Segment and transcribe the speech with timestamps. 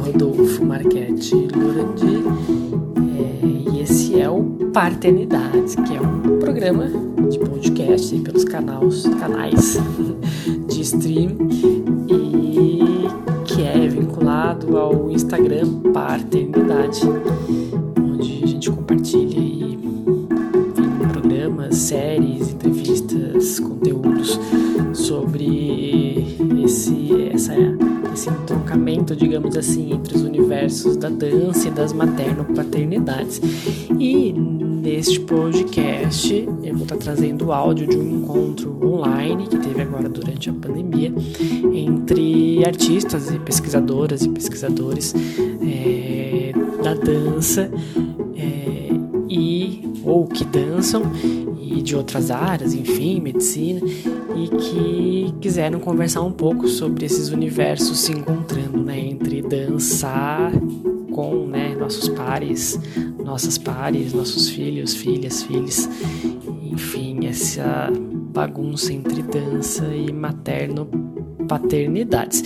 [0.00, 2.24] Rodolfo Marchetti Lorandi
[3.18, 4.42] é, e esse é o
[4.72, 6.86] Paternidade, que é um programa
[7.30, 9.78] de podcast pelos canais, canais
[10.68, 11.49] de stream
[31.00, 33.40] da dança e das materno-paternidades.
[33.98, 39.82] E neste podcast eu vou estar trazendo o áudio de um encontro online que teve
[39.82, 41.12] agora durante a pandemia
[41.72, 45.14] entre artistas e pesquisadoras e pesquisadores
[45.62, 47.70] é, da dança
[48.36, 48.88] é,
[49.28, 51.02] e ou que dançam
[51.60, 53.80] e de outras áreas, enfim, medicina,
[54.34, 60.52] e que quiseram conversar um pouco sobre esses universos se encontrando, né, entre dançar
[61.90, 62.80] nossos pares,
[63.18, 65.88] nossas pares, nossos filhos, filhas, filhos,
[66.62, 67.90] enfim, essa
[68.32, 70.88] bagunça entre dança e materno
[71.48, 72.44] paternidades.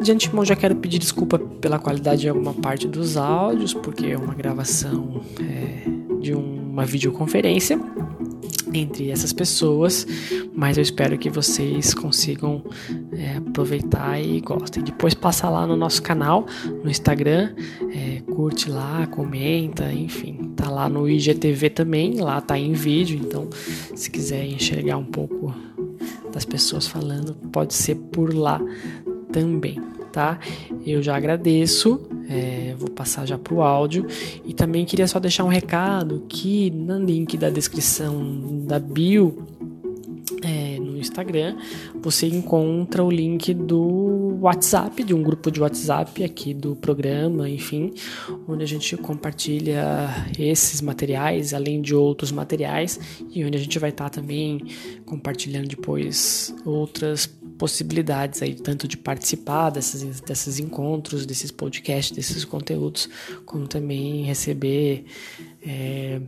[0.00, 4.16] De antemão já quero pedir desculpa pela qualidade de alguma parte dos áudios, porque é
[4.16, 7.80] uma gravação é, de uma videoconferência
[8.72, 10.06] entre essas pessoas,
[10.54, 12.62] mas eu espero que vocês consigam
[13.12, 14.82] é, aproveitar e gostem.
[14.82, 16.46] Depois passa lá no nosso canal,
[16.82, 17.54] no Instagram,
[17.90, 23.48] é, curte lá, comenta, enfim, tá lá no IGTV também, lá tá em vídeo, então
[23.94, 25.54] se quiser enxergar um pouco
[26.30, 28.60] das pessoas falando, pode ser por lá
[29.32, 29.80] também,
[30.12, 30.38] tá?
[30.84, 31.98] Eu já agradeço
[32.28, 34.06] é, vou passar já para o áudio
[34.44, 39.42] e também queria só deixar um recado que no link da descrição da bio
[40.42, 40.75] é,
[41.06, 41.56] Instagram,
[42.02, 47.92] você encontra o link do WhatsApp, de um grupo de WhatsApp aqui do programa, enfim,
[48.46, 50.08] onde a gente compartilha
[50.38, 52.98] esses materiais, além de outros materiais,
[53.30, 54.60] e onde a gente vai estar também
[55.04, 63.08] compartilhando depois outras possibilidades aí, tanto de participar desses, desses encontros, desses podcasts, desses conteúdos,
[63.44, 65.04] como também receber.
[65.66, 66.20] É,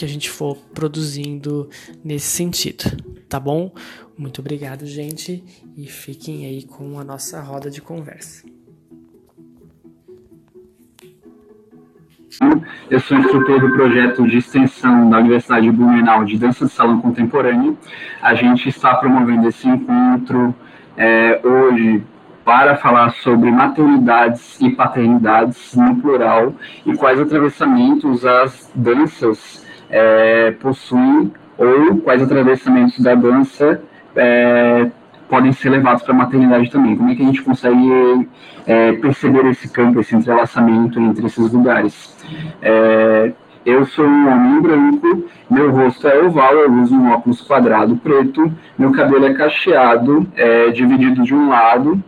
[0.00, 1.68] que a gente for produzindo
[2.02, 2.84] nesse sentido,
[3.28, 3.70] tá bom?
[4.16, 5.44] Muito obrigado, gente,
[5.76, 8.48] e fiquem aí com a nossa roda de conversa.
[12.90, 16.98] Eu sou instrutor do projeto de extensão da Universidade de Blumenau de Dança de Salão
[17.02, 17.76] Contemporâneo.
[18.22, 20.54] A gente está promovendo esse encontro
[20.96, 22.02] é, hoje
[22.42, 26.54] para falar sobre maternidades e paternidades no plural
[26.86, 33.82] e quais atravessamentos as danças é, possuem ou quais atravessamentos da dança
[34.16, 34.90] é,
[35.28, 36.96] podem ser levados para a maternidade também.
[36.96, 38.28] Como é que a gente consegue
[38.66, 42.16] é, perceber esse campo, esse entrelaçamento entre esses lugares?
[42.62, 43.32] É,
[43.64, 48.50] eu sou um homem branco, meu rosto é oval, eu uso um óculos quadrado preto,
[48.78, 52.02] meu cabelo é cacheado, é, dividido de um lado,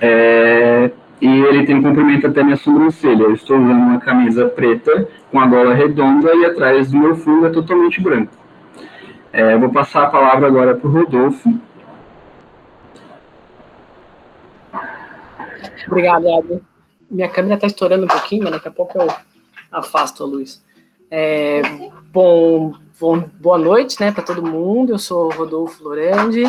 [0.00, 0.90] é,
[1.20, 3.24] e ele tem comprimento até minha sobrancelha.
[3.24, 7.46] Eu estou usando uma camisa preta com a gola redonda e atrás do meu fundo
[7.46, 8.32] é totalmente branco.
[9.32, 11.58] É, vou passar a palavra agora para o Rodolfo.
[15.86, 16.60] Obrigado, Abel.
[17.10, 19.08] Minha câmera está estourando um pouquinho, mas daqui a pouco eu
[19.70, 20.64] afasto a luz.
[21.10, 21.62] É,
[22.12, 24.92] bom, bom, boa noite né, para todo mundo.
[24.92, 26.44] Eu sou Rodolfo Lorandi.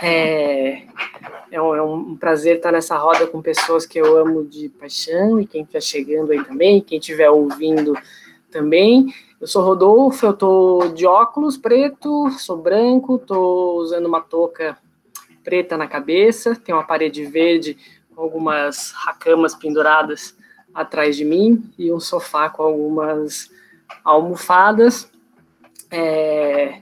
[0.00, 0.82] É,
[1.50, 5.40] é um, é um, prazer estar nessa roda com pessoas que eu amo de paixão
[5.40, 7.94] e quem está chegando aí também, quem estiver ouvindo
[8.50, 9.12] também.
[9.40, 14.78] Eu sou Rodolfo, eu tô de óculos preto, sou branco, tô usando uma touca
[15.42, 17.76] preta na cabeça, tem uma parede verde
[18.14, 20.36] com algumas racamas penduradas
[20.74, 23.50] atrás de mim e um sofá com algumas
[24.04, 25.10] almofadas.
[25.90, 26.80] É...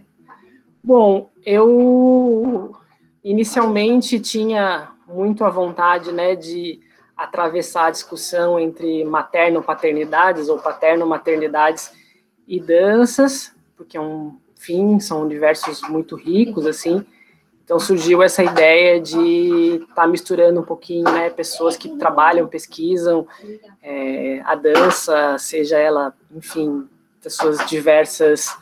[0.83, 2.75] Bom, eu
[3.25, 6.81] inicialmente tinha muito a vontade né, de
[7.17, 11.93] atravessar a discussão entre materno-paternidades ou paterno-maternidades
[12.47, 17.05] e danças, porque é um fim, são universos muito ricos, assim.
[17.65, 23.27] Então surgiu essa ideia de estar tá misturando um pouquinho, né, pessoas que trabalham, pesquisam
[23.83, 26.87] é, a dança, seja ela, enfim,
[27.23, 28.55] das suas diversas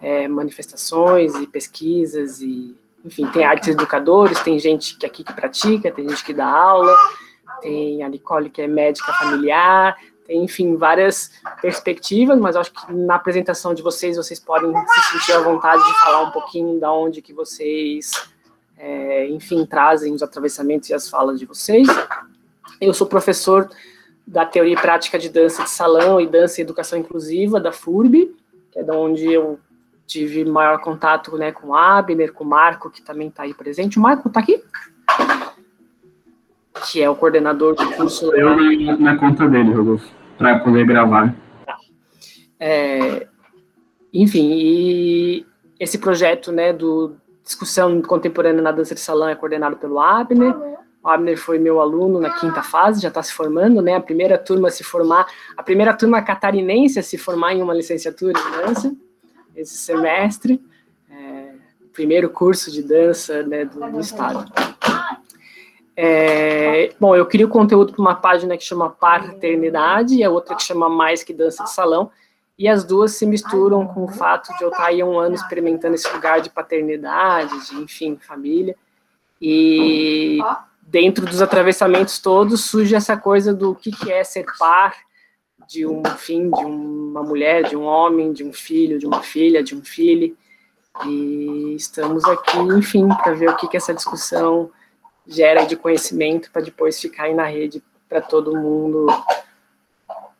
[0.00, 2.74] é, manifestações e pesquisas e
[3.06, 6.94] enfim, tem artes educadores, tem gente que aqui que pratica, tem gente que dá aula,
[7.62, 11.30] tem a Nicole que é médica familiar, tem, enfim, várias
[11.62, 16.00] perspectivas, mas acho que na apresentação de vocês, vocês podem se sentir à vontade de
[16.00, 18.10] falar um pouquinho da onde que vocês
[18.76, 21.86] é, enfim, trazem os atravessamentos e as falas de vocês.
[22.80, 23.70] Eu sou professor
[24.26, 28.34] da Teoria e Prática de Dança de Salão e Dança e Educação Inclusiva da FURB,
[28.72, 29.58] que é da onde eu
[30.06, 33.98] tive maior contato né, com o Abner, com o Marco, que também está aí presente.
[33.98, 34.62] O Marco está aqui?
[36.88, 38.32] Que é o coordenador do curso.
[38.34, 40.08] Eu na, na conta dele, Rodolfo,
[40.38, 41.34] para poder gravar.
[42.58, 43.26] É,
[44.12, 45.46] enfim, e
[45.80, 50.54] esse projeto né, do Discussão Contemporânea na Dança de Salão é coordenado pelo Abner.
[51.02, 53.94] O Abner foi meu aluno na quinta fase, já está se formando, né?
[53.94, 55.26] A primeira turma a se formar,
[55.56, 58.96] a primeira turma catarinense a se formar em uma licenciatura de dança
[59.56, 60.62] esse semestre,
[61.10, 61.54] é,
[61.92, 64.52] primeiro curso de dança né, do, do estado.
[65.96, 70.54] É, bom, eu queria o conteúdo para uma página que chama Paternidade e a outra
[70.54, 72.10] que chama Mais que Dança de Salão,
[72.58, 75.34] e as duas se misturam com o fato de eu estar aí há um ano
[75.34, 78.76] experimentando esse lugar de paternidade, de, enfim, família,
[79.40, 80.38] e
[80.82, 84.94] dentro dos atravessamentos todos surge essa coisa do que, que é ser par,
[85.68, 89.62] de um fim, de uma mulher, de um homem, de um filho, de uma filha,
[89.62, 90.36] de um filho.
[91.04, 94.70] E estamos aqui, enfim, para ver o que, que essa discussão
[95.26, 99.06] gera de conhecimento para depois ficar aí na rede para todo mundo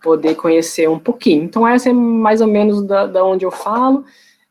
[0.02, 1.42] poder conhecer um pouquinho.
[1.42, 4.04] Então, essa é mais ou menos da, da onde eu falo.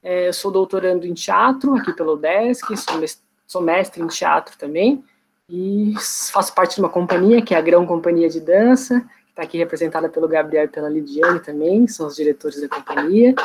[0.04, 4.58] É, eu sou doutorando em teatro aqui pelo DESC, sou mestre, sou mestre em teatro
[4.58, 5.04] também,
[5.50, 5.94] e
[6.32, 9.04] faço parte de uma companhia que é a Grão Companhia de Dança,
[9.36, 13.36] está aqui representada pelo Gabriel e pela Lidiane também, são os diretores da companhia.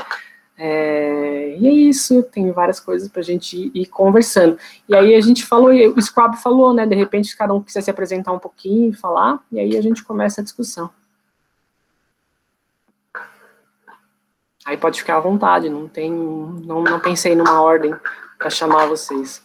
[0.57, 4.57] É, e é isso, tem várias coisas para a gente ir, ir, conversando.
[4.89, 6.87] E aí a gente falou, o Squab falou, né?
[6.87, 10.41] De repente cada um precisa se apresentar um pouquinho, falar, e aí a gente começa
[10.41, 10.91] a discussão.
[14.65, 17.93] Aí pode ficar à vontade, não tem, não, não pensei numa ordem
[18.39, 19.43] para chamar vocês.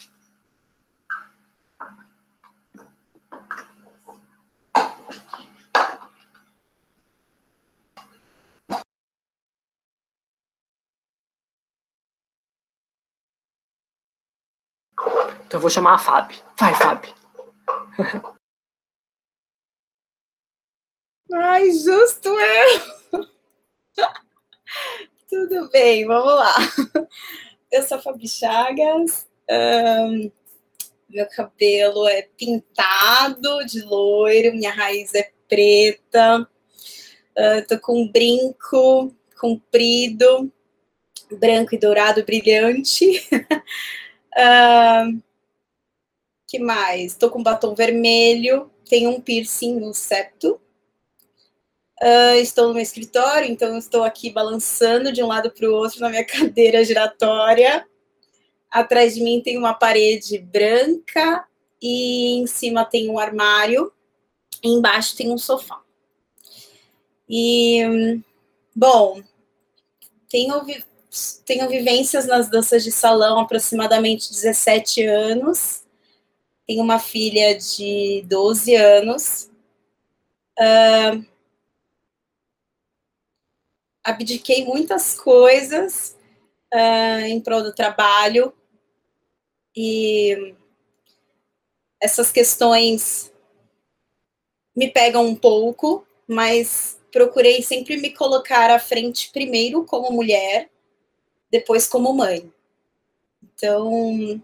[15.56, 16.38] Então eu vou chamar a Fábio.
[16.60, 17.16] Vai, Fábio.
[21.32, 23.26] Ai, justo eu!
[25.30, 26.56] Tudo bem, vamos lá.
[27.72, 29.26] Eu sou a Fabi Chagas.
[29.50, 30.30] Um,
[31.08, 36.42] meu cabelo é pintado de loiro, minha raiz é preta.
[37.32, 40.52] Uh, tô com um brinco comprido,
[41.32, 43.26] branco e dourado brilhante.
[44.36, 45.24] uh,
[46.48, 47.14] que mais?
[47.14, 50.60] Estou com batom vermelho, tenho um piercing no septo.
[52.02, 56.02] Uh, estou no meu escritório, então estou aqui balançando de um lado para o outro
[56.02, 57.88] na minha cadeira giratória.
[58.70, 61.48] Atrás de mim tem uma parede branca
[61.82, 63.92] e em cima tem um armário.
[64.62, 65.82] E embaixo tem um sofá.
[67.30, 68.22] E,
[68.76, 69.22] bom,
[70.30, 70.66] tenho,
[71.46, 75.85] tenho vivências nas danças de salão aproximadamente 17 anos
[76.68, 79.50] tenho uma filha de 12 anos.
[80.60, 81.26] Uh,
[84.04, 86.16] abdiquei muitas coisas
[86.74, 88.54] uh, em prol do trabalho
[89.76, 90.56] e
[92.00, 93.34] essas questões
[94.76, 100.70] me pegam um pouco, mas procurei sempre me colocar à frente primeiro como mulher,
[101.50, 102.52] depois como mãe.
[103.44, 104.42] Então,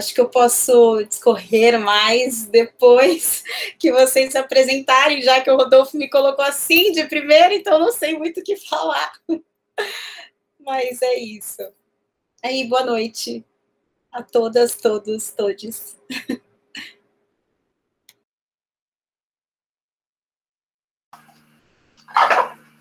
[0.00, 3.44] Acho que eu posso discorrer mais depois
[3.78, 7.92] que vocês se apresentarem, já que o Rodolfo me colocou assim de primeira, então não
[7.92, 9.12] sei muito o que falar.
[10.58, 11.60] Mas é isso.
[12.42, 13.44] Aí, boa noite
[14.10, 15.98] a todas, todos, todes.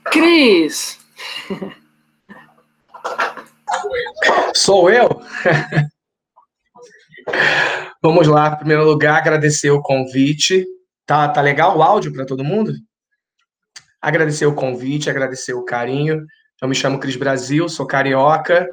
[0.09, 0.97] Cris!
[4.55, 5.21] Sou eu?
[8.01, 10.65] Vamos lá, em primeiro lugar, agradecer o convite.
[11.05, 12.73] Tá, tá legal o áudio para todo mundo?
[14.01, 16.25] Agradecer o convite, agradecer o carinho.
[16.61, 18.67] Eu me chamo Cris Brasil, sou carioca,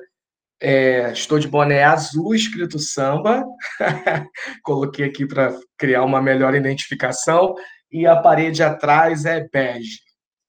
[0.61, 3.45] é, estou de boné azul escrito samba.
[4.63, 7.55] Coloquei aqui para criar uma melhor identificação.
[7.91, 10.01] E a parede atrás é bege,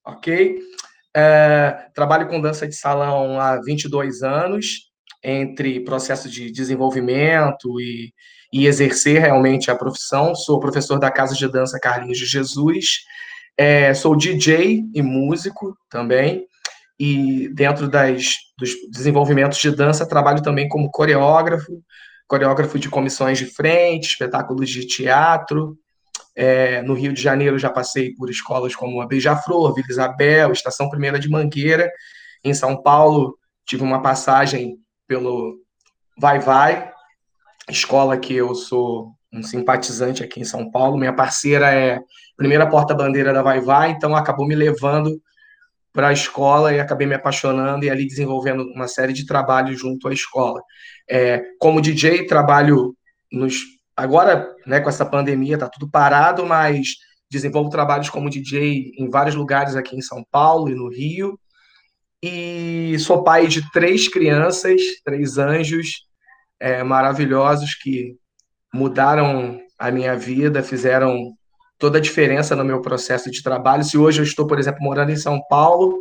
[0.04, 0.60] ok?
[1.16, 4.87] É, trabalho com dança de salão há 22 anos
[5.22, 8.12] entre processo de desenvolvimento e,
[8.52, 10.34] e exercer realmente a profissão.
[10.34, 13.04] Sou professor da Casa de Dança Carlinhos de Jesus,
[13.56, 16.46] é, sou DJ e músico também,
[16.98, 21.82] e dentro das, dos desenvolvimentos de dança trabalho também como coreógrafo,
[22.26, 25.76] coreógrafo de comissões de frente, espetáculos de teatro.
[26.36, 30.88] É, no Rio de Janeiro já passei por escolas como a Beija-Flor, Vila Isabel, Estação
[30.88, 31.90] Primeira de Mangueira.
[32.44, 34.76] Em São Paulo tive uma passagem
[35.08, 35.58] pelo
[36.16, 36.92] Vai Vai,
[37.68, 40.98] escola que eu sou um simpatizante aqui em São Paulo.
[40.98, 42.00] Minha parceira é
[42.36, 45.20] primeira porta-bandeira da Vai Vai, então acabou me levando
[45.92, 50.06] para a escola e acabei me apaixonando e ali desenvolvendo uma série de trabalhos junto
[50.06, 50.62] à escola.
[51.08, 52.94] É, como DJ, trabalho
[53.32, 53.56] nos.
[53.96, 56.88] Agora, né, com essa pandemia, está tudo parado, mas
[57.30, 61.38] desenvolvo trabalhos como DJ em vários lugares aqui em São Paulo e no Rio.
[62.22, 66.06] E sou pai de três crianças, três anjos
[66.58, 68.16] é, maravilhosos que
[68.74, 71.32] mudaram a minha vida, fizeram
[71.78, 73.84] toda a diferença no meu processo de trabalho.
[73.84, 75.96] Se hoje eu estou, por exemplo, morando em São Paulo,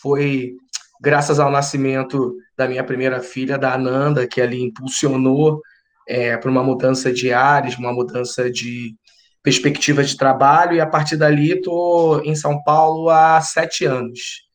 [0.00, 0.54] foi
[1.00, 5.60] graças ao nascimento da minha primeira filha, da Ananda, que ali impulsionou
[6.08, 8.96] é, para uma mudança de ares, uma mudança de
[9.42, 14.47] perspectiva de trabalho, e a partir dali estou em São Paulo há sete anos.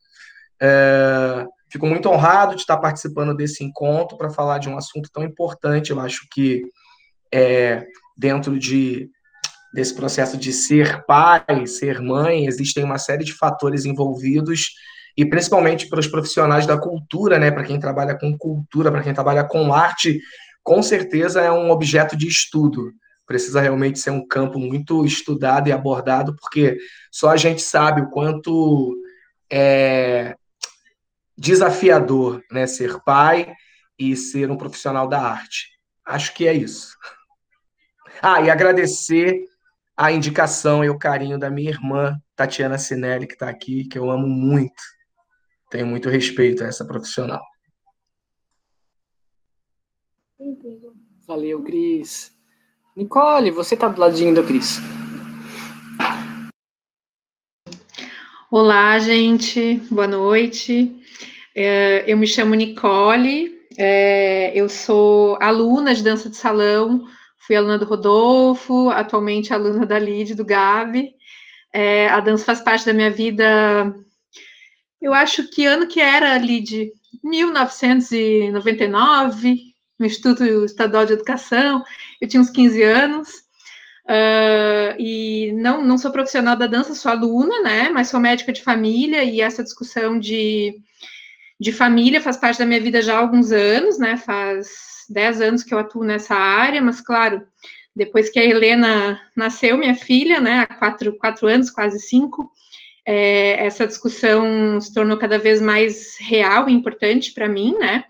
[0.65, 5.23] É, fico muito honrado de estar participando desse encontro para falar de um assunto tão
[5.23, 5.91] importante.
[5.91, 6.63] Eu acho que
[7.33, 7.85] é,
[8.17, 9.09] dentro de
[9.73, 14.69] desse processo de ser pai, ser mãe, existem uma série de fatores envolvidos
[15.17, 19.15] e principalmente para os profissionais da cultura, né, para quem trabalha com cultura, para quem
[19.15, 20.19] trabalha com arte,
[20.63, 22.93] com certeza é um objeto de estudo.
[23.25, 26.77] Precisa realmente ser um campo muito estudado e abordado, porque
[27.11, 28.95] só a gente sabe o quanto
[29.51, 30.35] é
[31.37, 33.53] desafiador, né, ser pai
[33.97, 35.69] e ser um profissional da arte.
[36.05, 36.95] Acho que é isso.
[38.21, 39.45] Ah, e agradecer
[39.95, 44.09] a indicação e o carinho da minha irmã, Tatiana Sinelli, que está aqui, que eu
[44.09, 44.81] amo muito.
[45.69, 47.43] Tenho muito respeito a essa profissional.
[51.25, 52.31] Valeu, Cris.
[52.95, 54.79] Nicole, você está do ladinho do Cris.
[58.55, 59.81] Olá, gente.
[59.89, 60.95] Boa noite.
[61.55, 63.51] É, eu me chamo Nicole.
[63.75, 67.03] É, eu sou aluna de dança de salão
[67.39, 71.15] Fui aluna do Rodolfo, atualmente aluna da Lid, do Gabi.
[71.73, 73.91] É, a dança faz parte da minha vida.
[75.01, 76.91] Eu acho que ano que era, Lid?
[77.23, 79.57] 1999,
[79.97, 81.83] no Instituto Estadual de Educação.
[82.21, 83.42] Eu tinha uns 15 anos.
[84.05, 87.89] Uh, e não, não sou profissional da dança, sou aluna, né?
[87.89, 90.75] Mas sou médica de família e essa discussão de,
[91.59, 94.17] de família faz parte da minha vida já há alguns anos, né?
[94.17, 97.45] Faz 10 anos que eu atuo nessa área, mas claro,
[97.95, 102.51] depois que a Helena nasceu, minha filha, né, há quatro, quatro anos, quase cinco,
[103.05, 108.05] é, essa discussão se tornou cada vez mais real e importante para mim, né?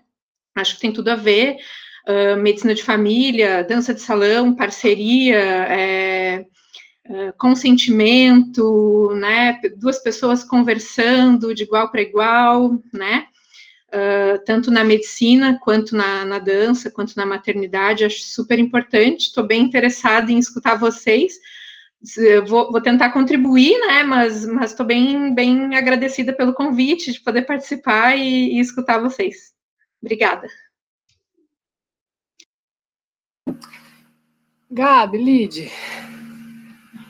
[0.54, 1.56] Acho que tem tudo a ver.
[2.06, 6.46] Uh, medicina de família, dança de salão, parceria, é,
[7.08, 9.58] uh, consentimento, né?
[9.76, 13.26] Duas pessoas conversando de igual para igual, né?
[13.94, 19.26] uh, tanto na medicina, quanto na, na, dança, quanto na maternidade, acho super importante.
[19.26, 21.34] Estou bem interessada em escutar vocês.
[22.46, 24.02] Vou, vou, tentar contribuir, né?
[24.02, 29.54] Mas estou bem, bem agradecida pelo convite de poder participar e, e escutar vocês.
[30.02, 30.46] Obrigada.
[34.70, 35.70] Gabi, Lid,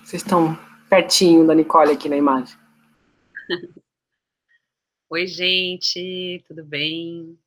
[0.03, 0.59] vocês estão
[0.91, 2.59] pertinho da Nicole aqui na imagem.
[5.09, 7.39] Oi, gente, tudo bem?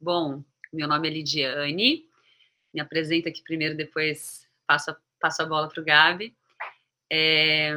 [0.00, 0.42] Bom,
[0.72, 2.04] meu nome é Lidiane,
[2.72, 6.34] me apresento aqui primeiro, depois passo a, passo a bola para o Gabi.
[7.12, 7.74] É,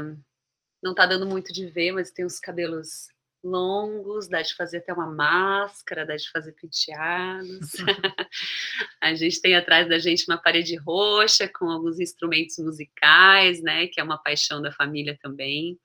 [0.82, 3.08] não está dando muito de ver, mas tem uns cabelos
[3.43, 7.73] longos, dá de fazer até uma máscara, dá de fazer penteados.
[9.01, 14.00] a gente tem atrás da gente uma parede roxa com alguns instrumentos musicais, né, que
[14.00, 15.77] é uma paixão da família também.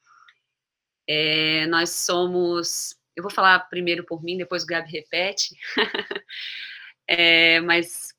[1.06, 5.56] É, nós somos eu vou falar primeiro por mim, depois o Gabi repete.
[7.08, 8.14] é, mas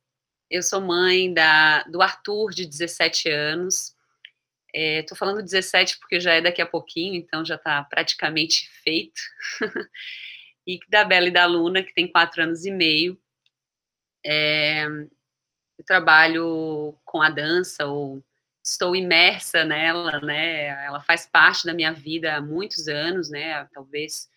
[0.50, 3.96] eu sou mãe da, do Arthur, de 17 anos.
[4.74, 9.22] Estou é, falando 17 porque já é daqui a pouquinho, então já está praticamente feito.
[10.68, 13.20] e da Bela e da Luna, que tem 4 anos e meio.
[14.26, 18.24] É, eu trabalho com a dança, ou
[18.64, 20.86] estou imersa nela, né?
[20.86, 23.66] Ela faz parte da minha vida há muitos anos, né?
[23.74, 24.30] Talvez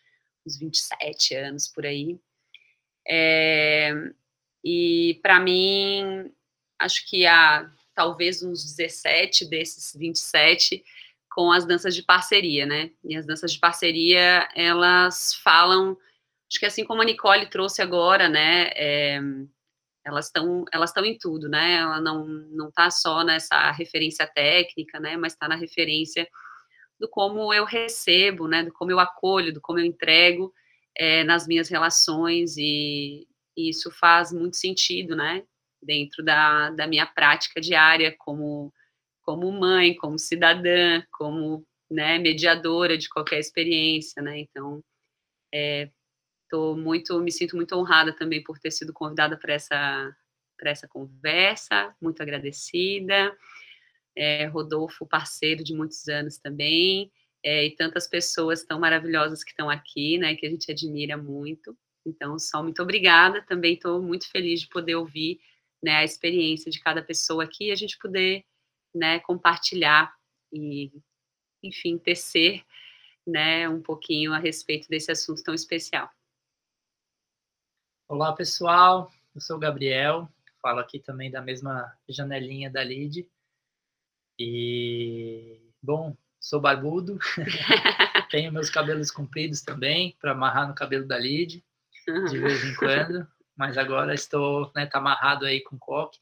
[0.47, 2.19] uns 27 anos por aí.
[3.07, 3.93] É,
[4.65, 6.33] e para mim,
[6.79, 10.83] acho que há talvez uns 17 desses 27
[11.31, 12.91] com as danças de parceria, né?
[13.05, 15.97] E as danças de parceria, elas falam,
[16.51, 18.71] acho que assim como a Nicole trouxe agora, né?
[18.75, 19.21] É,
[20.05, 21.75] elas estão elas estão em tudo, né?
[21.77, 25.17] Ela não não está só nessa referência técnica, né?
[25.17, 26.29] Mas está na referência
[26.99, 28.63] do como eu recebo, né?
[28.65, 30.53] Do como eu acolho, do como eu entrego
[30.97, 35.45] é, nas minhas relações e, e, isso faz muito sentido, né?
[35.83, 38.73] Dentro da, da minha prática diária como
[39.23, 44.41] como mãe, como cidadã, como né, mediadora de qualquer experiência, né?
[44.41, 44.83] Então,
[45.55, 45.89] é,
[46.53, 50.15] Tô muito, me sinto muito honrada também por ter sido convidada para essa,
[50.59, 53.35] para essa conversa, muito agradecida.
[54.15, 57.11] É, Rodolfo, parceiro de muitos anos também,
[57.43, 61.75] é, e tantas pessoas tão maravilhosas que estão aqui, né, que a gente admira muito.
[62.05, 63.41] Então, só muito obrigada.
[63.49, 65.41] Também estou muito feliz de poder ouvir
[65.83, 68.45] né, a experiência de cada pessoa aqui e a gente poder
[68.95, 70.15] né, compartilhar
[70.53, 70.93] e,
[71.63, 72.65] enfim, tecer
[73.27, 76.11] né, um pouquinho a respeito desse assunto tão especial.
[78.09, 79.11] Olá, pessoal.
[79.35, 83.27] Eu sou o Gabriel, falo aqui também da mesma janelinha da Lid.
[84.39, 87.19] E, bom, sou barbudo,
[88.31, 91.65] tenho meus cabelos compridos também, para amarrar no cabelo da Lid,
[92.31, 96.19] de vez em quando, mas agora estou, né, tá amarrado aí com coque.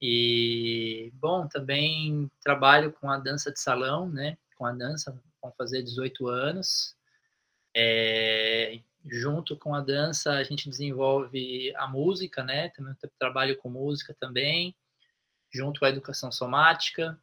[0.00, 5.82] E, bom, também trabalho com a dança de salão, né, com a dança, vão fazer
[5.82, 6.96] 18 anos.
[7.76, 12.70] É, junto com a dança a gente desenvolve a música, né?
[12.70, 14.74] Também trabalho com música também,
[15.52, 17.18] junto com a educação somática.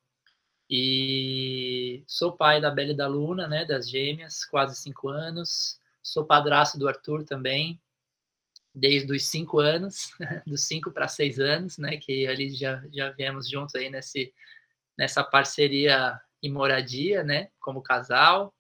[0.69, 3.65] E sou pai da Bela e da Luna, né?
[3.65, 5.79] Das gêmeas, quase cinco anos.
[6.01, 7.79] Sou padrasto do Arthur também,
[8.74, 10.12] desde os cinco anos,
[10.48, 11.98] dos cinco para seis anos, né?
[11.98, 14.34] Que ali já já viemos juntos aí nesse
[14.98, 17.50] nessa parceria e moradia, né?
[17.60, 18.54] Como casal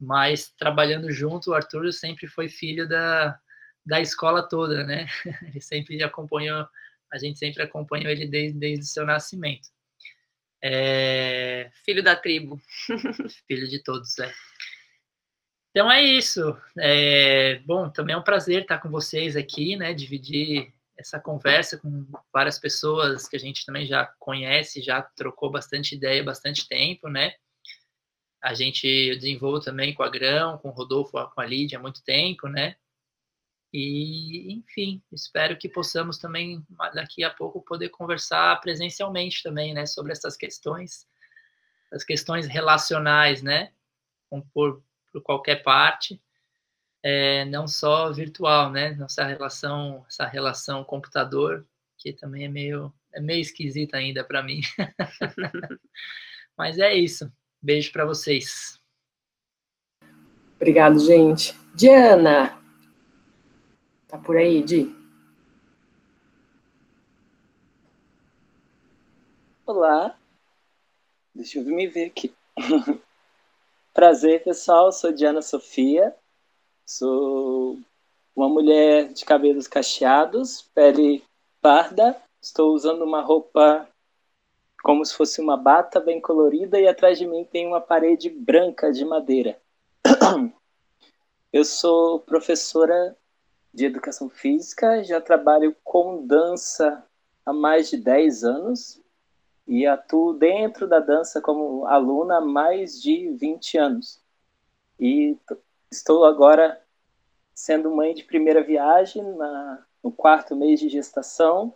[0.00, 3.38] mas trabalhando junto, o Arthur sempre foi filho da,
[3.84, 5.06] da escola toda, né?
[5.42, 6.66] Ele sempre acompanhou,
[7.12, 9.68] a gente sempre acompanhou ele desde, desde o seu nascimento.
[10.62, 11.70] É...
[11.84, 12.58] Filho da tribo.
[13.46, 14.32] filho de todos, é.
[15.70, 16.56] Então é isso.
[16.78, 19.94] É, bom, também é um prazer estar com vocês aqui, né?
[19.94, 25.94] Dividir essa conversa com várias pessoas que a gente também já conhece, já trocou bastante
[25.94, 27.34] ideia, bastante tempo, né?
[28.42, 32.02] A gente desenvolve também com a Grão, com o Rodolfo, com a Lídia há muito
[32.02, 32.76] tempo, né?
[33.72, 39.86] E, enfim, espero que possamos também, daqui a pouco, poder conversar presencialmente também, né?
[39.86, 41.06] Sobre essas questões,
[41.92, 43.72] as questões relacionais, né?
[44.52, 46.20] Por, por qualquer parte,
[47.02, 48.92] é, não só virtual, né?
[48.94, 54.60] Nossa relação, essa relação computador, que também é meio, é meio esquisita ainda para mim.
[56.56, 57.32] Mas é isso.
[57.62, 58.80] Beijo para vocês.
[60.56, 61.54] Obrigado, gente.
[61.74, 62.58] Diana,
[64.06, 64.94] tá por aí, Di?
[69.64, 70.18] Olá.
[71.34, 72.34] Deixa eu me ver aqui.
[73.92, 74.92] Prazer, pessoal.
[74.92, 76.14] Sou Diana Sofia.
[76.86, 77.76] Sou
[78.34, 81.24] uma mulher de cabelos cacheados, pele
[81.60, 82.16] parda.
[82.40, 83.88] Estou usando uma roupa
[84.82, 88.92] como se fosse uma bata bem colorida e atrás de mim tem uma parede branca
[88.92, 89.60] de madeira.
[91.52, 93.16] Eu sou professora
[93.74, 97.04] de educação física, já trabalho com dança
[97.44, 99.02] há mais de 10 anos
[99.70, 104.22] e atuo dentro da dança como aluna há mais de 20 anos.
[104.98, 105.38] E
[105.90, 106.78] estou agora
[107.54, 111.74] sendo mãe de primeira viagem na, no quarto mês de gestação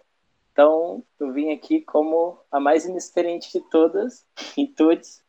[0.54, 4.24] então, eu vim aqui como a mais inexperiente de todas
[4.56, 5.20] e todos,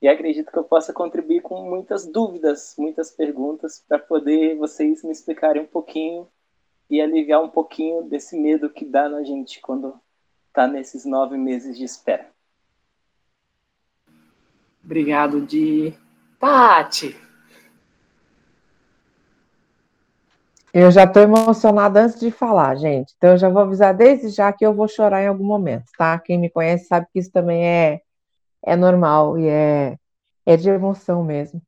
[0.00, 5.12] e acredito que eu possa contribuir com muitas dúvidas, muitas perguntas, para poder vocês me
[5.12, 6.26] explicarem um pouquinho
[6.88, 10.00] e aliviar um pouquinho desse medo que dá na gente quando
[10.58, 12.26] está nesses nove meses de espera.
[14.84, 15.94] Obrigado, de
[16.40, 17.16] Tati.
[20.74, 23.14] Eu já estou emocionada antes de falar, gente.
[23.16, 26.18] Então, eu já vou avisar desde já que eu vou chorar em algum momento, tá?
[26.18, 28.00] Quem me conhece sabe que isso também é,
[28.64, 29.96] é normal e é,
[30.44, 31.62] é de emoção mesmo.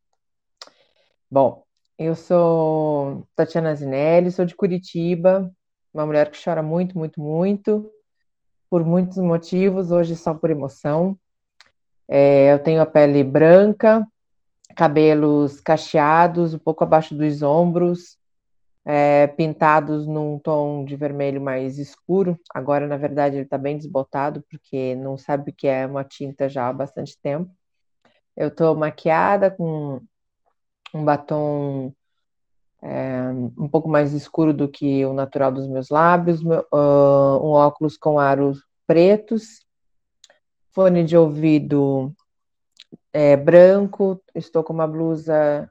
[1.30, 1.62] Bom,
[1.96, 5.52] eu sou Tatiana Zinelli, sou de Curitiba,
[5.94, 7.90] uma mulher que chora muito, muito, muito,
[8.70, 11.18] por muitos motivos, hoje só por emoção.
[12.08, 14.06] É, eu tenho a pele branca,
[14.76, 18.16] cabelos cacheados, um pouco abaixo dos ombros,
[18.84, 22.38] é, pintados num tom de vermelho mais escuro.
[22.54, 26.48] Agora, na verdade, ele está bem desbotado, porque não sabe o que é uma tinta
[26.48, 27.50] já há bastante tempo.
[28.36, 30.00] Eu estou maquiada com
[30.94, 31.92] um batom
[32.82, 37.50] é, um pouco mais escuro do que o natural dos meus lábios, meu, uh, um
[37.50, 39.64] óculos com aros pretos,
[40.72, 42.14] fone de ouvido
[43.12, 45.70] é, branco, estou com uma blusa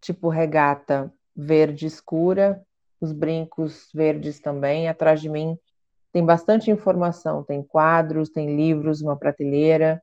[0.00, 2.62] tipo regata verde escura,
[3.00, 4.88] os brincos verdes também.
[4.88, 5.58] Atrás de mim
[6.12, 10.02] tem bastante informação, tem quadros, tem livros, uma prateleira,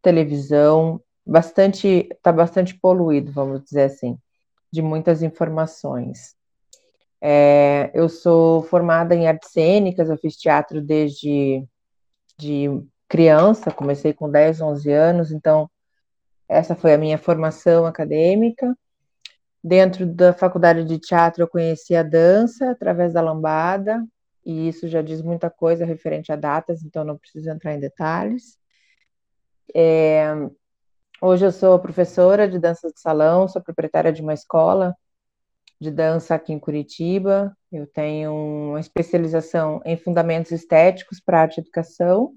[0.00, 4.18] televisão, bastante, está bastante poluído, vamos dizer assim,
[4.72, 6.34] de muitas informações.
[7.20, 11.64] É, eu sou formada em artes cênicas, eu fiz teatro desde
[12.38, 12.68] de
[13.08, 15.70] criança, comecei com 10, 11 anos, então
[16.48, 18.76] essa foi a minha formação acadêmica.
[19.62, 24.04] Dentro da faculdade de teatro, eu conheci a dança através da lambada,
[24.44, 28.58] e isso já diz muita coisa referente a datas, então não preciso entrar em detalhes.
[29.74, 30.34] É,
[31.22, 34.94] hoje eu sou professora de dança de salão, sou proprietária de uma escola
[35.80, 37.56] de dança aqui em Curitiba.
[37.70, 42.34] Eu tenho uma especialização em fundamentos estéticos para arte e educação,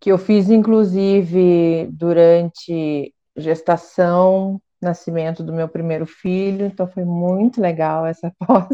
[0.00, 8.06] que eu fiz inclusive durante gestação, nascimento do meu primeiro filho, então foi muito legal
[8.06, 8.68] essa pós.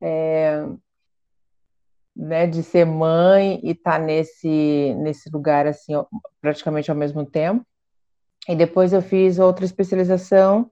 [0.00, 0.66] é,
[2.14, 5.92] né, de ser mãe e estar tá nesse, nesse lugar assim,
[6.40, 7.64] praticamente ao mesmo tempo.
[8.48, 10.70] E depois eu fiz outra especialização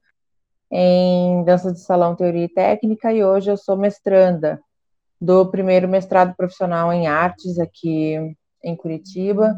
[0.71, 4.61] em dança de salão, teoria e técnica, e hoje eu sou mestranda
[5.21, 8.17] do primeiro mestrado profissional em artes aqui
[8.63, 9.57] em Curitiba.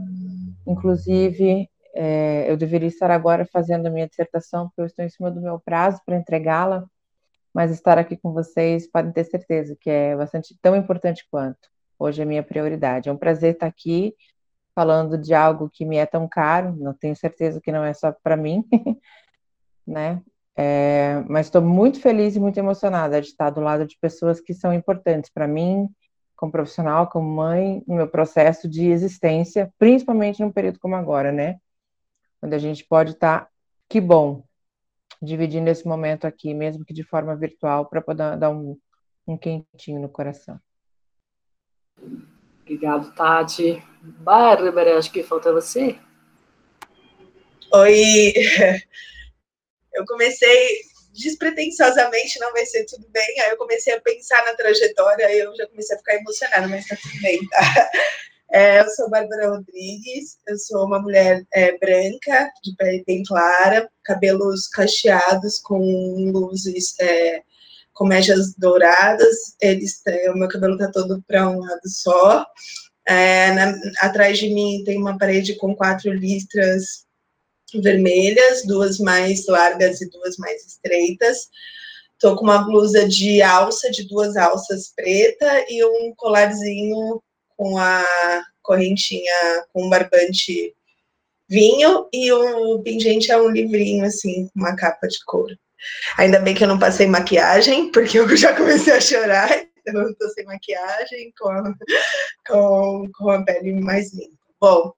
[0.66, 5.30] Inclusive, é, eu deveria estar agora fazendo a minha dissertação, porque eu estou em cima
[5.30, 6.84] do meu prazo para entregá-la,
[7.52, 11.71] mas estar aqui com vocês podem ter certeza que é bastante tão importante quanto.
[12.02, 13.08] Hoje é minha prioridade.
[13.08, 14.12] É um prazer estar aqui
[14.74, 18.10] falando de algo que me é tão caro, não tenho certeza que não é só
[18.10, 18.64] para mim,
[19.86, 20.20] né?
[20.56, 24.52] É, mas estou muito feliz e muito emocionada de estar do lado de pessoas que
[24.52, 25.88] são importantes para mim,
[26.34, 31.60] como profissional, como mãe, no meu processo de existência, principalmente num período como agora, né?
[32.42, 33.48] Onde a gente pode estar,
[33.88, 34.42] que bom,
[35.22, 38.76] dividindo esse momento aqui, mesmo que de forma virtual, para poder dar um,
[39.24, 40.60] um quentinho no coração.
[42.62, 43.82] Obrigado, Tati.
[44.02, 45.98] Bárbara, acho que falta você.
[47.72, 48.34] Oi,
[49.94, 55.26] eu comecei despretensiosamente, não vai ser tudo bem, aí eu comecei a pensar na trajetória,
[55.26, 57.90] aí eu já comecei a ficar emocionada, mas tá tudo bem, tá?
[58.54, 63.90] É, eu sou Bárbara Rodrigues, eu sou uma mulher é, branca, de pele bem clara,
[64.04, 65.78] cabelos cacheados com
[66.30, 67.42] luzes, é,
[67.92, 70.00] com mechas douradas, eles,
[70.30, 72.46] o meu cabelo tá todo para um lado só.
[73.06, 77.04] É, na, atrás de mim tem uma parede com quatro listras
[77.74, 81.48] vermelhas, duas mais largas e duas mais estreitas.
[82.18, 87.20] Tô com uma blusa de alça, de duas alças preta e um colarzinho
[87.56, 88.04] com a
[88.62, 90.74] correntinha com um barbante
[91.48, 95.56] vinho e o pingente é um livrinho assim, uma capa de couro.
[96.18, 100.14] Ainda bem que eu não passei maquiagem, porque eu já comecei a chorar, então eu
[100.16, 101.74] tô sem maquiagem, com a,
[102.46, 104.36] com, com a pele mais limpa.
[104.60, 104.92] Bom,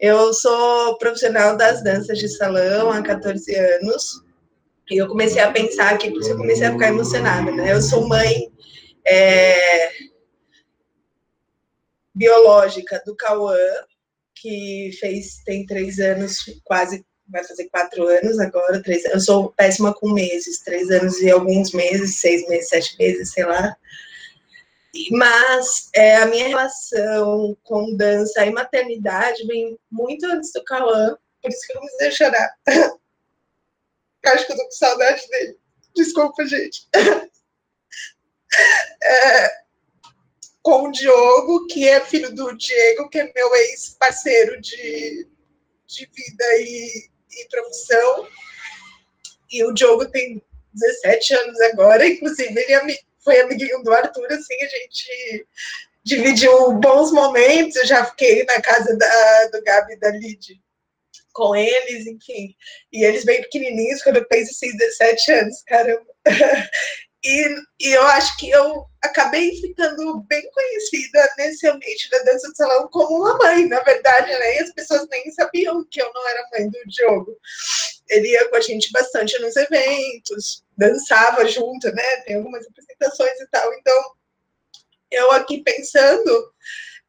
[0.00, 4.22] eu sou profissional das danças de salão há 14 anos,
[4.90, 7.72] e eu comecei a pensar aqui, por isso eu comecei a ficar emocionada, né?
[7.72, 8.50] Eu sou mãe
[9.06, 9.90] é,
[12.14, 13.56] biológica do Cauã,
[14.34, 19.94] que fez, tem três anos, quase vai fazer quatro anos agora, três Eu sou péssima
[19.94, 23.76] com meses, três anos e alguns meses, seis meses, sete meses, sei lá.
[25.10, 31.50] Mas é, a minha relação com dança e maternidade vem muito antes do Cauã, por
[31.50, 32.54] isso que eu não comecei a chorar.
[34.26, 35.58] Acho que eu tô com saudade dele.
[35.94, 36.88] Desculpa, gente.
[39.00, 39.50] É,
[40.62, 45.28] com o Diogo, que é filho do Diego, que é meu ex-parceiro de,
[45.86, 48.28] de vida e, e profissão.
[49.50, 54.68] E o Diogo tem 17 anos agora, inclusive ele foi amiguinho do Arthur, assim, a
[54.68, 55.46] gente
[56.04, 60.58] dividiu bons momentos, eu já fiquei na casa da, do Gabi e da Lid
[61.38, 62.54] com eles, enfim.
[62.92, 66.06] E eles bem pequenininhos, quando eu penso assim, 17 anos, caramba.
[67.24, 72.56] E, e, eu acho que eu acabei ficando bem conhecida nesse ambiente da dança de
[72.56, 74.56] salão como uma mãe, na verdade, né?
[74.56, 77.36] E as pessoas nem sabiam que eu não era mãe do Diogo.
[78.08, 82.16] Ele ia com a gente bastante nos eventos, dançava junto, né?
[82.24, 83.74] Tem algumas apresentações e tal.
[83.74, 84.12] Então,
[85.10, 86.52] eu aqui pensando,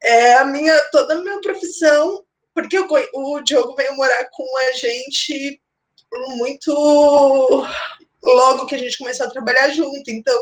[0.02, 4.72] é, a minha, toda a minha profissão, porque eu, o Diogo veio morar com a
[4.72, 5.62] gente
[6.12, 7.66] muito
[8.24, 10.10] logo que a gente começou a trabalhar junto.
[10.10, 10.40] Então,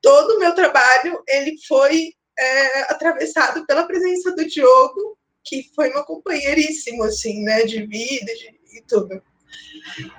[0.00, 6.04] todo o meu trabalho ele foi é, atravessado pela presença do Diogo, que foi meu
[6.04, 9.22] companheiríssimo, assim, né, de vida de, e tudo.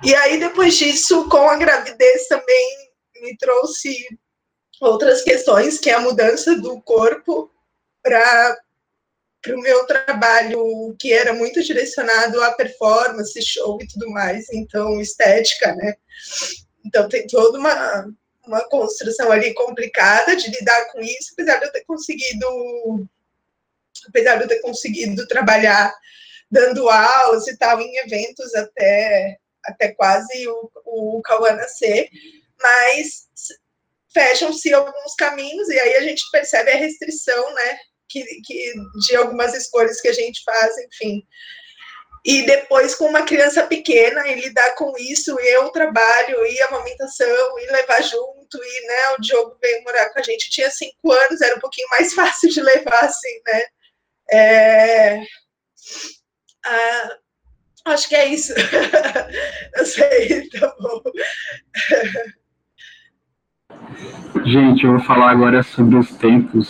[0.02, 3.94] E aí, depois disso, com a gravidez também me trouxe
[4.80, 7.50] outras questões, que é a mudança do corpo
[8.02, 8.56] para
[9.48, 15.74] o meu trabalho, que era muito direcionado à performance, show e tudo mais, então estética,
[15.74, 15.94] né?
[16.84, 18.08] Então tem toda uma,
[18.46, 23.08] uma construção ali complicada de lidar com isso, apesar de eu ter conseguido,
[24.08, 25.94] apesar de eu ter conseguido trabalhar
[26.50, 32.08] dando aulas e tal em eventos até até quase o, o Cauã nascer,
[32.60, 33.28] mas
[34.12, 38.72] fecham-se alguns caminhos e aí a gente percebe a restrição, né, que, que,
[39.06, 41.22] de algumas escolhas que a gente faz, enfim.
[42.28, 47.58] E depois, com uma criança pequena, e lidar com isso, e eu trabalho, e amamentação,
[47.58, 51.40] e levar junto, e né, o Diogo veio morar com a gente, tinha cinco anos,
[51.40, 53.62] era um pouquinho mais fácil de levar, assim, né?
[54.30, 55.22] É...
[56.66, 57.16] Ah,
[57.86, 58.52] acho que é isso.
[59.74, 61.02] eu sei, tá bom.
[64.44, 66.68] Gente, eu vou falar agora sobre os tempos.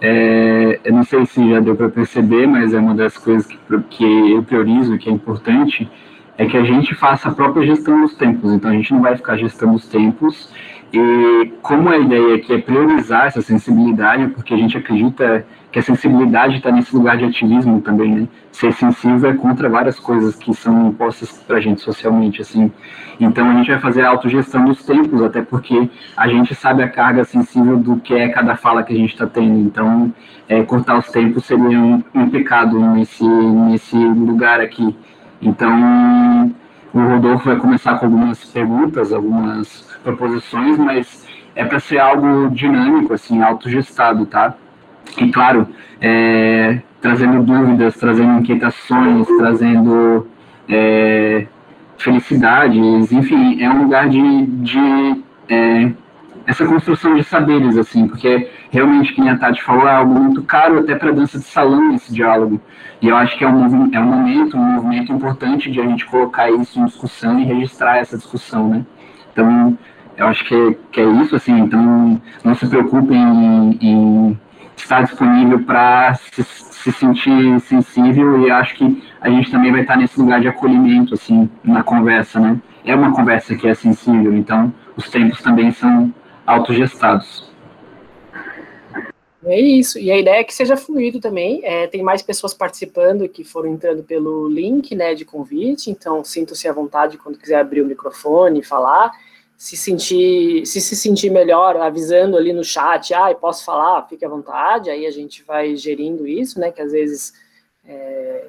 [0.00, 3.58] É, eu não sei se já deu para perceber, mas é uma das coisas que,
[3.90, 5.90] que eu priorizo, que é importante,
[6.38, 8.52] é que a gente faça a própria gestão dos tempos.
[8.52, 10.50] Então, a gente não vai ficar gestando os tempos.
[10.92, 15.82] E como a ideia aqui é priorizar essa sensibilidade, porque a gente acredita que a
[15.82, 18.28] sensibilidade está nesse lugar de ativismo também, né?
[18.50, 22.72] Ser sensível é contra várias coisas que são impostas para a gente socialmente, assim.
[23.20, 26.88] Então a gente vai fazer a autogestão dos tempos, até porque a gente sabe a
[26.88, 29.58] carga sensível do que é cada fala que a gente está tendo.
[29.58, 30.12] Então,
[30.48, 34.96] é, cortar os tempos seria um, um pecado nesse, nesse lugar aqui.
[35.40, 36.52] Então,
[36.92, 43.12] o Rodolfo vai começar com algumas perguntas, algumas proposições, mas é para ser algo dinâmico,
[43.12, 44.54] assim, autogestado, tá?
[45.18, 45.68] E claro,
[46.00, 50.26] é, trazendo dúvidas, trazendo inquietações, trazendo
[50.68, 51.46] é,
[51.98, 55.90] felicidades, enfim, é um lugar de, de é,
[56.46, 60.78] essa construção de saberes, assim, porque realmente, que a Tati falou, é algo muito caro
[60.78, 62.60] até para dança de salão esse diálogo.
[63.00, 66.06] E eu acho que é um, é um momento, um movimento importante de a gente
[66.06, 68.86] colocar isso em discussão e registrar essa discussão, né?
[69.32, 69.78] Então,
[70.16, 74.40] eu acho que é, que é isso, assim, então não se preocupem em, em
[74.82, 79.96] estar disponível para se, se, sentir sensível e acho que a gente também vai estar
[79.96, 82.60] nesse lugar de acolhimento, assim, na conversa, né?
[82.84, 86.12] É uma conversa que é sensível, então os tempos também são
[86.46, 87.50] autogestados.
[89.44, 93.26] É isso, e a ideia é que seja fluido também, é, tem mais pessoas participando
[93.26, 97.80] que foram entrando pelo link, né, de convite, então sintam-se à vontade quando quiser abrir
[97.80, 99.10] o microfone e falar,
[99.60, 104.28] se sentir, se se sentir melhor, avisando ali no chat, ah, posso falar, fique à
[104.28, 107.34] vontade, aí a gente vai gerindo isso, né, que às vezes,
[107.84, 108.46] é,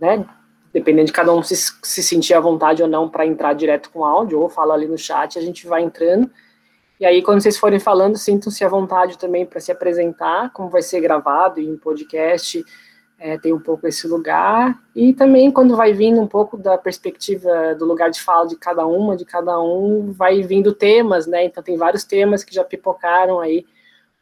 [0.00, 0.26] né,
[0.72, 4.06] dependendo de cada um se, se sentir à vontade ou não para entrar direto com
[4.06, 6.30] áudio, ou fala ali no chat, a gente vai entrando,
[6.98, 10.80] e aí quando vocês forem falando, sintam-se à vontade também para se apresentar, como vai
[10.80, 12.64] ser gravado em podcast,
[13.18, 17.74] é, tem um pouco esse lugar, e também quando vai vindo um pouco da perspectiva
[17.74, 21.44] do lugar de fala de cada uma, de cada um, vai vindo temas, né?
[21.44, 23.66] Então tem vários temas que já pipocaram aí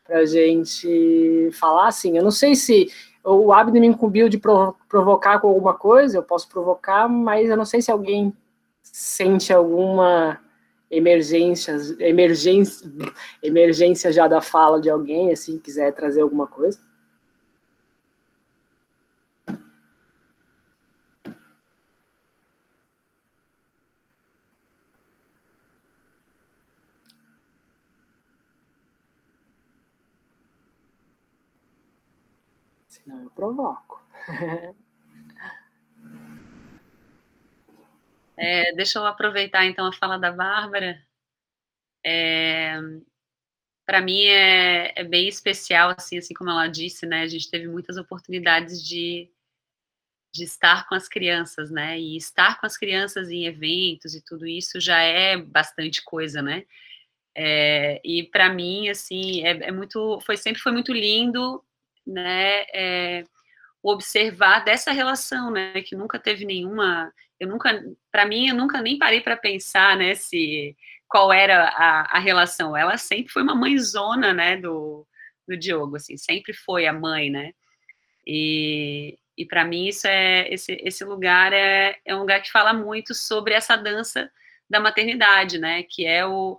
[0.03, 2.89] para gente falar, assim, eu não sei se
[3.23, 4.39] o Abner me incumbiu de
[4.89, 8.33] provocar com alguma coisa, eu posso provocar, mas eu não sei se alguém
[8.83, 10.41] sente alguma
[10.89, 12.89] emergência, emergência,
[13.43, 16.79] emergência já da fala de alguém, assim, quiser trazer alguma coisa.
[33.07, 34.03] Senão eu provoco.
[38.38, 41.03] É, deixa eu aproveitar então a fala da Bárbara.
[42.05, 42.79] É,
[43.87, 47.23] para mim é, é, bem especial, assim, assim como ela disse, né?
[47.23, 49.33] A gente teve muitas oportunidades de,
[50.35, 51.99] de estar com as crianças, né?
[51.99, 56.66] E estar com as crianças em eventos e tudo isso já é bastante coisa, né?
[57.35, 61.64] É, e para mim, assim, é, é, muito, foi sempre foi muito lindo
[62.07, 63.25] né, é,
[63.83, 68.99] observar dessa relação, né, que nunca teve nenhuma, eu nunca, para mim, eu nunca nem
[68.99, 70.77] parei para pensar, né, se
[71.09, 72.77] qual era a, a, relação.
[72.77, 75.07] Ela sempre foi uma mãezona, né, do,
[75.47, 77.53] do Diogo, assim, sempre foi a mãe, né,
[78.27, 82.73] e, e para mim isso é, esse, esse lugar é, é um lugar que fala
[82.73, 84.31] muito sobre essa dança
[84.69, 85.85] da maternidade, né?
[85.85, 86.59] Que é o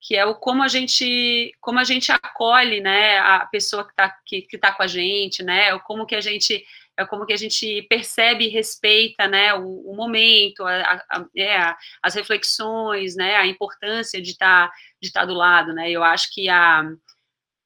[0.00, 4.10] que é o como a gente como a gente acolhe, né, a pessoa que está
[4.24, 5.74] que, que tá com a gente, né?
[5.74, 6.64] O como que a gente
[6.96, 11.74] é como que a gente percebe e respeita, né, o, o momento, a, a, é,
[12.02, 15.90] as reflexões, né, a importância de estar tá, de estar tá do lado, né?
[15.90, 16.84] Eu acho que a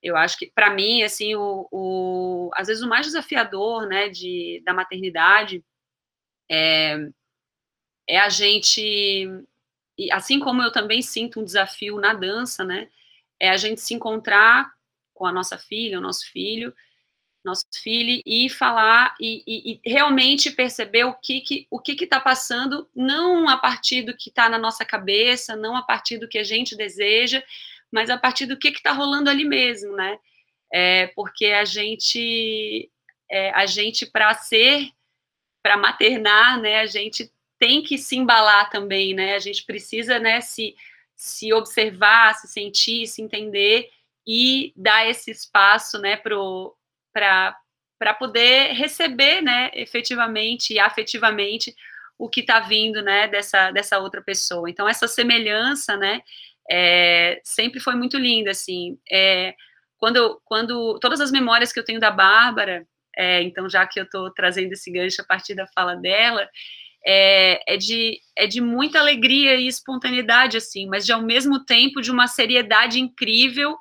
[0.02, 4.62] eu acho que para mim assim o, o, às vezes o mais desafiador né de
[4.64, 5.62] da maternidade
[6.50, 6.96] é,
[8.08, 9.28] é a gente
[10.06, 12.88] e assim como eu também sinto um desafio na dança, né,
[13.38, 14.72] é a gente se encontrar
[15.14, 16.74] com a nossa filha, o nosso filho,
[17.44, 22.20] nosso filho e falar e, e, e realmente perceber o que que o que está
[22.20, 26.38] passando, não a partir do que está na nossa cabeça, não a partir do que
[26.38, 27.42] a gente deseja,
[27.90, 30.18] mas a partir do que está rolando ali mesmo, né?
[30.72, 32.90] É, porque a gente,
[33.28, 34.90] é, a gente para ser,
[35.62, 36.80] para maternar, né?
[36.80, 39.34] A gente tem que se embalar também, né?
[39.34, 40.74] A gente precisa, né, se,
[41.14, 43.90] se observar, se sentir, se entender
[44.26, 47.54] e dar esse espaço, né, para
[48.18, 51.74] poder receber, né, efetivamente e afetivamente
[52.18, 54.68] o que está vindo, né, dessa, dessa outra pessoa.
[54.70, 56.22] Então, essa semelhança, né,
[56.70, 58.98] é, sempre foi muito linda, assim.
[59.10, 59.54] É,
[59.98, 64.04] quando, quando todas as memórias que eu tenho da Bárbara, é, então já que eu
[64.04, 66.48] estou trazendo esse gancho a partir da fala dela,
[67.06, 72.00] é, é, de, é de muita alegria e espontaneidade, assim, mas de ao mesmo tempo
[72.00, 73.76] de uma seriedade incrível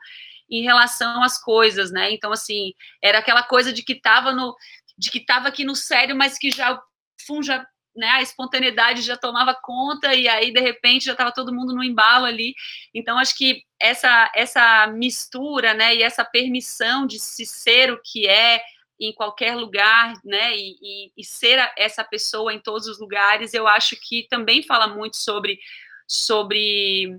[0.50, 2.12] em relação às coisas, né?
[2.12, 4.56] Então, assim, era aquela coisa de que estava no,
[4.98, 6.80] de que estava aqui no sério, mas que já
[7.28, 8.08] funja, né?
[8.08, 12.26] A espontaneidade já tomava conta e aí de repente já estava todo mundo no embalo
[12.26, 12.54] ali.
[12.96, 15.96] Então, acho que essa essa mistura, né?
[15.96, 18.62] E essa permissão de se ser o que é
[19.00, 23.68] em qualquer lugar, né, e, e, e, ser essa pessoa em todos os lugares, eu
[23.68, 25.60] acho que também fala muito sobre,
[26.08, 27.18] sobre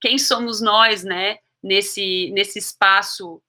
[0.00, 3.42] quem somos nós, né, nesse, nesse espaço,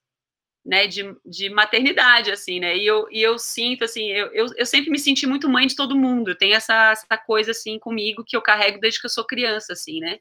[0.65, 4.65] né, de, de maternidade, assim, né, e eu, e eu sinto, assim, eu, eu, eu
[4.65, 8.35] sempre me senti muito mãe de todo mundo, tenho essa, essa coisa, assim, comigo, que
[8.35, 10.19] eu carrego desde que eu sou criança, assim, né,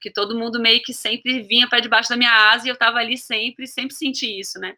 [0.00, 2.98] que todo mundo meio que sempre vinha para debaixo da minha asa e eu estava
[2.98, 4.76] ali sempre, sempre senti isso, né,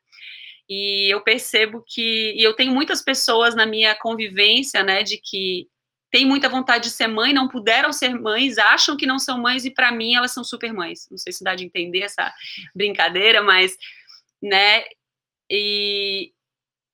[0.70, 5.66] e eu percebo que e eu tenho muitas pessoas na minha convivência, né, de que
[6.12, 9.64] têm muita vontade de ser mãe, não puderam ser mães, acham que não são mães
[9.64, 11.08] e para mim elas são super mães.
[11.10, 12.32] Não sei se dá de entender essa
[12.74, 13.76] brincadeira, mas
[14.40, 14.84] né,
[15.50, 16.32] e,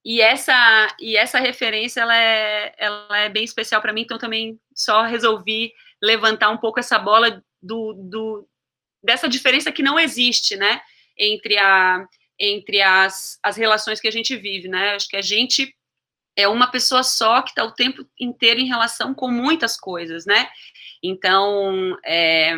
[0.02, 4.58] e essa e essa referência ela é, ela é bem especial para mim, então também
[4.74, 5.70] só resolvi
[6.02, 8.48] levantar um pouco essa bola do, do
[9.02, 10.80] dessa diferença que não existe, né,
[11.18, 12.06] entre a
[12.38, 14.94] entre as, as relações que a gente vive, né?
[14.94, 15.74] Acho que a gente
[16.36, 20.48] é uma pessoa só que está o tempo inteiro em relação com muitas coisas, né?
[21.02, 22.54] Então, é,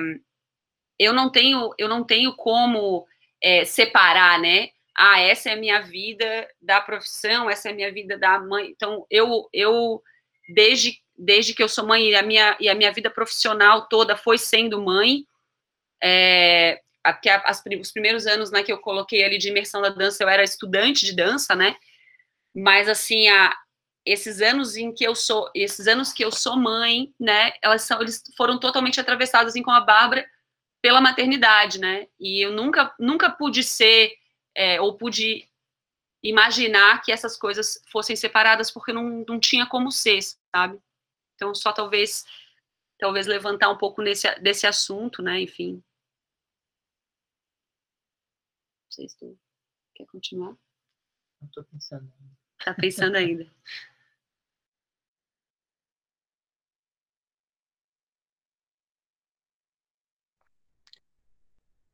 [0.98, 3.06] eu não tenho, eu não tenho como
[3.42, 4.70] é, separar, né?
[4.96, 8.68] Ah, essa é a minha vida da profissão, essa é a minha vida da mãe.
[8.70, 10.02] Então, eu, eu
[10.48, 14.16] desde, desde que eu sou mãe e a minha, e a minha vida profissional toda
[14.16, 15.24] foi sendo mãe,
[16.02, 16.80] é,
[17.12, 20.28] porque as, os primeiros anos né, que eu coloquei ali de imersão da dança, eu
[20.28, 21.76] era estudante de dança, né?
[22.54, 23.56] Mas assim, a,
[24.04, 27.52] esses anos em que eu sou, esses anos que eu sou mãe, né?
[27.62, 30.26] Elas são, eles foram totalmente atravessados assim com a Bárbara
[30.82, 32.06] pela maternidade, né?
[32.18, 34.12] E eu nunca, nunca pude ser
[34.56, 35.46] é, ou pude
[36.22, 40.20] imaginar que essas coisas fossem separadas porque não, não tinha como ser,
[40.54, 40.78] sabe?
[41.34, 42.24] Então só talvez
[42.98, 45.40] talvez levantar um pouco nesse, desse assunto, né?
[45.40, 45.82] Enfim,
[48.98, 49.38] sei se tu
[49.94, 50.56] quer continuar.
[51.40, 52.36] Não estou pensando ainda.
[52.58, 53.46] Está pensando ainda.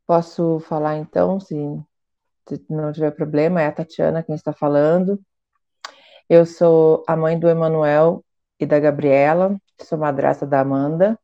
[0.06, 1.54] Posso falar então, se,
[2.46, 5.18] se não tiver problema, é a Tatiana quem está falando.
[6.28, 8.24] Eu sou a mãe do Emanuel
[8.59, 11.18] e da Gabriela, sou madrasta da Amanda.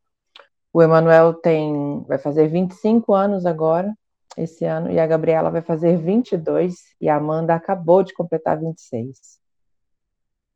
[0.73, 3.95] O Emanuel tem, vai fazer 25 anos agora,
[4.37, 9.41] esse ano, e a Gabriela vai fazer 22 e a Amanda acabou de completar 26.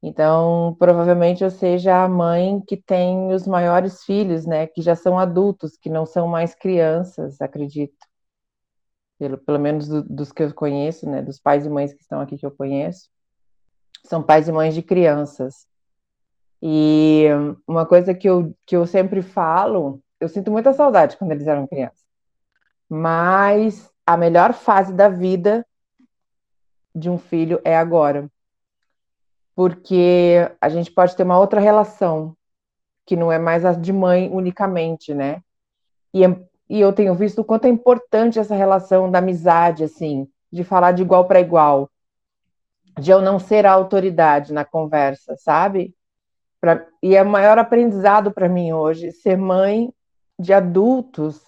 [0.03, 5.19] Então, provavelmente eu seja a mãe que tem os maiores filhos, né, que já são
[5.19, 7.97] adultos, que não são mais crianças, acredito.
[9.19, 12.21] Pelo, pelo menos do, dos que eu conheço, né, dos pais e mães que estão
[12.21, 13.09] aqui que eu conheço,
[14.05, 15.67] são pais e mães de crianças.
[16.61, 17.27] E
[17.67, 21.67] uma coisa que eu, que eu sempre falo, eu sinto muita saudade quando eles eram
[21.67, 22.04] crianças
[22.95, 25.67] mas a melhor fase da vida
[26.95, 28.31] de um filho é agora.
[29.53, 32.37] Porque a gente pode ter uma outra relação,
[33.05, 35.43] que não é mais a de mãe unicamente, né?
[36.13, 36.41] E, é,
[36.71, 40.93] e eu tenho visto o quanto é importante essa relação da amizade, assim, de falar
[40.93, 41.91] de igual para igual,
[42.97, 45.97] de eu não ser a autoridade na conversa, sabe?
[46.61, 49.93] Pra, e é o maior aprendizado para mim hoje ser mãe
[50.39, 51.43] de adultos,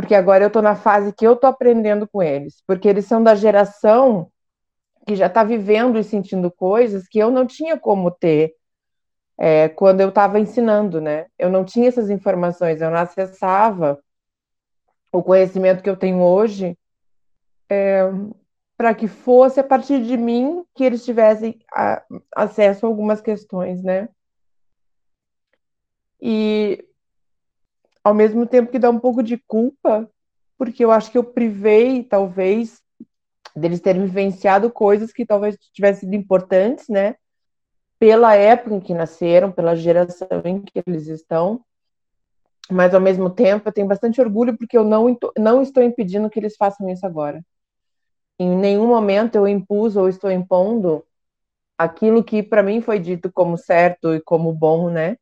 [0.00, 3.22] porque agora eu estou na fase que eu estou aprendendo com eles, porque eles são
[3.22, 4.32] da geração
[5.06, 8.54] que já está vivendo e sentindo coisas que eu não tinha como ter
[9.36, 11.26] é, quando eu estava ensinando, né?
[11.38, 14.02] Eu não tinha essas informações, eu não acessava
[15.12, 16.78] o conhecimento que eu tenho hoje
[17.68, 18.04] é,
[18.78, 22.02] para que fosse a partir de mim que eles tivessem a,
[22.34, 24.08] acesso a algumas questões, né?
[26.18, 26.82] E
[28.02, 30.08] ao mesmo tempo que dá um pouco de culpa,
[30.58, 32.82] porque eu acho que eu privei, talvez,
[33.54, 37.16] deles terem vivenciado coisas que talvez tivessem sido importantes, né?
[37.98, 41.62] Pela época em que nasceram, pela geração em que eles estão.
[42.70, 46.38] Mas, ao mesmo tempo, eu tenho bastante orgulho porque eu não, não estou impedindo que
[46.38, 47.42] eles façam isso agora.
[48.38, 51.04] Em nenhum momento eu impus ou estou impondo
[51.76, 55.16] aquilo que para mim foi dito como certo e como bom, né?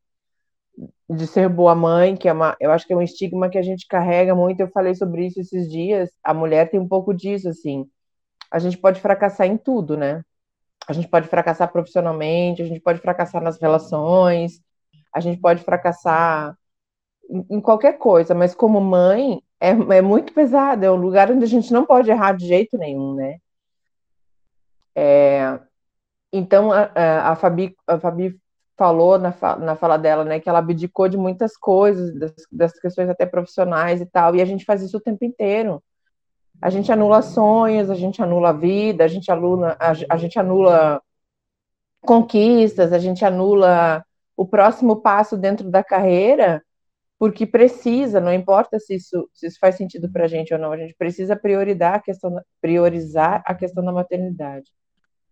[1.09, 3.63] De ser boa mãe, que é uma, eu acho que é um estigma que a
[3.63, 4.59] gente carrega muito.
[4.59, 6.09] Eu falei sobre isso esses dias.
[6.23, 7.89] A mulher tem um pouco disso, assim
[8.51, 10.23] a gente pode fracassar em tudo, né?
[10.87, 14.61] A gente pode fracassar profissionalmente, a gente pode fracassar nas relações,
[15.13, 16.57] a gente pode fracassar
[17.29, 21.47] em, qualquer coisa, mas como mãe é, é muito pesado, é um lugar onde a
[21.47, 23.37] gente não pode errar de jeito nenhum, né?
[24.95, 25.59] É,
[26.33, 26.91] então a,
[27.29, 28.39] a, Fabi, a Fabi
[28.79, 33.09] falou na, na fala dela, né, que ela abdicou de muitas coisas, das, das questões
[33.09, 35.83] até profissionais e tal, e a gente faz isso o tempo inteiro
[36.61, 40.37] a gente anula sonhos, a gente anula a vida, a gente anula, a, a gente
[40.37, 41.01] anula
[42.01, 44.03] conquistas, a gente anula
[44.35, 46.63] o próximo passo dentro da carreira,
[47.17, 50.71] porque precisa, não importa se isso, se isso faz sentido para a gente ou não,
[50.71, 54.69] a gente precisa priorizar a, questão, priorizar a questão da maternidade.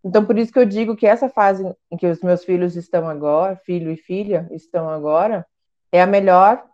[0.04, 3.08] Então, por isso que eu digo que essa fase em que os meus filhos estão
[3.08, 5.46] agora, filho e filha estão agora,
[5.90, 6.64] é a melhor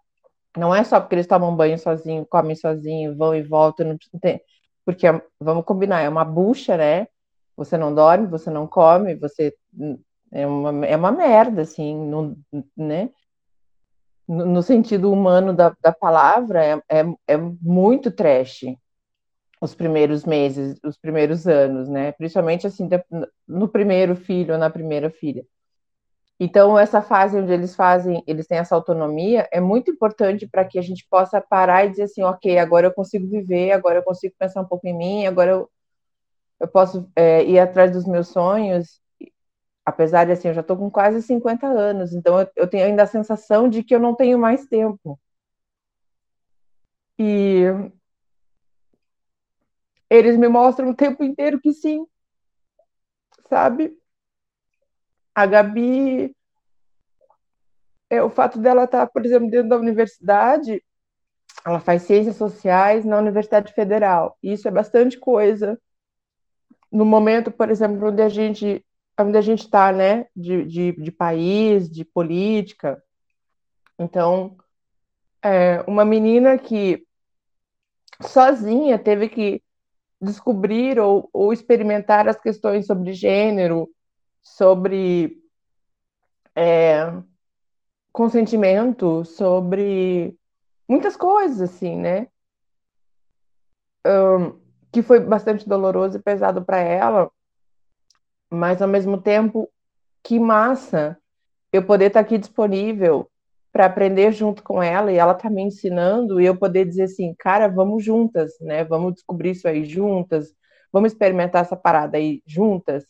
[0.57, 4.41] não é só porque eles tomam banho sozinho, comem sozinho, vão e voltam, não tem,
[4.85, 5.07] porque
[5.41, 7.09] vamos combinar, é uma bucha, né?
[7.57, 9.55] Você não dorme, você não come, você
[10.33, 12.35] é uma, é uma merda, assim,
[12.77, 13.11] né?
[14.27, 18.65] No, no sentido humano da, da palavra, é, é, é muito trash
[19.65, 22.13] os primeiros meses, os primeiros anos, né?
[22.13, 22.89] Principalmente assim,
[23.49, 25.45] no primeiro filho ou na primeira filha.
[26.39, 30.79] Então, essa fase onde eles fazem, eles têm essa autonomia, é muito importante para que
[30.79, 34.35] a gente possa parar e dizer assim, ok, agora eu consigo viver, agora eu consigo
[34.39, 35.71] pensar um pouco em mim, agora eu,
[36.61, 39.01] eu posso é, ir atrás dos meus sonhos,
[39.87, 43.05] apesar de assim, eu já estou com quase 50 anos, então eu, eu tenho ainda
[43.05, 45.19] a sensação de que eu não tenho mais tempo.
[47.19, 47.65] E
[50.15, 52.07] eles me mostram o tempo inteiro que sim,
[53.49, 53.99] sabe?
[55.35, 56.35] A Gabi,
[58.09, 60.83] é, o fato dela estar, tá, por exemplo, dentro da universidade,
[61.67, 64.39] ela faz ciências sociais na Universidade Federal.
[64.43, 65.81] Isso é bastante coisa.
[66.93, 68.85] No momento, por exemplo, onde a gente
[69.19, 73.01] onde a gente está, né, de, de, de, país, de política.
[73.97, 74.57] Então,
[75.41, 77.07] é, uma menina que
[78.21, 79.63] sozinha teve que
[80.25, 83.89] descobrir ou, ou experimentar as questões sobre gênero,
[84.43, 85.39] sobre
[86.55, 87.13] é,
[88.13, 90.37] consentimento, sobre
[90.89, 92.29] muitas coisas, assim, né?
[94.07, 94.61] Um,
[94.93, 97.31] que foi bastante doloroso e pesado para ela,
[98.51, 99.69] mas ao mesmo tempo,
[100.23, 101.19] que massa
[101.73, 103.29] eu poder estar tá aqui disponível
[103.75, 107.35] para aprender junto com ela e ela tá me ensinando e eu poder dizer assim,
[107.37, 108.85] cara, vamos juntas, né?
[108.85, 110.55] Vamos descobrir isso aí juntas,
[110.93, 113.05] vamos experimentar essa parada aí juntas.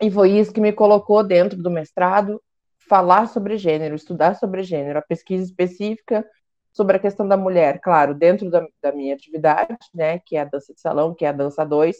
[0.00, 2.40] E foi isso que me colocou dentro do mestrado,
[2.88, 6.24] falar sobre gênero, estudar sobre gênero, a pesquisa específica
[6.72, 10.44] sobre a questão da mulher, claro, dentro da, da minha atividade, né, que é a
[10.44, 11.96] dança de salão, que é a dança 2,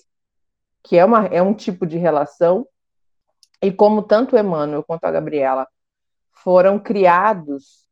[0.84, 2.64] que é, uma, é um tipo de relação,
[3.60, 5.66] e como tanto o Emmanuel quanto a Gabriela
[6.46, 7.88] foram criados.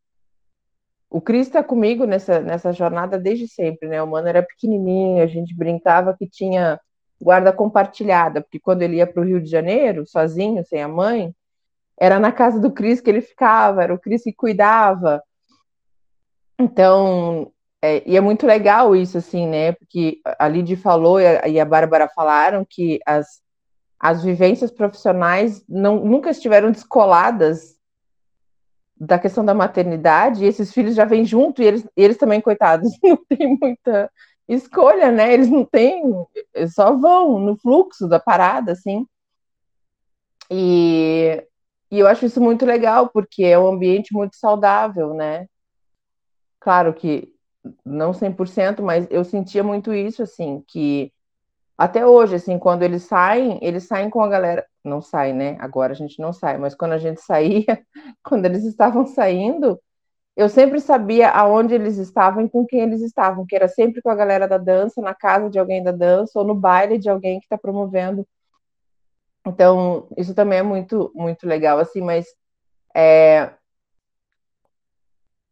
[1.10, 4.00] O Cris está comigo nessa, nessa jornada desde sempre, né?
[4.00, 6.80] O Mano era pequenininho, a gente brincava que tinha
[7.20, 11.34] guarda compartilhada, porque quando ele ia para o Rio de Janeiro, sozinho, sem a mãe,
[11.98, 15.20] era na casa do Cris que ele ficava, era o Cris que cuidava.
[16.56, 17.50] Então,
[17.82, 19.72] é, e é muito legal isso, assim, né?
[19.72, 23.42] Porque a Lidy falou e a, e a Bárbara falaram que as,
[23.98, 27.74] as vivências profissionais não, nunca estiveram descoladas
[28.96, 33.16] da questão da maternidade, esses filhos já vêm junto, e eles, eles também, coitados, não
[33.28, 34.10] tem muita
[34.48, 35.32] escolha, né?
[35.32, 36.02] Eles não têm,
[36.54, 39.06] eles só vão no fluxo da parada, assim.
[40.50, 41.42] E,
[41.90, 45.46] e eu acho isso muito legal, porque é um ambiente muito saudável, né?
[46.60, 47.32] Claro que
[47.84, 51.12] não 100%, mas eu sentia muito isso, assim, que
[51.76, 54.66] até hoje, assim, quando eles saem, eles saem com a galera.
[54.84, 55.56] Não sai, né?
[55.60, 57.84] Agora a gente não sai, mas quando a gente saía,
[58.22, 59.80] quando eles estavam saindo,
[60.36, 64.10] eu sempre sabia aonde eles estavam e com quem eles estavam, que era sempre com
[64.10, 67.38] a galera da dança, na casa de alguém da dança, ou no baile de alguém
[67.40, 68.26] que está promovendo.
[69.46, 72.26] Então, isso também é muito, muito legal, assim, mas
[72.94, 73.50] é,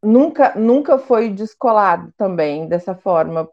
[0.02, 3.48] nunca, nunca foi descolado também dessa forma,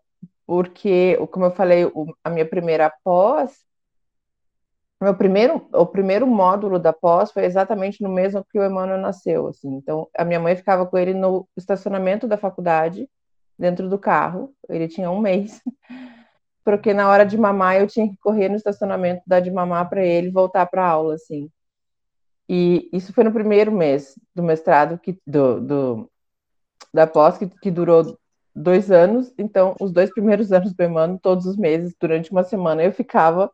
[0.49, 1.83] porque, como eu falei,
[2.23, 3.63] a minha primeira pós,
[4.99, 9.45] meu primeiro, o primeiro módulo da pós foi exatamente no mesmo que o Emmanuel nasceu,
[9.45, 9.75] assim.
[9.75, 13.07] Então, a minha mãe ficava com ele no estacionamento da faculdade,
[13.59, 14.51] dentro do carro.
[14.67, 15.61] Ele tinha um mês,
[16.65, 20.03] porque na hora de mamar eu tinha que correr no estacionamento, dar de mamar para
[20.03, 21.47] ele, voltar para aula, assim.
[22.49, 26.11] E isso foi no primeiro mês do mestrado que do, do
[26.91, 28.17] da pós que, que durou
[28.55, 32.83] dois anos, então os dois primeiros anos do Emmanuel, todos os meses, durante uma semana,
[32.83, 33.51] eu ficava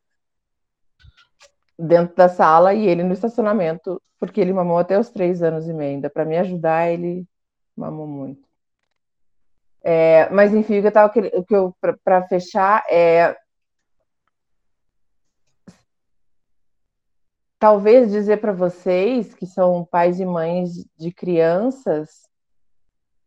[1.77, 5.73] dentro da sala e ele no estacionamento, porque ele mamou até os três anos e
[5.73, 5.95] meio.
[5.95, 7.27] Ainda para me ajudar, ele
[7.75, 8.45] mamou muito.
[9.83, 13.37] É, mas enfim, o que eu tava o que eu para fechar é
[17.59, 22.27] talvez dizer para vocês que são pais e mães de crianças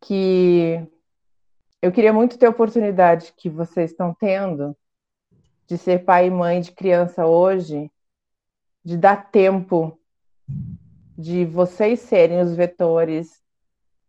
[0.01, 0.85] que
[1.81, 4.75] eu queria muito ter a oportunidade que vocês estão tendo
[5.67, 7.91] de ser pai e mãe de criança hoje,
[8.83, 9.99] de dar tempo
[11.17, 13.41] de vocês serem os vetores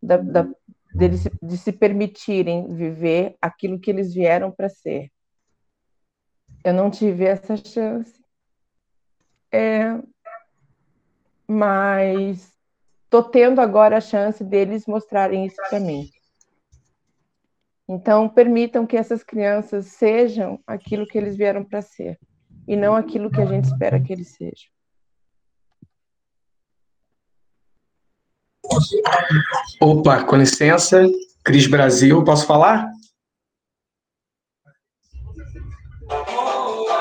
[0.03, 0.49] da, da,
[0.95, 5.11] deles, de se permitirem viver aquilo que eles vieram para ser.
[6.65, 8.21] Eu não tive essa chance.
[9.53, 10.01] É,
[11.47, 12.53] mas
[13.05, 16.09] estou tendo agora a chance deles mostrarem isso para mim.
[17.93, 22.21] Então, permitam que essas crianças sejam aquilo que eles vieram para ser
[22.69, 24.71] e não aquilo que a gente espera que eles sejam.
[29.83, 31.03] Opa, com licença,
[31.43, 32.89] Cris Brasil, posso falar?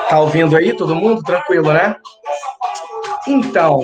[0.08, 1.22] Tá ouvindo aí todo mundo?
[1.22, 1.94] Tranquilo, né?
[3.28, 3.80] Então,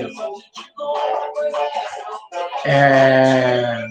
[2.64, 3.86] é...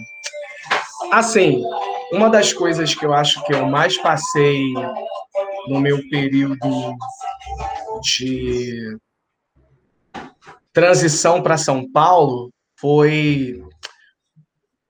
[1.13, 1.63] assim,
[2.16, 4.74] uma das coisas que eu acho que eu mais passei
[5.68, 6.95] no meu período
[8.01, 8.97] de
[10.72, 13.61] transição para São Paulo foi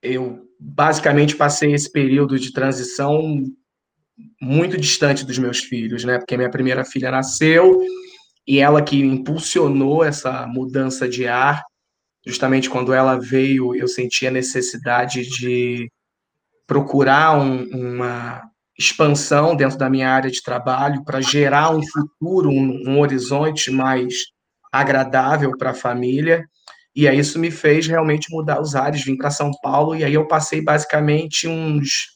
[0.03, 3.43] eu basicamente passei esse período de transição
[4.39, 6.19] muito distante dos meus filhos, né?
[6.19, 7.81] Porque minha primeira filha nasceu
[8.47, 11.63] e ela que impulsionou essa mudança de ar.
[12.25, 15.89] Justamente quando ela veio, eu senti a necessidade de
[16.67, 18.41] procurar um, uma
[18.77, 24.13] expansão dentro da minha área de trabalho para gerar um futuro, um, um horizonte mais
[24.71, 26.45] agradável para a família.
[26.95, 30.13] E aí isso me fez realmente mudar os ares, vim para São Paulo, e aí
[30.13, 32.15] eu passei basicamente uns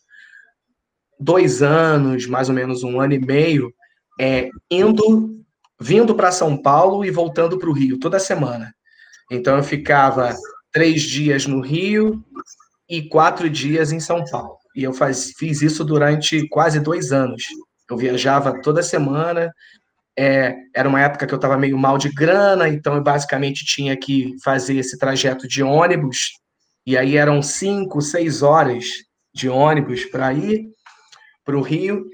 [1.19, 3.73] dois anos, mais ou menos um ano e meio,
[4.19, 5.43] é, indo,
[5.79, 8.73] vindo para São Paulo e voltando para o Rio toda semana.
[9.29, 10.33] Então eu ficava
[10.71, 12.23] três dias no Rio,
[12.89, 14.57] e quatro dias em São Paulo.
[14.75, 17.43] E eu faz, fiz isso durante quase dois anos.
[17.89, 19.51] Eu viajava toda semana.
[20.17, 23.95] É, era uma época que eu estava meio mal de grana, então eu basicamente tinha
[23.95, 26.31] que fazer esse trajeto de ônibus.
[26.85, 28.85] E aí eram cinco, seis horas
[29.33, 30.65] de ônibus para ir
[31.45, 32.05] para o Rio.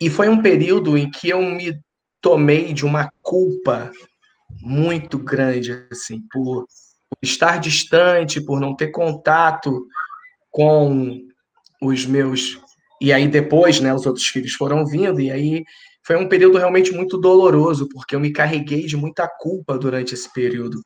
[0.00, 1.78] E foi um período em que eu me
[2.20, 3.90] tomei de uma culpa
[4.60, 6.66] muito grande, assim, por
[7.24, 9.86] estar distante, por não ter contato
[10.50, 11.20] com
[11.82, 12.60] os meus.
[13.00, 15.64] E aí depois, né, os outros filhos foram vindo, e aí
[16.06, 20.32] foi um período realmente muito doloroso, porque eu me carreguei de muita culpa durante esse
[20.32, 20.80] período.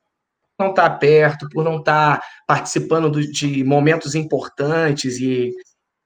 [0.57, 5.53] Por não estar perto, por não estar participando do, de momentos importantes, e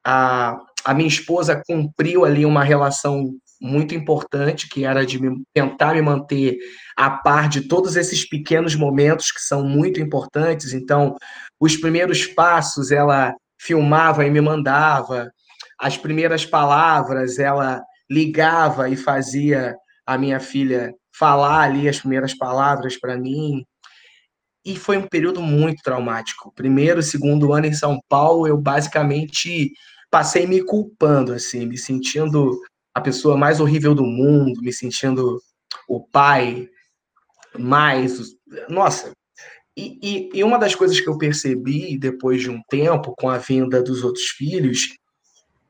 [0.04, 5.94] a, a minha esposa cumpriu ali uma relação muito importante, que era de me, tentar
[5.94, 6.58] me manter
[6.96, 10.74] a par de todos esses pequenos momentos que são muito importantes.
[10.74, 11.16] Então,
[11.60, 15.30] os primeiros passos ela filmava e me mandava,
[15.78, 22.98] as primeiras palavras ela ligava e fazia a minha filha falar ali as primeiras palavras
[22.98, 23.64] para mim.
[24.64, 26.52] e foi um período muito traumático.
[26.54, 29.72] Primeiro, segundo ano em São Paulo, eu basicamente
[30.08, 32.60] passei me culpando, assim, me sentindo
[32.94, 35.40] a pessoa mais horrível do mundo, me sentindo
[35.88, 36.68] o pai
[37.58, 38.34] mais.
[38.68, 39.12] Nossa!
[39.76, 43.38] E, e, e uma das coisas que eu percebi depois de um tempo, com a
[43.38, 44.88] vinda dos outros filhos,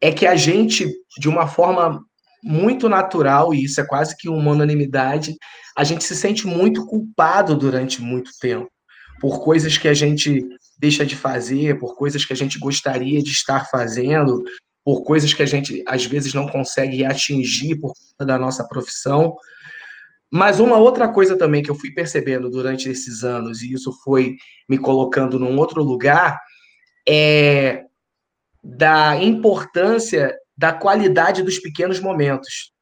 [0.00, 2.04] é que a gente, de uma forma
[2.42, 5.36] muito natural, e isso é quase que uma unanimidade,
[5.76, 8.68] a gente se sente muito culpado durante muito tempo
[9.20, 10.44] por coisas que a gente
[10.76, 14.42] deixa de fazer, por coisas que a gente gostaria de estar fazendo,
[14.84, 19.36] por coisas que a gente às vezes não consegue atingir por conta da nossa profissão.
[20.30, 24.36] Mas uma outra coisa também que eu fui percebendo durante esses anos, e isso foi
[24.68, 26.40] me colocando num outro lugar,
[27.06, 27.84] é
[28.64, 32.72] da importância da qualidade dos pequenos momentos.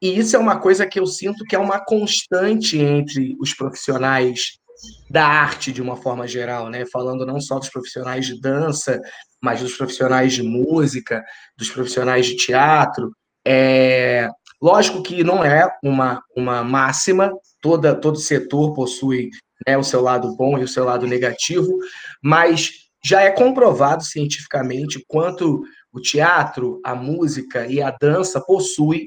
[0.00, 4.59] E isso é uma coisa que eu sinto que é uma constante entre os profissionais
[5.08, 6.84] da arte de uma forma geral, né?
[6.86, 9.00] Falando não só dos profissionais de dança,
[9.42, 11.22] mas dos profissionais de música,
[11.56, 13.10] dos profissionais de teatro.
[13.46, 14.28] É...
[14.62, 19.30] Lógico que não é uma, uma máxima, toda, todo setor possui
[19.66, 21.78] né, o seu lado bom e o seu lado negativo,
[22.22, 22.70] mas
[23.02, 25.62] já é comprovado cientificamente quanto
[25.92, 29.06] o teatro, a música e a dança possuem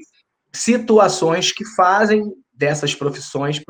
[0.52, 3.60] situações que fazem dessas profissões,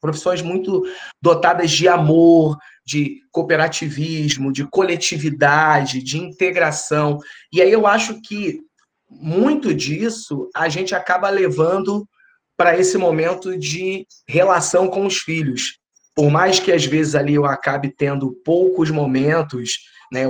[0.00, 0.82] profissões muito
[1.22, 7.18] dotadas de amor, de cooperativismo, de coletividade, de integração.
[7.52, 8.60] E aí eu acho que
[9.08, 12.06] muito disso a gente acaba levando
[12.56, 15.78] para esse momento de relação com os filhos.
[16.14, 19.78] Por mais que às vezes ali eu acabe tendo poucos momentos,
[20.12, 20.24] né,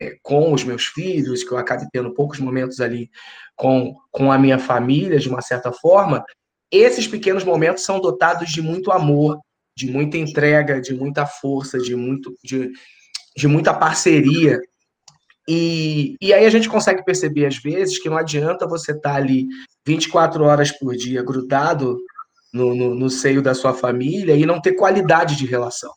[0.00, 3.10] é, com os meus filhos, que eu acabe tendo poucos momentos ali
[3.56, 6.24] com, com a minha família, de uma certa forma,
[6.70, 9.38] esses pequenos momentos são dotados de muito amor,
[9.76, 12.70] de muita entrega, de muita força, de, muito, de,
[13.36, 14.60] de muita parceria.
[15.48, 19.16] E, e aí a gente consegue perceber, às vezes, que não adianta você estar tá
[19.16, 19.46] ali
[19.86, 21.96] 24 horas por dia grudado
[22.52, 25.92] no, no, no, seio da sua família e não ter qualidade de relação.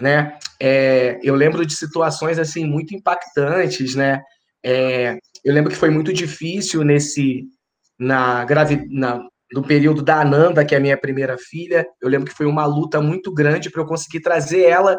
[0.00, 0.36] Né?
[0.60, 4.20] É, eu lembro de situações assim muito impactantes, né?
[4.62, 7.44] É, eu lembro que foi muito difícil nesse
[7.98, 9.24] na, gravi, na
[9.54, 11.86] no período da Ananda, que é a minha primeira filha.
[12.02, 14.98] Eu lembro que foi uma luta muito grande para eu conseguir trazer ela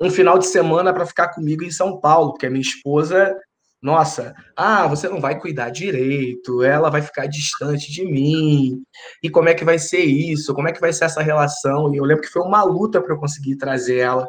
[0.00, 3.32] um final de semana para ficar comigo em São Paulo, porque a minha esposa,
[3.80, 8.82] nossa, ah, você não vai cuidar direito, ela vai ficar distante de mim.
[9.22, 10.52] E como é que vai ser isso?
[10.52, 11.94] Como é que vai ser essa relação?
[11.94, 14.26] E eu lembro que foi uma luta para eu conseguir trazer ela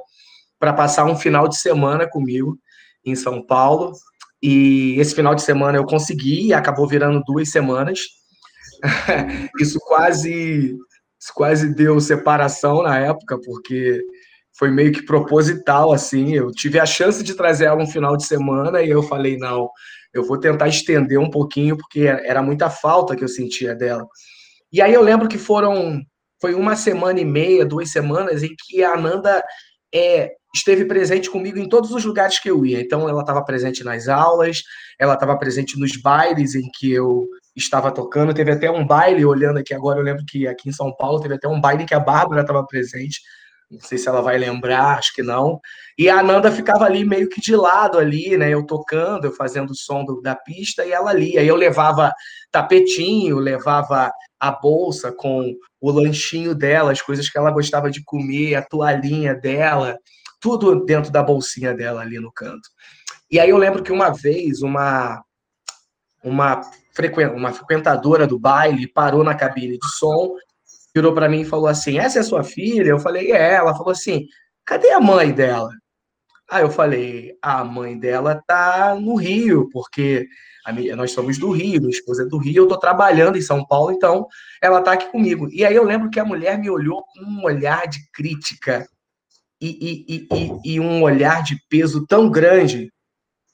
[0.60, 2.60] para passar um final de semana comigo
[3.04, 3.94] em São Paulo.
[4.40, 8.22] E esse final de semana eu consegui, acabou virando duas semanas.
[9.60, 10.76] isso quase
[11.24, 14.04] isso quase deu separação na época, porque
[14.58, 16.34] foi meio que proposital, assim.
[16.34, 19.70] Eu tive a chance de trazer ela um final de semana e eu falei, não,
[20.14, 24.06] eu vou tentar estender um pouquinho, porque era muita falta que eu sentia dela.
[24.72, 26.02] E aí eu lembro que foram,
[26.42, 29.42] foi uma semana e meia, duas semanas, em que a Ananda
[29.96, 32.82] é, esteve presente comigo em todos os lugares que eu ia.
[32.82, 34.62] Então, ela estava presente nas aulas,
[35.00, 38.34] ela estava presente nos bailes em que eu estava tocando.
[38.34, 41.36] Teve até um baile, olhando aqui agora, eu lembro que aqui em São Paulo teve
[41.36, 43.22] até um baile que a Bárbara estava presente.
[43.70, 45.60] Não sei se ela vai lembrar, acho que não.
[45.98, 48.50] E a Ananda ficava ali meio que de lado ali, né?
[48.54, 51.38] Eu tocando, eu fazendo o som do, da pista e ela ali.
[51.38, 52.14] Aí eu levava
[52.52, 58.56] tapetinho, levava a bolsa com o lanchinho dela, as coisas que ela gostava de comer,
[58.56, 59.98] a toalhinha dela,
[60.40, 62.70] tudo dentro da bolsinha dela ali no canto.
[63.32, 65.24] E aí eu lembro que uma vez uma
[66.24, 66.62] uma
[67.36, 70.36] uma frequentadora do baile parou na cabine de som,
[70.96, 72.90] virou para mim e falou assim: Essa é sua filha?
[72.90, 73.54] Eu falei: É.
[73.56, 74.28] Ela falou assim:
[74.66, 75.70] Cadê a mãe dela?
[76.50, 80.28] Aí eu falei: A mãe dela tá no Rio, porque
[80.72, 83.66] minha, nós somos do Rio, minha esposa é do Rio, eu tô trabalhando em São
[83.66, 84.28] Paulo, então
[84.62, 85.50] ela tá aqui comigo.
[85.52, 88.88] E aí eu lembro que a mulher me olhou com um olhar de crítica
[89.60, 92.90] e, e, e, e um olhar de peso tão grande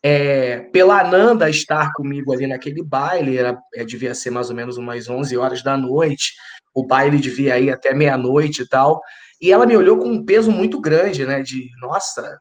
[0.01, 4.77] é, pela Ananda estar comigo ali naquele baile, era, é, devia ser mais ou menos
[4.77, 6.33] umas 11 horas da noite,
[6.73, 9.01] o baile devia ir até meia-noite e tal,
[9.41, 12.39] e ela me olhou com um peso muito grande, né, de, nossa,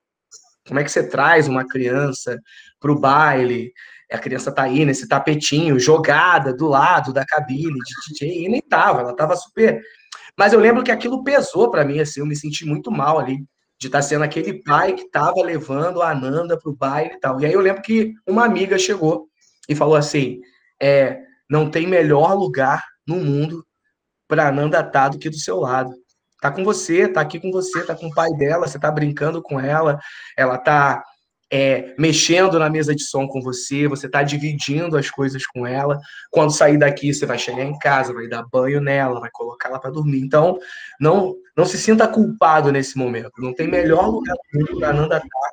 [0.66, 2.38] como é que você traz uma criança
[2.78, 3.72] para o baile?
[4.12, 8.60] A criança tá aí nesse tapetinho, jogada do lado da cabine de DJ, e nem
[8.60, 9.80] tava, ela tava super...
[10.36, 13.38] Mas eu lembro que aquilo pesou para mim, assim, eu me senti muito mal ali
[13.78, 17.20] de estar tá sendo aquele pai que estava levando a Ananda para o baile e
[17.20, 17.40] tal.
[17.40, 19.28] E aí eu lembro que uma amiga chegou
[19.68, 20.40] e falou assim:
[20.80, 23.64] é, não tem melhor lugar no mundo
[24.26, 25.94] para Ananda estar tá do que do seu lado.
[26.40, 29.40] tá com você, tá aqui com você, tá com o pai dela, você tá brincando
[29.42, 29.98] com ela,
[30.36, 31.02] ela tá
[31.50, 35.98] é, mexendo na mesa de som com você, você tá dividindo as coisas com ela.
[36.30, 39.80] Quando sair daqui, você vai chegar em casa, vai dar banho nela, vai colocar ela
[39.80, 40.20] para dormir.
[40.20, 40.58] Então,
[41.00, 43.32] não não se sinta culpado nesse momento.
[43.38, 44.36] Não tem melhor lugar
[44.78, 45.50] para Nanda estar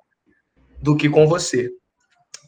[0.79, 1.71] do que com você.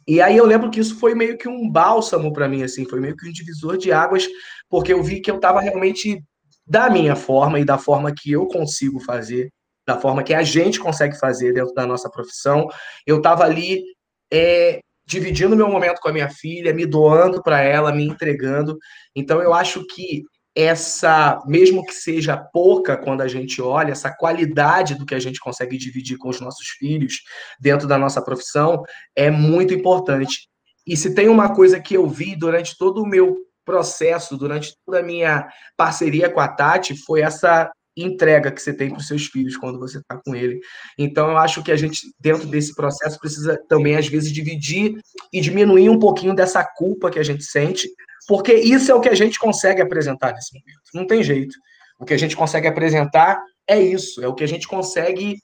[0.07, 2.99] E aí eu lembro que isso foi meio que um bálsamo para mim, assim, foi
[2.99, 4.27] meio que um divisor de águas,
[4.69, 6.23] porque eu vi que eu estava realmente
[6.67, 9.51] da minha forma e da forma que eu consigo fazer,
[9.87, 12.67] da forma que a gente consegue fazer dentro da nossa profissão.
[13.05, 13.83] Eu estava ali
[14.31, 18.77] é, dividindo meu momento com a minha filha, me doando para ela, me entregando.
[19.15, 20.23] Então eu acho que
[20.53, 25.39] essa, mesmo que seja pouca quando a gente olha, essa qualidade do que a gente
[25.39, 27.21] consegue dividir com os nossos filhos
[27.59, 28.83] dentro da nossa profissão
[29.15, 30.49] é muito importante.
[30.85, 34.99] E se tem uma coisa que eu vi durante todo o meu processo, durante toda
[34.99, 37.71] a minha parceria com a Tati, foi essa
[38.03, 40.59] entrega que você tem para os seus filhos quando você está com ele.
[40.97, 44.95] Então, eu acho que a gente, dentro desse processo, precisa também, às vezes, dividir
[45.33, 47.89] e diminuir um pouquinho dessa culpa que a gente sente,
[48.27, 50.81] porque isso é o que a gente consegue apresentar nesse momento.
[50.93, 51.55] Não tem jeito.
[51.99, 55.37] O que a gente consegue apresentar é isso, é o que a gente consegue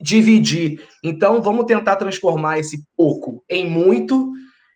[0.00, 0.82] dividir.
[1.04, 4.32] Então, vamos tentar transformar esse pouco em muito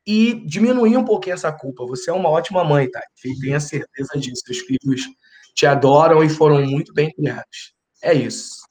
[0.07, 1.87] e diminuir um pouquinho essa culpa.
[1.87, 3.03] Você é uma ótima mãe, tá?
[3.41, 4.43] Tenha certeza disso.
[4.45, 5.09] Seus filhos
[5.55, 7.75] te adoram e foram muito bem criados.
[8.03, 8.65] É isso.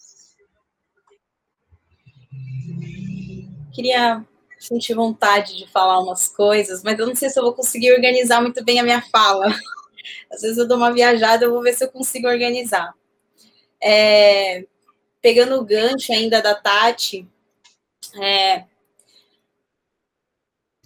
[3.74, 4.24] Queria
[4.60, 8.42] sentir vontade de falar umas coisas, mas eu não sei se eu vou conseguir organizar
[8.42, 9.48] muito bem a minha fala.
[10.32, 12.94] Às vezes eu dou uma viajada, eu vou ver se eu consigo organizar.
[13.82, 14.66] É,
[15.22, 17.28] pegando o gancho ainda da Tati,
[18.22, 18.66] é,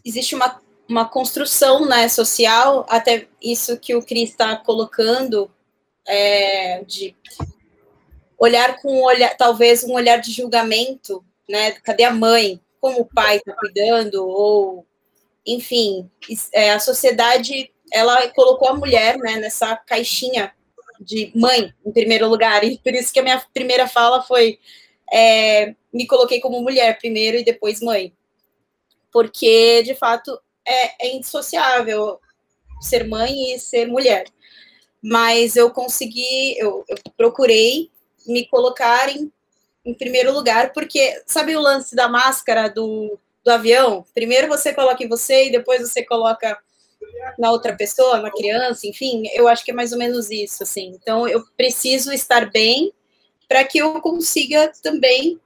[0.03, 5.51] existe uma, uma construção né, social, até isso que o Cris está colocando,
[6.07, 7.15] é, de
[8.37, 11.71] olhar com um olhar, talvez um olhar de julgamento, né?
[11.71, 12.59] Cadê a mãe?
[12.79, 14.27] Como o pai está cuidando?
[14.27, 14.85] Ou,
[15.45, 16.09] enfim,
[16.53, 20.53] é, a sociedade ela colocou a mulher né, nessa caixinha
[20.99, 24.59] de mãe, em primeiro lugar, e por isso que a minha primeira fala foi
[25.11, 28.13] é, me coloquei como mulher primeiro e depois mãe
[29.17, 32.19] porque de fato é, é indissociável
[32.79, 34.25] ser mãe e ser mulher.
[35.01, 37.89] Mas eu consegui, eu, eu procurei
[38.25, 39.31] me colocar em,
[39.85, 44.05] em primeiro lugar, porque sabe o lance da máscara do, do avião?
[44.13, 46.57] Primeiro você coloca em você e depois você coloca
[47.37, 50.97] na outra pessoa, na criança, enfim, eu acho que é mais ou menos isso, assim.
[51.01, 52.91] Então, eu preciso estar bem
[53.47, 55.39] para que eu consiga também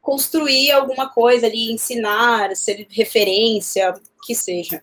[0.00, 3.94] construir alguma coisa ali, ensinar, ser referência,
[4.24, 4.82] que seja.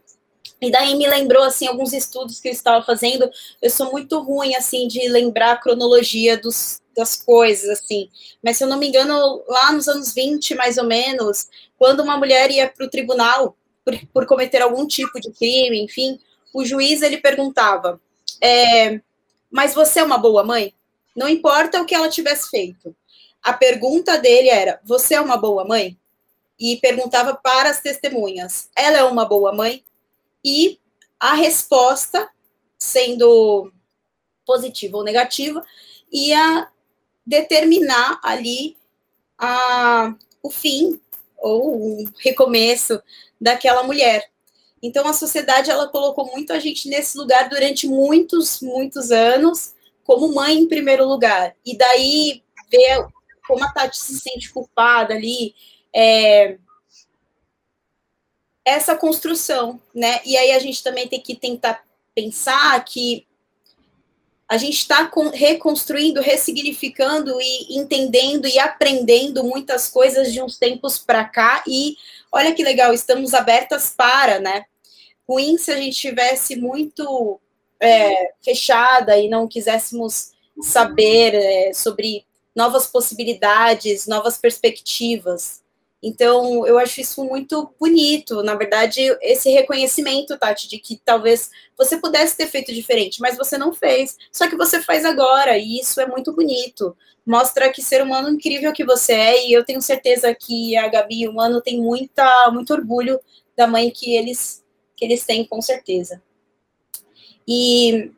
[0.62, 3.30] E daí me lembrou, assim, alguns estudos que eu estava fazendo,
[3.62, 8.10] eu sou muito ruim, assim, de lembrar a cronologia dos, das coisas, assim,
[8.42, 11.48] mas se eu não me engano, lá nos anos 20, mais ou menos,
[11.78, 16.20] quando uma mulher ia para o tribunal por, por, cometer algum tipo de crime, enfim,
[16.54, 18.00] o juiz, ele perguntava,
[18.42, 19.02] é,
[19.52, 20.74] mas você é uma boa mãe?
[21.16, 22.96] Não importa o que ela tivesse feito,
[23.46, 25.96] a pergunta dele era: Você é uma boa mãe?
[26.60, 29.84] E perguntava para as testemunhas: Ela é uma boa mãe?
[30.46, 30.80] E
[31.20, 32.30] a resposta,
[32.78, 33.74] sendo
[34.46, 35.66] positiva ou negativa,
[36.12, 36.70] ia
[37.26, 38.78] determinar ali
[39.40, 41.02] a, o fim
[41.38, 43.02] ou o recomeço
[43.42, 44.30] daquela mulher.
[44.84, 49.74] Então a sociedade ela colocou muito a gente nesse lugar durante muitos, muitos anos
[50.04, 51.56] como mãe em primeiro lugar.
[51.66, 53.08] E daí ver
[53.48, 55.56] como a Tati se sente culpada ali,
[55.94, 56.58] é,
[58.66, 60.20] essa construção, né?
[60.26, 61.84] E aí a gente também tem que tentar
[62.16, 63.26] pensar que
[64.48, 71.26] a gente está reconstruindo, ressignificando e entendendo e aprendendo muitas coisas de uns tempos para
[71.26, 71.96] cá e
[72.32, 74.66] olha que legal, estamos abertas para, né?
[75.28, 77.40] Ruim se a gente tivesse muito
[77.80, 85.64] é, fechada e não quiséssemos saber é, sobre novas possibilidades, novas perspectivas.
[86.08, 88.44] Então, eu acho isso muito bonito.
[88.44, 93.58] Na verdade, esse reconhecimento, Tati, de que talvez você pudesse ter feito diferente, mas você
[93.58, 94.16] não fez.
[94.32, 96.96] Só que você faz agora, e isso é muito bonito.
[97.26, 101.22] Mostra que ser humano incrível que você é, e eu tenho certeza que a Gabi
[101.24, 103.20] e o Mano têm muita, muito orgulho
[103.58, 104.64] da mãe que eles,
[104.96, 106.22] que eles têm, com certeza.
[107.48, 108.12] E,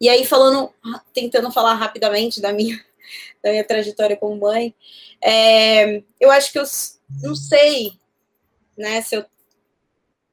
[0.00, 0.72] e aí, falando,
[1.14, 2.84] tentando falar rapidamente da minha
[3.42, 4.74] da minha trajetória como mãe.
[5.22, 6.64] É, eu acho que eu
[7.20, 7.92] não sei,
[8.76, 9.24] né, se eu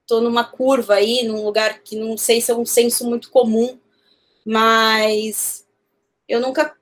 [0.01, 3.80] estou numa curva aí, num lugar que não sei se é um senso muito comum,
[4.45, 5.67] mas
[6.27, 6.75] eu nunca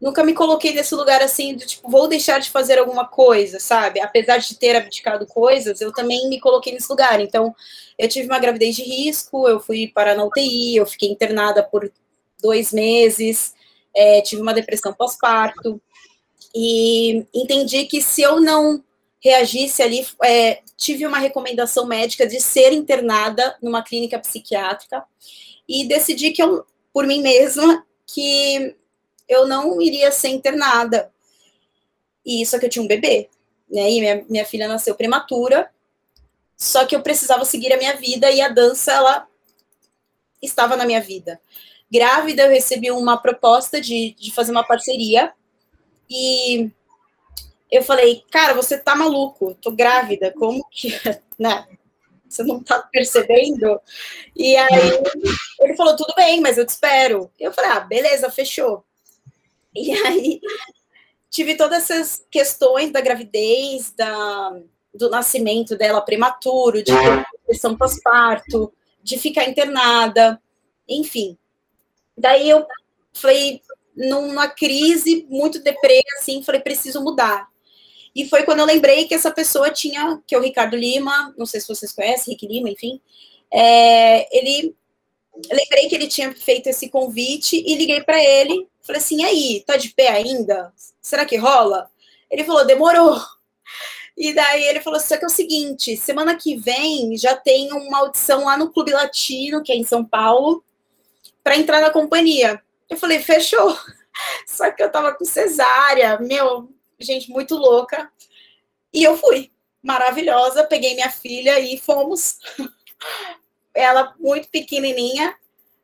[0.00, 4.00] nunca me coloquei nesse lugar assim de tipo, vou deixar de fazer alguma coisa, sabe?
[4.00, 7.20] Apesar de ter abdicado coisas, eu também me coloquei nesse lugar.
[7.20, 7.54] Então,
[7.98, 11.90] eu tive uma gravidez de risco, eu fui para na UTI, eu fiquei internada por
[12.42, 13.54] dois meses,
[13.94, 15.80] é, tive uma depressão pós-parto,
[16.54, 18.82] e entendi que se eu não
[19.22, 25.04] reagisse ali, é, tive uma recomendação médica de ser internada numa clínica psiquiátrica,
[25.68, 28.74] e decidi que eu, por mim mesma, que
[29.28, 31.12] eu não iria ser internada.
[32.26, 33.28] E só que eu tinha um bebê,
[33.70, 33.88] né?
[33.88, 35.70] E minha, minha filha nasceu prematura.
[36.56, 39.28] Só que eu precisava seguir a minha vida e a dança ela
[40.42, 41.40] estava na minha vida.
[41.90, 45.32] Grávida, eu recebi uma proposta de, de fazer uma parceria
[46.10, 46.70] e
[47.70, 50.88] eu falei, cara, você tá maluco, tô grávida, como que,
[51.38, 51.66] né?
[52.28, 53.80] Você não tá percebendo?
[54.36, 55.02] E aí
[55.60, 57.30] ele falou, tudo bem, mas eu te espero.
[57.38, 58.84] Eu falei, ah, beleza, fechou.
[59.74, 60.40] E aí
[61.28, 64.60] tive todas essas questões da gravidez, da,
[64.94, 66.92] do nascimento dela prematuro, de
[67.32, 70.40] depressão pós-parto, de ficar internada,
[70.88, 71.36] enfim.
[72.16, 72.66] Daí eu
[73.12, 73.60] falei,
[74.08, 77.48] numa crise muito deprê, assim, falei, preciso mudar.
[78.14, 81.46] E foi quando eu lembrei que essa pessoa tinha, que é o Ricardo Lima, não
[81.46, 83.00] sei se vocês conhecem, Rick Lima, enfim,
[83.52, 84.74] é, ele
[85.50, 88.66] lembrei que ele tinha feito esse convite e liguei para ele.
[88.82, 90.72] Falei assim: aí, tá de pé ainda?
[91.00, 91.90] Será que rola?
[92.30, 93.20] Ele falou: demorou.
[94.16, 97.98] E daí ele falou: só que é o seguinte, semana que vem já tem uma
[97.98, 100.64] audição lá no Clube Latino, que é em São Paulo,
[101.42, 102.60] para entrar na companhia.
[102.90, 103.78] Eu falei: fechou.
[104.46, 106.68] Só que eu tava com cesárea, meu,
[106.98, 108.10] gente muito louca.
[108.92, 109.50] E eu fui,
[109.82, 112.38] maravilhosa, peguei minha filha e fomos.
[113.72, 115.34] ela muito pequenininha.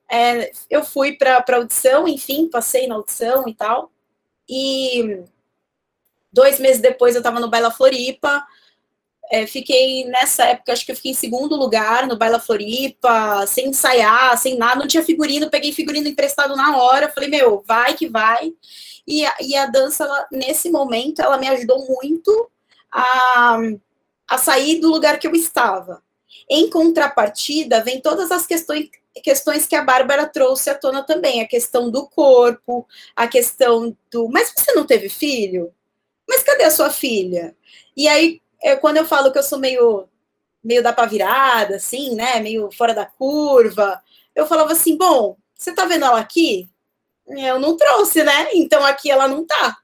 [0.09, 3.91] É, eu fui para a audição, enfim, passei na audição e tal.
[4.49, 5.25] E
[6.33, 8.47] dois meses depois eu estava no Baila Floripa.
[9.31, 13.69] É, fiquei nessa época, acho que eu fiquei em segundo lugar no Baila Floripa, sem
[13.69, 18.09] ensaiar, sem nada, não tinha figurino, peguei figurino emprestado na hora, falei, meu, vai que
[18.09, 18.53] vai.
[19.07, 22.51] E e a dança, ela, nesse momento, ela me ajudou muito
[22.93, 23.59] a,
[24.29, 26.03] a sair do lugar que eu estava.
[26.49, 28.89] Em contrapartida, vem todas as questões,
[29.23, 34.29] questões que a Bárbara trouxe à tona também, a questão do corpo, a questão do.
[34.29, 35.73] Mas você não teve filho?
[36.29, 37.57] Mas cadê a sua filha?
[37.97, 40.09] E aí, é, quando eu falo que eu sou meio,
[40.63, 42.41] meio da pavirada, assim, né?
[42.41, 44.03] Meio fora da curva,
[44.35, 46.69] eu falava assim: bom, você tá vendo ela aqui?
[47.27, 48.51] Eu não trouxe, né?
[48.55, 49.77] Então aqui ela não tá.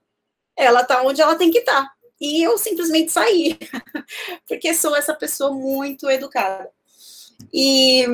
[0.57, 1.83] Ela tá onde ela tem que estar.
[1.83, 1.93] Tá
[2.23, 3.59] e eu simplesmente saí,
[4.47, 6.71] porque sou essa pessoa muito educada.
[7.53, 8.05] E,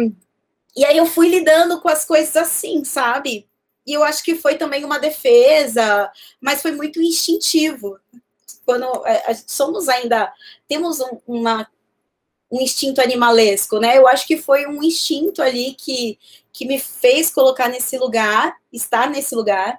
[0.74, 3.46] e aí eu fui lidando com as coisas assim, sabe?
[3.86, 8.00] E eu acho que foi também uma defesa, mas foi muito instintivo.
[8.68, 10.30] Quando é, somos ainda,
[10.68, 11.66] temos um, uma,
[12.52, 13.96] um instinto animalesco, né?
[13.96, 16.18] Eu acho que foi um instinto ali que,
[16.52, 19.78] que me fez colocar nesse lugar, estar nesse lugar.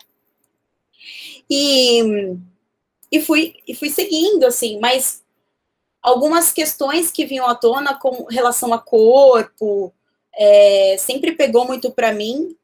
[1.48, 2.02] E
[3.12, 5.24] e fui, e fui seguindo, assim, mas
[6.02, 9.94] algumas questões que vinham à tona com relação a corpo,
[10.34, 12.56] é, sempre pegou muito para mim,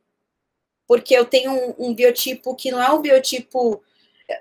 [0.87, 3.81] porque eu tenho um, um, biotipo que não é um biotipo.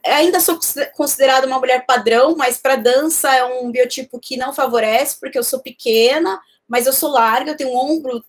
[0.06, 0.58] Ainda sou
[0.96, 5.44] considerada uma mulher padrão, mas para dança é um biotipo que não favorece, porque eu
[5.44, 8.24] sou pequena, mas eu sou larga, eu tenho um ombro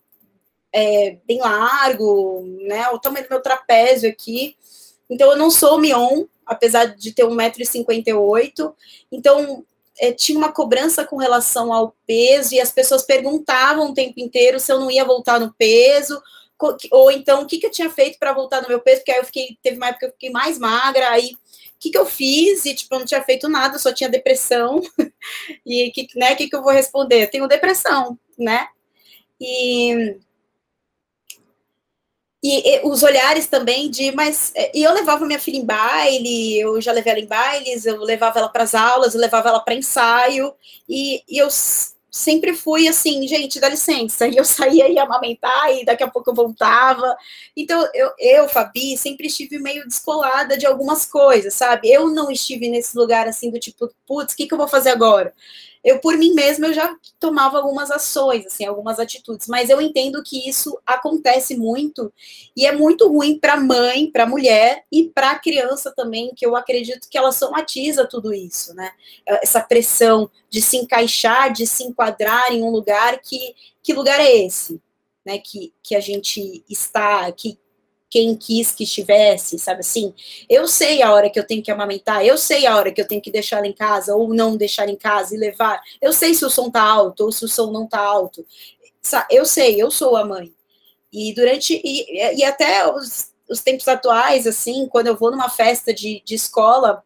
[0.73, 2.89] é, bem largo, né?
[2.89, 4.57] O tamanho do meu trapézio aqui.
[5.09, 8.73] Então eu não sou mion, apesar de ter 1,58m.
[9.11, 9.63] Então,
[9.97, 14.59] é, tinha uma cobrança com relação ao peso, e as pessoas perguntavam o tempo inteiro
[14.59, 16.21] se eu não ia voltar no peso,
[16.91, 19.19] ou então o que, que eu tinha feito para voltar no meu peso, porque aí
[19.19, 21.31] eu fiquei, teve uma época que eu fiquei mais magra, aí
[21.79, 22.65] que, que eu fiz?
[22.65, 24.81] E, tipo, eu não tinha feito nada, só tinha depressão.
[25.65, 27.27] e que, né, o que, que eu vou responder?
[27.27, 28.67] Tenho depressão, né?
[29.39, 30.17] E
[32.47, 34.51] e, e, os olhares também de, mas.
[34.55, 37.99] É, e eu levava minha filha em baile, eu já levei ela em bailes, eu
[38.01, 40.53] levava ela para as aulas, eu levava ela para ensaio,
[40.87, 41.49] e, e, eu
[42.15, 44.25] sempre fui assim, gente, dá licença.
[44.35, 47.15] E eu saía e amamentar, e daqui a pouco eu voltava.
[47.55, 51.91] Então, eu, eu, Fabi, sempre estive meio descolada de algumas coisas, sabe?
[51.91, 54.89] Eu não estive nesse lugar assim do tipo, putz, o que, que eu vou fazer
[54.91, 55.33] agora?
[55.85, 60.23] Eu por mim mesma eu já tomava algumas ações, assim, algumas atitudes, mas eu entendo
[60.23, 62.11] que isso acontece muito
[62.57, 67.07] e é muito ruim para mãe, para mulher e para criança também, que eu acredito
[67.07, 68.91] que ela somatiza tudo isso, né?
[69.27, 74.37] Essa pressão de se encaixar, de se enquadrar em um lugar que que lugar é
[74.37, 74.81] esse,
[75.23, 75.37] né?
[75.37, 77.59] Que que a gente está, que
[78.15, 80.13] quem quis que estivesse, sabe assim?
[80.49, 83.05] Eu sei a hora que eu tenho que amamentar, eu sei a hora que eu
[83.05, 85.81] tenho que deixar ela em casa ou não deixar em casa e levar.
[86.01, 88.45] Eu sei se o som tá alto ou se o som não tá alto.
[89.29, 90.53] Eu sei, eu sou a mãe.
[91.11, 95.93] E durante e, e até os, os tempos atuais, assim, quando eu vou numa festa
[95.93, 97.03] de, de escola,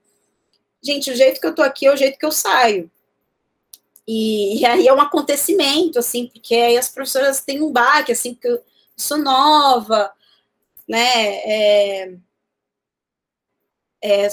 [0.80, 2.88] gente, o jeito que eu tô aqui é o jeito que eu saio.
[4.08, 8.36] E, e, aí é um acontecimento, assim, porque aí as professoras têm um baque, assim,
[8.36, 8.62] porque eu
[8.96, 10.12] sou nova,
[10.90, 11.36] né?
[11.46, 12.18] É,
[14.04, 14.28] é,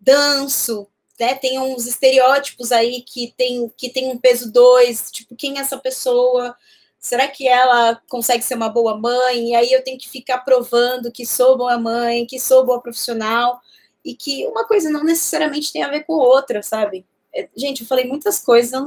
[0.00, 0.88] danço,
[1.18, 1.34] né?
[1.34, 5.76] Tem uns estereótipos aí que tem, que tem um peso dois, tipo, quem é essa
[5.76, 6.56] pessoa?
[6.98, 9.50] Será que ela consegue ser uma boa mãe?
[9.50, 13.60] E aí eu tenho que ficar provando que sou boa mãe, que sou boa profissional,
[14.04, 17.06] e que uma coisa não necessariamente tem a ver com outra, sabe?
[17.34, 18.80] É, gente, eu falei muitas coisas,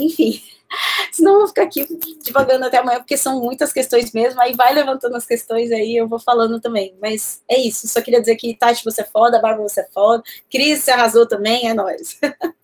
[0.00, 0.42] enfim.
[1.12, 1.84] Senão eu vou ficar aqui
[2.22, 4.40] divagando até amanhã, porque são muitas questões mesmo.
[4.40, 6.96] Aí vai levantando as questões aí, eu vou falando também.
[7.00, 7.88] Mas é isso.
[7.88, 10.22] Só queria dizer que Tati, você é foda, Bárbara, você é foda.
[10.50, 12.18] Cris, você arrasou também, é nóis.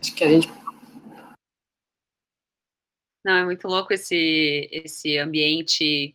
[0.00, 0.48] Acho que a gente.
[3.24, 6.14] Não, é muito louco esse, esse ambiente,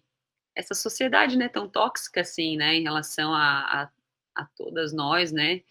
[0.56, 3.90] essa sociedade, né, tão tóxica assim, né, em relação a, a,
[4.34, 5.62] a todas nós, né,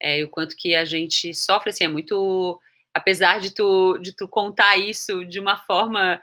[0.00, 2.60] é, o quanto que a gente sofre, assim, é muito,
[2.94, 6.20] apesar de tu, de tu contar isso de uma forma,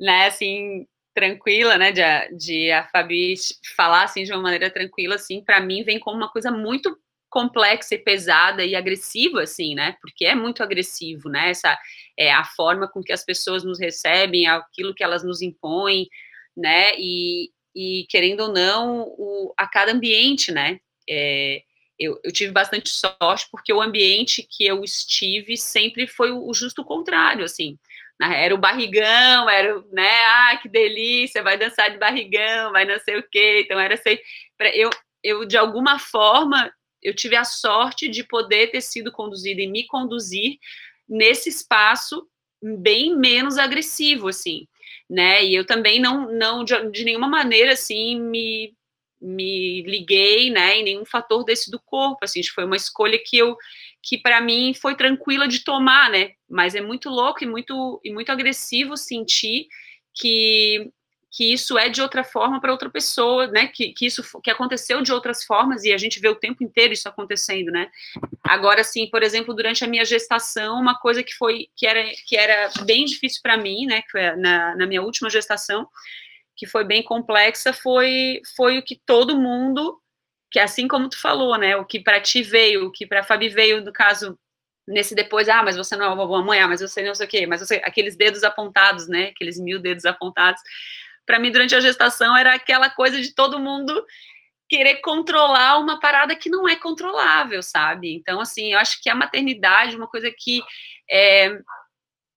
[0.00, 3.34] né, assim, tranquila, né, de, de a Fabi
[3.76, 6.96] falar, assim, de uma maneira tranquila, assim, para mim vem como uma coisa muito
[7.28, 11.76] complexa e pesada e agressiva, assim, né, porque é muito agressivo, né, essa,
[12.18, 16.08] é a forma com que as pessoas nos recebem, aquilo que elas nos impõem,
[16.56, 21.62] né, e, e querendo ou não, o, a cada ambiente, né, é,
[21.98, 26.84] eu, eu, tive bastante sorte porque o ambiente que eu estive sempre foi o, justo
[26.84, 27.78] contrário, assim.
[28.20, 30.10] Era o barrigão, era, né?
[30.26, 33.62] Ah, que delícia, vai dançar de barrigão, vai não sei o quê.
[33.64, 34.18] Então era assim,
[34.74, 34.90] eu,
[35.22, 36.72] eu de alguma forma
[37.02, 40.58] eu tive a sorte de poder ter sido conduzida e me conduzir
[41.08, 42.28] nesse espaço
[42.60, 44.66] bem menos agressivo, assim,
[45.08, 45.44] né?
[45.44, 48.76] E eu também não, não de, de nenhuma maneira assim me
[49.20, 53.56] me liguei, né, em nenhum fator desse do corpo, assim, foi uma escolha que eu,
[54.02, 58.12] que para mim foi tranquila de tomar, né, mas é muito louco e muito, e
[58.12, 59.66] muito agressivo sentir
[60.14, 60.90] que,
[61.32, 65.02] que isso é de outra forma para outra pessoa, né, que, que isso que aconteceu
[65.02, 67.90] de outras formas e a gente vê o tempo inteiro isso acontecendo, né,
[68.44, 72.36] agora, assim, por exemplo, durante a minha gestação, uma coisa que foi, que era, que
[72.36, 75.88] era bem difícil para mim, né, que foi na, na minha última gestação,
[76.58, 79.98] que foi bem complexa foi foi o que todo mundo
[80.50, 83.48] que assim como tu falou, né, o que para ti veio, o que para Fabi
[83.48, 84.38] veio no caso
[84.86, 87.26] nesse depois, ah, mas você não é uma boa mãe, ah, mas você não sei
[87.26, 90.60] o quê, mas você, aqueles dedos apontados, né, aqueles mil dedos apontados,
[91.26, 94.04] para mim durante a gestação era aquela coisa de todo mundo
[94.68, 98.14] querer controlar uma parada que não é controlável, sabe?
[98.14, 100.62] Então, assim, eu acho que a maternidade, uma coisa que
[101.10, 101.58] é,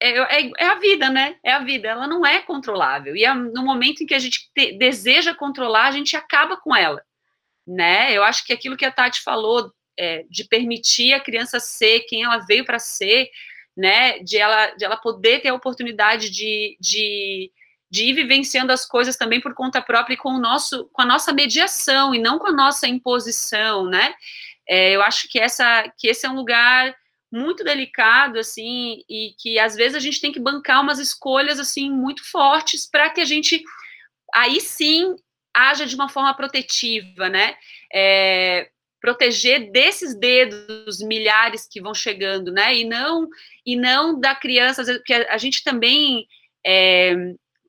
[0.02, 1.36] é, é, é, a vida, né?
[1.44, 3.14] É a vida, ela não é controlável.
[3.14, 6.74] E é no momento em que a gente te, deseja controlar, a gente acaba com
[6.74, 7.00] ela,
[7.66, 8.12] né?
[8.12, 12.24] Eu acho que aquilo que a Tati falou, é, de permitir a criança ser quem
[12.24, 13.30] ela veio para ser,
[13.76, 14.18] né?
[14.18, 17.52] De ela, de ela poder ter a oportunidade de, de,
[17.88, 21.06] de ir vivenciando as coisas também por conta própria e com, o nosso, com a
[21.06, 24.14] nossa mediação e não com a nossa imposição, né?
[24.68, 26.96] É, eu acho que, essa, que esse é um lugar
[27.32, 31.90] muito delicado, assim, e que às vezes a gente tem que bancar umas escolhas, assim,
[31.90, 33.64] muito fortes para que a gente,
[34.34, 35.16] aí sim,
[35.54, 37.56] haja de uma forma protetiva, né?
[37.92, 38.68] É,
[39.00, 42.76] proteger desses dedos milhares que vão chegando, né?
[42.76, 43.26] E não,
[43.64, 46.26] e não da criança, porque a, gente também
[46.64, 47.14] é,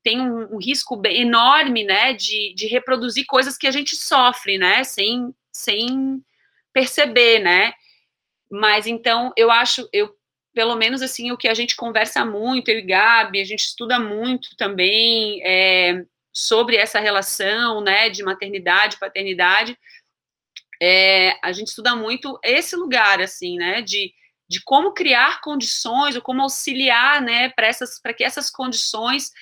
[0.02, 4.84] tem um, um, risco enorme, né, de, de reproduzir coisas que a gente sofre, né,
[4.84, 6.22] sem, sem
[6.72, 7.72] perceber, né?
[8.54, 10.16] Mas então eu acho, eu
[10.54, 13.98] pelo menos assim, o que a gente conversa muito, eu e Gabi, a gente estuda
[13.98, 19.76] muito também é, sobre essa relação, né, de maternidade, paternidade,
[20.80, 24.12] é, a gente estuda muito esse lugar, assim, né, de,
[24.48, 29.32] de como criar condições, ou como auxiliar, né, para que essas condições,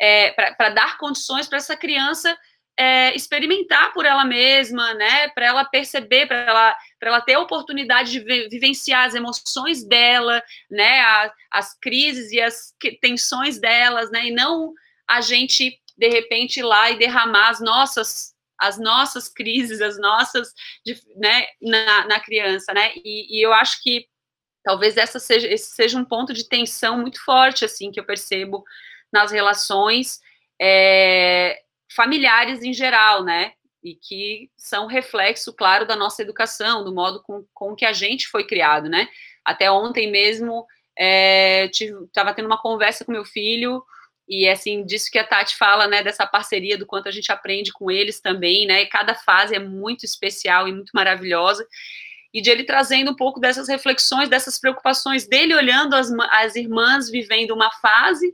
[0.00, 2.38] é, para dar condições para essa criança
[2.80, 8.10] é, experimentar por ela mesma, né, para ela perceber, para ela, ela ter a oportunidade
[8.10, 14.30] de vivenciar as emoções dela, né, a, as crises e as tensões delas, né, e
[14.30, 14.72] não
[15.06, 20.52] a gente de repente ir lá e derramar as nossas as nossas crises, as nossas,
[21.16, 24.06] né, na, na criança, né, e, e eu acho que
[24.64, 28.64] talvez essa seja, esse seja um ponto de tensão muito forte, assim, que eu percebo
[29.12, 30.20] nas relações,
[30.60, 31.58] é,
[31.94, 33.52] familiares em geral, né?
[33.82, 38.28] E que são reflexo, claro, da nossa educação, do modo com, com que a gente
[38.28, 39.08] foi criado, né?
[39.44, 40.66] Até ontem mesmo,
[40.96, 43.82] estava é, tendo uma conversa com meu filho,
[44.28, 47.72] e assim, disso que a Tati fala, né, dessa parceria, do quanto a gente aprende
[47.72, 48.82] com eles também, né?
[48.82, 51.66] E cada fase é muito especial e muito maravilhosa
[52.32, 57.10] e de ele trazendo um pouco dessas reflexões, dessas preocupações dele olhando as, as irmãs
[57.10, 58.32] vivendo uma fase,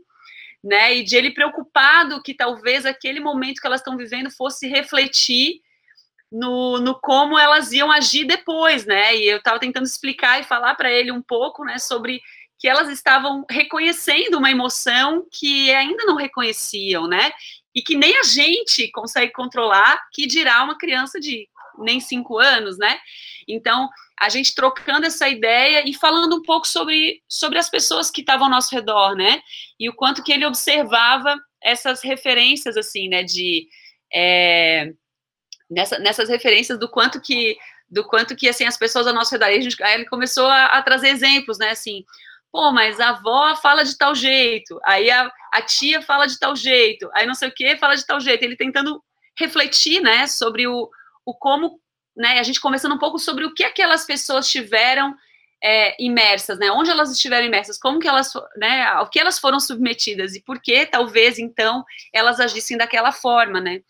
[0.63, 5.61] né, e de ele preocupado que talvez aquele momento que elas estão vivendo fosse refletir
[6.31, 10.75] no, no como elas iam agir depois, né, e eu estava tentando explicar e falar
[10.75, 12.21] para ele um pouco, né, sobre
[12.59, 17.31] que elas estavam reconhecendo uma emoção que ainda não reconheciam, né,
[17.75, 21.49] e que nem a gente consegue controlar, que dirá uma criança de
[21.79, 22.99] nem cinco anos, né,
[23.47, 23.89] então,
[24.19, 28.47] a gente trocando essa ideia e falando um pouco sobre, sobre as pessoas que estavam
[28.47, 29.43] ao nosso redor, né?
[29.79, 33.23] E o quanto que ele observava essas referências, assim, né?
[33.23, 33.69] De...
[34.13, 34.93] É,
[35.71, 37.57] nessa, nessas referências do quanto que
[37.89, 40.67] do quanto que assim as pessoas ao nosso redor aí, gente, aí ele começou a,
[40.67, 42.05] a, trazer exemplos né assim
[42.51, 46.57] pô mas a avó fala de tal jeito aí a, a tia fala de tal
[46.57, 49.03] jeito aí não sei o que fala de tal jeito ele tentando
[49.39, 50.89] refletir né sobre o,
[51.25, 51.81] o como
[52.17, 55.15] né, a gente conversando um pouco sobre o que aquelas pessoas tiveram
[55.63, 59.61] é, imersas, né, onde elas estiveram imersas, como que elas, né, ao que elas foram
[59.61, 63.81] submetidas e por que talvez então elas agissem daquela forma, né.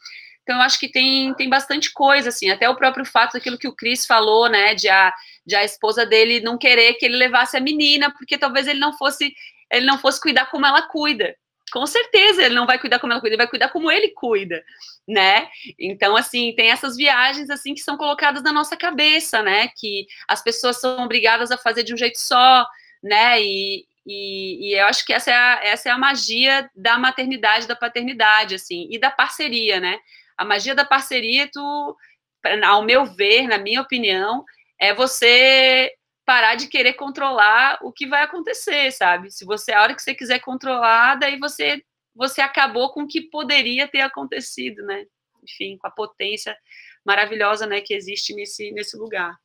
[0.42, 3.66] Então eu acho que tem, tem bastante coisa assim, até o próprio fato daquilo que
[3.66, 5.12] o Cris falou, né, de a,
[5.44, 8.96] de a esposa dele não querer que ele levasse a menina, porque talvez ele não
[8.96, 9.34] fosse
[9.70, 11.34] ele não fosse cuidar como ela cuida,
[11.72, 14.64] com certeza ele não vai cuidar como ela cuida, ele vai cuidar como ele cuida,
[15.06, 15.48] né?
[15.78, 19.68] Então, assim, tem essas viagens, assim, que são colocadas na nossa cabeça, né?
[19.76, 22.66] Que as pessoas são obrigadas a fazer de um jeito só,
[23.02, 23.42] né?
[23.42, 27.66] E, e, e eu acho que essa é, a, essa é a magia da maternidade,
[27.66, 29.98] da paternidade, assim, e da parceria, né?
[30.38, 31.96] A magia da parceria, tu,
[32.64, 34.44] ao meu ver, na minha opinião,
[34.78, 35.92] é você
[36.26, 39.30] parar de querer controlar o que vai acontecer, sabe?
[39.30, 41.80] Se você a hora que você quiser controlar, daí você
[42.14, 45.04] você acabou com o que poderia ter acontecido, né?
[45.44, 46.56] Enfim, com a potência
[47.04, 49.36] maravilhosa, né, que existe nesse nesse lugar.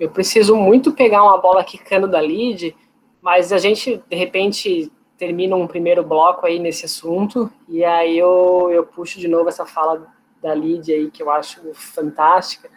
[0.00, 2.74] Eu preciso muito pegar uma bola quicando da lead,
[3.20, 8.68] mas a gente de repente termina um primeiro bloco aí nesse assunto e aí eu,
[8.72, 10.12] eu puxo de novo essa fala
[10.42, 12.68] da lead aí que eu acho fantástica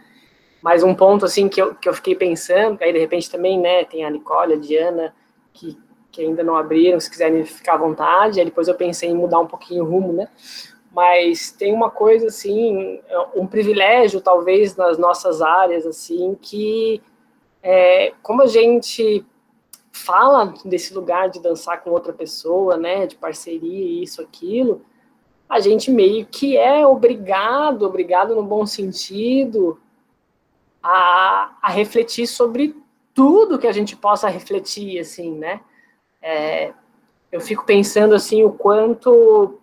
[0.66, 3.86] mas um ponto, assim, que eu, que eu fiquei pensando, aí de repente também, né,
[3.86, 5.13] tem a Nicole, a Diana,
[5.53, 5.78] que,
[6.11, 9.39] que ainda não abriram, se quiserem ficar à vontade, aí depois eu pensei em mudar
[9.39, 10.28] um pouquinho o rumo, né,
[10.91, 12.99] mas tem uma coisa, assim,
[13.36, 16.99] um privilégio, talvez, nas nossas áreas, assim, que
[17.61, 19.24] é, como a gente
[19.91, 24.82] fala desse lugar de dançar com outra pessoa, né, de parceria, isso, aquilo,
[25.47, 29.80] a gente meio que é obrigado, obrigado no bom sentido,
[30.88, 32.76] a, a refletir sobre
[33.12, 35.62] tudo que a gente possa refletir, assim, né?
[36.22, 36.74] É,
[37.32, 39.60] eu fico pensando, assim, o quanto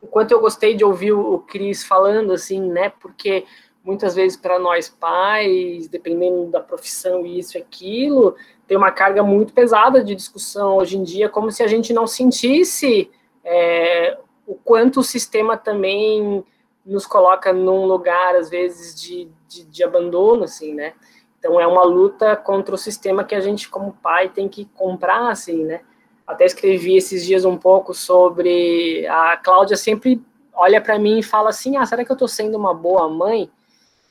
[0.00, 2.88] o quanto eu gostei de ouvir o Cris falando, assim, né?
[2.88, 3.44] Porque
[3.84, 8.34] muitas vezes para nós pais, dependendo da profissão e isso e aquilo,
[8.66, 12.08] tem uma carga muito pesada de discussão hoje em dia, como se a gente não
[12.08, 13.08] sentisse
[13.44, 16.44] é, o quanto o sistema também
[16.84, 20.94] nos coloca num lugar, às vezes, de, de, de, abandono, assim, né?
[21.38, 25.30] Então, é uma luta contra o sistema que a gente, como pai, tem que comprar,
[25.30, 25.80] assim, né?
[26.26, 29.06] Até escrevi esses dias um pouco sobre...
[29.08, 30.22] A Cláudia sempre
[30.54, 33.50] olha para mim e fala assim, ah, será que eu tô sendo uma boa mãe?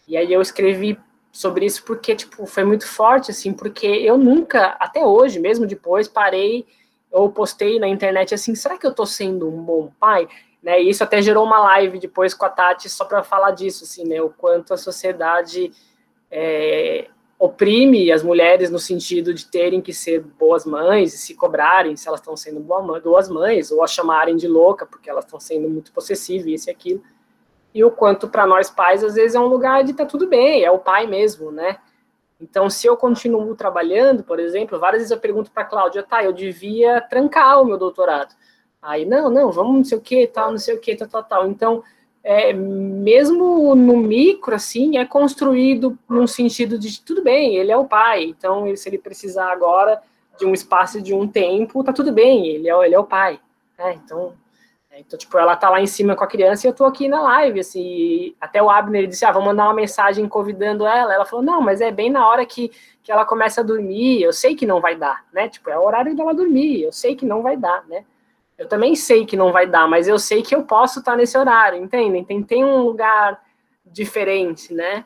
[0.08, 1.00] E aí eu escrevi
[1.32, 6.08] sobre isso porque, tipo, foi muito forte, assim, porque eu nunca, até hoje, mesmo depois,
[6.08, 6.66] parei
[7.12, 10.28] ou postei na internet assim, será que eu tô sendo um bom pai?
[10.62, 13.84] Né, e isso até gerou uma live depois com a Tati só para falar disso,
[13.84, 15.72] assim, né, o quanto a sociedade
[16.30, 17.08] é,
[17.40, 22.08] oprime as mulheres no sentido de terem que ser boas mães e se cobrarem se
[22.08, 25.92] elas estão sendo boas mães ou a chamarem de louca porque elas estão sendo muito
[25.92, 27.04] possessivas, isso e aquilo.
[27.74, 30.64] E o quanto para nós pais às vezes é um lugar de tá tudo bem,
[30.64, 31.80] é o pai mesmo, né?
[32.40, 36.24] Então, se eu continuo trabalhando, por exemplo, várias vezes eu pergunto para a Cláudia, tá,
[36.24, 38.36] eu devia trancar o meu doutorado.
[38.82, 41.24] Aí, não, não, vamos não sei o que, tal, não sei o que, tal, tal,
[41.24, 41.48] tal.
[41.48, 41.84] Então,
[42.24, 47.86] é, mesmo no micro, assim, é construído num sentido de tudo bem, ele é o
[47.86, 50.02] pai, então se ele precisar agora
[50.38, 53.40] de um espaço de um tempo, tá tudo bem, ele é, ele é o pai.
[53.78, 54.00] Né?
[54.04, 54.34] Então,
[54.92, 57.08] é, então, tipo, ela tá lá em cima com a criança e eu tô aqui
[57.08, 61.26] na live, assim, até o Abner disse, ah, vou mandar uma mensagem convidando ela, ela
[61.26, 62.70] falou, não, mas é bem na hora que,
[63.02, 65.86] que ela começa a dormir, eu sei que não vai dar, né, tipo, é o
[65.86, 68.06] horário dela dormir, eu sei que não vai dar, né,
[68.62, 71.36] eu também sei que não vai dar, mas eu sei que eu posso estar nesse
[71.36, 72.24] horário, entendem?
[72.24, 73.44] Tem, tem um lugar
[73.84, 75.04] diferente, né?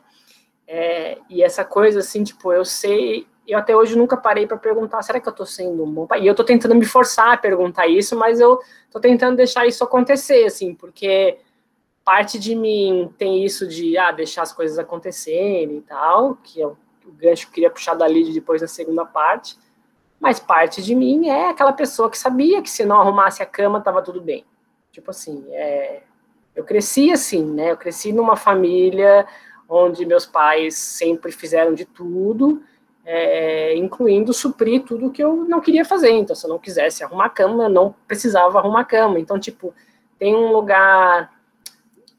[0.68, 5.00] É, e essa coisa assim, tipo, eu sei, eu até hoje nunca parei para perguntar,
[5.00, 6.20] será que eu estou sendo um bom pai?
[6.20, 9.82] E eu estou tentando me forçar a perguntar isso, mas eu estou tentando deixar isso
[9.82, 11.38] acontecer, assim, porque
[12.04, 16.66] parte de mim tem isso de ah, deixar as coisas acontecerem e tal, que é
[16.66, 16.76] o,
[17.06, 19.56] gancho que eu queria puxar dali depois da segunda parte,
[20.20, 23.78] mas parte de mim é aquela pessoa que sabia que se não arrumasse a cama
[23.78, 24.44] estava tudo bem.
[24.90, 26.02] Tipo assim, é,
[26.54, 27.72] eu cresci assim, né?
[27.72, 29.26] Eu cresci numa família
[29.68, 32.62] onde meus pais sempre fizeram de tudo,
[33.04, 36.10] é, incluindo suprir tudo que eu não queria fazer.
[36.10, 39.20] Então, se eu não quisesse arrumar a cama, eu não precisava arrumar a cama.
[39.20, 39.74] Então, tipo,
[40.18, 41.32] tem um lugar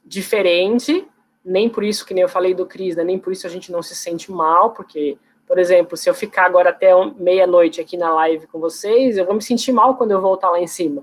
[0.04, 1.06] diferente,
[1.44, 3.70] nem por isso que nem eu falei do Cris, né, nem por isso a gente
[3.70, 5.18] não se sente mal, porque,
[5.48, 9.34] por exemplo, se eu ficar agora até meia-noite aqui na live com vocês, eu vou
[9.34, 11.02] me sentir mal quando eu voltar lá em cima.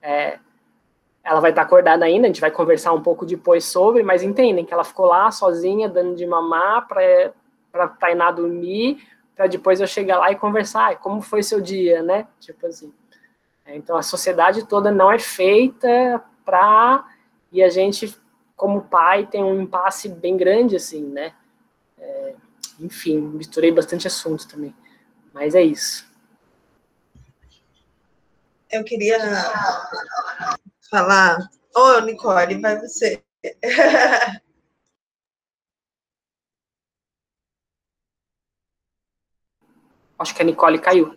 [0.00, 0.38] É,
[1.24, 4.64] ela vai estar acordada ainda, a gente vai conversar um pouco depois sobre, mas entendem
[4.64, 9.04] que ela ficou lá sozinha, dando de mamar para Tainá dormir,
[9.34, 12.28] para depois eu chegar lá e conversar, como foi seu dia, né?
[12.38, 12.92] Tipo assim.
[13.66, 17.04] É, então a sociedade toda não é feita para
[17.50, 18.16] e a gente,
[18.56, 21.32] como pai, tem um impasse bem grande, assim, né?
[21.98, 22.34] É,
[22.80, 24.74] enfim, misturei bastante assunto também,
[25.32, 26.08] mas é isso.
[28.70, 29.18] Eu queria
[30.90, 31.38] falar.
[31.74, 33.22] Ô, oh, Nicole, vai você.
[40.18, 41.16] Acho que a Nicole caiu.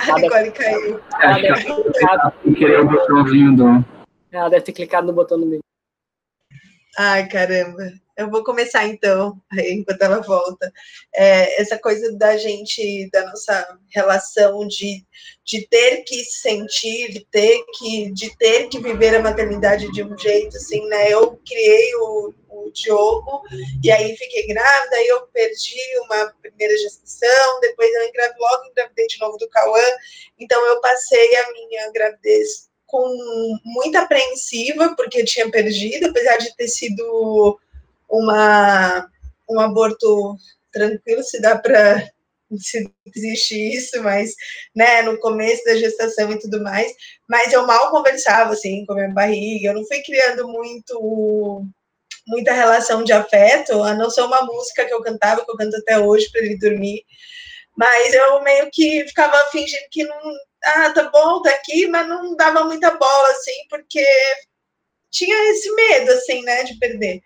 [0.00, 1.00] A Nicole caiu.
[1.20, 2.32] Ela deve, ter clicado,
[2.80, 3.84] o botãozinho do.
[4.32, 5.62] ela deve ter clicado no botão do meio.
[6.98, 7.92] Ai, caramba.
[8.18, 10.72] Eu vou começar então, enquanto ela volta.
[11.14, 15.06] É, essa coisa da gente, da nossa relação de,
[15.44, 20.18] de ter que sentir, de ter que, de ter que viver a maternidade de um
[20.18, 21.12] jeito, assim, né?
[21.12, 23.42] Eu criei o, o Diogo,
[23.84, 29.06] e aí fiquei grávida, aí eu perdi uma primeira gestação, depois eu engravidei, logo engravidei
[29.06, 29.86] de novo do Cauã,
[30.40, 33.06] então eu passei a minha gravidez com
[33.64, 37.60] muita apreensiva, porque tinha perdido, apesar de ter sido
[38.08, 39.08] uma,
[39.48, 40.36] um aborto
[40.72, 42.08] tranquilo, se dá para
[42.56, 44.34] se existe isso, mas
[44.74, 46.90] né, no começo da gestação e tudo mais,
[47.28, 51.62] mas eu mal conversava assim com a minha barriga, eu não fui criando muito
[52.26, 55.76] muita relação de afeto, a não ser uma música que eu cantava, que eu canto
[55.76, 57.02] até hoje para ele dormir,
[57.76, 60.18] mas eu meio que ficava fingindo que não
[60.64, 64.04] ah, tá bom, tá aqui, mas não dava muita bola, assim, porque
[65.10, 67.22] tinha esse medo, assim, né, de perder.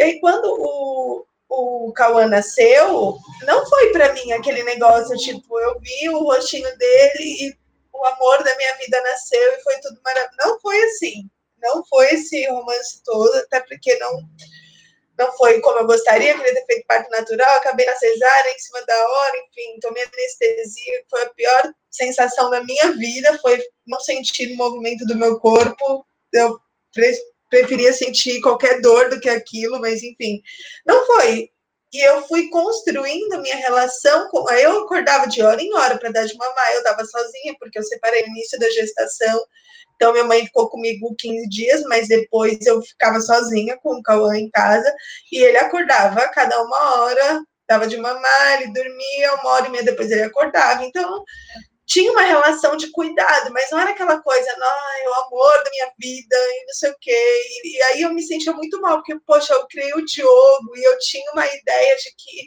[0.00, 5.78] E aí, quando o, o Cauã nasceu, não foi para mim aquele negócio, tipo, eu
[5.78, 7.58] vi o rostinho dele e
[7.92, 10.38] o amor da minha vida nasceu e foi tudo maravilhoso.
[10.42, 11.28] Não foi assim.
[11.60, 14.22] Não foi esse romance todo, até porque não
[15.18, 18.80] não foi como eu gostaria, queria ter feito parto natural, acabei na cesárea em cima
[18.86, 24.50] da hora, enfim, tomei anestesia, foi a pior sensação da minha vida, foi não sentir
[24.50, 26.58] o movimento do meu corpo, eu
[27.50, 30.40] preferia sentir qualquer dor do que aquilo, mas enfim,
[30.86, 31.50] não foi.
[31.92, 34.48] E eu fui construindo minha relação com.
[34.52, 37.82] Eu acordava de hora em hora para dar de mamar, eu estava sozinha, porque eu
[37.82, 39.44] separei no início da gestação,
[40.00, 44.34] então, minha mãe ficou comigo 15 dias, mas depois eu ficava sozinha com o Cauã
[44.34, 44.90] em casa
[45.30, 49.70] e ele acordava a cada uma hora, dava de mamar, ele dormia, uma hora e
[49.70, 50.82] meia depois ele acordava.
[50.86, 51.22] Então,
[51.90, 55.92] tinha uma relação de cuidado, mas não era aquela coisa, não, o amor da minha
[55.98, 57.10] vida e não sei o quê.
[57.64, 60.84] E, e aí eu me sentia muito mal, porque, poxa, eu criei o Diogo e
[60.84, 62.46] eu tinha uma ideia de que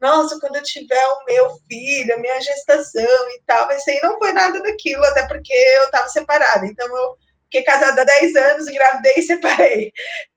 [0.00, 4.18] nossa, quando eu tiver o meu filho, a minha gestação e tal, mas aí não
[4.18, 6.66] foi nada daquilo, até porque eu estava separada.
[6.66, 9.92] Então, eu fiquei casada há 10 anos, engravidei e separei.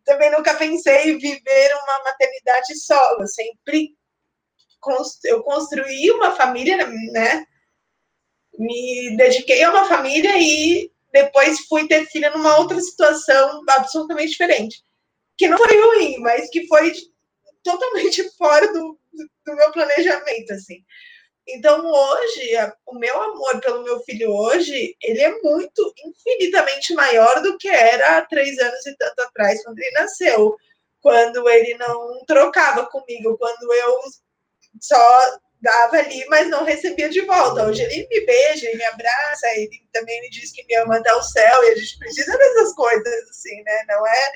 [0.06, 3.90] Também nunca pensei em viver uma maternidade solo, sempre
[5.26, 7.46] eu construí uma família, né?
[8.58, 14.84] Me dediquei a uma família e depois fui ter filha numa outra situação absolutamente diferente.
[15.38, 16.92] Que não foi ruim, mas que foi
[17.64, 18.98] totalmente fora do,
[19.46, 20.84] do meu planejamento, assim.
[21.50, 22.52] Então, hoje,
[22.86, 28.18] o meu amor pelo meu filho hoje, ele é muito, infinitamente maior do que era
[28.18, 30.58] há três anos e tanto atrás, quando ele nasceu.
[31.00, 34.00] Quando ele não trocava comigo, quando eu
[34.82, 37.66] só dava ali, mas não recebia de volta.
[37.66, 41.14] Hoje ele me beija, ele me abraça, ele também me diz que me ama até
[41.14, 43.84] o céu, e a gente precisa dessas coisas, assim, né?
[43.88, 44.32] Não é...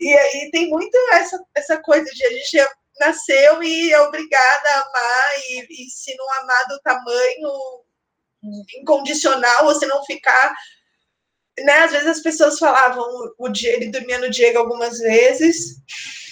[0.00, 2.68] E aí tem muito essa, essa coisa de a gente
[3.00, 7.50] nasceu e é obrigada a amar, e, e se não amar do tamanho
[8.78, 10.54] incondicional, você não ficar
[11.58, 13.02] né, às vezes as pessoas falavam,
[13.38, 15.76] o, ele dormia no Diego algumas vezes,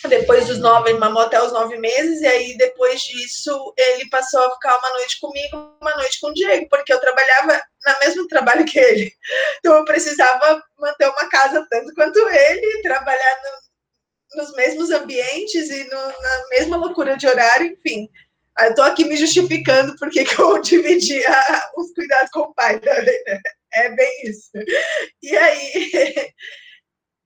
[0.09, 4.40] depois dos nove, ele mamou até os nove meses, e aí depois disso ele passou
[4.40, 8.28] a ficar uma noite comigo, uma noite com o Diego, porque eu trabalhava no mesmo
[8.28, 9.12] trabalho que ele.
[9.59, 15.85] Então eu precisava manter uma casa tanto quanto ele, trabalhar no, nos mesmos ambientes e
[15.85, 18.09] no, na mesma loucura de horário, enfim.
[18.60, 21.31] Eu tô aqui me justificando porque que eu dividia
[21.76, 23.40] os cuidados com o pai também, né?
[23.72, 24.51] É bem isso.
[25.22, 26.32] E aí,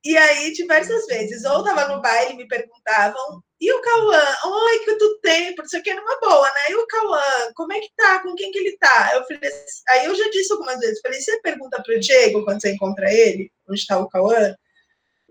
[0.05, 4.23] e aí, diversas vezes, ou tava no baile me perguntavam, e o Cauã?
[4.45, 5.55] Oi, que tu tem?
[5.57, 6.61] Por isso aqui é numa boa, né?
[6.71, 7.21] E o Cauã,
[7.55, 8.23] como é que tá?
[8.23, 9.11] Com quem que ele tá?
[9.15, 9.51] Eu falei,
[9.89, 13.51] aí eu já disse algumas vezes, falei, você pergunta pro Diego quando você encontra ele,
[13.69, 14.55] onde tá o Cauã?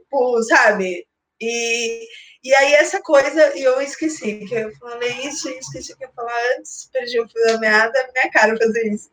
[0.10, 1.08] Pô, sabe?
[1.42, 2.08] E,
[2.44, 6.10] e aí essa coisa, e eu esqueci, que eu falei isso esqueci o que eu
[6.10, 9.10] ia falar antes, perdi o fio da meada, é minha cara fazer isso.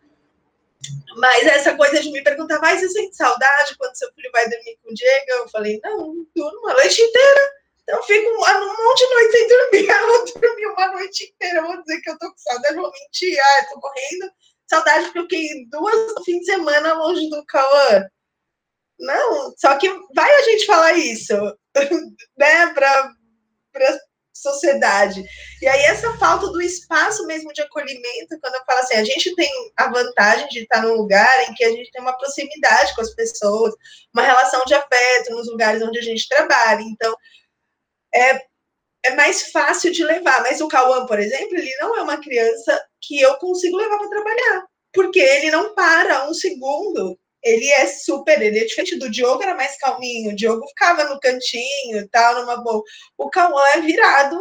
[1.16, 4.78] Mas essa coisa de me perguntar, mas você sente saudade quando seu filho vai dormir
[4.82, 5.30] com o Diego?
[5.30, 7.52] Eu falei, não, durmo a noite inteira.
[7.82, 9.88] Então fico um, monte de noite sem dormir.
[9.90, 11.58] Eu vou dormir uma noite inteira.
[11.58, 13.38] Eu vou dizer que eu tô com saudade, vou mentir.
[13.38, 14.32] Ah, tô morrendo.
[14.66, 18.08] Saudade porque eu fiquei duas fim de semana longe do Cauã.
[18.98, 21.34] Não, só que vai a gente falar isso,
[22.38, 23.12] né, para
[24.34, 25.24] sociedade.
[25.62, 29.34] E aí, essa falta do espaço mesmo de acolhimento, quando eu falo assim, a gente
[29.34, 33.00] tem a vantagem de estar num lugar em que a gente tem uma proximidade com
[33.00, 33.72] as pessoas,
[34.12, 36.82] uma relação de afeto nos lugares onde a gente trabalha.
[36.82, 37.16] Então,
[38.12, 38.44] é,
[39.04, 40.42] é mais fácil de levar.
[40.42, 44.08] Mas o Cauã, por exemplo, ele não é uma criança que eu consigo levar para
[44.08, 49.42] trabalhar, porque ele não para um segundo ele é super, ele é diferente do Diogo,
[49.42, 52.82] era mais calminho, o Diogo ficava no cantinho e tal, numa boa.
[53.18, 54.40] O Cauã é virado,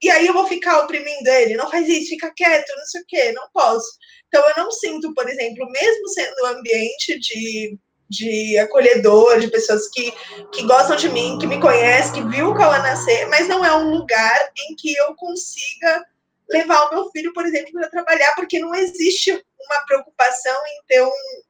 [0.00, 3.04] e aí eu vou ficar oprimindo ele, não faz isso, fica quieto, não sei o
[3.06, 3.98] quê, não posso.
[4.28, 7.76] Então eu não sinto, por exemplo, mesmo sendo um ambiente de,
[8.08, 10.12] de acolhedor, de pessoas que,
[10.52, 13.74] que gostam de mim, que me conhecem, que viu o Cauã nascer, mas não é
[13.76, 16.06] um lugar em que eu consiga
[16.48, 21.02] levar o meu filho, por exemplo, para trabalhar, porque não existe uma preocupação em ter
[21.02, 21.42] um,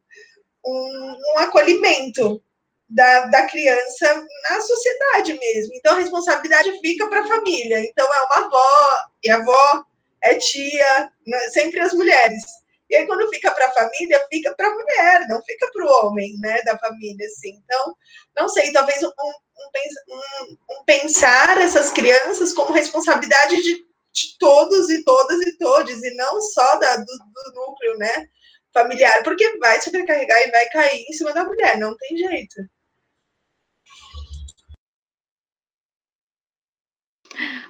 [0.64, 2.42] um, um acolhimento
[2.88, 5.74] da, da criança na sociedade mesmo.
[5.74, 7.80] Então, a responsabilidade fica para a família.
[7.80, 9.84] Então, é uma avó, e avó
[10.22, 11.38] é tia, né?
[11.50, 12.42] sempre as mulheres.
[12.90, 16.06] E aí, quando fica para a família, fica para a mulher, não fica para o
[16.06, 17.62] homem, né, da família, assim.
[17.64, 17.96] Então,
[18.36, 25.04] não sei, talvez um, um, um pensar essas crianças como responsabilidade de, de, todos e
[25.04, 28.28] todas e todos, e não só da, do, do núcleo, né,
[28.72, 32.56] familiar, porque vai sobrecarregar e vai cair em cima da mulher, não tem jeito.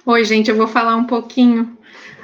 [0.05, 1.77] Oi, gente, eu vou falar um pouquinho.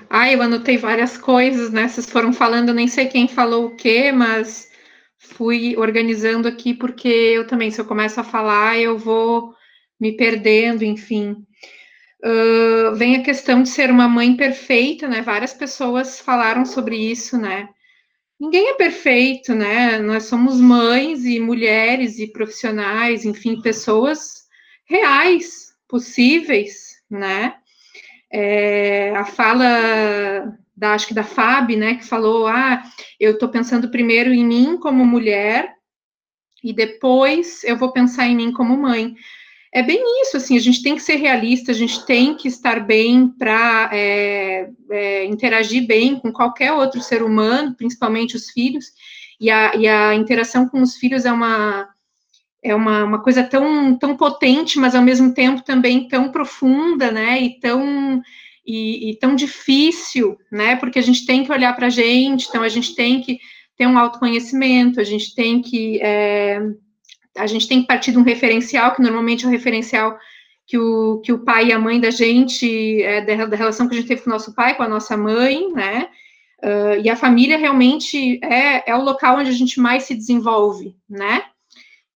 [0.10, 1.88] Ah, eu anotei várias coisas, né?
[1.88, 4.70] Vocês foram falando, nem sei quem falou o quê, mas
[5.18, 9.54] fui organizando aqui, porque eu também, se eu começo a falar, eu vou
[10.00, 11.46] me perdendo, enfim.
[12.24, 15.22] Uh, vem a questão de ser uma mãe perfeita, né?
[15.22, 17.70] Várias pessoas falaram sobre isso, né?
[18.40, 20.00] Ninguém é perfeito, né?
[20.00, 24.48] Nós somos mães e mulheres e profissionais, enfim, pessoas
[24.86, 27.56] reais, possíveis, né?
[28.32, 32.84] É, a fala da, acho que da Fábio, né, que falou, ah,
[33.20, 35.74] eu estou pensando primeiro em mim como mulher
[36.64, 39.16] e depois eu vou pensar em mim como mãe
[39.74, 42.80] é bem isso, assim, a gente tem que ser realista, a gente tem que estar
[42.86, 48.86] bem para é, é, interagir bem com qualquer outro ser humano, principalmente os filhos,
[49.40, 51.90] e a, e a interação com os filhos é uma
[52.64, 57.42] é uma, uma coisa tão, tão potente, mas ao mesmo tempo também tão profunda, né,
[57.42, 58.22] e tão,
[58.66, 62.64] e, e tão difícil, né, porque a gente tem que olhar para a gente, então
[62.64, 63.40] a gente tem que
[63.78, 66.60] ter um autoconhecimento, a gente tem que é,
[67.38, 70.18] a gente tem que partir de um referencial, que normalmente é o referencial
[70.68, 73.96] que o, que o pai e a mãe da gente, é, da, da, relação que
[73.96, 76.10] a gente teve com o nosso pai, com a nossa mãe, né?
[76.62, 80.96] Uh, e a família realmente é, é o local onde a gente mais se desenvolve,
[81.10, 81.44] né?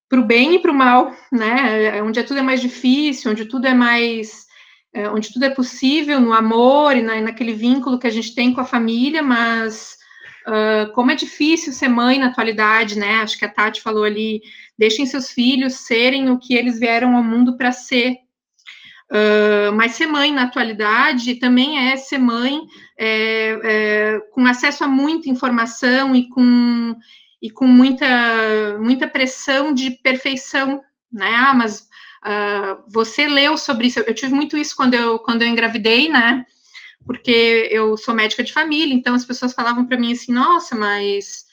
[0.10, 1.98] Para o bem e para o mal, né?
[1.98, 4.48] É onde tudo é mais difícil, onde tudo é mais.
[4.94, 8.54] É, onde tudo é possível, no amor e na, naquele vínculo que a gente tem
[8.54, 10.02] com a família, mas
[10.48, 13.18] Uh, como é difícil ser mãe na atualidade, né?
[13.18, 14.42] Acho que a Tati falou ali,
[14.82, 18.18] deixem seus filhos serem o que eles vieram ao mundo para ser.
[19.12, 22.62] Uh, mas ser mãe na atualidade também é ser mãe
[22.98, 26.96] é, é, com acesso a muita informação e com,
[27.40, 30.82] e com muita, muita pressão de perfeição,
[31.12, 31.32] né?
[31.32, 31.82] Ah, mas
[32.26, 34.00] uh, você leu sobre isso.
[34.00, 36.44] Eu tive muito isso quando eu, quando eu engravidei, né?
[37.06, 41.46] porque eu sou médica de família, então as pessoas falavam para mim assim: nossa, mas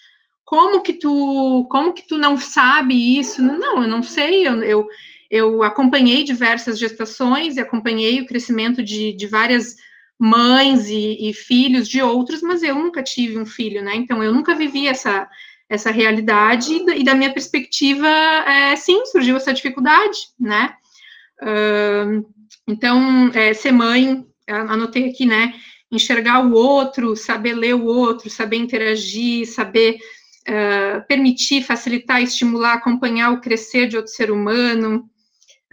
[0.48, 3.42] como que tu, como que tu não sabe isso?
[3.42, 4.86] Não, eu não sei, eu, eu,
[5.30, 9.76] eu acompanhei diversas gestações e acompanhei o crescimento de, de várias
[10.18, 13.94] mães e, e, filhos de outros, mas eu nunca tive um filho, né?
[13.94, 15.28] Então eu nunca vivi essa,
[15.68, 20.72] essa realidade e da minha perspectiva, é, sim, surgiu essa dificuldade, né?
[21.42, 22.26] Uh,
[22.66, 25.52] então, é, ser mãe, anotei aqui, né?
[25.92, 29.98] Enxergar o outro, saber ler o outro, saber interagir, saber
[30.48, 35.08] uh, permitir, facilitar, estimular, acompanhar o crescer de outro ser humano,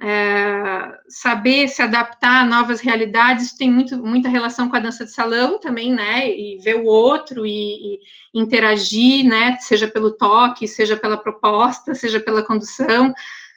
[0.02, 5.06] uh, saber se adaptar a novas realidades, isso tem muito, muita relação com a dança
[5.06, 6.30] de salão também, né?
[6.30, 8.00] E ver o outro e, e
[8.34, 9.58] interagir, né?
[9.60, 13.14] Seja pelo toque, seja pela proposta, seja pela condução,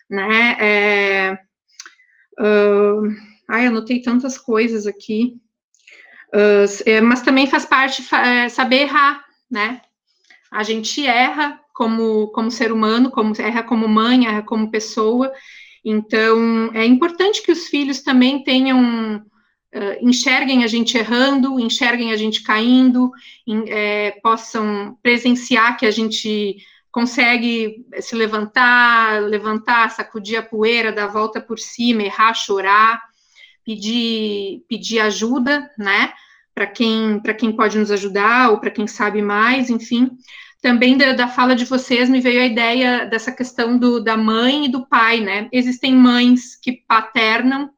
[0.09, 0.57] né?
[0.61, 1.39] É,
[2.41, 3.03] uh,
[3.49, 5.37] ai, anotei tantas coisas aqui.
[6.29, 9.81] Uh, mas também faz parte é, saber errar, né?
[10.51, 15.33] A gente erra como, como ser humano, como erra como mãe, erra como pessoa.
[15.85, 22.17] Então, é importante que os filhos também tenham, uh, enxerguem a gente errando, enxerguem a
[22.17, 23.11] gente caindo,
[23.47, 26.57] em, é, possam presenciar que a gente
[26.91, 33.01] consegue se levantar, levantar, sacudir a poeira, dar a volta por cima, errar, chorar,
[33.65, 36.13] pedir, pedir ajuda, né?
[36.59, 40.11] Para quem, quem pode nos ajudar ou para quem sabe mais, enfim.
[40.61, 44.65] Também da, da, fala de vocês me veio a ideia dessa questão do, da mãe
[44.65, 45.49] e do pai, né?
[45.53, 47.71] Existem mães que paternam,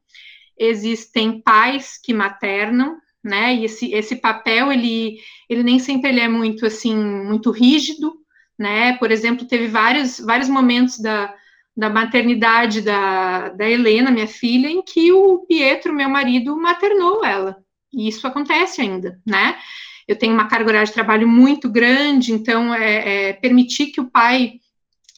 [0.59, 3.55] existem pais que maternam, né?
[3.55, 8.15] E esse, esse papel, ele, ele nem sempre ele é muito, assim, muito rígido,
[8.59, 8.97] né?
[8.97, 11.35] Por exemplo, teve vários, vários momentos da,
[11.77, 17.63] da maternidade da, da Helena, minha filha, em que o Pietro, meu marido, maternou ela,
[17.93, 19.59] e isso acontece ainda, né?
[20.07, 24.11] Eu tenho uma carga horária de trabalho muito grande, então é, é permitir que o
[24.11, 24.61] pai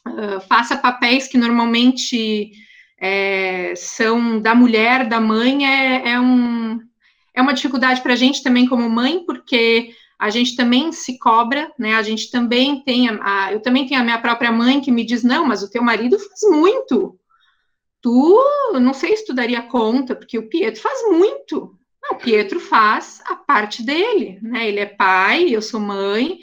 [0.06, 2.52] uh, faça papéis que normalmente
[3.00, 6.78] é, são da mulher, da mãe, é, é, um,
[7.34, 11.72] é uma dificuldade para a gente também como mãe, porque a gente também se cobra,
[11.76, 11.96] né?
[11.96, 15.04] A gente também tem, a, a, eu também tenho a minha própria mãe que me
[15.04, 17.18] diz, não, mas o teu marido faz muito.
[18.00, 18.44] Tu,
[18.74, 23.36] não sei se tu daria conta, porque o Pietro faz muito, não, Pietro faz a
[23.36, 24.68] parte dele, né?
[24.68, 26.40] Ele é pai, eu sou mãe,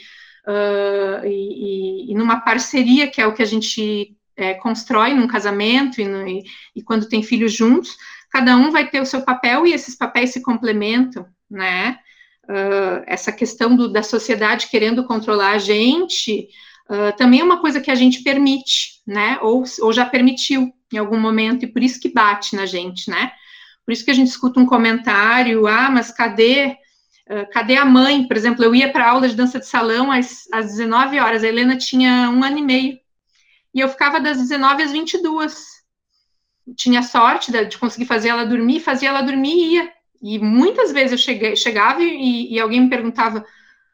[0.48, 6.00] uh, e, e, numa parceria que é o que a gente é, constrói num casamento
[6.00, 6.44] e, no, e,
[6.76, 7.98] e, quando tem filhos juntos,
[8.32, 12.00] cada um vai ter o seu papel e esses papéis se complementam, né?
[12.46, 16.48] Uh, essa questão do, da sociedade querendo controlar a gente
[16.90, 19.38] uh, também é uma coisa que a gente permite, né?
[19.42, 23.32] Ou, ou já permitiu em algum momento, e por isso que bate na gente, né?
[23.86, 26.78] Por isso que a gente escuta um comentário, ah, mas cadê,
[27.52, 28.28] cadê a mãe?
[28.28, 31.48] Por exemplo, eu ia para aula de dança de salão às, às 19 horas, a
[31.48, 33.00] Helena tinha um ano e meio,
[33.74, 35.80] e eu ficava das 19 às 22.
[36.76, 39.92] Tinha sorte de, de conseguir fazer ela dormir, fazia ela dormir e ia.
[40.22, 43.46] E muitas vezes eu cheguei, chegava e, e alguém me perguntava,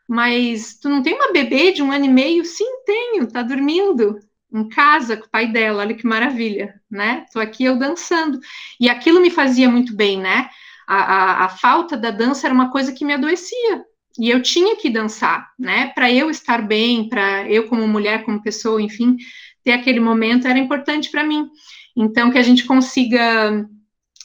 [0.08, 2.44] mas tu não tem uma bebê de um ano e meio?
[2.44, 4.20] Sim, tenho, tá dormindo
[4.56, 7.26] em casa com o pai dela, olha que maravilha, né?
[7.28, 8.40] Estou aqui eu dançando.
[8.80, 10.50] E aquilo me fazia muito bem, né?
[10.88, 13.84] A, a, a, falta da dança era uma coisa que me adoecia.
[14.18, 15.88] E eu tinha que dançar, né?
[15.88, 19.18] Para eu estar bem, para eu, como mulher, como pessoa, enfim,
[19.64, 21.50] ter aquele momento era importante para mim.
[21.98, 23.68] Então, que a gente consiga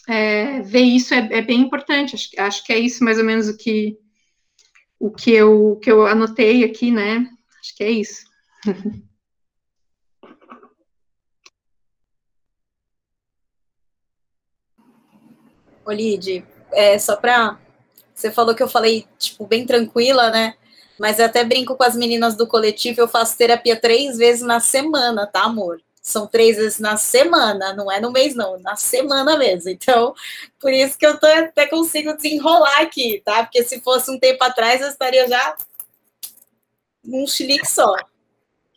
[0.09, 2.15] é, ver isso é, é, bem importante.
[2.15, 3.97] Acho, acho que é isso mais ou menos o que,
[4.99, 7.29] o que, eu, o que eu anotei aqui, né?
[7.61, 8.25] Acho que é isso.
[15.91, 17.59] Olide, é, só para
[18.15, 20.55] você falou que eu falei, tipo, bem tranquila, né?
[20.99, 24.61] Mas eu até brinco com as meninas do coletivo, eu faço terapia três vezes na
[24.61, 25.81] semana, tá, amor?
[26.03, 29.71] São três vezes na semana, não é no mês, não, na semana mesmo.
[29.71, 30.15] Então,
[30.61, 33.43] por isso que eu tô, até consigo desenrolar aqui, tá?
[33.43, 35.57] Porque se fosse um tempo atrás, eu estaria já
[37.03, 37.95] num chilique só.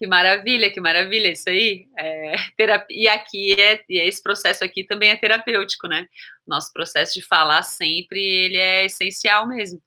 [0.04, 1.88] Que maravilha, que maravilha, isso aí.
[1.98, 6.06] É, terapia, e aqui é, e esse processo aqui também é terapêutico, né?
[6.46, 9.82] Nosso processo de falar sempre, ele é essencial mesmo.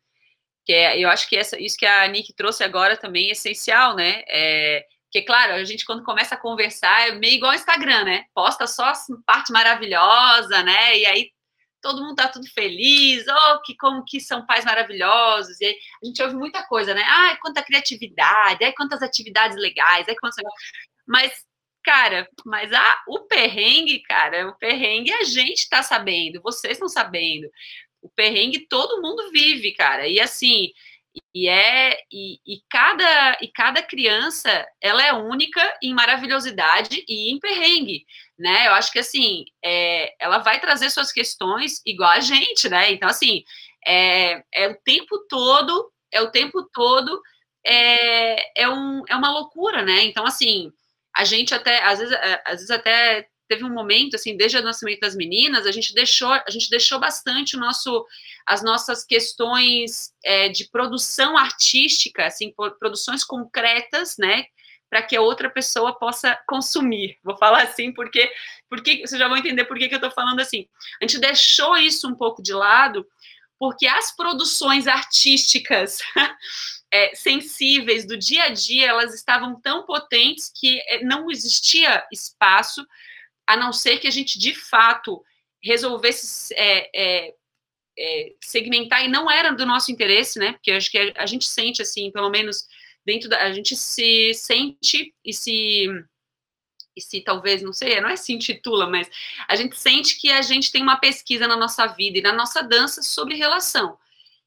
[0.65, 3.95] Que é, eu acho que essa, isso que a Nick trouxe agora também é essencial,
[3.95, 4.23] né?
[4.27, 8.25] É, porque, claro, a gente quando começa a conversar é meio igual ao Instagram, né?
[8.35, 8.95] Posta só a
[9.27, 10.97] parte maravilhosa, né?
[10.97, 11.31] E aí
[11.81, 16.07] todo mundo tá tudo feliz, oh, que como que são pais maravilhosos, e aí a
[16.07, 17.03] gente ouve muita coisa, né?
[17.07, 20.43] Ai, quanta criatividade, ai, quantas atividades legais, ai, quantas...
[21.07, 21.45] Mas,
[21.85, 27.49] cara, mas a, o perrengue, cara, o perrengue a gente tá sabendo, vocês estão sabendo.
[28.03, 30.07] O perrengue todo mundo vive, cara.
[30.09, 30.73] E assim,
[31.35, 37.39] E é e, e, cada e cada criança ela é única em maravilhosidade e em
[37.41, 38.05] perrengue,
[38.39, 38.67] né?
[38.67, 42.93] Eu acho que assim é, ela vai trazer suas questões igual a gente, né?
[42.93, 43.43] Então assim
[43.87, 47.21] é, é o tempo todo é o tempo todo
[47.67, 50.05] é, é, um, é uma loucura, né?
[50.05, 50.71] Então assim
[51.17, 55.01] a gente até às vezes às vezes até teve um momento assim desde o nascimento
[55.01, 58.05] das meninas a gente deixou a gente deixou bastante o nosso
[58.47, 64.47] as nossas questões é, de produção artística assim produções concretas né
[64.89, 68.31] para que a outra pessoa possa consumir vou falar assim porque
[68.69, 70.67] porque vocês já vão entender por que, eu estou falando assim
[71.01, 73.07] a gente deixou isso um pouco de lado
[73.59, 75.99] porque as produções artísticas
[76.93, 82.87] é, sensíveis do dia a dia elas estavam tão potentes que é, não existia espaço
[83.47, 85.23] a não ser que a gente de fato
[85.63, 87.35] resolvesse é, é,
[87.99, 90.53] é, segmentar e não era do nosso interesse, né?
[90.53, 92.67] Porque acho que a, gente sente assim, pelo menos
[93.07, 95.87] dentro da, a gente se sente e se
[96.97, 99.11] e se talvez, não sei, não é se intitula, mas
[99.47, 102.63] a gente sente que a gente tem uma pesquisa na nossa vida e na nossa
[102.63, 103.99] dança sobre relação.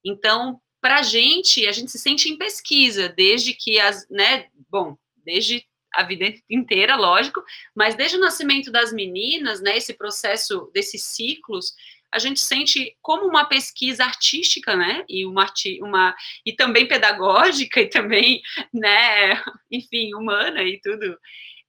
[0.03, 4.98] Então, para a gente, a gente se sente em pesquisa, desde que as, né, bom,
[5.23, 5.64] desde
[5.94, 7.44] a vida inteira, lógico,
[7.76, 11.76] mas desde o nascimento das meninas, né, esse processo desses ciclos,
[12.14, 16.15] a gente sente como uma pesquisa artística, né, e uma, uma
[16.45, 18.41] e também pedagógica e também,
[18.73, 19.41] né,
[19.72, 21.18] enfim, humana e tudo.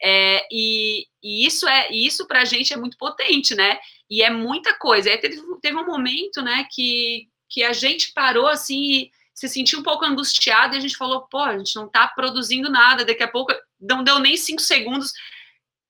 [0.03, 3.79] É, e, e, isso é e isso para a gente é muito potente, né?
[4.09, 5.11] E é muita coisa.
[5.11, 9.11] Aí teve, teve um momento, né, que, que a gente parou assim
[9.41, 12.69] se sentiu um pouco angustiado e a gente falou, pô, a gente não está produzindo
[12.69, 15.13] nada, daqui a pouco não deu nem cinco segundos.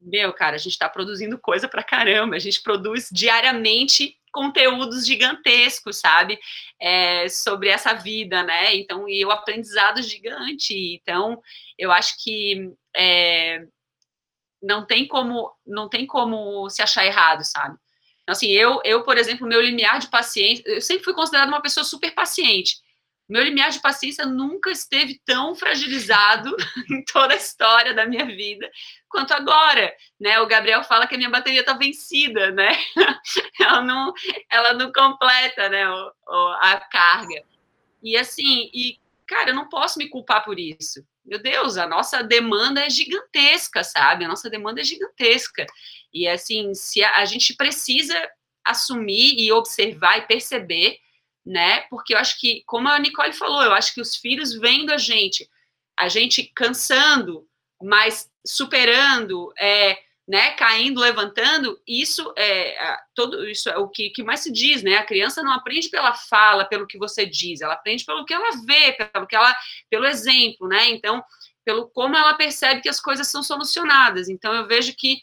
[0.01, 5.99] Meu, cara, a gente está produzindo coisa pra caramba, a gente produz diariamente conteúdos gigantescos,
[5.99, 6.39] sabe?
[6.81, 8.75] É, sobre essa vida, né?
[8.77, 10.75] Então, e o aprendizado gigante.
[10.95, 11.41] Então,
[11.79, 13.65] eu acho que é,
[14.63, 17.77] não tem como não tem como se achar errado, sabe?
[18.23, 21.63] Então, assim, eu, eu, por exemplo, meu limiar de paciência, eu sempre fui considerada uma
[21.63, 22.77] pessoa super paciente.
[23.31, 26.55] Meu limiar de paciência nunca esteve tão fragilizado
[26.91, 28.69] em toda a história da minha vida
[29.09, 30.41] quanto agora, né?
[30.41, 32.73] O Gabriel fala que a minha bateria está vencida, né?
[33.61, 34.13] ela não,
[34.51, 35.89] ela não completa, né?
[35.89, 37.43] O, o, a carga.
[38.03, 41.05] E assim, e cara, eu não posso me culpar por isso.
[41.25, 44.25] Meu Deus, a nossa demanda é gigantesca, sabe?
[44.25, 45.67] A nossa demanda é gigantesca.
[46.13, 48.17] E assim, se a, a gente precisa
[48.65, 50.99] assumir e observar e perceber
[51.45, 51.83] né?
[51.91, 54.99] Porque eu acho que, como a Nicole falou, eu acho que os filhos vendo a
[54.99, 55.49] gente,
[55.99, 57.47] a gente cansando,
[57.83, 59.99] mas superando, é,
[60.29, 64.97] né, caindo, levantando, isso é todo isso é o que, que mais se diz, né?
[64.97, 68.51] A criança não aprende pela fala, pelo que você diz, ela aprende pelo que ela
[68.65, 69.57] vê, pelo que ela,
[69.91, 70.89] pelo exemplo, né?
[70.91, 71.23] Então,
[71.65, 74.29] pelo como ela percebe que as coisas são solucionadas.
[74.29, 75.21] Então, eu vejo que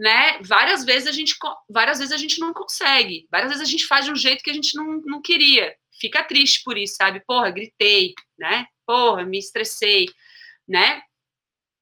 [0.00, 0.38] né?
[0.40, 1.36] Várias vezes a gente,
[1.68, 4.50] várias vezes a gente não consegue, várias vezes a gente faz de um jeito que
[4.50, 5.74] a gente não, não queria.
[6.00, 7.22] Fica triste por isso, sabe?
[7.26, 8.64] Porra, gritei, né?
[8.86, 10.06] Porra, me estressei,
[10.66, 11.02] né?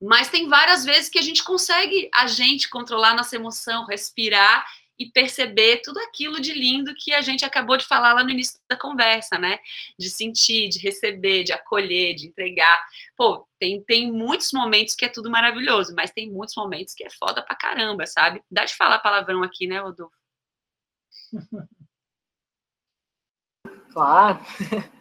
[0.03, 4.67] Mas tem várias vezes que a gente consegue a gente controlar nossa emoção, respirar
[4.99, 8.59] e perceber tudo aquilo de lindo que a gente acabou de falar lá no início
[8.69, 9.59] da conversa, né?
[9.99, 12.81] De sentir, de receber, de acolher, de entregar.
[13.17, 17.11] Pô, tem, tem muitos momentos que é tudo maravilhoso, mas tem muitos momentos que é
[17.11, 18.43] foda pra caramba, sabe?
[18.51, 20.17] Dá de falar palavrão aqui, né, Rodolfo?
[23.93, 24.39] Claro.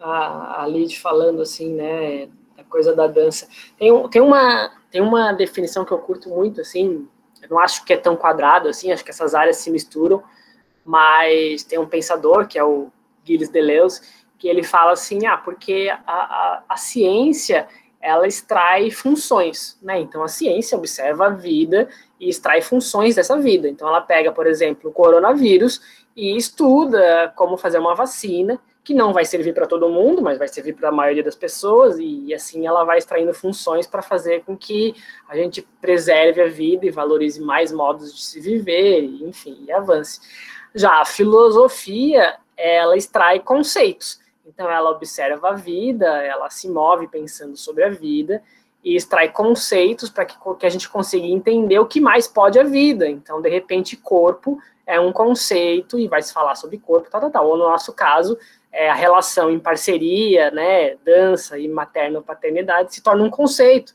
[0.00, 3.48] A, a Lid falando assim, né, da coisa da dança.
[3.78, 7.08] Tem, tem, uma, tem uma definição que eu curto muito, assim,
[7.44, 10.22] eu não acho que é tão quadrado assim, acho que essas áreas se misturam,
[10.84, 12.88] mas tem um pensador, que é o
[13.22, 14.00] Gilles Deleuze,
[14.38, 17.66] que ele fala assim, ah, porque a, a, a ciência,
[18.00, 19.98] ela extrai funções, né?
[19.98, 21.88] Então, a ciência observa a vida
[22.20, 23.68] e extrai funções dessa vida.
[23.68, 25.80] Então, ela pega, por exemplo, o coronavírus
[26.14, 30.46] e estuda como fazer uma vacina, que não vai servir para todo mundo, mas vai
[30.46, 34.44] servir para a maioria das pessoas, e, e assim ela vai extraindo funções para fazer
[34.44, 34.94] com que
[35.26, 39.72] a gente preserve a vida e valorize mais modos de se viver, e, enfim, e
[39.72, 40.20] avance.
[40.74, 44.20] Já a filosofia, ela extrai conceitos.
[44.46, 48.42] Então, ela observa a vida, ela se move pensando sobre a vida
[48.84, 52.62] e extrai conceitos para que, que a gente consiga entender o que mais pode a
[52.62, 53.08] vida.
[53.08, 57.30] Então, de repente, corpo é um conceito e vai se falar sobre corpo, tal, tal,
[57.30, 57.48] tal.
[57.48, 58.38] Ou no nosso caso,
[58.74, 63.94] é, a relação em parceria, né, dança e materno-paternidade se torna um conceito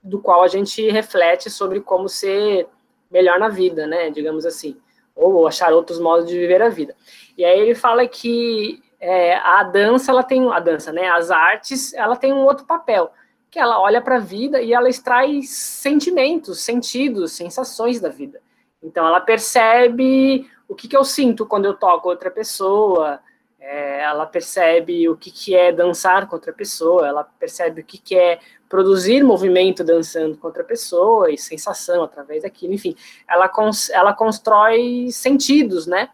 [0.00, 2.68] do qual a gente reflete sobre como ser
[3.10, 4.76] melhor na vida, né, digamos assim,
[5.16, 6.94] ou achar outros modos de viver a vida.
[7.36, 11.08] E aí ele fala que é, a dança, ela tem a dança, né?
[11.08, 13.10] As artes, ela tem um outro papel,
[13.50, 18.40] que ela olha para a vida e ela extrai sentimentos, sentidos, sensações da vida.
[18.82, 23.20] Então, ela percebe o que, que eu sinto quando eu toco outra pessoa,
[23.60, 27.98] é, ela percebe o que, que é dançar com outra pessoa, ela percebe o que,
[27.98, 32.96] que é produzir movimento dançando com outra pessoa e sensação através daquilo, enfim,
[33.28, 36.08] ela, cons ela constrói sentidos, né,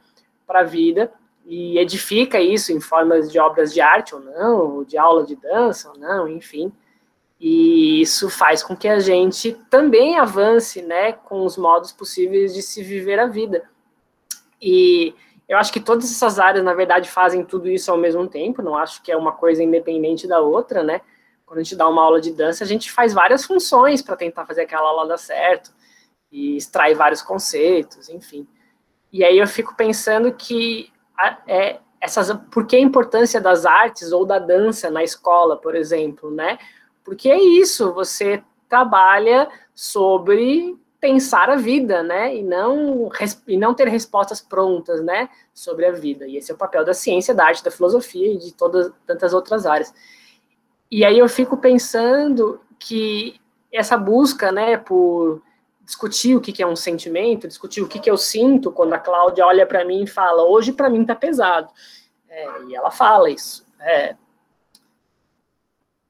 [0.47, 1.12] para a vida
[1.44, 5.36] e edifica isso em formas de obras de arte ou não, ou de aula de
[5.36, 6.73] dança ou não, enfim.
[7.39, 12.62] E isso faz com que a gente também avance, né, com os modos possíveis de
[12.62, 13.62] se viver a vida.
[14.60, 15.14] E
[15.48, 18.77] eu acho que todas essas áreas, na verdade, fazem tudo isso ao mesmo tempo, não
[18.77, 21.01] acho que é uma coisa independente da outra, né?
[21.44, 24.44] Quando a gente dá uma aula de dança, a gente faz várias funções para tentar
[24.44, 25.73] fazer aquela aula dar certo
[26.32, 28.47] e extrai vários conceitos, enfim.
[29.12, 30.93] E aí eu fico pensando que
[31.47, 36.31] é, essas, por que a importância das artes ou da dança na escola, por exemplo,
[36.31, 36.59] né?
[37.05, 40.77] Porque é isso, você trabalha sobre
[41.07, 42.35] pensar a vida, né?
[42.35, 43.09] E não,
[43.47, 45.28] e não ter respostas prontas, né?
[45.55, 46.27] Sobre a vida.
[46.27, 49.33] E esse é o papel da ciência, da arte, da filosofia e de todas tantas
[49.33, 49.95] outras áreas.
[50.91, 53.41] E aí eu fico pensando que
[53.73, 55.41] essa busca, né, por
[55.85, 59.65] discutir o que é um sentimento, discutir o que eu sinto quando a Cláudia olha
[59.65, 61.69] para mim e fala, hoje para mim tá pesado.
[62.28, 63.65] É, e ela fala isso.
[63.81, 64.16] É,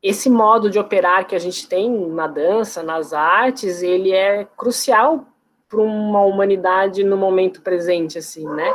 [0.02, 5.26] esse modo de operar que a gente tem na dança, nas artes, ele é crucial
[5.68, 8.74] para uma humanidade no momento presente, assim, né?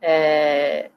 [0.00, 0.90] É,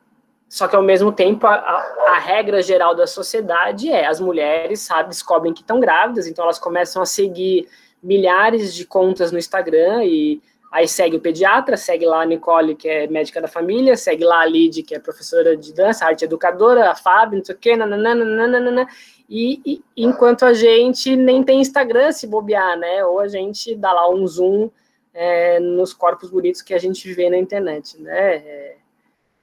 [0.50, 5.10] só que ao mesmo tempo a, a, regra geral da sociedade é as mulheres sabe
[5.10, 7.68] descobrem que estão grávidas, então elas começam a seguir
[8.02, 10.42] milhares de contas no Instagram e
[10.72, 14.42] aí segue o pediatra, segue lá a Nicole, que é médica da família, segue lá
[14.42, 17.76] a Lid, que é professora de dança, arte educadora, a Fábio, não sei o quê,
[17.76, 18.88] nananana, nananana,
[19.30, 23.04] e, e, enquanto a gente nem tem Instagram se bobear, né?
[23.06, 24.70] Ou a gente dá lá um zoom
[25.14, 28.36] é, nos corpos bonitos que a gente vê na internet, né?
[28.36, 28.76] É,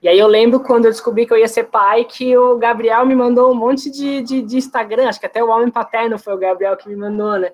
[0.00, 3.06] e aí eu lembro quando eu descobri que eu ia ser pai, que o Gabriel
[3.06, 6.34] me mandou um monte de, de, de Instagram, acho que até o Homem Paterno foi
[6.34, 7.52] o Gabriel que me mandou, né?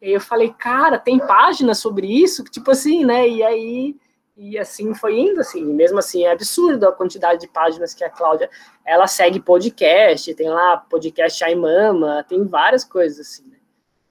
[0.00, 2.42] E eu falei, cara, tem página sobre isso?
[2.44, 3.28] Tipo assim, né?
[3.28, 3.96] E aí
[4.42, 8.08] e assim foi indo, assim, mesmo assim é absurdo a quantidade de páginas que a
[8.08, 8.48] Cláudia,
[8.86, 13.58] ela segue podcast, tem lá podcast Ai Mama, tem várias coisas assim, né?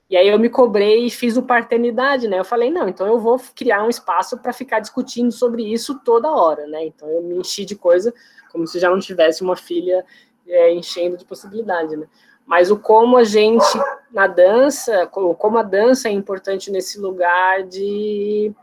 [0.08, 2.38] E aí eu me cobrei e fiz o paternidade, né?
[2.38, 6.30] Eu falei, não, então eu vou criar um espaço para ficar discutindo sobre isso toda
[6.30, 6.84] hora, né?
[6.84, 8.14] Então eu me enchi de coisa
[8.52, 10.04] como se já não tivesse uma filha
[10.46, 12.06] é, enchendo de possibilidade, né?
[12.46, 13.66] Mas o como a gente
[14.12, 18.54] na dança, como a dança é importante nesse lugar de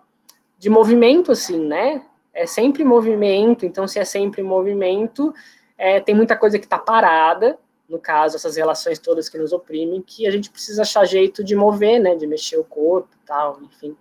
[0.57, 2.05] de movimento, assim, né?
[2.33, 5.33] É sempre movimento, então se é sempre movimento,
[5.77, 7.57] é, tem muita coisa que está parada,
[7.87, 11.55] no caso, essas relações todas que nos oprimem, que a gente precisa achar jeito de
[11.55, 12.15] mover, né?
[12.15, 13.95] De mexer o corpo tal, enfim.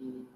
[0.00, 0.26] E,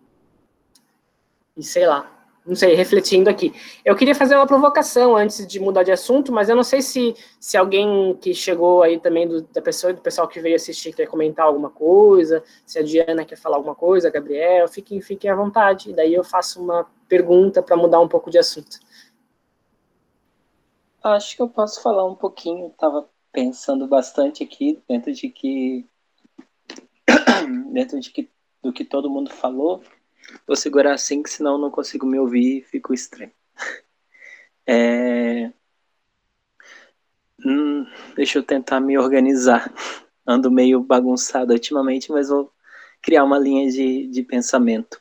[1.57, 3.53] e sei lá não sei, refletindo aqui.
[3.85, 7.15] Eu queria fazer uma provocação antes de mudar de assunto, mas eu não sei se,
[7.39, 11.07] se alguém que chegou aí também do, da pessoa, do pessoal que veio assistir quer
[11.07, 15.91] comentar alguma coisa, se a Diana quer falar alguma coisa, Gabriel, fiquem, fiquem à vontade.
[15.91, 18.79] E daí eu faço uma pergunta para mudar um pouco de assunto.
[21.03, 22.69] Acho que eu posso falar um pouquinho.
[22.69, 25.87] Estava pensando bastante aqui dentro de que
[27.73, 28.31] dentro de que
[28.63, 29.83] do que todo mundo falou
[30.47, 33.33] Vou segurar assim, que senão não consigo me ouvir e fico estranho.
[34.65, 35.53] É...
[37.45, 37.85] Hum,
[38.15, 39.73] deixa eu tentar me organizar.
[40.27, 42.53] Ando meio bagunçado ultimamente, mas vou
[43.03, 45.01] criar uma linha de, de pensamento.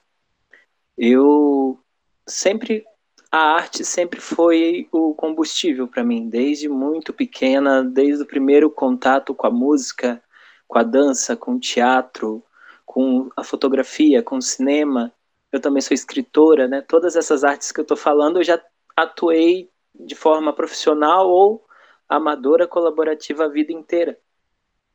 [0.98, 1.80] Eu
[2.28, 2.84] sempre.
[3.32, 9.34] A arte sempre foi o combustível para mim, desde muito pequena, desde o primeiro contato
[9.34, 10.22] com a música,
[10.68, 12.44] com a dança, com o teatro,
[12.86, 15.14] com a fotografia, com o cinema.
[15.52, 16.82] Eu também sou escritora, né?
[16.82, 18.62] Todas essas artes que eu estou falando, eu já
[18.96, 21.66] atuei de forma profissional ou
[22.08, 24.18] amadora colaborativa a vida inteira.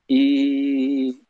[0.09, 1.21] E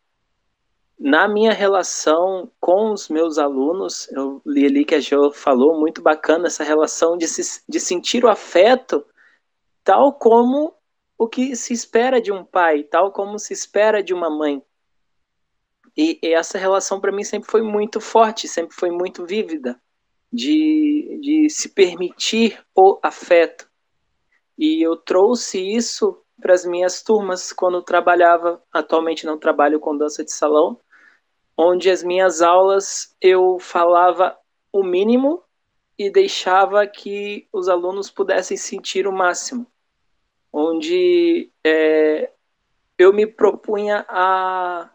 [0.98, 6.00] na minha relação com os meus alunos, eu li ali que a Jo falou, muito
[6.00, 9.04] bacana essa relação de, se, de sentir o afeto
[9.84, 10.74] tal como
[11.16, 14.60] o que se espera de um pai, tal como se espera de uma mãe.
[15.96, 19.80] E, essa relação para mim sempre foi muito forte, sempre foi muito vívida,
[20.30, 23.68] de, de se permitir o afeto.
[24.58, 30.22] E eu trouxe isso para as minhas turmas quando trabalhava, atualmente não trabalho com dança
[30.22, 30.78] de salão,
[31.56, 34.36] onde as minhas aulas eu falava
[34.70, 35.42] o mínimo
[35.98, 39.66] e deixava que os alunos pudessem sentir o máximo,
[40.52, 42.30] onde é,
[42.98, 44.90] eu me propunha a,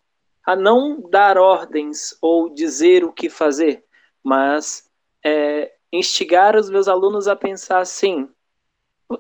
[0.46, 3.86] a não dar ordens ou dizer o que fazer,
[4.24, 4.90] mas
[5.24, 8.30] é, instigar os meus alunos a pensar assim: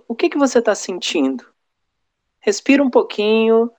[0.07, 1.45] o que, que você está sentindo?
[2.39, 3.72] Respira um pouquinho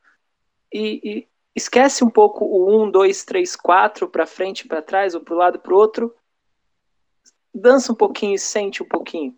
[0.73, 5.20] e, e, esquece um pouco o um, dois, três, quatro para frente, para trás, ou
[5.20, 6.14] para o lado, para o outro.
[7.55, 9.36] Dança um pouquinho e sente um pouquinho.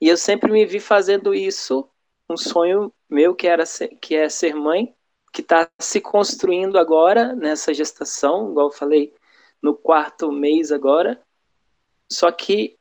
[0.00, 1.88] E eu sempre me vi fazendo isso,
[2.28, 4.94] um sonho meu que era ser, que é ser mãe,
[5.32, 9.14] que está se construindo agora nessa gestação, igual eu falei,
[9.62, 11.22] no quarto mês agora.
[12.10, 12.78] Só que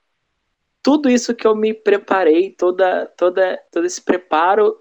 [0.84, 4.78] tudo isso que eu me preparei, toda, toda, todo esse preparo,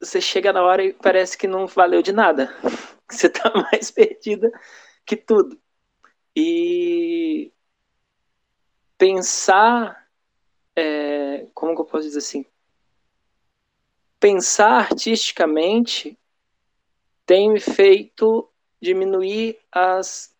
[0.00, 2.54] você chega na hora e parece que não valeu de nada.
[3.08, 4.50] Você está mais perdida
[5.04, 5.56] que tudo.
[6.34, 7.52] E
[8.98, 10.08] pensar,
[10.74, 12.44] é, como que eu posso dizer assim?
[14.18, 16.18] Pensar artisticamente
[17.26, 18.48] tem feito
[18.80, 20.34] diminuir as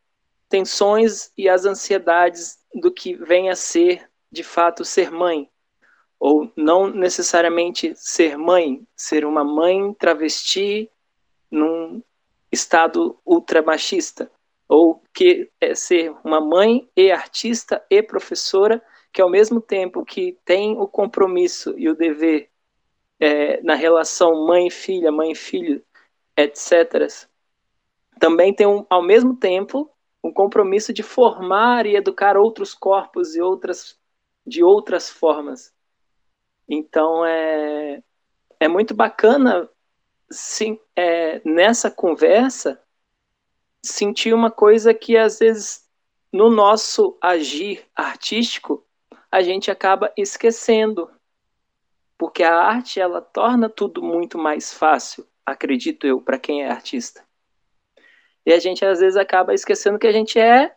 [0.48, 5.50] tensões e as ansiedades do que vem a ser, de fato, ser mãe.
[6.18, 10.88] Ou não necessariamente ser mãe, ser uma mãe travesti
[11.50, 12.02] num
[12.50, 14.30] estado ultramachista,
[14.68, 18.82] ou que é ser uma mãe e artista e professora,
[19.12, 22.48] que ao mesmo tempo que tem o compromisso e o dever
[23.18, 25.82] é, na relação mãe-filha, mãe-filho,
[26.36, 27.08] etc.,
[28.18, 29.90] também tem um, ao mesmo tempo
[30.22, 33.98] um compromisso de formar e educar outros corpos e outras
[34.46, 35.74] de outras formas.
[36.68, 38.02] Então é,
[38.60, 39.68] é muito bacana
[40.30, 42.80] sim, é, nessa conversa
[43.82, 45.88] sentir uma coisa que às vezes
[46.32, 48.84] no nosso agir artístico
[49.30, 51.10] a gente acaba esquecendo
[52.18, 57.24] porque a arte ela torna tudo muito mais fácil acredito eu para quem é artista
[58.44, 60.76] e a gente às vezes acaba esquecendo que a gente é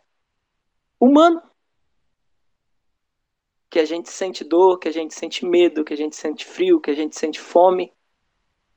[0.98, 1.42] humano
[3.70, 6.80] que a gente sente dor, que a gente sente medo, que a gente sente frio,
[6.80, 7.92] que a gente sente fome.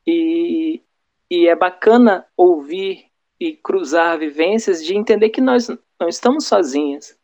[0.06, 0.84] E,
[1.30, 3.08] e é bacana ouvir
[3.40, 5.68] e cruzar vivências de entender que nós
[6.00, 7.18] não estamos sozinhas.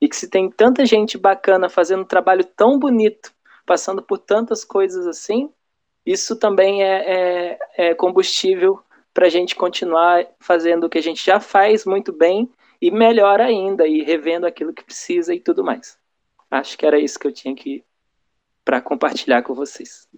[0.00, 3.32] E que se tem tanta gente bacana fazendo um trabalho tão bonito,
[3.64, 5.48] passando por tantas coisas assim,
[6.04, 8.82] isso também é, é, é combustível
[9.12, 12.50] para a gente continuar fazendo o que a gente já faz muito bem
[12.80, 15.98] e melhor ainda, e revendo aquilo que precisa e tudo mais.
[16.50, 17.84] Acho que era isso que eu tinha que
[18.64, 20.08] para compartilhar com vocês.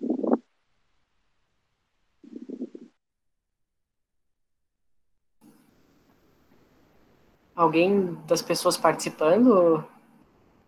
[7.54, 9.84] Alguém das pessoas participando,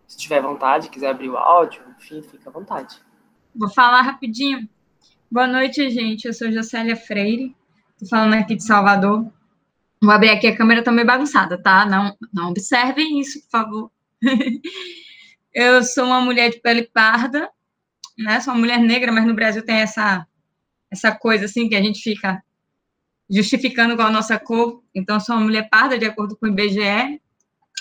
[0.06, 3.00] se tiver vontade, quiser abrir o áudio, enfim, fica à vontade.
[3.54, 4.68] Vou falar rapidinho.
[5.30, 6.26] Boa noite, gente.
[6.26, 7.54] Eu sou Jocélia Freire.
[7.92, 9.30] Estou falando aqui de Salvador.
[10.00, 11.84] Vou abrir aqui a câmera, tá meio bagunçada, tá?
[11.84, 13.92] Não, não observem isso, por favor.
[15.52, 17.50] Eu sou uma mulher de pele parda,
[18.16, 18.40] né?
[18.40, 20.26] Sou uma mulher negra, mas no Brasil tem essa
[20.90, 22.42] essa coisa assim que a gente fica
[23.28, 24.82] justificando com a nossa cor.
[24.94, 27.20] Então, sou uma mulher parda, de acordo com o IBGE.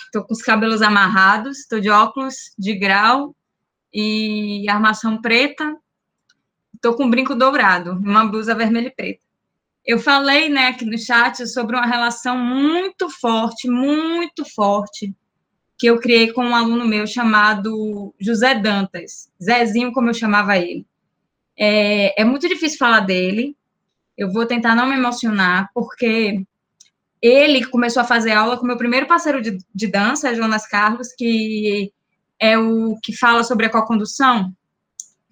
[0.05, 3.33] Estou com os cabelos amarrados, estou de óculos de grau
[3.93, 5.77] e armação preta.
[6.77, 9.25] Estou com um brinco dourado, uma blusa vermelha e preta.
[9.85, 15.13] Eu falei, né, aqui no chat sobre uma relação muito forte, muito forte
[15.77, 20.85] que eu criei com um aluno meu chamado José Dantas, Zezinho, como eu chamava ele.
[21.57, 23.55] É, é muito difícil falar dele,
[24.17, 26.43] eu vou tentar não me emocionar, porque
[27.21, 31.91] ele começou a fazer aula com meu primeiro parceiro de, de dança, Jonas Carlos, que
[32.39, 34.51] é o que fala sobre a co-condução.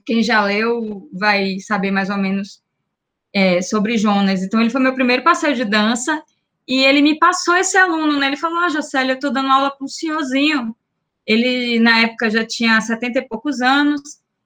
[0.05, 2.61] Quem já leu vai saber mais ou menos
[3.33, 4.43] é, sobre Jonas.
[4.43, 6.23] Então, ele foi meu primeiro parceiro de dança,
[6.67, 8.27] e ele me passou esse aluno, né?
[8.27, 10.75] Ele falou: Ah, Jocélia, eu estou dando aula para um senhorzinho.
[11.25, 14.01] Ele, na época, já tinha setenta e poucos anos.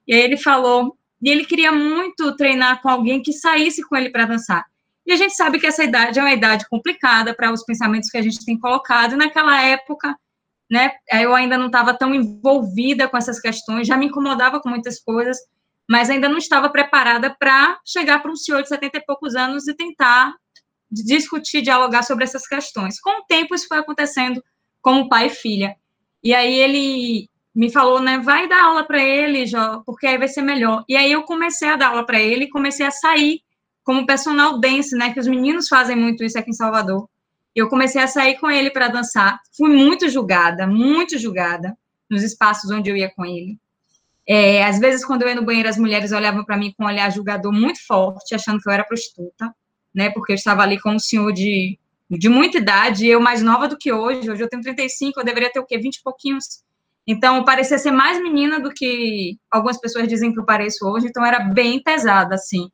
[0.06, 0.96] E aí ele falou.
[1.22, 4.64] E ele queria muito treinar com alguém que saísse com ele para dançar.
[5.06, 8.16] E a gente sabe que essa idade é uma idade complicada para os pensamentos que
[8.16, 9.14] a gente tem colocado.
[9.14, 10.16] E naquela época,
[10.70, 15.00] né, eu ainda não estava tão envolvida com essas questões, já me incomodava com muitas
[15.00, 15.36] coisas,
[15.88, 19.66] mas ainda não estava preparada para chegar para um senhor de setenta e poucos anos
[19.66, 20.32] e tentar
[20.90, 23.00] discutir, dialogar sobre essas questões.
[23.00, 24.42] Com o tempo, isso foi acontecendo
[24.80, 25.76] como pai e filha.
[26.22, 30.28] E aí ele me falou, né, vai dar aula para ele, Jó, porque aí vai
[30.28, 30.84] ser melhor.
[30.88, 33.40] E aí eu comecei a dar aula para ele comecei a sair
[33.82, 37.08] como personal dance, né, que os meninos fazem muito isso aqui em Salvador.
[37.54, 39.40] Eu comecei a sair com ele para dançar.
[39.56, 41.76] Fui muito julgada, muito julgada,
[42.08, 43.58] nos espaços onde eu ia com ele.
[44.26, 46.86] É, às vezes, quando eu ia no banheiro, as mulheres olhavam para mim com um
[46.86, 49.52] olhar julgador muito forte, achando que eu era prostituta,
[49.92, 50.10] né?
[50.10, 51.78] Porque eu estava ali com um senhor de,
[52.08, 54.30] de muita idade, eu mais nova do que hoje.
[54.30, 55.78] Hoje eu tenho 35, eu deveria ter o quê?
[55.78, 56.62] 20 e pouquinhos.
[57.06, 61.24] Então, parecia ser mais menina do que algumas pessoas dizem que eu pareço hoje, então
[61.24, 62.70] era bem pesada, assim.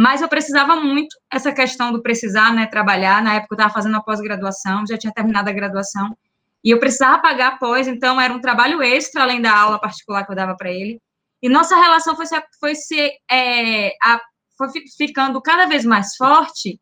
[0.00, 3.22] Mas eu precisava muito, essa questão do precisar, né, trabalhar.
[3.22, 6.16] Na época eu estava fazendo a pós-graduação, já tinha terminado a graduação,
[6.64, 10.32] e eu precisava pagar após, então era um trabalho extra, além da aula particular que
[10.32, 10.98] eu dava para ele.
[11.42, 12.24] E nossa relação foi,
[12.58, 14.18] foi, se, é, a,
[14.56, 16.80] foi ficando cada vez mais forte,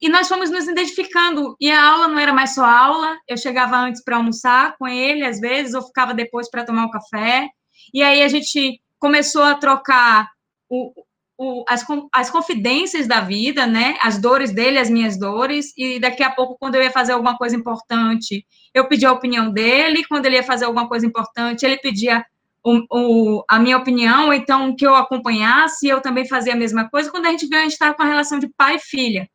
[0.00, 1.56] e nós fomos nos identificando.
[1.60, 5.24] E a aula não era mais só aula, eu chegava antes para almoçar com ele,
[5.24, 7.48] às vezes, ou ficava depois para tomar um café.
[7.92, 10.28] E aí a gente começou a trocar
[10.68, 10.92] o,
[11.38, 13.96] o, as, as confidências da vida, né?
[14.02, 15.72] As dores dele, as minhas dores.
[15.76, 19.50] E daqui a pouco, quando eu ia fazer alguma coisa importante, eu pedia a opinião
[19.50, 20.04] dele.
[20.08, 22.24] Quando ele ia fazer alguma coisa importante, ele pedia
[22.64, 27.10] o, o, a minha opinião, então que eu acompanhasse, eu também fazia a mesma coisa.
[27.10, 29.28] Quando a gente viu, a gente estava com a relação de pai e filha.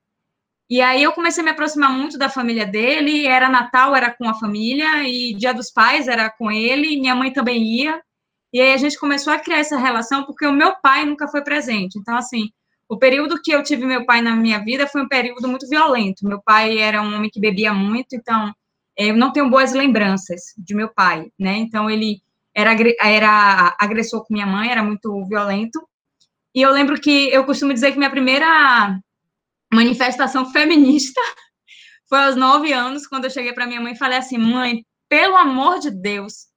[0.69, 4.27] E aí eu comecei a me aproximar muito da família dele, era Natal, era com
[4.27, 8.01] a família, e Dia dos Pais era com ele, minha mãe também ia.
[8.53, 11.41] E aí a gente começou a criar essa relação porque o meu pai nunca foi
[11.41, 11.97] presente.
[11.97, 12.49] Então, assim,
[12.89, 16.27] o período que eu tive meu pai na minha vida foi um período muito violento.
[16.27, 18.53] Meu pai era um homem que bebia muito, então
[18.97, 21.55] eu não tenho boas lembranças de meu pai, né?
[21.57, 22.21] Então ele
[22.53, 25.81] era, era agressor com minha mãe, era muito violento.
[26.53, 28.99] E eu lembro que eu costumo dizer que minha primeira
[29.73, 31.21] manifestação feminista
[32.09, 35.37] foi aos nove anos, quando eu cheguei para minha mãe e falei assim: mãe, pelo
[35.37, 36.50] amor de Deus,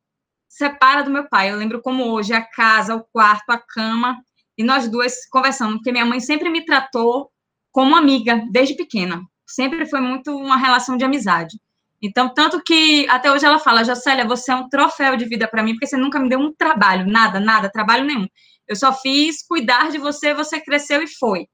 [0.55, 1.51] separa do meu pai.
[1.51, 4.19] Eu lembro como hoje a casa, o quarto, a cama,
[4.57, 7.31] e nós duas conversando, porque minha mãe sempre me tratou
[7.73, 9.21] como amiga, desde pequena.
[9.47, 11.59] Sempre foi muito uma relação de amizade.
[12.01, 15.63] Então, tanto que até hoje ela fala, Jocélia, você é um troféu de vida para
[15.63, 18.29] mim, porque você nunca me deu um trabalho, nada, nada, trabalho nenhum.
[18.69, 21.47] Eu só fiz cuidar de você, você cresceu e foi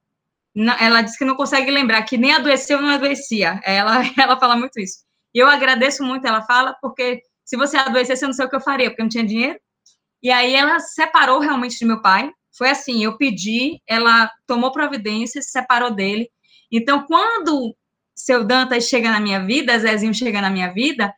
[0.80, 3.60] ela disse que não consegue lembrar, que nem adoeceu, não adoecia.
[3.64, 5.04] Ela, ela fala muito isso.
[5.34, 8.54] E eu agradeço muito, ela fala, porque se você adoecesse, eu não sei o que
[8.54, 9.58] eu faria, porque eu não tinha dinheiro.
[10.22, 12.30] E aí ela separou realmente de meu pai.
[12.56, 16.30] Foi assim, eu pedi, ela tomou providência, se separou dele.
[16.70, 17.74] Então, quando
[18.14, 21.12] seu Dantas chega na minha vida, Zezinho chega na minha vida,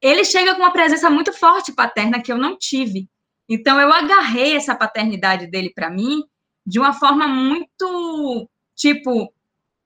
[0.00, 3.06] ele chega com uma presença muito forte paterna que eu não tive.
[3.46, 6.22] Então, eu agarrei essa paternidade dele para mim
[6.64, 9.34] de uma forma muito Tipo,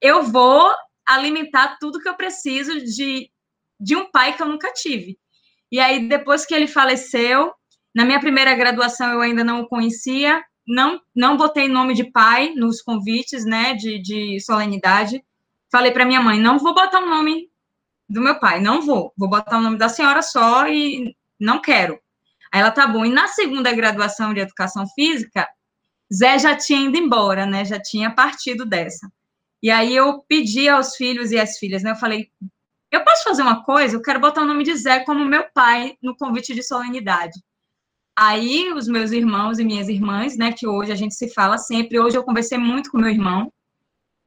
[0.02, 0.70] eu vou
[1.06, 3.30] alimentar tudo que eu preciso de,
[3.80, 5.18] de um pai que eu nunca tive.
[5.72, 7.50] E aí, depois que ele faleceu,
[7.94, 12.52] na minha primeira graduação eu ainda não o conhecia, não, não botei nome de pai
[12.54, 15.24] nos convites, né, de, de solenidade.
[15.70, 17.48] Falei para minha mãe, não vou botar o nome
[18.06, 19.14] do meu pai, não vou.
[19.16, 21.98] Vou botar o nome da senhora só e não quero.
[22.52, 23.06] Aí ela, tá bom.
[23.06, 25.48] E na segunda graduação de educação física,
[26.14, 27.64] Zé já tinha ido embora, né?
[27.64, 29.10] Já tinha partido dessa.
[29.62, 31.92] E aí eu pedi aos filhos e às filhas, né?
[31.92, 32.30] Eu falei,
[32.92, 33.96] eu posso fazer uma coisa?
[33.96, 37.32] Eu quero botar o nome de Zé como meu pai no convite de solenidade.
[38.16, 40.52] Aí os meus irmãos e minhas irmãs, né?
[40.52, 41.98] Que hoje a gente se fala sempre.
[41.98, 43.50] Hoje eu conversei muito com meu irmão.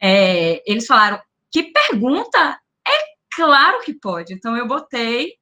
[0.01, 1.21] É, eles falaram,
[1.51, 2.59] que pergunta?
[2.87, 2.91] É
[3.35, 4.33] claro que pode.
[4.33, 5.33] Então eu botei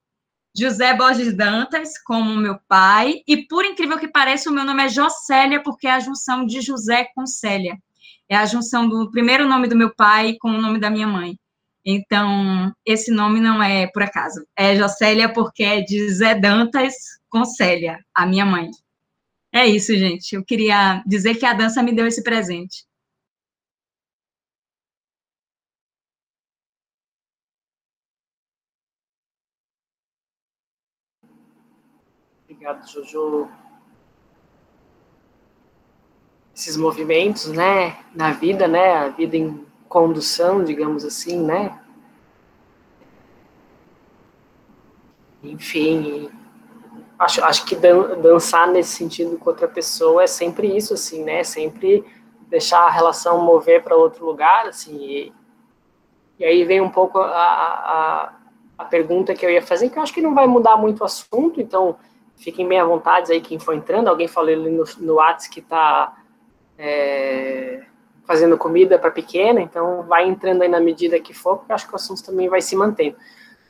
[0.55, 4.89] José Borges Dantas como meu pai, e por incrível que pareça, o meu nome é
[4.89, 7.75] Jocélia, porque é a junção de José com Célia.
[8.29, 11.37] É a junção do primeiro nome do meu pai com o nome da minha mãe.
[11.85, 14.45] Então, esse nome não é por acaso.
[14.55, 16.93] É Jocélia porque é de Zé Dantas
[17.29, 18.69] com Célia, a minha mãe.
[19.53, 20.35] É isso, gente.
[20.35, 22.85] Eu queria dizer que a dança me deu esse presente.
[32.43, 33.49] Obrigado, Jojo.
[36.55, 41.79] Esses movimentos, né, na vida, né, a vida em condução, digamos assim, né?
[45.43, 46.31] Enfim,
[47.19, 51.43] acho, acho que dan dançar nesse sentido com outra pessoa é sempre isso, assim, né?
[51.43, 52.03] Sempre
[52.47, 54.97] deixar a relação mover para outro lugar, assim.
[54.97, 55.33] E,
[56.39, 58.33] e, aí vem um pouco a, a,
[58.79, 61.05] a pergunta que eu ia fazer, que eu acho que não vai mudar muito o
[61.05, 61.97] assunto, então
[62.35, 64.07] Fiquem bem à vontade aí quem for entrando.
[64.07, 66.17] Alguém falou ali no, no WhatsApp que está
[66.77, 67.85] é,
[68.25, 71.93] fazendo comida para pequena, então vai entrando aí na medida que for, porque acho que
[71.93, 73.17] o assunto também vai se mantendo.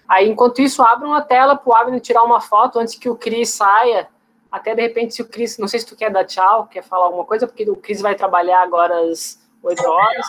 [0.08, 3.16] Aí, enquanto isso, abra uma tela para o Abner tirar uma foto antes que o
[3.16, 4.08] Cris saia.
[4.52, 7.06] Até de repente, se o Cris, não sei se tu quer dar tchau, quer falar
[7.06, 10.26] alguma coisa, porque o Cris vai trabalhar agora às 8 horas.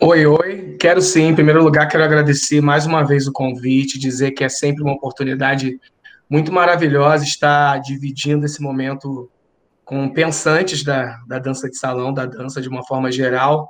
[0.00, 0.76] Oi, oi.
[0.80, 4.48] Quero sim, em primeiro lugar, quero agradecer mais uma vez o convite, dizer que é
[4.48, 5.78] sempre uma oportunidade
[6.28, 9.30] muito maravilhosa estar dividindo esse momento
[9.84, 13.68] com pensantes da, da dança de salão, da dança de uma forma geral.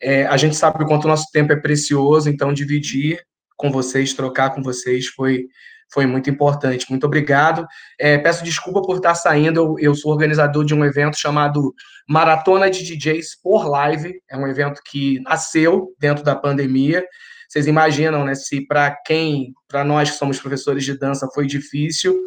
[0.00, 3.20] É, a gente sabe o quanto o nosso tempo é precioso, então dividir
[3.56, 5.46] com vocês, trocar com vocês foi,
[5.92, 6.86] foi muito importante.
[6.90, 7.64] Muito obrigado.
[7.98, 11.72] É, peço desculpa por estar saindo, eu, eu, sou organizador de um evento chamado
[12.08, 17.04] Maratona de DJs por Live, é um evento que nasceu dentro da pandemia.
[17.48, 22.18] Vocês imaginam, né, se para quem, para nós que somos professores de dança, foi difícil,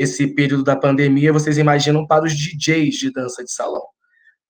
[0.00, 3.84] esse período da pandemia, vocês imaginam para os DJs de dança de salão,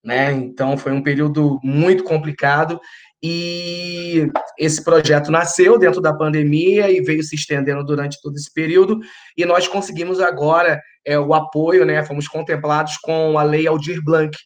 [0.02, 0.30] né?
[0.30, 2.80] Então foi um período muito complicado
[3.20, 9.00] e esse projeto nasceu dentro da pandemia e veio se estendendo durante todo esse período
[9.36, 12.04] e nós conseguimos agora é, o apoio, né?
[12.04, 14.38] Fomos contemplados com a Lei Aldir Blanc.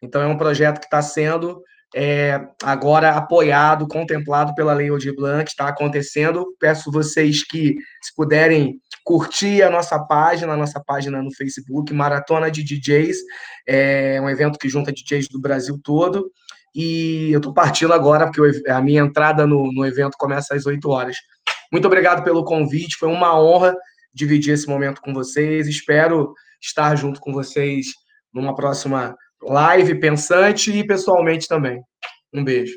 [0.00, 1.60] Então é um projeto que está sendo
[1.96, 6.46] é, agora apoiado, contemplado pela Lei Aldir Blanc, está acontecendo.
[6.60, 12.50] Peço vocês que, se puderem curtir a nossa página, a nossa página no Facebook, Maratona
[12.50, 13.18] de DJs,
[13.68, 16.32] é um evento que junta DJs do Brasil todo,
[16.74, 20.88] e eu estou partindo agora, porque a minha entrada no, no evento começa às 8
[20.88, 21.16] horas.
[21.70, 23.76] Muito obrigado pelo convite, foi uma honra
[24.12, 27.88] dividir esse momento com vocês, espero estar junto com vocês
[28.32, 31.82] numa próxima live pensante e pessoalmente também.
[32.32, 32.74] Um beijo.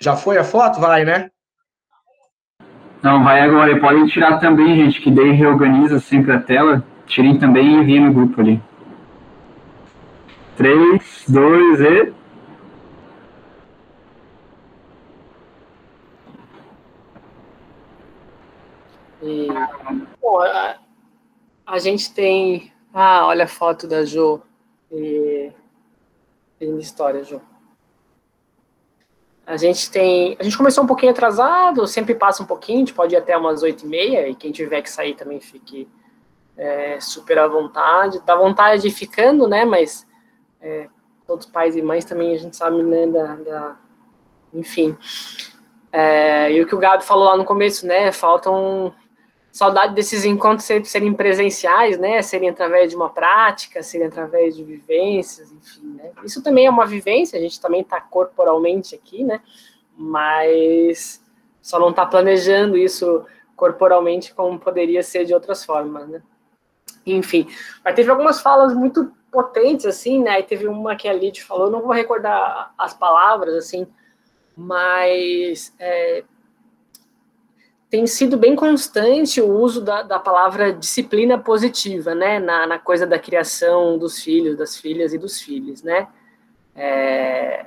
[0.00, 0.80] Já foi a foto?
[0.80, 1.30] Vai, né?
[3.04, 3.70] Não, vai agora.
[3.70, 6.82] E podem tirar também, gente, que daí reorganiza sempre a tela.
[7.06, 8.62] Tirem também e enviem no grupo ali.
[10.56, 12.14] 3, 2 e.
[20.22, 20.76] bom, a,
[21.66, 22.72] a, gente tem.
[22.92, 24.40] Ah, olha a foto da Jo.
[24.90, 25.52] E,
[26.58, 27.42] linda história, Jo.
[29.46, 30.36] A gente tem.
[30.40, 33.36] A gente começou um pouquinho atrasado, sempre passa um pouquinho, a gente pode ir até
[33.36, 35.88] umas oito e meia, e quem tiver que sair também fique
[36.56, 38.22] é, super à vontade.
[38.24, 39.64] Dá vontade de ir ficando, né?
[39.64, 40.06] Mas
[40.60, 40.88] é,
[41.26, 43.06] todos pais e mães também a gente sabe, né?
[43.06, 43.76] Da, da
[44.52, 44.96] enfim.
[45.92, 48.10] É, e o que o Gabi falou lá no começo, né?
[48.12, 48.94] Faltam
[49.54, 52.20] saudade desses encontros serem presenciais, né?
[52.22, 56.10] Serem através de uma prática, serem através de vivências, enfim, né?
[56.24, 59.40] Isso também é uma vivência, a gente também está corporalmente aqui, né?
[59.96, 61.24] Mas
[61.62, 63.24] só não está planejando isso
[63.54, 66.20] corporalmente como poderia ser de outras formas, né?
[67.06, 67.46] Enfim,
[67.84, 70.40] mas teve algumas falas muito potentes, assim, né?
[70.40, 73.86] E teve uma que a Lid falou, não vou recordar as palavras, assim,
[74.56, 76.24] mas é,
[77.94, 83.06] tem sido bem constante o uso da, da palavra disciplina positiva, né, na, na, coisa
[83.06, 86.08] da criação dos filhos, das filhas e dos filhos, né.
[86.74, 87.66] É...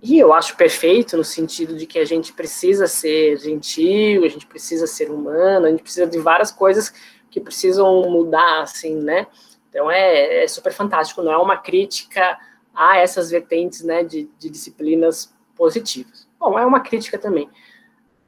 [0.00, 4.46] E eu acho perfeito no sentido de que a gente precisa ser gentil, a gente
[4.46, 6.90] precisa ser humano, a gente precisa de várias coisas
[7.30, 9.26] que precisam mudar, assim, né.
[9.68, 12.38] Então é, é super fantástico, não é uma crítica
[12.74, 16.26] a essas vertentes, né, de, de disciplinas positivas.
[16.40, 17.50] Bom, é uma crítica também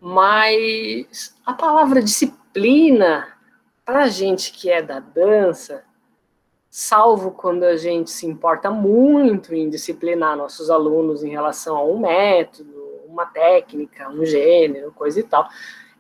[0.00, 3.28] mas a palavra disciplina,
[3.84, 5.84] para a gente que é da dança,
[6.70, 11.98] salvo quando a gente se importa muito em disciplinar nossos alunos em relação a um
[11.98, 12.74] método,
[13.06, 15.48] uma técnica, um gênero, coisa e tal,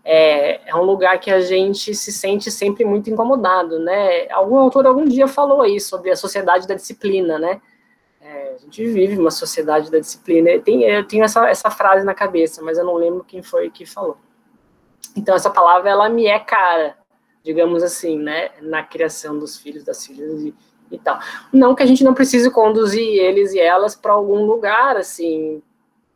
[0.04, 4.30] é, é um lugar que a gente se sente sempre muito incomodado, né?
[4.30, 7.60] Algum autor algum dia falou aí sobre a sociedade da disciplina, né?
[8.36, 10.50] É, a gente vive uma sociedade da disciplina.
[10.50, 13.70] Eu tenho, eu tenho essa, essa frase na cabeça, mas eu não lembro quem foi
[13.70, 14.18] que falou.
[15.16, 16.98] Então, essa palavra, ela me é cara,
[17.42, 20.54] digamos assim, né, na criação dos filhos, das filhas e,
[20.90, 21.18] e tal.
[21.50, 25.62] Não que a gente não precise conduzir eles e elas para algum lugar, assim,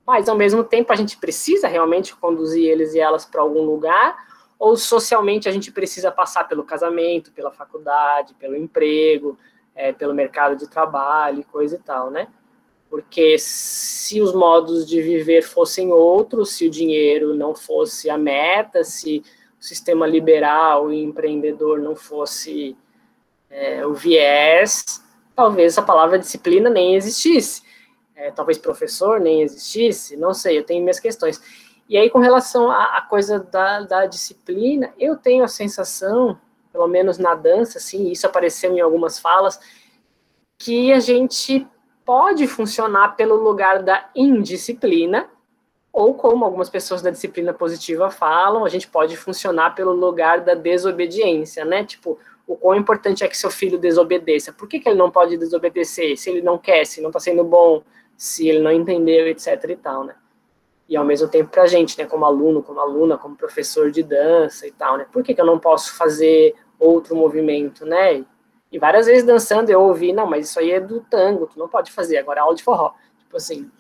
[0.06, 4.14] mas ao mesmo tempo a gente precisa realmente conduzir eles e elas para algum lugar,
[4.58, 9.38] ou socialmente a gente precisa passar pelo casamento, pela faculdade, pelo emprego,
[9.74, 12.28] é, pelo mercado de trabalho, coisa e tal, né?
[12.88, 18.82] Porque se os modos de viver fossem outros, se o dinheiro não fosse a meta,
[18.82, 19.22] se
[19.58, 22.76] o sistema liberal e empreendedor não fosse
[23.48, 25.02] é, o viés,
[25.36, 27.62] talvez a palavra disciplina nem existisse.
[28.16, 31.40] É, talvez professor nem existisse, não sei, eu tenho minhas questões.
[31.88, 36.38] E aí, com relação à, à coisa da, da disciplina, eu tenho a sensação
[36.72, 39.60] pelo menos na dança, assim, isso apareceu em algumas falas,
[40.58, 41.66] que a gente
[42.04, 45.28] pode funcionar pelo lugar da indisciplina,
[45.92, 50.54] ou como algumas pessoas da disciplina positiva falam, a gente pode funcionar pelo lugar da
[50.54, 51.84] desobediência, né?
[51.84, 54.52] Tipo, o quão importante é que seu filho desobedeça.
[54.52, 56.16] Por que, que ele não pode desobedecer?
[56.16, 57.82] Se ele não quer, se não está sendo bom,
[58.16, 60.14] se ele não entendeu, etc e tal, né?
[60.90, 64.02] E ao mesmo tempo para a gente, né, como aluno, como aluna, como professor de
[64.02, 65.06] dança e tal, né?
[65.12, 68.24] Por que, que eu não posso fazer outro movimento, né?
[68.72, 71.68] E várias vezes dançando eu ouvi, não, mas isso aí é do tango, tu não
[71.68, 72.92] pode fazer, agora é aula de forró.
[73.20, 73.70] Tipo assim.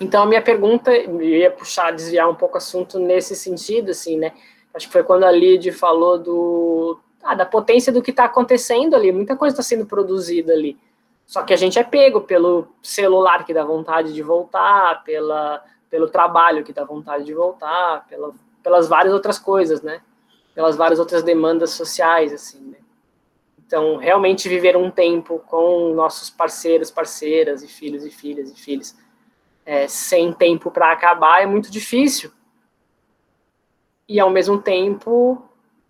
[0.00, 4.18] Então a minha pergunta, eu ia puxar, desviar um pouco o assunto nesse sentido, assim,
[4.18, 4.32] né?
[4.74, 8.96] Acho que foi quando a Lid falou do, ah, da potência do que está acontecendo
[8.96, 10.76] ali, muita coisa está sendo produzida ali.
[11.24, 16.08] Só que a gente é pego pelo celular que dá vontade de voltar, pela pelo
[16.08, 20.00] trabalho que dá vontade de voltar, pela, pelas várias outras coisas, né?
[20.54, 22.78] Pelas várias outras demandas sociais, assim, né?
[23.58, 28.96] Então, realmente viver um tempo com nossos parceiros, parceiras e filhos e filhas e filhos,
[29.64, 32.32] é, sem tempo para acabar é muito difícil.
[34.08, 35.40] E ao mesmo tempo,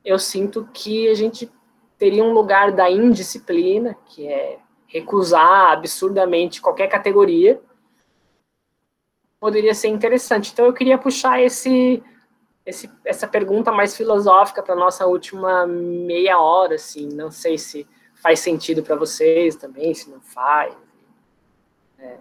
[0.04, 1.50] eu sinto que a gente
[1.96, 7.62] teria um lugar da indisciplina, que é recusar absurdamente qualquer categoria,
[9.40, 10.52] poderia ser interessante.
[10.52, 12.02] Então eu queria puxar esse,
[12.64, 17.08] esse essa pergunta mais filosófica para nossa última meia hora, assim.
[17.08, 17.88] Não sei se
[18.22, 20.76] faz sentido para vocês também, se não faz.
[21.98, 22.18] É,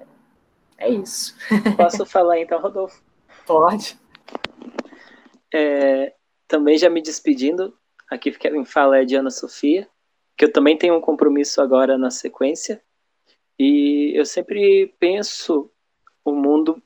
[0.77, 1.35] é isso.
[1.75, 3.03] Posso falar então, Rodolfo?
[3.45, 3.99] Pode.
[5.53, 6.13] É,
[6.47, 7.77] também já me despedindo,
[8.09, 9.87] aqui quem fala é a Diana Sofia,
[10.37, 12.81] que eu também tenho um compromisso agora na sequência.
[13.57, 15.69] E eu sempre penso
[16.23, 16.81] o mundo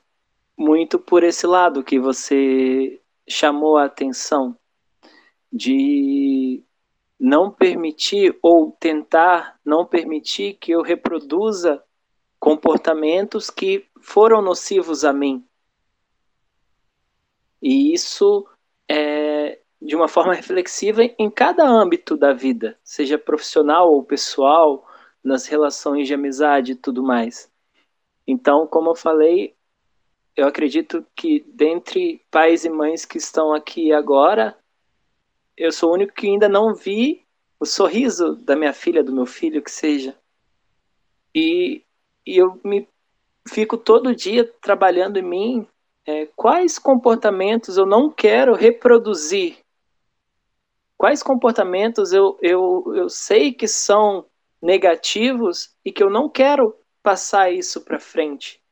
[0.56, 4.56] muito por esse lado que você chamou a atenção
[5.52, 6.62] de
[7.18, 11.82] não permitir ou tentar não permitir que eu reproduza
[12.38, 15.44] comportamentos que foram nocivos a mim.
[17.62, 18.46] E isso
[18.88, 24.86] é de uma forma reflexiva em cada âmbito da vida, seja profissional ou pessoal,
[25.22, 27.50] nas relações de amizade e tudo mais.
[28.26, 29.54] Então, como eu falei,
[30.36, 34.56] eu acredito que dentre pais e mães que estão aqui agora,
[35.56, 37.24] eu sou o único que ainda não vi
[37.60, 40.18] o sorriso da minha filha, do meu filho, que seja.
[41.34, 41.84] E,
[42.26, 42.88] e eu me
[43.48, 45.68] fico todo dia trabalhando em mim
[46.06, 49.58] é, quais comportamentos eu não quero reproduzir.
[50.98, 54.26] Quais comportamentos eu, eu, eu sei que são
[54.60, 58.63] negativos e que eu não quero passar isso para frente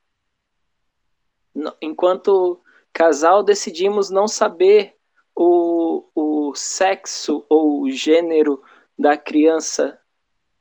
[1.80, 2.60] enquanto
[2.92, 4.94] casal, decidimos não saber
[5.34, 8.62] o, o sexo ou o gênero
[8.98, 9.98] da criança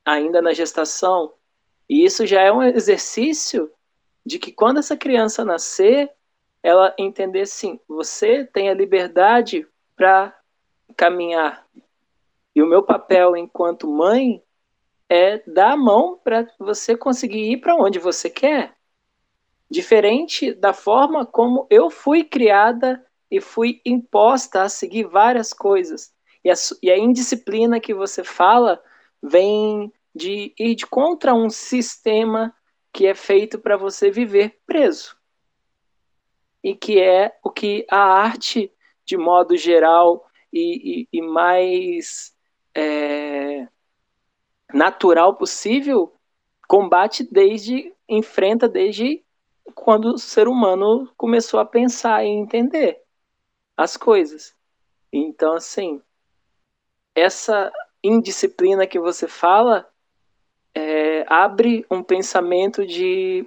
[0.04, 1.34] ainda na gestação.
[1.88, 3.70] E isso já é um exercício
[4.24, 6.10] de que quando essa criança nascer,
[6.62, 9.66] ela entender assim: você tem a liberdade
[9.96, 10.36] para
[10.96, 11.66] caminhar.
[12.54, 14.42] E o meu papel enquanto mãe
[15.08, 18.74] é dar a mão para você conseguir ir para onde você quer
[19.72, 26.12] diferente da forma como eu fui criada e fui imposta a seguir várias coisas.
[26.44, 28.82] E a, e a indisciplina que você fala
[29.22, 32.54] vem de ir de contra um sistema
[32.92, 35.16] que é feito para você viver preso.
[36.62, 38.70] E que é o que a arte,
[39.06, 42.36] de modo geral e, e, e mais
[42.74, 43.66] é,
[44.74, 46.12] natural possível,
[46.68, 49.24] combate desde, enfrenta desde
[49.74, 53.02] quando o ser humano começou a pensar e entender
[53.76, 54.54] as coisas.
[55.12, 56.00] Então, assim,
[57.14, 57.72] essa
[58.02, 59.88] indisciplina que você fala
[60.74, 63.46] é, abre um pensamento de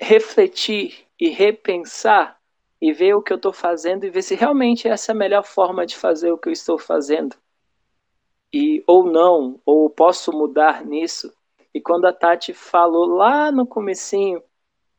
[0.00, 2.38] refletir e repensar
[2.80, 5.44] e ver o que eu estou fazendo e ver se realmente essa é a melhor
[5.44, 7.36] forma de fazer o que eu estou fazendo.
[8.52, 11.32] E ou não, ou posso mudar nisso.
[11.72, 14.42] E quando a Tati falou lá no comecinho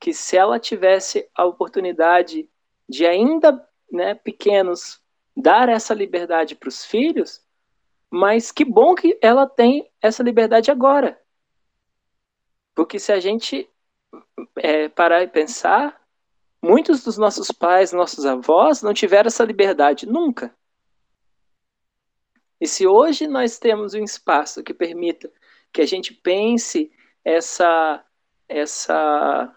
[0.06, 2.48] que se ela tivesse a oportunidade
[2.88, 5.02] de ainda né, pequenos
[5.36, 7.44] dar essa liberdade para os filhos,
[8.08, 11.20] mas que bom que ela tem essa liberdade agora.
[12.76, 13.68] Porque se a gente
[14.58, 16.00] é, parar e pensar,
[16.62, 20.56] muitos dos nossos pais, nossos avós, não tiveram essa liberdade nunca.
[22.62, 25.32] E se hoje nós temos um espaço que permita
[25.74, 26.92] que a gente pense
[27.24, 28.06] essa,
[28.48, 29.52] essa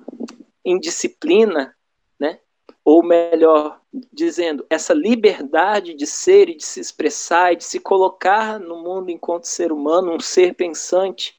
[0.69, 1.75] indisciplina,
[2.19, 2.41] né?
[2.85, 3.81] ou melhor
[4.13, 9.11] dizendo, essa liberdade de ser e de se expressar e de se colocar no mundo
[9.11, 11.39] enquanto ser humano, um ser pensante,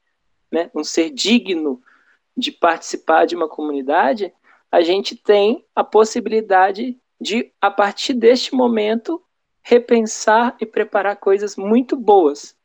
[0.50, 0.70] né?
[0.74, 1.80] um ser digno
[2.36, 4.32] de participar de uma comunidade,
[4.70, 9.22] a gente tem a possibilidade de, a partir deste momento,
[9.62, 12.56] repensar e preparar coisas muito boas.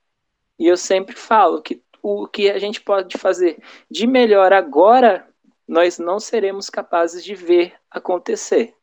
[0.57, 5.27] E eu sempre falo que o que a gente pode fazer de melhor agora
[5.67, 8.75] nós não seremos capazes de ver acontecer.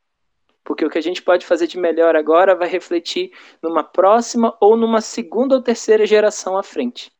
[0.63, 3.31] porque o que a gente pode fazer de melhor agora vai refletir
[3.61, 7.11] numa próxima ou numa segunda ou terceira geração à frente.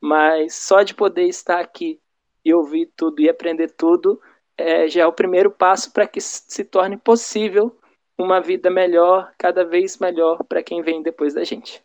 [0.00, 2.00] Mas só de poder estar aqui
[2.44, 4.20] e ouvir tudo e aprender tudo
[4.56, 7.78] é, já é o primeiro passo para que se torne possível
[8.18, 11.82] uma vida melhor, cada vez melhor para quem vem depois da gente.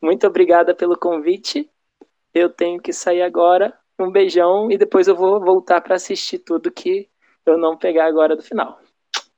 [0.00, 1.70] Muito obrigada pelo convite.
[2.34, 3.76] Eu tenho que sair agora.
[4.00, 7.10] Um beijão e depois eu vou voltar para assistir tudo que
[7.44, 8.80] eu não pegar agora do final.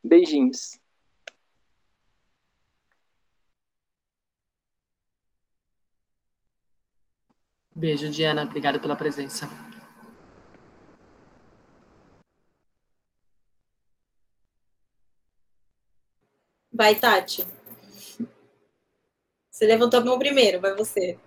[0.04, 0.80] Beijinhos.
[7.74, 8.44] Beijo, Diana.
[8.44, 9.48] Obrigada pela presença.
[16.72, 17.44] Vai, Tati.
[19.50, 21.18] Você levantou a mão primeiro, vai você.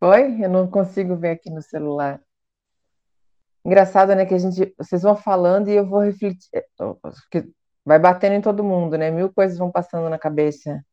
[0.00, 0.42] Oi?
[0.42, 2.23] Eu não consigo ver aqui no celular.
[3.64, 6.50] Engraçado, né, que a gente, vocês vão falando e eu vou refletir,
[7.84, 9.10] vai batendo em todo mundo, né?
[9.10, 10.84] Mil coisas vão passando na cabeça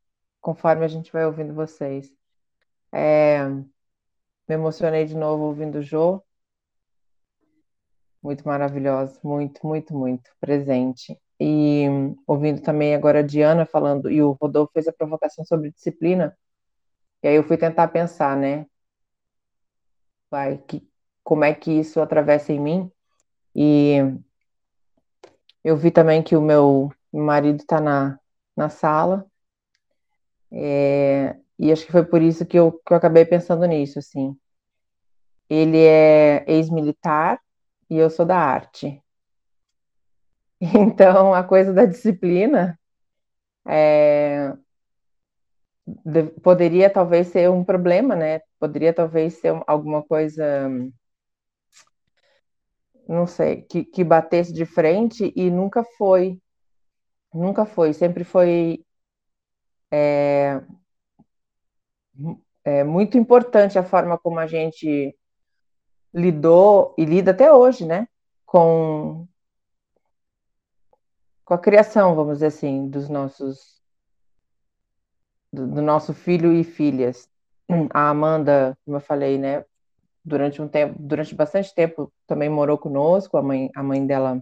[0.41, 2.11] conforme a gente vai ouvindo vocês.
[2.93, 6.23] É, me emocionei de novo ouvindo o Jô.
[8.21, 11.19] Muito maravilhosa, muito, muito, muito presente.
[11.39, 11.87] E
[12.27, 16.37] ouvindo também agora a Diana falando, e o Rodolfo fez a provocação sobre disciplina.
[17.23, 18.67] E aí eu fui tentar pensar, né?
[20.29, 20.87] Vai, que,
[21.23, 22.91] como é que isso atravessa em mim?
[23.55, 23.97] E
[25.63, 28.19] eu vi também que o meu marido está na,
[28.55, 29.25] na sala.
[30.51, 34.35] É, e acho que foi por isso que eu, que eu acabei pensando nisso, assim.
[35.49, 37.39] Ele é ex-militar
[37.89, 39.01] e eu sou da arte.
[40.61, 42.79] Então, a coisa da disciplina
[43.67, 44.53] é,
[46.05, 48.41] de, poderia talvez ser um problema, né?
[48.59, 50.69] Poderia talvez ser alguma coisa,
[53.11, 56.39] não sei, que, que batesse de frente e nunca foi.
[57.33, 58.85] Nunca foi, sempre foi
[59.91, 60.61] é,
[62.63, 65.15] é muito importante a forma como a gente
[66.13, 68.07] lidou e lida até hoje, né?
[68.45, 69.27] Com,
[71.45, 73.81] com a criação, vamos dizer assim, dos nossos
[75.51, 77.29] do, do nosso filho e filhas.
[77.93, 79.65] A Amanda, como eu falei, né?
[80.23, 83.37] Durante um tempo, durante bastante tempo também morou conosco.
[83.37, 84.41] A mãe, a mãe dela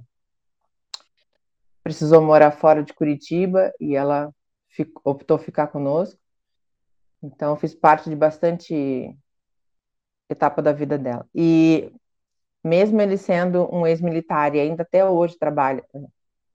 [1.83, 4.33] precisou morar fora de Curitiba e ela
[4.67, 6.19] ficou, optou ficar conosco.
[7.21, 9.15] Então, fiz parte de bastante
[10.29, 11.27] etapa da vida dela.
[11.33, 11.91] E
[12.63, 15.83] mesmo ele sendo um ex-militar e ainda até hoje trabalha,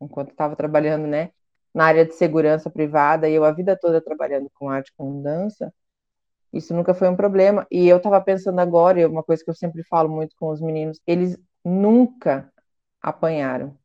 [0.01, 1.31] enquanto estava trabalhando, né,
[1.75, 5.73] na área de segurança privada, e eu a vida toda trabalhando com arte, com dança,
[6.55, 7.67] isso nunca foi um problema.
[7.71, 10.61] E eu estava pensando agora, e uma coisa que eu sempre falo muito com os
[10.61, 12.51] meninos, eles nunca
[13.03, 13.77] apanharam.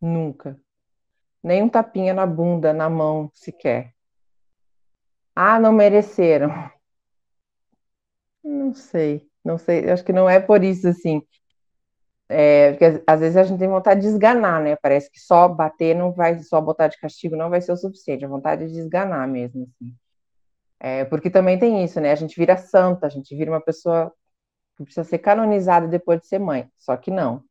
[0.00, 0.58] Nunca.
[1.42, 3.94] Nem um tapinha na bunda, na mão, sequer.
[5.34, 6.50] Ah, não mereceram.
[8.42, 9.90] Não sei, não sei.
[9.90, 11.22] Acho que não é por isso assim.
[12.28, 14.76] É, porque às vezes a gente tem vontade de esganar, né?
[14.76, 18.24] Parece que só bater não vai, só botar de castigo não vai ser o suficiente.
[18.24, 19.94] A vontade de esganar mesmo, assim.
[20.80, 22.12] É, porque também tem isso, né?
[22.12, 24.12] A gente vira santa, a gente vira uma pessoa
[24.76, 26.70] que precisa ser canonizada depois de ser mãe.
[26.78, 27.42] Só que não.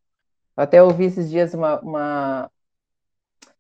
[0.56, 2.52] Eu até ouvi esses dias uma, uma...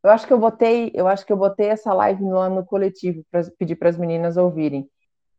[0.02, 3.24] Eu acho que eu botei, eu acho que eu botei essa live lá no coletivo
[3.30, 4.90] para pedir para as meninas ouvirem.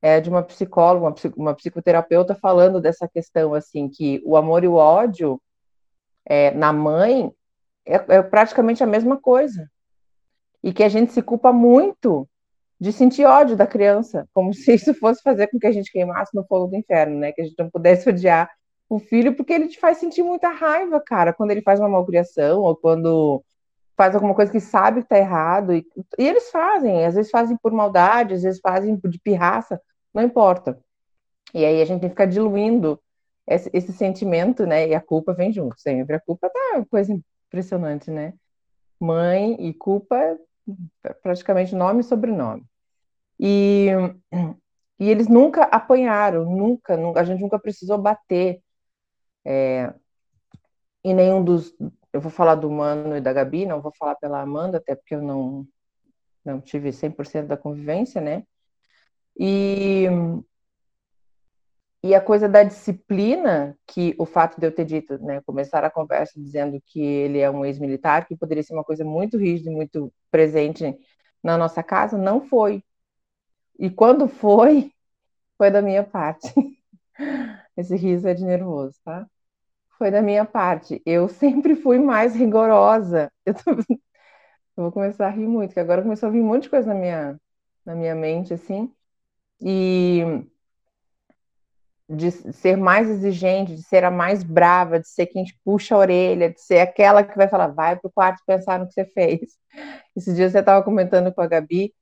[0.01, 4.69] É de uma psicóloga, uma, uma psicoterapeuta falando dessa questão assim que o amor e
[4.69, 5.41] o ódio
[6.25, 7.33] é, na mãe
[7.87, 9.69] é, é praticamente a mesma coisa.
[10.63, 12.29] E que a gente se culpa muito
[12.81, 16.35] de sentir ódio da criança, como se isso fosse fazer com que a gente queimasse
[16.35, 17.33] no fogo do inferno, né?
[17.33, 18.51] Que a gente não pudesse odiar
[18.89, 22.61] o filho, porque ele te faz sentir muita raiva, cara, quando ele faz uma malcriação
[22.63, 23.45] ou quando
[23.97, 25.75] faz alguma coisa que sabe que tá errado.
[25.75, 25.85] E,
[26.19, 29.81] e eles fazem, às vezes fazem por maldade, às vezes fazem de pirraça,
[30.15, 30.79] não importa.
[31.53, 33.01] E aí a gente tem que ficar diluindo
[33.47, 34.89] esse, esse, sentimento, né?
[34.89, 36.17] E a culpa vem junto sempre.
[36.17, 37.13] A culpa tá uma coisa
[37.49, 38.35] impressionante, né?
[39.01, 40.39] Mãe e culpa
[41.23, 42.65] praticamente nome e sobrenome.
[43.39, 43.89] E,
[44.99, 48.63] e eles nunca apanharam, nunca, nunca, a gente nunca precisou bater
[49.45, 49.93] é,
[51.05, 51.75] em nenhum dos.
[52.13, 55.15] Eu vou falar do Mano e da Gabi, não vou falar pela Amanda, até porque
[55.15, 55.67] eu não,
[56.45, 58.45] não tive 100% da convivência, né?
[59.39, 60.07] E,
[62.03, 65.91] e a coisa da disciplina, que o fato de eu ter dito, né, começar a
[65.91, 69.75] conversa dizendo que ele é um ex-militar, que poderia ser uma coisa muito rígida e
[69.75, 70.97] muito presente
[71.43, 72.83] na nossa casa, não foi.
[73.79, 74.93] E quando foi,
[75.59, 76.53] foi da minha parte.
[77.77, 79.27] Esse riso é de nervoso, tá?
[79.99, 81.03] Foi da minha parte.
[81.05, 83.31] Eu sempre fui mais rigorosa.
[83.45, 83.55] Eu
[84.79, 86.95] Eu vou começar a rir muito, que agora começou a vir um monte de coisa
[86.95, 87.41] na minha,
[87.85, 88.95] na minha mente, assim.
[89.61, 90.23] E
[92.09, 95.99] de ser mais exigente, de ser a mais brava, de ser quem te puxa a
[95.99, 99.41] orelha, de ser aquela que vai falar, vai pro quarto pensar no que você fez.
[100.17, 101.93] Esses dias você estava comentando com a Gabi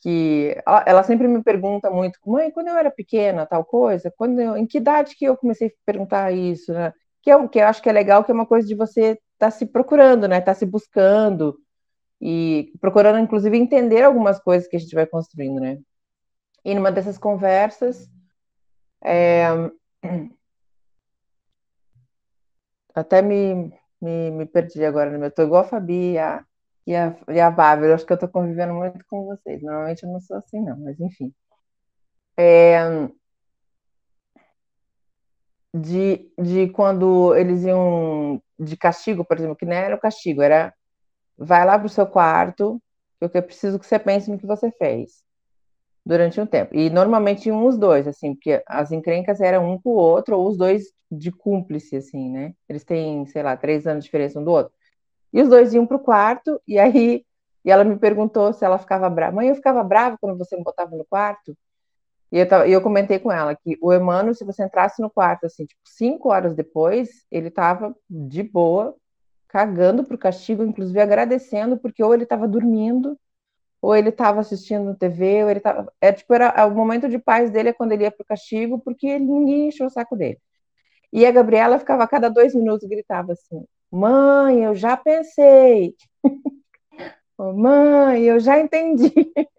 [0.00, 0.56] que
[0.86, 4.66] ela, sempre me pergunta muito, mãe, quando eu era pequena, tal coisa, quando eu, em
[4.66, 6.92] que idade que eu comecei a perguntar isso, né?
[7.22, 9.18] Que, é, que eu acho que é legal, que é uma coisa de você estar
[9.38, 10.40] tá se procurando, né?
[10.40, 11.58] Tá se buscando
[12.20, 15.78] e procurando, inclusive, entender algumas coisas que a gente vai construindo, né?
[16.64, 18.08] E numa dessas conversas,
[19.02, 19.48] é...
[22.94, 25.26] até me, me, me perdi agora, né?
[25.26, 26.44] Eu tô igual a Fabi e a,
[26.86, 29.62] e a, e a Bárbara, acho que eu tô convivendo muito com vocês.
[29.62, 31.32] Normalmente eu não sou assim, não, mas enfim.
[32.36, 32.78] É...
[35.74, 40.74] De, de quando eles iam de castigo, por exemplo, que não era o castigo, era
[41.36, 42.82] vai lá pro seu quarto,
[43.20, 45.27] eu preciso que você pense no que você fez
[46.08, 46.74] durante um tempo.
[46.74, 50.56] E normalmente os dois, assim, porque as encrencas eram um com o outro, ou os
[50.56, 52.54] dois de cúmplice, assim, né?
[52.66, 54.72] Eles têm, sei lá, três anos de diferença um do outro.
[55.30, 57.26] E os dois iam pro quarto, e aí
[57.62, 59.36] e ela me perguntou se ela ficava brava.
[59.36, 61.54] Mãe, eu ficava brava quando você me botava no quarto?
[62.32, 65.66] E eu, eu comentei com ela que o Emmanuel, se você entrasse no quarto, assim,
[65.66, 68.96] tipo, cinco horas depois, ele tava de boa,
[69.48, 73.18] cagando pro castigo, inclusive agradecendo, porque ou ele estava dormindo,
[73.80, 75.92] ou ele estava assistindo TV, ou ele estava.
[76.00, 78.78] É, tipo, era, o momento de paz dele é quando ele ia para o castigo,
[78.80, 80.38] porque ninguém encheu o saco dele.
[81.12, 85.94] E a Gabriela ficava a cada dois minutos gritava assim: Mãe, eu já pensei.
[87.38, 89.12] Mãe, eu já entendi.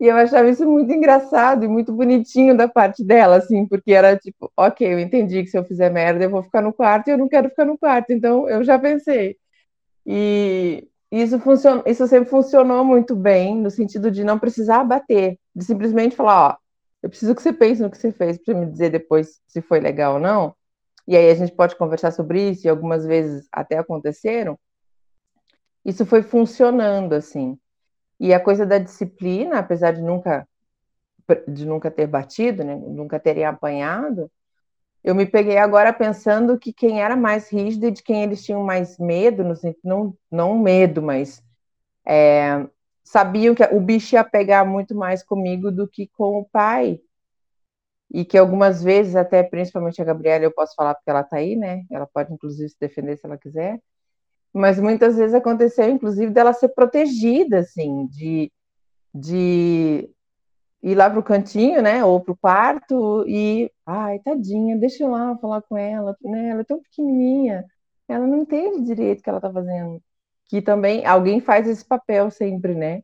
[0.00, 4.16] E eu achava isso muito engraçado e muito bonitinho da parte dela, assim, porque era
[4.18, 7.12] tipo, ok, eu entendi que se eu fizer merda eu vou ficar no quarto e
[7.12, 9.36] eu não quero ficar no quarto, então eu já pensei.
[10.06, 10.86] E,
[11.22, 16.16] isso, funciona, isso sempre funcionou muito bem, no sentido de não precisar bater, de simplesmente
[16.16, 16.56] falar, ó,
[17.02, 19.78] eu preciso que você pense no que você fez para me dizer depois se foi
[19.80, 20.54] legal ou não.
[21.06, 24.58] E aí a gente pode conversar sobre isso, e algumas vezes até aconteceram.
[25.84, 27.58] Isso foi funcionando, assim.
[28.18, 30.48] E a coisa da disciplina, apesar de nunca
[31.48, 34.30] de nunca ter batido, né, nunca terem apanhado,
[35.04, 38.64] eu me peguei agora pensando que quem era mais rígido e de quem eles tinham
[38.64, 39.44] mais medo,
[39.84, 41.42] não, não medo, mas
[42.06, 42.66] é,
[43.02, 46.98] sabiam que o bicho ia pegar muito mais comigo do que com o pai.
[48.10, 51.56] E que algumas vezes, até principalmente a Gabriela, eu posso falar porque ela está aí,
[51.56, 51.84] né?
[51.90, 53.80] Ela pode, inclusive, se defender se ela quiser.
[54.52, 58.52] Mas muitas vezes aconteceu, inclusive, dela ser protegida, assim, de,
[59.12, 60.08] de
[60.84, 65.62] ir lá pro cantinho, né, ou pro quarto e, ai, tadinha, deixa eu lá falar
[65.62, 67.64] com ela, né, ela é tão pequenininha,
[68.06, 70.02] ela não entende direito o que ela tá fazendo.
[70.46, 73.02] Que também alguém faz esse papel sempre, né,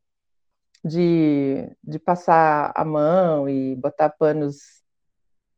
[0.85, 4.83] de, de passar a mão e botar panos,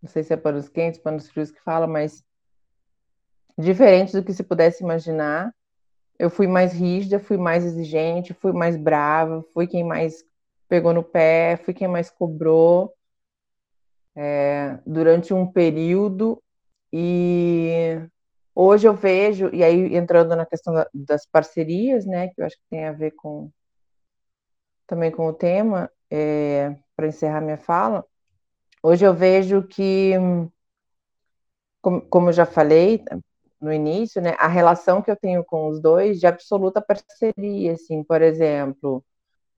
[0.00, 2.24] não sei se é panos quentes, panos frios que fala, mas
[3.58, 5.52] diferente do que se pudesse imaginar.
[6.18, 10.24] Eu fui mais rígida, fui mais exigente, fui mais brava, fui quem mais
[10.72, 12.94] pegou no pé, fui quem mais cobrou
[14.16, 16.42] é, durante um período.
[16.90, 18.00] E
[18.54, 22.56] hoje eu vejo, e aí entrando na questão da, das parcerias, né, que eu acho
[22.56, 23.50] que tem a ver com
[24.86, 28.02] também com o tema, é, para encerrar minha fala,
[28.82, 30.12] hoje eu vejo que,
[31.82, 33.04] como, como eu já falei
[33.60, 38.02] no início, né, a relação que eu tenho com os dois de absoluta parceria, assim,
[38.02, 39.04] por exemplo,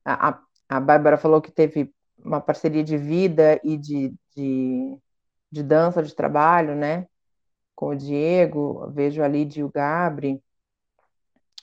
[0.05, 4.99] a, a Bárbara falou que teve uma parceria de vida e de, de,
[5.51, 7.07] de dança, de trabalho, né?
[7.75, 10.43] Com o Diego, vejo ali de o Gabri,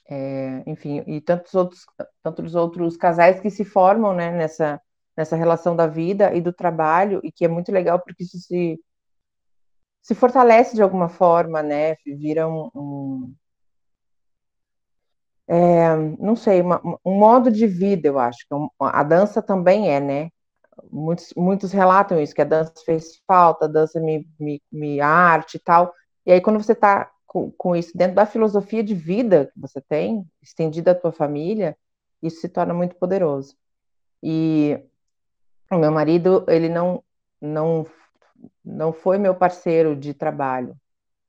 [0.10, 1.86] é, enfim, e tantos outros,
[2.22, 4.82] tantos outros casais que se formam, né, nessa,
[5.16, 8.78] nessa relação da vida e do trabalho, e que é muito legal porque isso se,
[10.02, 11.96] se fortalece de alguma forma, né?
[12.06, 13.36] Vira um, um
[15.54, 18.40] é, não sei, uma, um modo de vida, eu acho.
[18.50, 20.30] É a dança também é, né?
[20.90, 25.56] Muitos, muitos relatam isso, que a dança fez falta, a dança me, me, me arte
[25.56, 25.94] e tal.
[26.26, 29.82] E aí, quando você está com, com, isso dentro da filosofia de vida que você
[29.82, 31.78] tem, estendida à tua família,
[32.24, 33.58] isso se torna muito poderoso.
[34.24, 34.80] E
[35.70, 37.04] o meu marido, ele não,
[37.42, 37.86] não,
[38.64, 40.78] não foi meu parceiro de trabalho.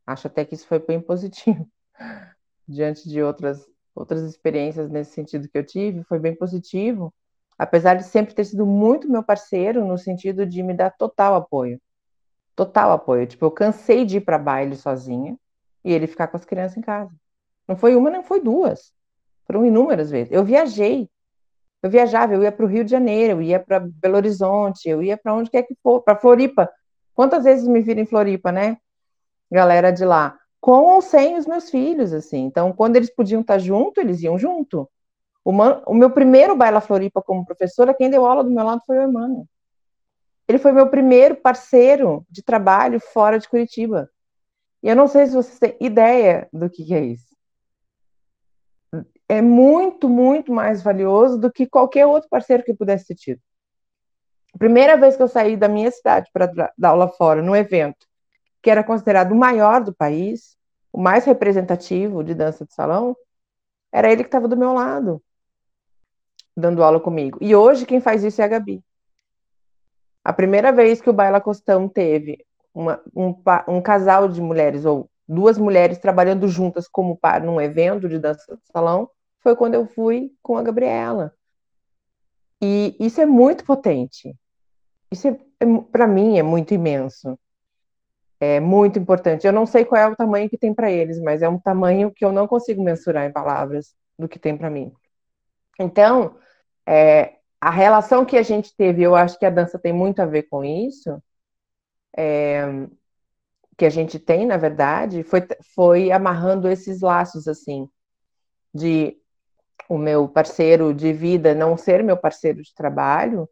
[0.07, 1.69] Acho até que isso foi bem positivo,
[2.69, 7.13] diante de outras outras experiências nesse sentido que eu tive, foi bem positivo,
[7.59, 11.81] apesar de sempre ter sido muito meu parceiro no sentido de me dar total apoio.
[12.57, 13.27] Total apoio.
[13.27, 15.37] Tipo, eu cansei de ir para baile sozinha
[15.85, 17.13] e ele ficar com as crianças em casa.
[17.67, 18.93] Não foi uma, não foi duas.
[19.47, 20.33] Foram inúmeras vezes.
[20.33, 21.09] Eu viajei.
[21.83, 25.03] Eu viajava, eu ia para o Rio de Janeiro, eu ia para Belo Horizonte, eu
[25.03, 26.71] ia para onde quer que for, para Floripa.
[27.13, 28.77] Quantas vezes me viram em Floripa, né?
[29.51, 30.39] Galera de lá.
[30.63, 32.45] Com ou sem os meus filhos, assim.
[32.45, 34.89] Então, quando eles podiam estar junto, eles iam junto.
[35.45, 35.83] O, man...
[35.89, 39.03] o meu primeiro Baila Floripa como professora, quem deu aula do meu lado foi o
[39.03, 39.45] Emmanuel.
[40.47, 44.09] Ele foi meu primeiro parceiro de trabalho fora de Curitiba.
[44.81, 47.37] E eu não sei se vocês têm ideia do que, que é isso.
[49.29, 53.41] É muito, muito mais valioso do que qualquer outro parceiro que pudesse ter tido.
[54.57, 58.07] Primeira vez que eu saí da minha cidade para dar aula fora, num evento
[58.63, 60.57] que era considerado o maior do país,
[60.93, 63.17] o mais representativo de dança de salão,
[63.91, 65.23] era ele que estava do meu lado,
[66.57, 67.39] dando aula comigo.
[67.41, 68.83] E hoje quem faz isso é a Gabi.
[70.25, 73.35] A primeira vez que o Baila Costão teve uma, um,
[73.69, 78.57] um, casal de mulheres, ou duas mulheres trabalhando juntas como par num evento de dança
[78.57, 79.11] de salão,
[79.41, 81.35] foi quando eu fui com a Gabriela.
[82.63, 84.37] E isso é muito potente.
[85.11, 87.37] Isso, é, é para mim, é muito imenso.
[88.45, 89.47] É muito importante.
[89.47, 92.11] Eu não sei qual é o tamanho que tem para eles, mas é um tamanho
[92.11, 94.93] que eu não consigo mensurar em palavras do que tem para mim.
[95.79, 96.37] Então,
[96.85, 100.27] é, a relação que a gente teve, eu acho que a dança tem muito a
[100.27, 101.23] ver com isso,
[102.17, 102.65] é,
[103.79, 107.89] que a gente tem, na verdade, foi, foi amarrando esses laços, assim,
[108.75, 109.17] de
[109.89, 113.49] o meu parceiro de vida não ser meu parceiro de trabalho,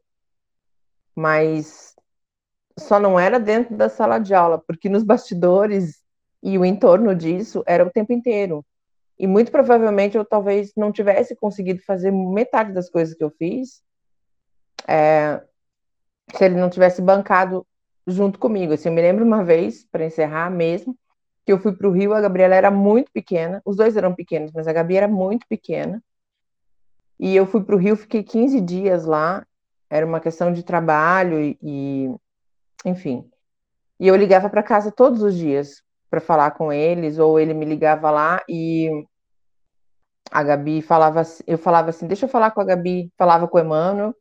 [1.14, 1.89] mas
[2.80, 6.00] só não era dentro da sala de aula, porque nos bastidores
[6.42, 8.64] e o entorno disso era o tempo inteiro.
[9.18, 13.82] E muito provavelmente eu talvez não tivesse conseguido fazer metade das coisas que eu fiz
[14.88, 15.42] é,
[16.34, 17.66] se ele não tivesse bancado
[18.06, 18.72] junto comigo.
[18.72, 20.96] Assim, eu me lembro uma vez, para encerrar mesmo,
[21.44, 24.52] que eu fui para o Rio, a Gabriela era muito pequena, os dois eram pequenos,
[24.52, 26.02] mas a Gabi era muito pequena.
[27.18, 29.46] E eu fui para o Rio, fiquei 15 dias lá,
[29.88, 32.14] era uma questão de trabalho e,
[32.84, 33.28] enfim.
[33.98, 37.64] E eu ligava para casa todos os dias para falar com eles, ou ele me
[37.64, 38.90] ligava lá e
[40.30, 43.60] a Gabi falava, eu falava assim, deixa eu falar com a Gabi, falava com o
[43.60, 44.14] Emmanuel,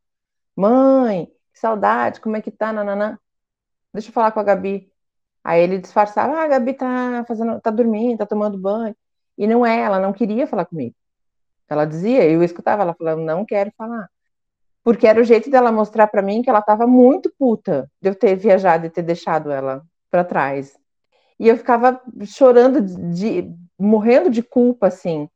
[0.56, 3.18] Mãe, que saudade, como é que tá, nananã?
[3.94, 4.91] Deixa eu falar com a Gabi.
[5.44, 8.95] Aí ele disfarçava, ah, a Gabi tá fazendo, tá dormindo, tá tomando banho.
[9.38, 10.95] E não é, ela não queria falar comigo.
[11.69, 14.10] Ela dizia, eu escutava ela falando, não quero falar.
[14.84, 18.15] Porque era o jeito dela mostrar para mim que ela tava muito puta de eu
[18.15, 20.77] ter viajado e ter deixado ela para trás.
[21.39, 25.30] E eu ficava chorando de, de morrendo de culpa assim,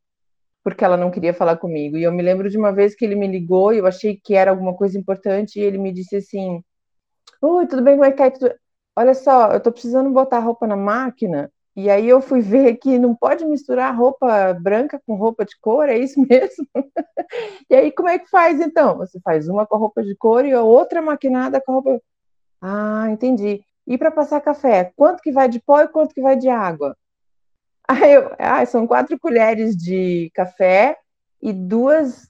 [0.62, 1.96] porque ela não queria falar comigo.
[1.96, 4.34] E eu me lembro de uma vez que ele me ligou e eu achei que
[4.34, 6.62] era alguma coisa importante e ele me disse assim:
[7.42, 7.94] Oi, tudo bem?
[7.94, 8.54] Como é que tá?
[8.96, 11.52] Olha só, eu tô precisando botar roupa na máquina.
[11.76, 15.88] E aí eu fui ver que não pode misturar roupa branca com roupa de cor,
[15.88, 16.66] é isso mesmo?
[17.68, 18.96] e aí como é que faz então?
[18.98, 22.02] Você faz uma com a roupa de cor e a outra maquinada com a roupa.
[22.60, 23.64] Ah, entendi.
[23.86, 26.96] E para passar café, quanto que vai de pó e quanto que vai de água?
[27.86, 30.96] Aí eu, ah, são quatro colheres de café
[31.42, 32.26] e duas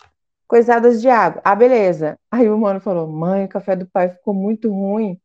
[0.49, 1.41] coisadas de água.
[1.45, 2.19] Ah, beleza.
[2.31, 5.21] Aí o mano falou: mãe, o café do pai ficou muito ruim.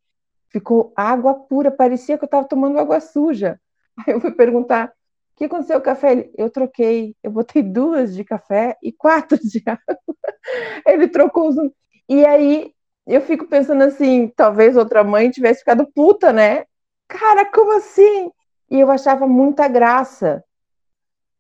[0.50, 3.60] Ficou água pura, parecia que eu estava tomando água suja.
[4.08, 6.12] Aí eu fui perguntar: o que aconteceu com o café?
[6.12, 10.00] Ele, eu troquei, eu botei duas de café e quatro de água.
[10.86, 11.56] Ele trocou os.
[12.08, 12.74] E aí
[13.06, 16.66] eu fico pensando assim: talvez outra mãe tivesse ficado puta, né?
[17.08, 18.32] Cara, como assim?
[18.70, 20.44] E eu achava muita graça.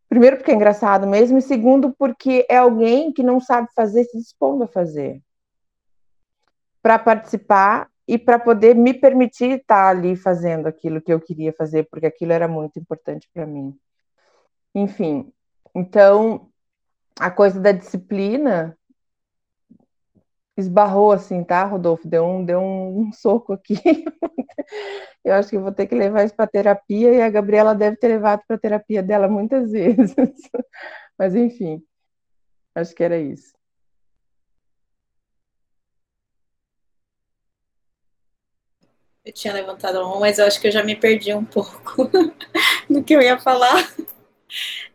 [0.07, 4.17] Primeiro, porque é engraçado mesmo, e segundo, porque é alguém que não sabe fazer, se
[4.17, 5.21] dispondo a fazer.
[6.81, 11.87] Para participar e para poder me permitir estar ali fazendo aquilo que eu queria fazer,
[11.91, 13.77] porque aquilo era muito importante para mim.
[14.73, 15.31] Enfim,
[15.75, 16.49] então,
[17.19, 18.75] a coisa da disciplina
[20.57, 22.07] esbarrou assim, tá, Rodolfo?
[22.07, 23.75] Deu um, deu um, um soco aqui.
[25.23, 28.07] eu acho que vou ter que levar isso para terapia e a Gabriela deve ter
[28.07, 30.15] levado para terapia dela muitas vezes.
[31.15, 31.79] Mas enfim,
[32.73, 33.53] acho que era isso.
[39.29, 42.09] Eu tinha levantado a mão, mas eu acho que eu já me perdi um pouco
[42.89, 43.87] no que eu ia falar.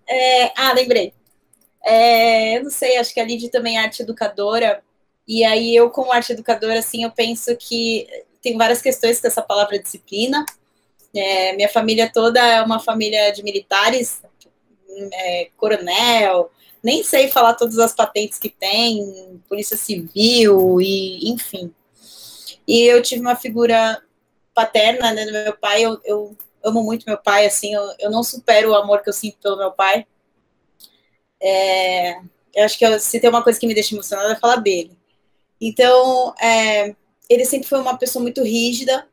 [0.08, 1.14] É, ah, lembrei.
[1.84, 4.82] É, eu não sei, acho que a Lid também é arte educadora
[5.26, 8.08] e aí eu, como arte educadora, assim, eu penso que
[8.42, 10.44] tem várias questões com essa palavra disciplina.
[11.14, 14.20] É, minha família toda é uma família de militares,
[15.12, 16.50] é, coronel,
[16.82, 21.72] nem sei falar todas as patentes que tem, polícia civil e enfim.
[22.66, 24.02] E eu tive uma figura
[24.54, 28.22] paterna né, do meu pai, eu, eu amo muito meu pai, assim, eu, eu não
[28.22, 30.06] supero o amor que eu sinto pelo meu pai.
[31.42, 32.18] É,
[32.54, 34.96] eu acho que eu, se tem uma coisa que me deixa emocionada é falar dele.
[35.60, 36.94] Então, é,
[37.28, 39.06] ele sempre foi uma pessoa muito rígida,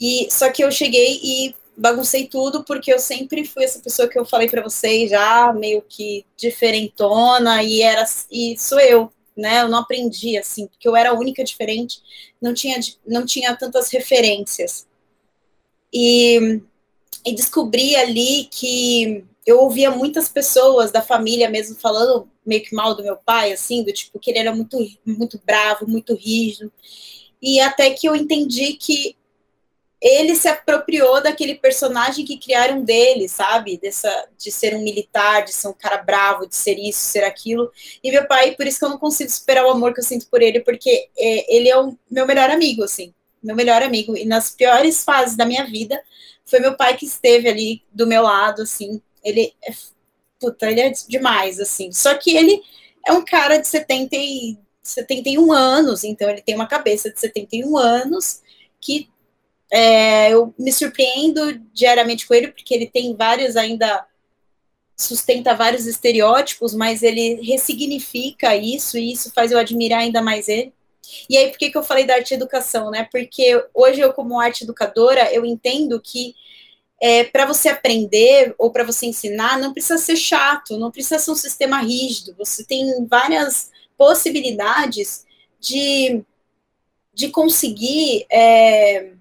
[0.00, 4.18] e só que eu cheguei e baguncei tudo porque eu sempre fui essa pessoa que
[4.18, 9.62] eu falei para vocês já meio que diferentona e era e sou eu, né?
[9.62, 12.00] Eu não aprendi assim, porque eu era a única diferente,
[12.40, 14.86] não tinha não tinha tantas referências.
[15.92, 16.60] E,
[17.24, 22.94] e descobri ali que eu ouvia muitas pessoas da família mesmo falando meio que mal
[22.94, 26.72] do meu pai, assim, do tipo que ele era muito muito bravo, muito rígido.
[27.40, 29.16] E até que eu entendi que
[30.02, 33.78] ele se apropriou daquele personagem que criaram dele, sabe?
[33.78, 37.70] Dessa, de ser um militar, de ser um cara bravo, de ser isso, ser aquilo.
[38.02, 40.26] E meu pai, por isso que eu não consigo superar o amor que eu sinto
[40.26, 44.16] por ele, porque é, ele é o meu melhor amigo, assim, meu melhor amigo.
[44.16, 46.02] E nas piores fases da minha vida,
[46.44, 49.00] foi meu pai que esteve ali do meu lado, assim.
[49.22, 49.72] Ele é,
[50.40, 51.92] puta, ele é demais, assim.
[51.92, 52.60] Só que ele
[53.06, 57.76] é um cara de 70 e, 71 anos, então ele tem uma cabeça de 71
[57.76, 58.42] anos
[58.80, 59.08] que
[59.72, 64.06] é, eu me surpreendo diariamente com ele, porque ele tem vários ainda
[64.94, 70.72] sustenta vários estereótipos, mas ele ressignifica isso e isso faz eu admirar ainda mais ele.
[71.28, 73.08] E aí, por que, que eu falei da arte educação, né?
[73.10, 76.34] Porque hoje eu, como arte educadora, eu entendo que
[77.00, 81.30] é, para você aprender ou para você ensinar, não precisa ser chato, não precisa ser
[81.30, 82.34] um sistema rígido.
[82.38, 85.24] Você tem várias possibilidades
[85.58, 86.22] de,
[87.12, 89.12] de conseguir é,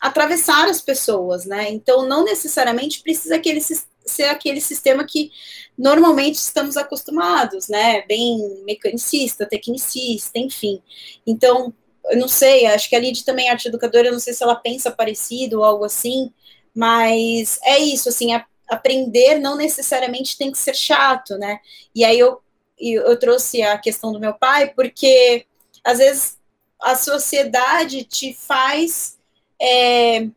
[0.00, 1.70] atravessar as pessoas, né?
[1.70, 5.30] Então, não necessariamente precisa aquele, ser aquele sistema que
[5.76, 8.02] normalmente estamos acostumados, né?
[8.06, 10.82] Bem mecanicista, tecnicista, enfim.
[11.26, 11.72] Então,
[12.10, 14.42] eu não sei, acho que a Lid também é arte educadora, eu não sei se
[14.42, 16.32] ela pensa parecido ou algo assim,
[16.74, 21.58] mas é isso, assim, a, aprender não necessariamente tem que ser chato, né?
[21.94, 22.40] E aí eu,
[22.78, 25.44] eu trouxe a questão do meu pai, porque
[25.84, 26.38] às vezes
[26.80, 29.19] a sociedade te faz
[29.60, 30.28] é,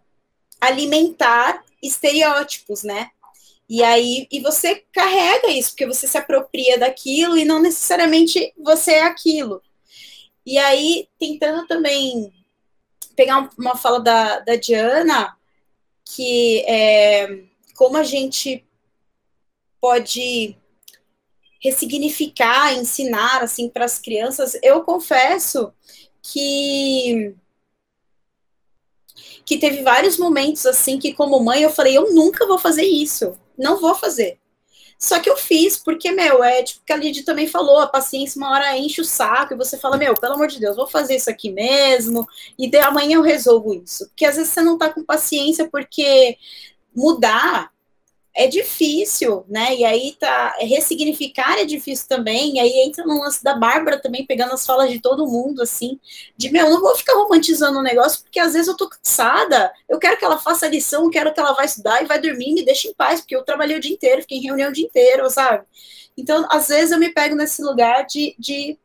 [0.59, 3.09] alimentar estereótipos, né?
[3.69, 8.93] E aí, e você carrega isso, porque você se apropria daquilo e não necessariamente você
[8.93, 9.61] é aquilo.
[10.45, 12.33] E aí, tentando também
[13.15, 15.37] pegar uma fala da, da Diana,
[16.05, 17.43] que é,
[17.75, 18.65] como a gente
[19.79, 20.55] pode
[21.61, 25.73] ressignificar, ensinar assim para as crianças, eu confesso
[26.21, 27.33] que
[29.45, 33.37] que teve vários momentos assim que, como mãe, eu falei, eu nunca vou fazer isso,
[33.57, 34.39] não vou fazer.
[34.97, 38.39] Só que eu fiz, porque, meu, é tipo que a Lidia também falou, a paciência
[38.39, 41.17] uma hora enche o saco e você fala, meu, pelo amor de Deus, vou fazer
[41.17, 42.25] isso aqui mesmo,
[42.57, 44.07] e de, amanhã eu resolvo isso.
[44.07, 46.37] Porque às vezes você não tá com paciência, porque
[46.95, 47.72] mudar
[48.35, 49.75] é difícil, né?
[49.75, 52.55] E aí tá ressignificar é difícil também.
[52.55, 55.99] E aí entra no lance da Bárbara também pegando as falas de todo mundo assim,
[56.35, 59.71] de meu, não vou ficar romantizando o negócio porque às vezes eu tô cansada.
[59.87, 62.53] Eu quero que ela faça a lição, quero que ela vá estudar e vai dormir,
[62.53, 64.85] me deixe em paz, porque eu trabalhei o dia inteiro, fiquei em reunião o dia
[64.85, 65.65] inteiro, sabe?
[66.17, 68.77] Então, às vezes eu me pego nesse lugar de, de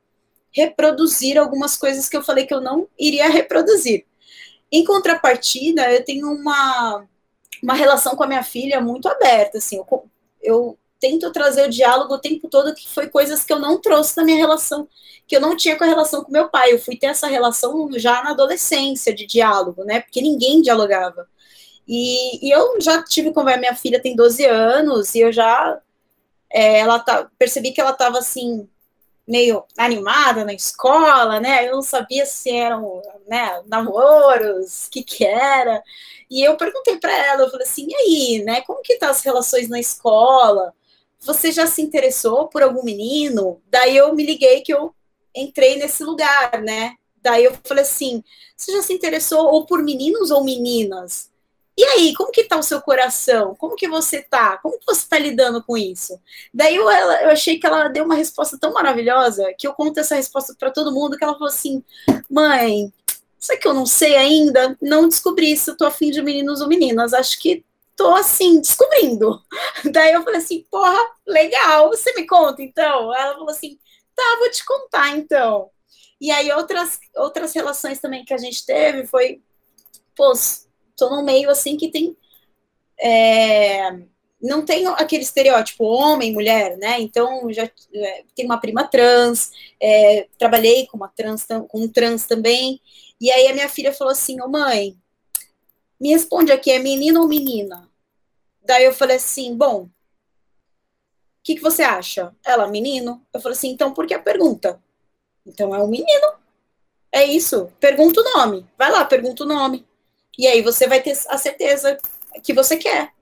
[0.50, 4.04] reproduzir algumas coisas que eu falei que eu não iria reproduzir.
[4.70, 7.06] Em contrapartida, eu tenho uma
[7.62, 10.04] uma relação com a minha filha muito aberta, assim, eu,
[10.42, 14.16] eu tento trazer o diálogo o tempo todo, que foi coisas que eu não trouxe
[14.16, 14.88] na minha relação,
[15.26, 17.88] que eu não tinha com a relação com meu pai, eu fui ter essa relação
[17.98, 21.28] já na adolescência de diálogo, né, porque ninguém dialogava,
[21.86, 25.80] e, e eu já tive com minha filha tem 12 anos, e eu já,
[26.50, 28.68] é, ela tá, percebi que ela estava assim,
[29.26, 35.24] meio animada na escola, né, eu não sabia se eram, né, namoros, o que que
[35.24, 35.82] era,
[36.30, 38.60] e eu perguntei para ela, eu falei assim, e aí, né?
[38.62, 40.74] Como que tá as relações na escola?
[41.20, 43.60] Você já se interessou por algum menino?
[43.70, 44.94] Daí eu me liguei que eu
[45.34, 46.94] entrei nesse lugar, né?
[47.22, 48.22] Daí eu falei assim,
[48.56, 51.30] você já se interessou ou por meninos ou meninas?
[51.76, 53.54] E aí, como que tá o seu coração?
[53.54, 54.58] Como que você tá?
[54.58, 56.20] Como que você tá lidando com isso?
[56.52, 60.00] Daí eu, ela, eu achei que ela deu uma resposta tão maravilhosa que eu conto
[60.00, 61.84] essa resposta para todo mundo que ela falou assim:
[62.28, 62.92] "Mãe,
[63.38, 64.76] Sabe que eu não sei ainda?
[64.80, 67.14] Não descobri se eu tô afim de meninos ou meninas.
[67.14, 67.64] Acho que
[67.96, 69.42] tô assim, descobrindo.
[69.92, 73.14] Daí eu falei assim, porra, legal, você me conta então?
[73.14, 73.78] Ela falou assim,
[74.14, 75.70] tá, vou te contar então.
[76.20, 79.40] E aí outras, outras relações também que a gente teve foi,
[80.16, 80.32] pô,
[80.96, 82.16] tô num meio assim que tem.
[83.00, 83.96] É,
[84.40, 87.00] não tem aquele estereótipo homem, mulher, né?
[87.00, 89.50] Então já é, tem uma prima trans,
[89.80, 92.80] é, trabalhei com uma trans, com um trans também,
[93.20, 94.96] e aí a minha filha falou assim, ô oh, mãe,
[96.00, 97.88] me responde aqui, é menino ou menina?
[98.62, 99.90] Daí eu falei assim, bom, o
[101.42, 102.34] que, que você acha?
[102.44, 103.24] Ela, menino.
[103.32, 104.80] Eu falei assim, então por que a pergunta?
[105.46, 106.32] Então é um menino.
[107.10, 107.72] É isso.
[107.80, 108.66] Pergunta o nome.
[108.76, 109.86] Vai lá, pergunta o nome.
[110.36, 111.98] E aí você vai ter a certeza
[112.42, 113.12] que você quer.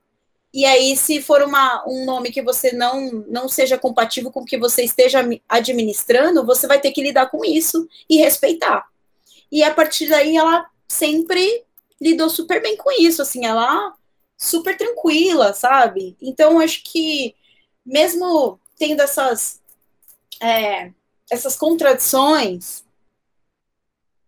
[0.52, 4.44] E aí, se for uma, um nome que você não, não seja compatível com o
[4.44, 8.86] que você esteja administrando, você vai ter que lidar com isso e respeitar.
[9.51, 11.64] E a partir daí, ela sempre
[12.01, 13.94] lidou super bem com isso, assim, ela
[14.36, 16.16] super tranquila, sabe?
[16.20, 17.35] Então, acho que
[17.85, 19.62] mesmo tendo essas,
[20.40, 20.93] é,
[21.31, 22.85] essas contradições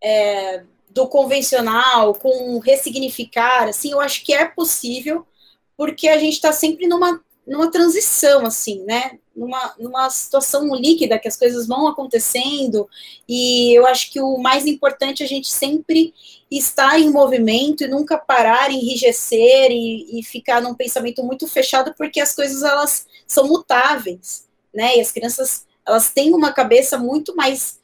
[0.01, 5.25] é, do convencional com ressignificar, assim, eu acho que é possível
[5.77, 9.17] porque a gente está sempre numa, numa transição, assim, né?
[9.35, 12.87] Numa, numa situação líquida, que as coisas vão acontecendo,
[13.27, 16.13] e eu acho que o mais importante é a gente sempre
[16.51, 22.19] estar em movimento e nunca parar, enrijecer e, e ficar num pensamento muito fechado, porque
[22.19, 24.97] as coisas, elas são mutáveis, né?
[24.97, 27.79] E as crianças, elas têm uma cabeça muito mais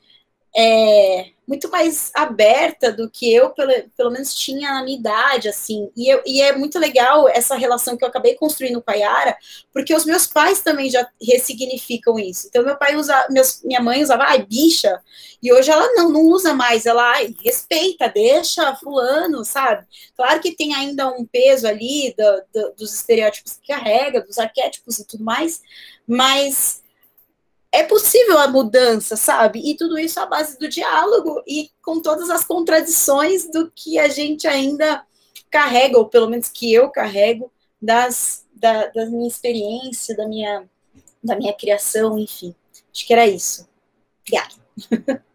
[0.56, 5.90] é, muito mais aberta do que eu, pelo, pelo menos, tinha na minha idade, assim.
[5.96, 9.38] E, eu, e é muito legal essa relação que eu acabei construindo com a Yara,
[9.72, 12.48] porque os meus pais também já ressignificam isso.
[12.48, 15.00] Então, meu pai usa, meus, minha mãe usava, ai, bicha,
[15.42, 19.86] e hoje ela não, não usa mais, ela, ai, respeita, deixa fulano, sabe?
[20.16, 24.98] Claro que tem ainda um peso ali do, do, dos estereótipos que carrega, dos arquétipos
[24.98, 25.62] e tudo mais,
[26.08, 26.84] mas
[27.76, 29.60] é possível a mudança, sabe?
[29.60, 34.08] E tudo isso à base do diálogo e com todas as contradições do que a
[34.08, 35.06] gente ainda
[35.52, 40.64] carrega, ou pelo menos que eu carrego, das, da, da minha experiência, da minha,
[41.24, 42.56] da minha criação, enfim.
[42.94, 43.68] Acho que era isso.
[44.22, 44.56] Obrigada.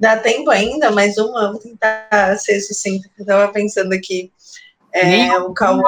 [0.00, 4.32] Dá tempo ainda, mais uma, vou tentar ser sucinta, eu estava pensando aqui.
[4.92, 5.82] É, Nem o Cauã.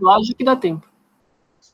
[0.00, 0.91] Lógico que dá tempo.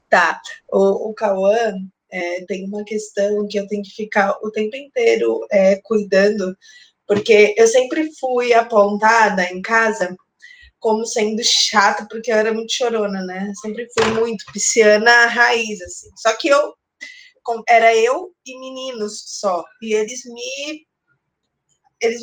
[0.09, 0.41] Tá,
[0.73, 1.75] o, o Cauã
[2.11, 6.57] é, tem uma questão que eu tenho que ficar o tempo inteiro é, cuidando,
[7.07, 10.17] porque eu sempre fui apontada em casa
[10.81, 13.53] como sendo chata, porque eu era muito chorona, né?
[13.61, 16.09] Sempre fui muito pisciana raiz, assim.
[16.17, 16.75] Só que eu
[17.69, 20.87] era eu e meninos só, e eles me
[22.01, 22.23] eles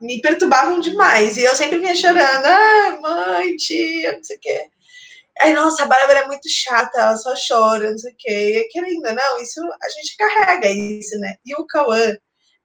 [0.00, 4.70] me perturbavam demais, e eu sempre vinha chorando, ah, mãe, tia, não sei o quê.
[5.40, 8.60] Aí, nossa, a Bárbara é muito chata, ela só chora, não sei o quê.
[8.60, 11.36] E querendo, não, isso a gente carrega isso, né?
[11.44, 12.16] E o Cauã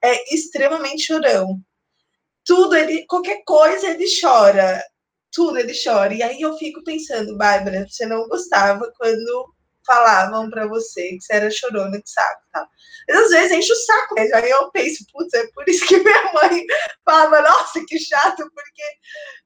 [0.04, 1.60] é extremamente chorão.
[2.46, 4.84] Tudo, ele, qualquer coisa ele chora.
[5.32, 6.14] Tudo ele chora.
[6.14, 9.54] E aí eu fico pensando, Bárbara, você não gostava quando
[9.86, 12.68] falavam para você que você era chorona de saco, tá?
[13.08, 14.36] Mas às vezes enche o saco mesmo.
[14.36, 16.66] Aí eu penso, putz, é por isso que minha mãe
[17.06, 18.84] falava, nossa, que chato, porque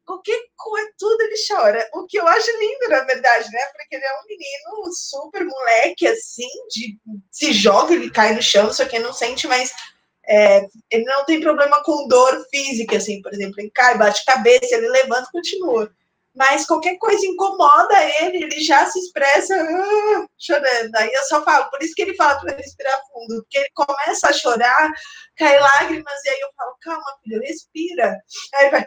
[0.06, 1.90] qualquer coisa, tudo ele chora.
[1.94, 3.62] O que eu acho lindo, na verdade, né?
[3.74, 6.98] Porque ele é um menino super moleque, assim, de
[7.32, 9.74] se joga, ele cai no chão, só que não sente mais.
[10.28, 14.74] É, ele não tem problema com dor física, assim, por exemplo, ele cai, bate cabeça,
[14.76, 15.92] ele levanta e continua.
[16.36, 20.96] Mas qualquer coisa incomoda ele, ele já se expressa uh, chorando.
[20.96, 24.30] Aí eu só falo, por isso que ele fala para respirar fundo, porque ele começa
[24.30, 24.92] a chorar,
[25.38, 28.18] cai lágrimas, e aí eu falo, calma, filho, respira.
[28.56, 28.86] Aí vai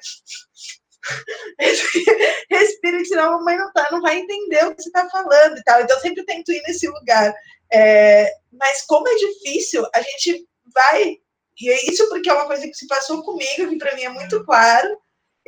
[2.50, 5.62] respira, senão a mamãe não, tá, não vai entender o que você está falando e
[5.62, 5.80] tal.
[5.80, 7.34] Então, eu sempre tento ir nesse lugar.
[7.72, 11.16] É, mas como é difícil, a gente vai.
[11.60, 14.08] E é isso porque é uma coisa que se passou comigo, que para mim é
[14.08, 14.98] muito claro.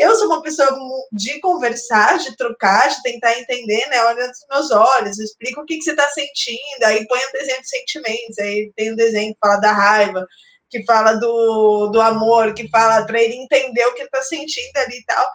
[0.01, 0.67] Eu sou uma pessoa
[1.12, 4.03] de conversar, de trocar, de tentar entender, né?
[4.05, 7.61] Olha nos meus olhos, explica o que, que você está sentindo, aí põe um desenho
[7.61, 10.27] de sentimentos, aí tem um desenho que fala da raiva,
[10.70, 15.01] que fala do, do amor, que fala para ele entender o que está sentindo ali
[15.01, 15.31] e tal.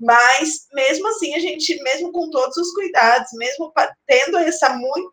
[0.00, 3.70] Mas, mesmo assim, a gente, mesmo com todos os cuidados, mesmo
[4.06, 5.12] tendo essa muito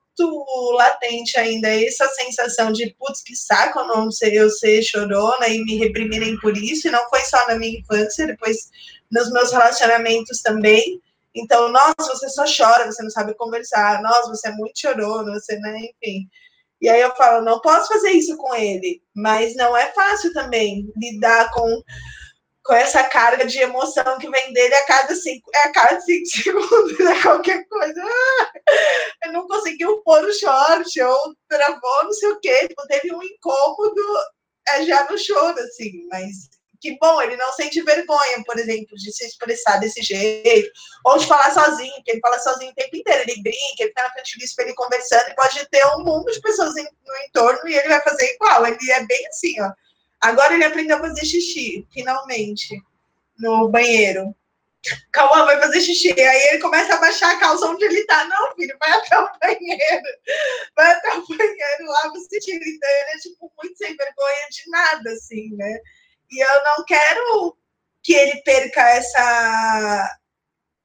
[0.73, 5.75] latente ainda, essa sensação de, putz, que saco eu não eu ser chorona e me
[5.77, 8.69] reprimirem por isso, e não foi só na minha infância, depois
[9.11, 11.01] nos meus relacionamentos também.
[11.33, 15.57] Então, nossa, você só chora, você não sabe conversar, nossa, você é muito chorona, você,
[15.59, 16.27] né, enfim.
[16.81, 20.91] E aí eu falo, não posso fazer isso com ele, mas não é fácil também
[20.97, 21.81] lidar com
[22.71, 26.23] com essa carga de emoção que vem dele a cada cinco, é a cada cinco
[26.31, 27.21] segundos, né?
[27.21, 28.01] qualquer coisa.
[28.01, 32.69] Ah, não conseguiu pôr o short, ou travou, não sei o quê.
[32.69, 34.01] Tipo, teve um incômodo
[34.69, 39.11] é, já no choro, assim, mas que bom, ele não sente vergonha, por exemplo, de
[39.11, 40.71] se expressar desse jeito,
[41.05, 44.03] ou de falar sozinho, porque ele fala sozinho o tempo inteiro, ele brinca, ele tá
[44.03, 47.75] na frente do espelho conversando, e pode ter um mundo de pessoas no entorno e
[47.75, 49.71] ele vai fazer igual, ele é bem assim, ó
[50.21, 52.79] Agora ele aprendeu a fazer xixi, finalmente,
[53.39, 54.35] no banheiro.
[55.11, 56.11] Calma, vai fazer xixi.
[56.19, 58.25] Aí ele começa a baixar a calça onde ele tá.
[58.25, 60.03] Não, filho, vai até o banheiro.
[60.75, 62.63] Vai até o banheiro lá, você tira.
[62.63, 65.79] Então ele é, tipo, muito sem vergonha de nada, assim, né?
[66.31, 67.57] E eu não quero
[68.03, 70.17] que ele perca essa,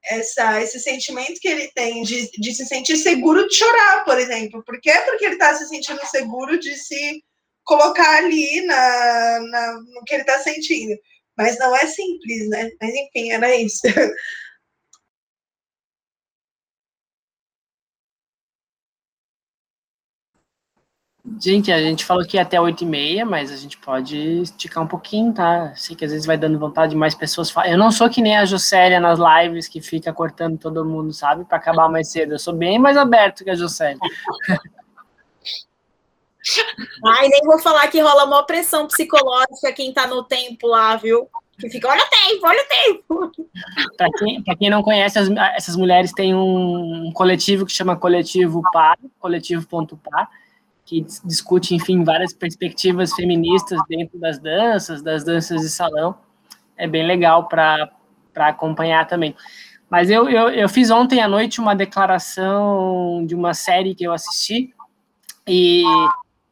[0.05, 4.63] essa, esse sentimento que ele tem de, de se sentir seguro de chorar, por exemplo.
[4.65, 4.93] Por quê?
[5.05, 7.25] Porque ele está se sentindo seguro de se
[7.67, 10.97] colocar ali na, na, no que ele está sentindo.
[11.37, 12.71] Mas não é simples, né?
[12.81, 13.83] Mas enfim, era isso.
[21.41, 24.83] Gente, a gente falou que ia até 8 e meia, mas a gente pode esticar
[24.83, 25.75] um pouquinho, tá?
[25.75, 27.75] Sei que às vezes vai dando vontade de mais pessoas falarem.
[27.75, 31.45] Eu não sou que nem a Juscelia nas lives, que fica cortando todo mundo, sabe?
[31.45, 32.35] Para acabar mais cedo.
[32.35, 33.99] Eu sou bem mais aberto que a Juscelia.
[37.05, 41.29] Ai, nem vou falar que rola uma pressão psicológica quem tá no tempo lá, viu?
[41.59, 43.33] Que fica, olha o tempo, olha o tempo.
[43.97, 48.61] Para quem, quem não conhece, as, essas mulheres têm um, um coletivo que chama Coletivo
[48.73, 50.29] Par, coletivo.par,
[50.85, 56.17] que discute, enfim, várias perspectivas feministas dentro das danças, das danças de salão.
[56.77, 57.91] É bem legal para
[58.37, 59.35] acompanhar também.
[59.89, 64.13] Mas eu, eu, eu fiz ontem à noite uma declaração de uma série que eu
[64.13, 64.75] assisti,
[65.49, 65.83] e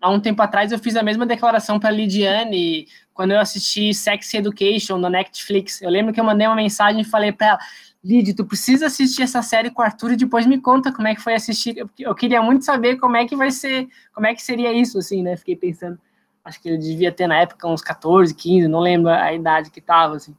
[0.05, 4.35] há um tempo atrás eu fiz a mesma declaração para Lidiane quando eu assisti Sex
[4.35, 5.81] Education no Netflix.
[5.81, 7.59] Eu lembro que eu mandei uma mensagem e falei para ela:
[8.05, 11.15] Lid, tu precisa assistir essa série com o Arthur e depois me conta como é
[11.15, 11.79] que foi assistir.
[11.79, 14.99] Eu, eu queria muito saber como é que vai ser, como é que seria isso,
[14.99, 15.39] assim, né?
[15.39, 15.99] Fiquei pensando,
[16.45, 19.81] acho que ele devia ter na época uns 14, 15, não lembro a idade que
[19.81, 20.37] tava, assim.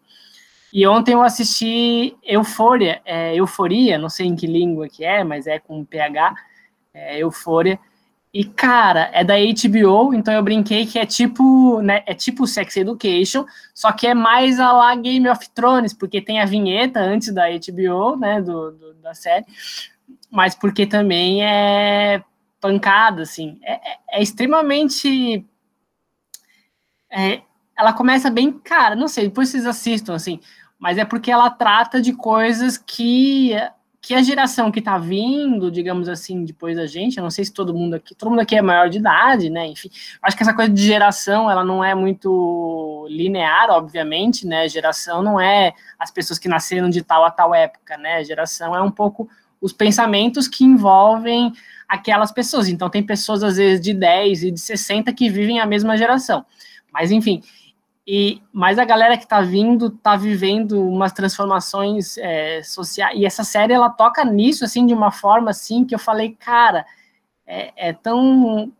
[0.71, 5.47] E ontem eu assisti Eufória, é, Euforia, não sei em que língua que é, mas
[5.47, 6.35] é com PH,
[6.93, 7.79] é, Eufória.
[8.35, 12.75] E, cara, é da HBO, então eu brinquei que é tipo, né, é tipo Sex
[12.75, 17.33] Education, só que é mais a lá Game of Thrones, porque tem a vinheta antes
[17.33, 19.45] da HBO, né, do, do da série,
[20.29, 22.21] mas porque também é
[22.59, 25.45] pancada, assim, é, é, é extremamente...
[27.09, 27.41] É,
[27.77, 30.41] ela começa bem, cara, não sei, depois vocês assistam, assim,
[30.77, 33.53] mas é porque ela trata de coisas que
[34.05, 37.51] que a geração que está vindo, digamos assim, depois da gente, eu não sei se
[37.51, 39.65] todo mundo aqui, todo mundo aqui é maior de idade, né?
[39.65, 39.89] Enfim,
[40.21, 44.69] acho que essa coisa de geração, ela não é muito linear, obviamente, né?
[44.69, 48.23] Geração não é as pessoas que nasceram de tal a tal época, né?
[48.23, 49.27] Geração é um pouco
[49.59, 51.51] os pensamentos que envolvem
[51.89, 52.67] aquelas pessoas.
[52.69, 56.45] Então, tem pessoas, às vezes, de 10 e de 60 que vivem a mesma geração.
[56.93, 57.41] Mas, enfim,
[58.07, 63.43] e mas a galera que está vindo está vivendo umas transformações é, sociais e essa
[63.43, 66.85] série ela toca nisso assim de uma forma assim que eu falei cara
[67.47, 68.71] é, é tão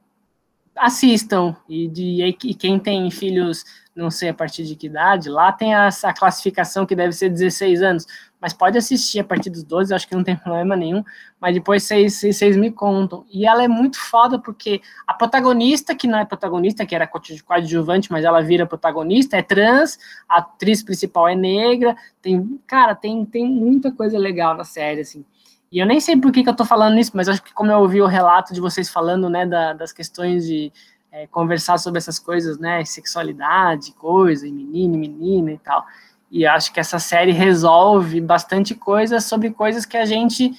[0.76, 5.52] assistam e de e quem tem filhos não sei a partir de que idade lá
[5.52, 8.06] tem essa classificação que deve ser 16 anos
[8.46, 11.04] mas pode assistir a partir dos 12, acho que não tem problema nenhum,
[11.42, 13.26] mas depois vocês, vocês me contam.
[13.34, 18.12] E ela é muito foda porque a protagonista, que não é protagonista, que era coadjuvante,
[18.12, 19.98] mas ela vira protagonista, é trans,
[20.30, 25.26] a atriz principal é negra, tem, cara, tem, tem muita coisa legal na série, assim.
[25.72, 27.72] E eu nem sei por que, que eu tô falando isso, mas acho que como
[27.72, 30.72] eu ouvi o relato de vocês falando, né, da, das questões de
[31.16, 35.86] é, conversar sobre essas coisas, né, sexualidade, coisa, e menino, menina e tal,
[36.30, 40.52] e acho que essa série resolve bastante coisa sobre coisas que a gente.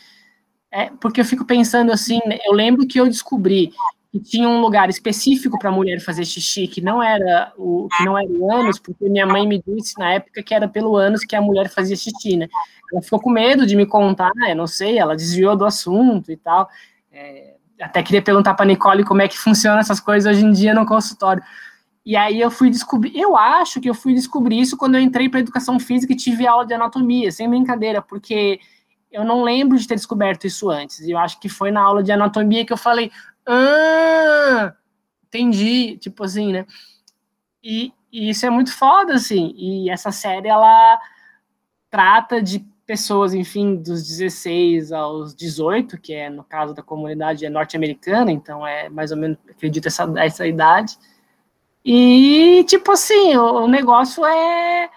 [0.71, 3.71] É, porque eu fico pensando assim, né, eu lembro que eu descobri
[4.11, 8.17] que tinha um lugar específico para mulher fazer xixi, que não era o que não
[8.17, 11.37] era o ânus, porque minha mãe me disse na época que era pelo ânus que
[11.37, 12.49] a mulher fazia xixi, né?
[12.91, 16.37] Ela ficou com medo de me contar, eu não sei, ela desviou do assunto e
[16.37, 16.67] tal.
[17.13, 17.46] É,
[17.81, 20.87] até queria perguntar para Nicole como é que funciona essas coisas hoje em dia no
[20.87, 21.43] consultório.
[22.05, 25.29] E aí eu fui descobrir, eu acho que eu fui descobrir isso quando eu entrei
[25.29, 28.61] para educação física e tive aula de anatomia, sem brincadeira, porque
[29.11, 31.01] eu não lembro de ter descoberto isso antes.
[31.01, 33.11] E eu acho que foi na aula de anatomia que eu falei,
[33.45, 34.73] ah,
[35.27, 36.67] entendi, tipo assim, né?
[37.63, 39.53] E, e isso é muito foda, assim.
[39.57, 41.01] E essa série, ela
[41.91, 47.51] trata de pessoas, enfim, dos 16 aos 18, que é, no caso da comunidade, é
[47.51, 50.97] norte-americana, então é mais ou menos, acredito, essa, essa idade
[51.89, 54.91] e, tipo assim, o, o negócio é,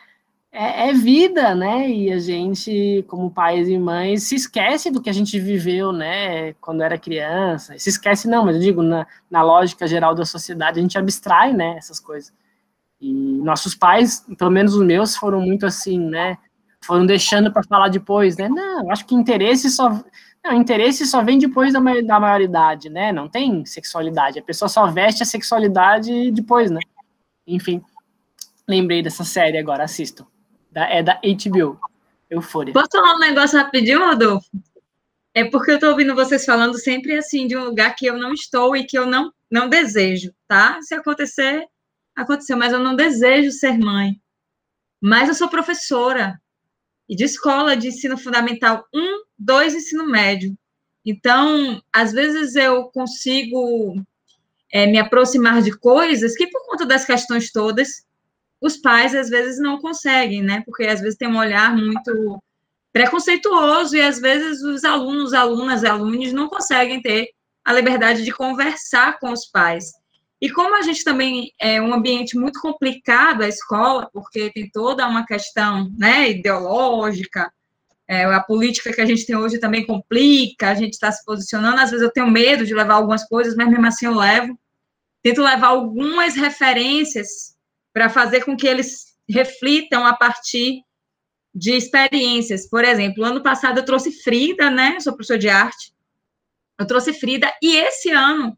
[0.52, 1.88] é, é, vida, né?
[1.88, 6.54] E a gente, como pais e mães, se esquece do que a gente viveu, né?
[6.54, 7.78] Quando era criança.
[7.78, 11.54] Se esquece, não, mas eu digo, na, na lógica geral da sociedade, a gente abstrai,
[11.54, 11.76] né?
[11.78, 12.34] Essas coisas.
[13.00, 16.40] E nossos pais, pelo menos os meus, foram muito assim, né?
[16.84, 18.48] Foram deixando para falar depois, né?
[18.50, 20.04] Não, acho que interesse só
[20.44, 23.12] não, interesse só vem depois da, da maioridade, né?
[23.12, 24.40] Não tem sexualidade.
[24.40, 26.80] A pessoa só veste a sexualidade depois, né?
[27.46, 27.82] Enfim,
[28.68, 30.26] lembrei dessa série agora, assistam.
[30.72, 31.80] Da, é da HBO.
[32.30, 32.74] Eufória.
[32.74, 34.48] Posso falar um negócio rapidinho, Rodolfo?
[35.34, 38.34] É porque eu estou ouvindo vocês falando sempre assim de um lugar que eu não
[38.34, 40.80] estou e que eu não, não desejo, tá?
[40.82, 41.66] Se acontecer,
[42.16, 44.14] aconteceu, mas eu não desejo ser mãe.
[45.02, 46.40] Mas eu sou professora
[47.10, 50.56] e de escola de ensino fundamental 1, 2 ensino médio.
[51.04, 53.96] Então, às vezes eu consigo
[54.72, 58.06] é, me aproximar de coisas que, por conta das questões todas,
[58.62, 60.62] os pais às vezes não conseguem, né?
[60.66, 62.42] Porque às vezes tem um olhar muito
[62.92, 67.30] preconceituoso e às vezes os alunos, alunas, alunos não conseguem ter
[67.64, 69.92] a liberdade de conversar com os pais.
[70.42, 75.08] E como a gente também é um ambiente muito complicado a escola, porque tem toda
[75.08, 77.52] uma questão, né, ideológica,
[78.08, 81.80] é, a política que a gente tem hoje também complica, a gente está se posicionando,
[81.80, 84.58] às vezes eu tenho medo de levar algumas coisas, mas mesmo assim eu levo.
[85.22, 87.56] Tento levar algumas referências
[87.94, 90.82] para fazer com que eles reflitam a partir
[91.54, 92.68] de experiências.
[92.68, 95.00] Por exemplo, ano passado eu trouxe Frida, né?
[95.00, 95.94] Sou professor de arte.
[96.80, 98.58] Eu trouxe Frida, e esse ano,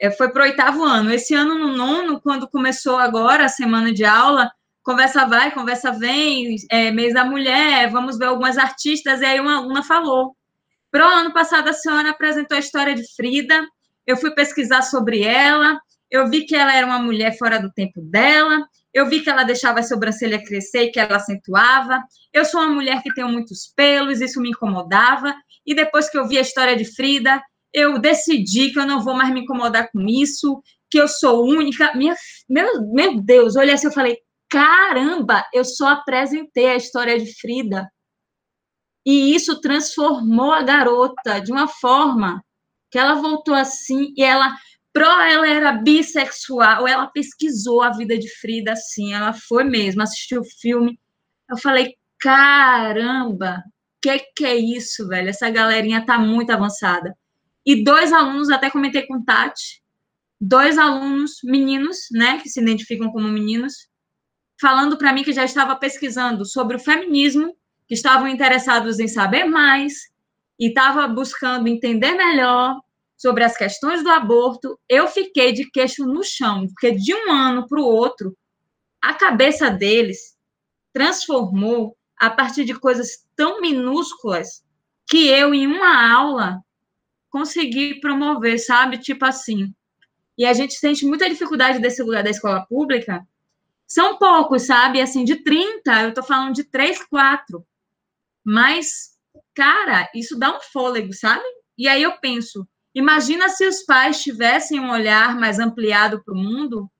[0.00, 1.12] é, foi para o oitavo ano.
[1.12, 4.50] Esse ano, no nono, quando começou agora a semana de aula,
[4.82, 9.56] conversa vai, conversa vem, é, mês da mulher, vamos ver algumas artistas, e aí uma
[9.56, 10.36] aluna falou.
[10.90, 13.66] Pro ano passado, a senhora apresentou a história de Frida,
[14.06, 18.00] eu fui pesquisar sobre ela, eu vi que ela era uma mulher fora do tempo
[18.00, 22.00] dela, eu vi que ela deixava a sobrancelha crescer e que ela acentuava,
[22.32, 25.34] eu sou uma mulher que tem muitos pelos, isso me incomodava,
[25.66, 27.42] e depois que eu vi a história de Frida,
[27.76, 31.94] eu decidi que eu não vou mais me incomodar com isso, que eu sou única.
[31.94, 32.16] Minha,
[32.48, 37.86] meu, meu Deus, olha assim, eu falei, caramba, eu só apresentei a história de Frida.
[39.04, 42.42] E isso transformou a garota de uma forma
[42.90, 44.56] que ela voltou assim e ela
[44.92, 50.40] pro ela era bissexual, ela pesquisou a vida de Frida assim, ela foi mesmo, assistiu
[50.40, 50.98] o filme.
[51.50, 53.62] Eu falei, caramba,
[54.02, 55.28] que que é isso, velho?
[55.28, 57.14] Essa galerinha tá muito avançada.
[57.66, 59.82] E dois alunos, até comentei com Tati,
[60.40, 63.88] dois alunos meninos, né, que se identificam como meninos,
[64.60, 67.56] falando para mim que já estava pesquisando sobre o feminismo,
[67.88, 69.94] que estavam interessados em saber mais
[70.58, 72.80] e estava buscando entender melhor
[73.16, 74.78] sobre as questões do aborto.
[74.88, 78.36] Eu fiquei de queixo no chão, porque de um ano para o outro,
[79.02, 80.36] a cabeça deles
[80.92, 84.64] transformou a partir de coisas tão minúsculas
[85.08, 86.60] que eu, em uma aula,
[87.36, 88.96] consegui promover, sabe?
[88.96, 89.74] Tipo assim.
[90.38, 93.26] E a gente sente muita dificuldade desse lugar da escola pública,
[93.86, 95.02] são poucos, sabe?
[95.02, 97.62] Assim, de 30, eu tô falando de 3, 4.
[98.42, 99.10] Mas,
[99.54, 101.44] cara, isso dá um fôlego, sabe?
[101.76, 106.38] E aí eu penso, imagina se os pais tivessem um olhar mais ampliado para o
[106.38, 106.90] mundo,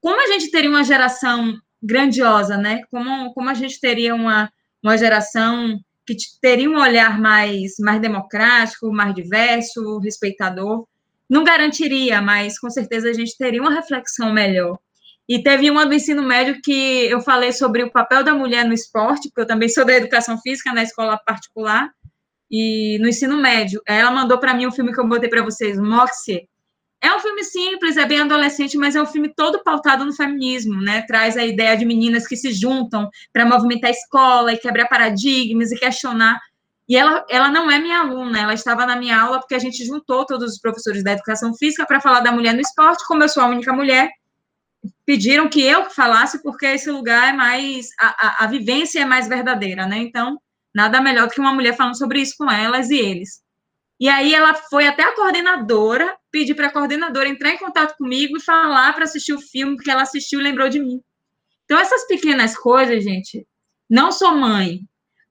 [0.00, 2.82] como a gente teria uma geração grandiosa, né?
[2.90, 4.50] Como, como a gente teria uma,
[4.82, 10.86] uma geração que teria um olhar mais, mais democrático, mais diverso, respeitador.
[11.28, 14.78] Não garantiria, mas com certeza a gente teria uma reflexão melhor.
[15.28, 18.74] E teve uma do ensino médio que eu falei sobre o papel da mulher no
[18.74, 21.90] esporte, porque eu também sou da educação física na escola particular,
[22.50, 23.82] e no ensino médio.
[23.86, 26.48] Ela mandou para mim um filme que eu botei para vocês, Moxie.
[27.04, 30.80] É um filme simples, é bem adolescente, mas é um filme todo pautado no feminismo,
[30.80, 31.02] né?
[31.02, 35.70] Traz a ideia de meninas que se juntam para movimentar a escola e quebrar paradigmas
[35.70, 36.40] e questionar.
[36.88, 39.84] E ela, ela não é minha aluna, ela estava na minha aula porque a gente
[39.84, 43.28] juntou todos os professores da educação física para falar da mulher no esporte, como eu
[43.28, 44.08] sou a única mulher,
[45.04, 49.28] pediram que eu falasse porque esse lugar é mais a, a, a, vivência é mais
[49.28, 49.98] verdadeira, né?
[49.98, 50.40] Então
[50.74, 53.43] nada melhor do que uma mulher falando sobre isso com elas e eles.
[54.00, 58.36] E aí ela foi até a coordenadora pedir para a coordenadora entrar em contato comigo
[58.36, 61.00] e falar para assistir o filme porque ela assistiu e lembrou de mim.
[61.64, 63.46] Então essas pequenas coisas, gente,
[63.88, 64.80] não sou mãe,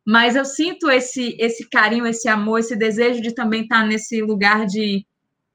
[0.06, 4.66] mas eu sinto esse esse carinho, esse amor, esse desejo de também estar nesse lugar
[4.66, 5.06] de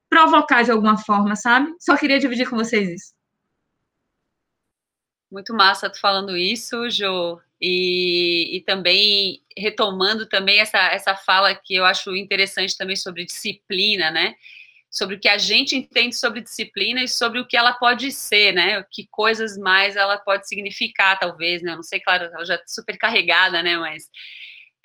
[0.08, 1.74] provocar de alguma forma, sabe?
[1.80, 3.14] Só queria dividir com vocês isso.
[5.30, 7.40] Muito massa tu falando isso, Jo.
[7.60, 14.12] E, e, também retomando também essa, essa fala que eu acho interessante também sobre disciplina,
[14.12, 14.36] né?
[14.88, 18.52] Sobre o que a gente entende sobre disciplina e sobre o que ela pode ser,
[18.52, 18.84] né?
[18.92, 21.72] Que coisas mais ela pode significar, talvez, né?
[21.72, 23.76] Eu não sei, claro, ela já é super carregada, né?
[23.76, 24.04] Mas,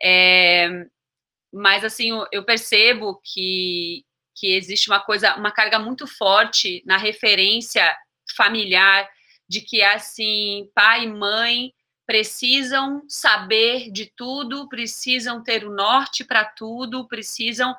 [0.02, 0.68] é,
[1.54, 4.04] mas assim, eu percebo que,
[4.36, 7.96] que existe uma coisa, uma carga muito forte na referência
[8.36, 9.08] familiar
[9.48, 11.72] de que assim, pai e mãe
[12.06, 17.76] precisam saber de tudo, precisam ter o norte para tudo, precisam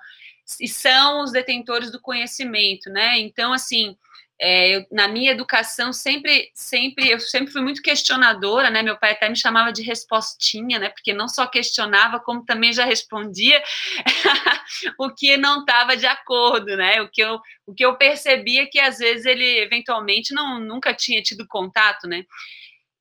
[0.60, 3.18] e são os detentores do conhecimento, né?
[3.18, 3.96] Então, assim,
[4.38, 8.82] é, eu, na minha educação sempre, sempre, eu sempre fui muito questionadora, né?
[8.82, 10.88] Meu pai até me chamava de respostinha, né?
[10.88, 13.62] Porque não só questionava, como também já respondia
[14.98, 17.00] o que não estava de acordo, né?
[17.00, 21.22] O que eu, o que eu percebia que às vezes ele eventualmente não nunca tinha
[21.22, 22.24] tido contato, né?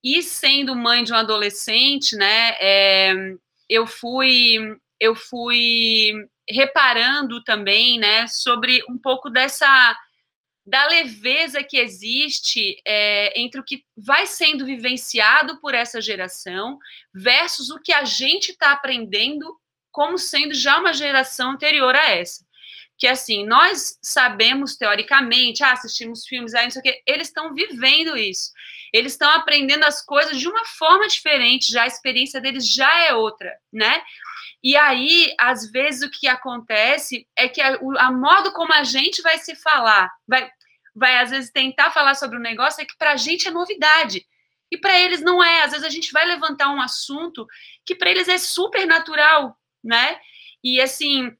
[0.03, 2.55] E sendo mãe de um adolescente, né?
[2.59, 3.13] É,
[3.69, 4.57] eu fui,
[4.99, 6.11] eu fui
[6.49, 8.27] reparando também, né?
[8.27, 9.97] Sobre um pouco dessa
[10.65, 16.79] da leveza que existe é, entre o que vai sendo vivenciado por essa geração
[17.13, 19.57] versus o que a gente está aprendendo
[19.91, 22.45] como sendo já uma geração anterior a essa.
[22.97, 27.53] Que assim, nós sabemos teoricamente, ah, assistimos filmes aí, não sei o quê, eles estão
[27.53, 28.51] vivendo isso.
[28.93, 33.13] Eles estão aprendendo as coisas de uma forma diferente, já a experiência deles já é
[33.13, 34.01] outra, né?
[34.63, 39.21] E aí, às vezes, o que acontece é que a, a modo como a gente
[39.21, 40.49] vai se falar, vai,
[40.95, 44.25] vai às vezes tentar falar sobre um negócio, é que para a gente é novidade.
[44.71, 45.63] E para eles não é.
[45.63, 47.45] Às vezes a gente vai levantar um assunto
[47.85, 50.17] que para eles é super natural, né?
[50.63, 51.31] E assim,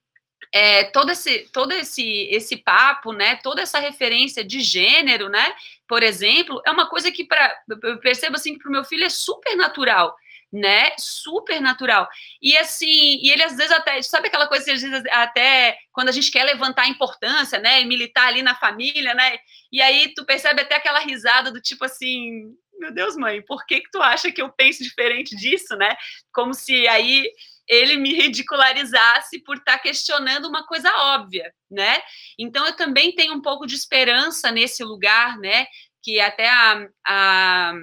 [0.54, 3.38] é, todo esse todo esse esse papo, né?
[3.38, 5.56] Toda essa referência de gênero, né?
[5.88, 9.04] Por exemplo, é uma coisa que para eu percebo assim que para o meu filho
[9.04, 10.16] é super natural
[10.54, 10.92] né?
[11.00, 12.08] Super natural.
[12.40, 12.86] E assim,
[13.22, 16.30] e ele às vezes até, sabe aquela coisa que às vezes até quando a gente
[16.30, 17.82] quer levantar a importância, né?
[17.82, 19.38] E militar ali na família, né?
[19.72, 23.82] E aí tu percebe até aquela risada do tipo assim, meu Deus, mãe, por que
[23.82, 25.96] que tu acha que eu penso diferente disso, né?
[26.32, 27.28] Como se aí
[27.68, 32.02] ele me ridicularizasse por estar tá questionando uma coisa óbvia, né?
[32.38, 35.66] Então eu também tenho um pouco de esperança nesse lugar, né?
[36.02, 37.74] Que até a, a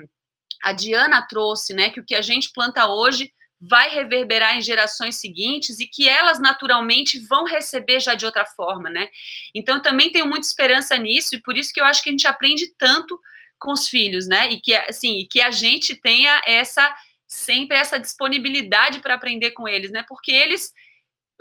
[0.63, 5.17] a Diana trouxe, né, que o que a gente planta hoje vai reverberar em gerações
[5.17, 9.11] seguintes e que elas naturalmente vão receber já de outra forma, né?
[9.55, 12.27] Então também tenho muita esperança nisso e por isso que eu acho que a gente
[12.27, 13.21] aprende tanto
[13.59, 14.51] com os filhos, né?
[14.51, 16.91] E que assim, que a gente tenha essa
[17.31, 20.05] sempre essa disponibilidade para aprender com eles, né?
[20.09, 20.73] Porque eles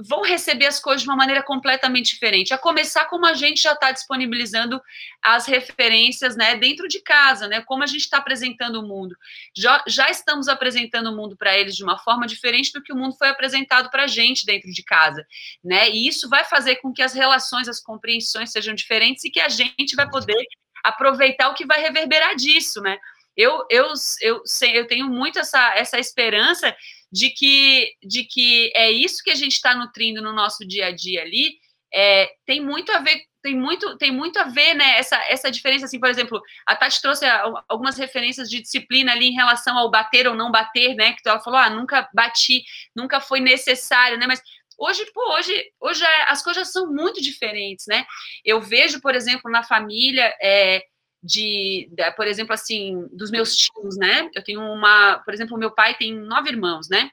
[0.01, 2.53] vão receber as coisas de uma maneira completamente diferente.
[2.53, 4.81] A começar como a gente já está disponibilizando
[5.21, 9.13] as referências, né, dentro de casa, né, como a gente está apresentando o mundo.
[9.53, 12.95] Já, já estamos apresentando o mundo para eles de uma forma diferente do que o
[12.95, 15.25] mundo foi apresentado para a gente dentro de casa,
[15.61, 19.41] né, e isso vai fazer com que as relações, as compreensões sejam diferentes e que
[19.41, 20.41] a gente vai poder
[20.81, 22.97] aproveitar o que vai reverberar disso, né.
[23.35, 23.87] Eu, eu,
[24.21, 24.43] eu,
[24.73, 26.75] eu tenho muito essa, essa esperança
[27.11, 30.91] de que, de que é isso que a gente está nutrindo no nosso dia a
[30.91, 31.53] dia ali,
[31.93, 35.85] é, tem muito a ver tem muito, tem muito a ver, né, essa, essa diferença,
[35.85, 37.25] assim, por exemplo, a Tati trouxe
[37.67, 41.39] algumas referências de disciplina ali em relação ao bater ou não bater, né, que ela
[41.39, 42.63] falou, ah, nunca bati,
[42.95, 44.41] nunca foi necessário, né, mas
[44.77, 48.05] hoje, pô, hoje, hoje é, as coisas são muito diferentes, né,
[48.43, 50.83] eu vejo, por exemplo, na família, é,
[51.21, 54.29] de, de, por exemplo, assim, dos meus tios, né?
[54.33, 57.09] Eu tenho uma, por exemplo, meu pai tem nove irmãos, né?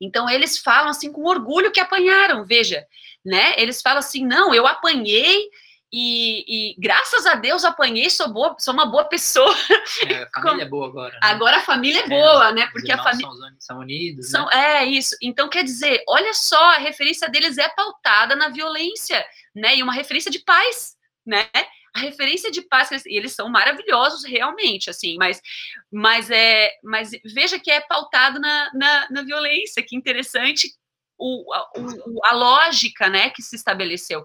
[0.00, 2.86] Então eles falam assim com orgulho que apanharam, veja,
[3.24, 3.54] né?
[3.56, 5.48] Eles falam assim, não, eu apanhei
[5.92, 9.54] e, e graças a Deus apanhei, sou boa, sou uma boa pessoa.
[10.06, 11.14] É, a família é boa agora.
[11.14, 11.20] Né?
[11.22, 12.68] Agora a família é, é boa, né?
[12.70, 14.30] Porque a família são, são unidos.
[14.30, 14.82] São, né?
[14.82, 15.16] É isso.
[15.22, 19.24] Então quer dizer, olha só, a referência deles é pautada na violência,
[19.54, 19.76] né?
[19.76, 20.94] E uma referência de paz,
[21.26, 21.48] né?
[21.98, 25.40] Referência de paz, e eles são maravilhosos realmente, assim, mas,
[25.92, 30.68] mas, é, mas veja que é pautado na, na, na violência, que interessante
[31.18, 34.24] o, o, a, lógica, né, que se estabeleceu.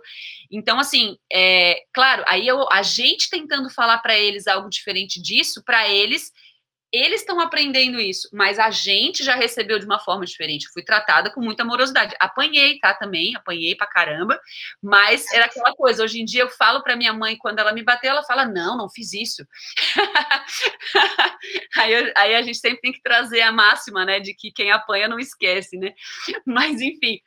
[0.51, 5.63] Então, assim, é, claro, aí eu, a gente tentando falar para eles algo diferente disso,
[5.65, 6.31] para eles
[6.93, 10.69] eles estão aprendendo isso, mas a gente já recebeu de uma forma diferente.
[10.71, 12.15] Fui tratada com muita amorosidade.
[12.19, 12.93] Apanhei, tá?
[12.93, 14.39] Também, apanhei pra caramba,
[14.81, 16.03] mas era aquela coisa.
[16.03, 18.77] Hoje em dia eu falo pra minha mãe, quando ela me bateu, ela fala: Não,
[18.77, 19.43] não fiz isso.
[21.77, 24.71] aí, eu, aí a gente sempre tem que trazer a máxima, né, de que quem
[24.71, 25.93] apanha não esquece, né?
[26.45, 27.19] Mas enfim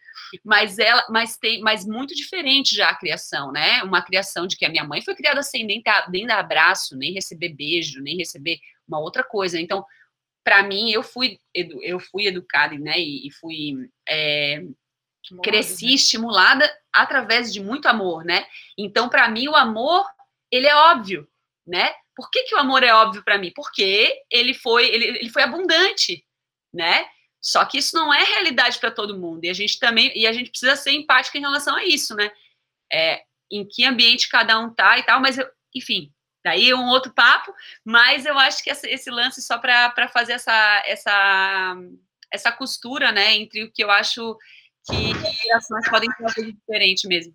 [0.45, 3.83] mas ela, mas tem, mas muito diferente já a criação, né?
[3.83, 6.97] Uma criação de que a minha mãe foi criada sem nem, dar, nem dar abraço,
[6.97, 8.59] nem receber beijo, nem receber
[8.89, 9.61] uma outra coisa.
[9.61, 9.85] Então,
[10.45, 12.99] para mim, eu fui, eu fui educada, né?
[12.99, 13.75] E, fui
[14.09, 14.63] é,
[15.43, 15.93] cresci né?
[15.93, 18.47] estimulada através de muito amor, né?
[18.79, 20.07] Então, para mim, o amor
[20.51, 21.29] ele é óbvio,
[21.67, 21.93] né?
[22.15, 23.53] Por que, que o amor é óbvio para mim?
[23.55, 26.25] Porque ele foi, ele, ele foi abundante,
[26.73, 27.07] né?
[27.41, 29.45] Só que isso não é realidade para todo mundo.
[29.45, 32.31] E a gente também, e a gente precisa ser empática em relação a isso, né?
[32.93, 36.13] É, em que ambiente cada um tá e tal, mas eu, enfim,
[36.47, 37.53] daí é um outro papo,
[37.85, 41.77] mas eu acho que esse, lance só para fazer essa, essa,
[42.33, 44.37] essa costura, né, entre o que eu acho
[44.89, 47.35] que gerações podem fazer diferente mesmo.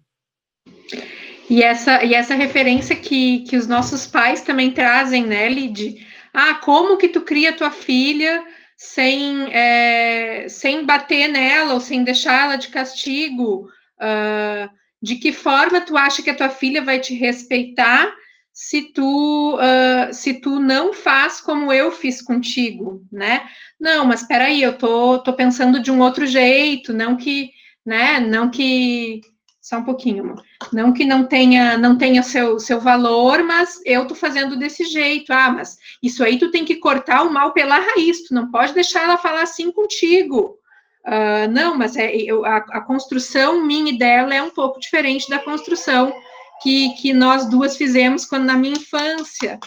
[1.50, 6.08] E essa, e essa referência que, que os nossos pais também trazem, né, Lid?
[6.34, 8.42] Ah, como que tu cria tua filha
[8.78, 13.70] sem, é, sem bater nela ou sem deixar ela de castigo?
[14.00, 14.70] Uh,
[15.02, 18.16] de que forma tu acha que a tua filha vai te respeitar
[18.54, 23.48] se tu uh, se tu não faz como eu fiz contigo, né?
[23.80, 27.50] Não, mas espera aí, eu tô, tô pensando de um outro jeito, não que,
[27.86, 28.20] né?
[28.20, 29.22] Não que
[29.62, 30.44] só um pouquinho, amor.
[30.74, 35.32] Não que não tenha não tenha seu, seu valor, mas eu tô fazendo desse jeito.
[35.32, 38.74] Ah, mas isso aí tu tem que cortar o mal pela raiz, tu não pode
[38.74, 40.58] deixar ela falar assim contigo.
[41.06, 45.28] Uh, não, mas é, eu, a, a, construção minha e dela é um pouco diferente
[45.28, 46.14] da construção
[46.62, 49.60] que, que nós duas fizemos quando na minha infância,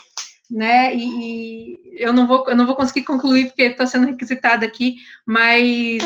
[0.51, 0.95] né?
[0.95, 4.97] E, e eu não vou eu não vou conseguir concluir porque está sendo requisitada aqui,
[5.27, 6.03] mas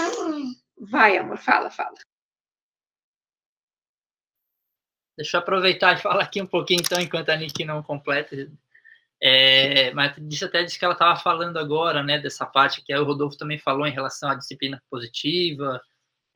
[0.81, 1.95] vai, amor, fala, fala.
[5.17, 8.37] Deixa eu aproveitar e falar aqui um pouquinho, então, enquanto a Nick não completa.
[9.21, 13.05] É, mas disse até disse que ela estava falando agora, né, dessa parte que o
[13.05, 15.83] Rodolfo também falou em relação à disciplina positiva,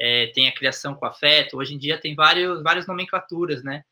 [0.00, 1.58] é, tem a criação com afeto.
[1.58, 3.84] Hoje em dia tem vários, várias nomenclaturas, né?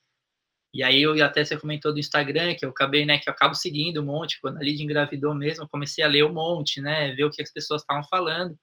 [0.72, 3.54] E aí eu até você comentou do Instagram, que eu acabei, né, que eu acabo
[3.54, 7.12] seguindo um monte, quando a Lidia engravidou mesmo, eu comecei a ler um monte, né,
[7.14, 8.56] ver o que as pessoas estavam falando.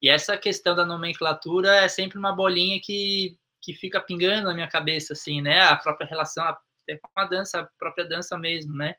[0.00, 4.68] E essa questão da nomenclatura é sempre uma bolinha que, que fica pingando na minha
[4.68, 8.94] cabeça, assim, né, a própria relação até com a dança, a própria dança mesmo, né,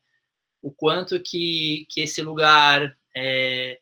[0.62, 3.80] o quanto que, que esse lugar é,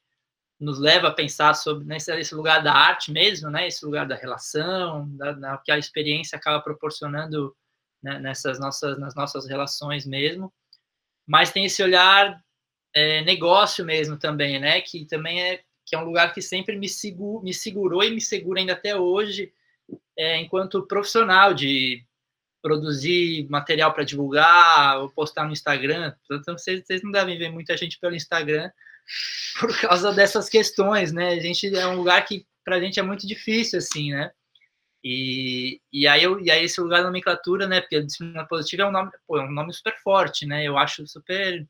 [0.60, 4.16] nos leva a pensar sobre né, esse lugar da arte mesmo, né, esse lugar da
[4.16, 7.56] relação, da, da que a experiência acaba proporcionando
[8.02, 10.52] né, nessas nossas, nas nossas relações mesmo,
[11.26, 12.42] mas tem esse olhar
[12.94, 16.88] é, negócio mesmo também, né, que também é que é um lugar que sempre me,
[17.44, 19.52] me segurou e me segura ainda até hoje,
[20.18, 22.06] é, enquanto profissional de
[22.62, 26.14] produzir material para divulgar ou postar no Instagram.
[26.32, 28.72] Então, vocês, vocês não devem ver muita gente pelo Instagram
[29.60, 31.30] por causa dessas questões, né?
[31.30, 34.32] A gente é um lugar que para a gente é muito difícil, assim, né?
[35.04, 37.82] E, e, aí eu, e aí esse lugar da nomenclatura, né?
[37.82, 40.64] Porque a disciplina positiva é um nome, pô, é um nome super forte, né?
[40.64, 41.68] Eu acho super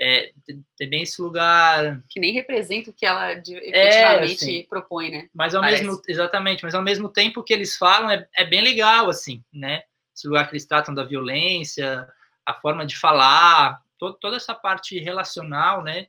[0.00, 0.32] é,
[0.76, 5.28] tem bem esse lugar que nem representa o que ela efetivamente é, assim, propõe, né?
[5.32, 5.84] Mas ao Parece.
[5.84, 9.84] mesmo exatamente, mas ao mesmo tempo que eles falam é, é bem legal, assim, né?
[10.14, 12.08] Esse lugar que eles tratam da violência,
[12.44, 16.08] a forma de falar, todo, toda essa parte relacional, né?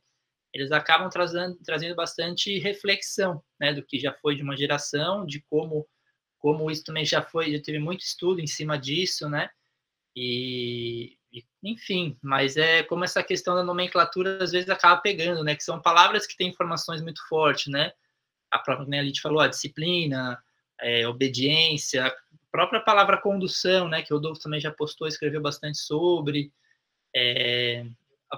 [0.52, 3.74] Eles acabam trazendo, trazendo bastante reflexão, né?
[3.74, 5.88] Do que já foi de uma geração, de como
[6.44, 9.50] como isso também já foi, já teve muito estudo em cima disso, né?
[10.14, 11.18] E,
[11.64, 15.56] enfim, mas é como essa questão da nomenclatura às vezes acaba pegando, né?
[15.56, 17.94] Que são palavras que têm informações muito fortes, né?
[18.52, 20.38] A própria, né, a gente falou, a disciplina,
[20.82, 22.14] é, obediência, a
[22.52, 24.02] própria palavra condução, né?
[24.02, 26.52] Que o Rodolfo também já postou, escreveu bastante sobre.
[27.16, 27.86] É,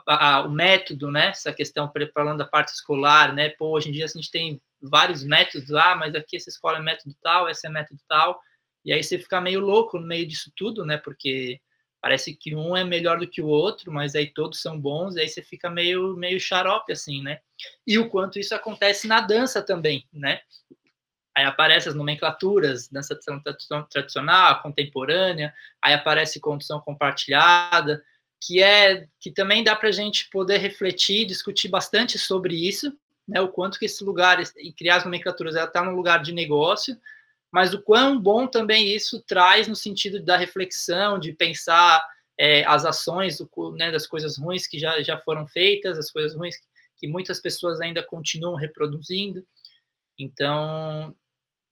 [0.08, 1.30] a, a, o método, né?
[1.30, 3.50] Essa questão, falando da parte escolar, né?
[3.50, 6.82] Pô, hoje em dia a gente tem vários métodos, ah, mas aqui essa escola é
[6.82, 8.40] método tal, essa é método tal,
[8.84, 10.98] e aí você fica meio louco no meio disso tudo, né?
[10.98, 11.60] Porque
[12.02, 15.22] parece que um é melhor do que o outro, mas aí todos são bons, e
[15.22, 17.40] aí você fica meio meio xarope assim, né?
[17.88, 20.40] E o quanto isso acontece na dança também, né?
[21.36, 23.18] Aí aparecem as nomenclaturas, dança
[23.90, 28.02] tradicional, contemporânea, aí aparece condução compartilhada,
[28.42, 32.96] que é que também dá para a gente poder refletir, discutir bastante sobre isso,
[33.28, 36.32] né, o quanto que esse lugar, e criar as nomenclaturas, ela está num lugar de
[36.32, 36.98] negócio,
[37.52, 42.06] mas o quão bom também isso traz no sentido da reflexão, de pensar
[42.38, 46.36] é, as ações do, né, das coisas ruins que já, já foram feitas, as coisas
[46.36, 46.56] ruins
[46.98, 49.46] que muitas pessoas ainda continuam reproduzindo.
[50.18, 51.16] Então,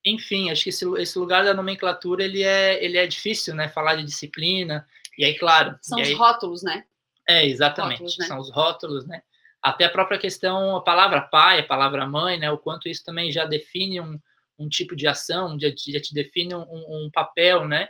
[0.06, 3.70] enfim, acho que esse, esse lugar da nomenclatura ele é, ele é difícil, né?
[3.70, 4.86] Falar de disciplina,
[5.18, 5.78] e aí, claro.
[5.82, 6.86] São os aí, rótulos, né?
[7.28, 8.00] É, exatamente.
[8.00, 8.26] Rótulos, né?
[8.26, 9.24] São os rótulos, né?
[9.64, 13.32] Até a própria questão, a palavra pai, a palavra mãe, né, o quanto isso também
[13.32, 14.20] já define um,
[14.60, 17.88] um tipo de ação, já, te define um, um papel, né,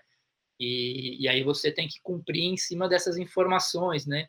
[0.59, 4.27] e, e, aí você tem que cumprir em cima dessas informações, né.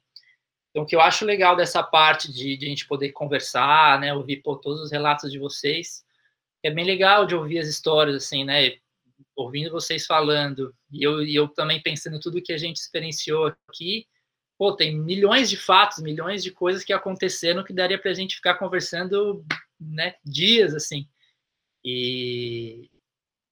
[0.71, 4.15] Então, o que eu acho legal dessa parte de, de a gente poder conversar, né,
[4.15, 6.03] ouvir pô, todos os relatos de vocês,
[6.63, 8.79] é bem legal de ouvir as histórias, assim, né,
[9.37, 14.07] ouvindo vocês falando, e eu, e eu também pensando tudo que a gente experienciou aqui,
[14.59, 18.37] pô, tem milhões de fatos, milhões de coisas que aconteceram que daria para a gente
[18.37, 19.45] ficar conversando,
[19.81, 21.09] né, dias assim.
[21.85, 22.91] E,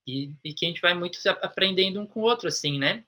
[0.06, 3.04] e, e, que a gente vai muito aprendendo um com o outro, assim, né?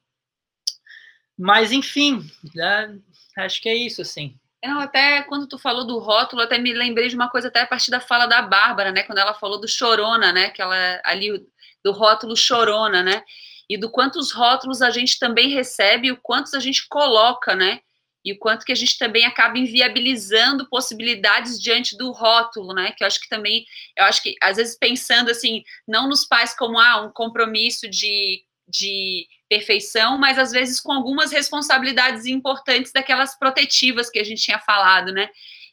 [1.37, 2.21] Mas, enfim,
[2.55, 2.99] né,
[3.39, 4.39] acho que é isso, assim.
[4.63, 7.67] Não, até quando tu falou do rótulo, até me lembrei de uma coisa até a
[7.67, 9.03] partir da fala da Bárbara, né?
[9.03, 10.51] Quando ela falou do chorona, né?
[10.51, 11.47] Que ela ali
[11.83, 13.23] do rótulo chorona, né?
[13.69, 17.81] e do quantos rótulos a gente também recebe, o quantos a gente coloca, né?
[18.25, 22.93] E o quanto que a gente também acaba inviabilizando possibilidades diante do rótulo, né?
[22.93, 26.57] Que eu acho que também, eu acho que às vezes pensando assim, não nos pais
[26.57, 33.39] como ah, um compromisso de, de perfeição, mas às vezes com algumas responsabilidades importantes daquelas
[33.39, 35.29] protetivas que a gente tinha falado, né?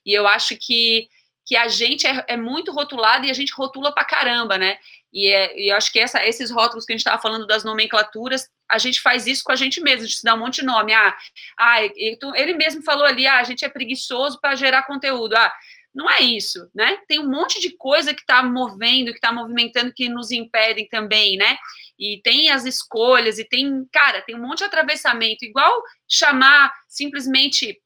[0.05, 1.07] E eu acho que,
[1.45, 4.77] que a gente é, é muito rotulado e a gente rotula pra caramba, né?
[5.13, 8.49] E, é, e acho que essa, esses rótulos que a gente estava falando das nomenclaturas,
[8.69, 10.93] a gente faz isso com a gente mesmo, a gente dá um monte de nome.
[10.93, 11.17] Ah,
[11.57, 15.35] ah ele mesmo falou ali, ah, a gente é preguiçoso para gerar conteúdo.
[15.35, 15.53] Ah,
[15.93, 16.97] não é isso, né?
[17.07, 21.35] Tem um monte de coisa que está movendo, que está movimentando, que nos impedem também,
[21.35, 21.57] né?
[21.99, 25.43] E tem as escolhas, e tem, cara, tem um monte de atravessamento.
[25.43, 27.77] Igual chamar simplesmente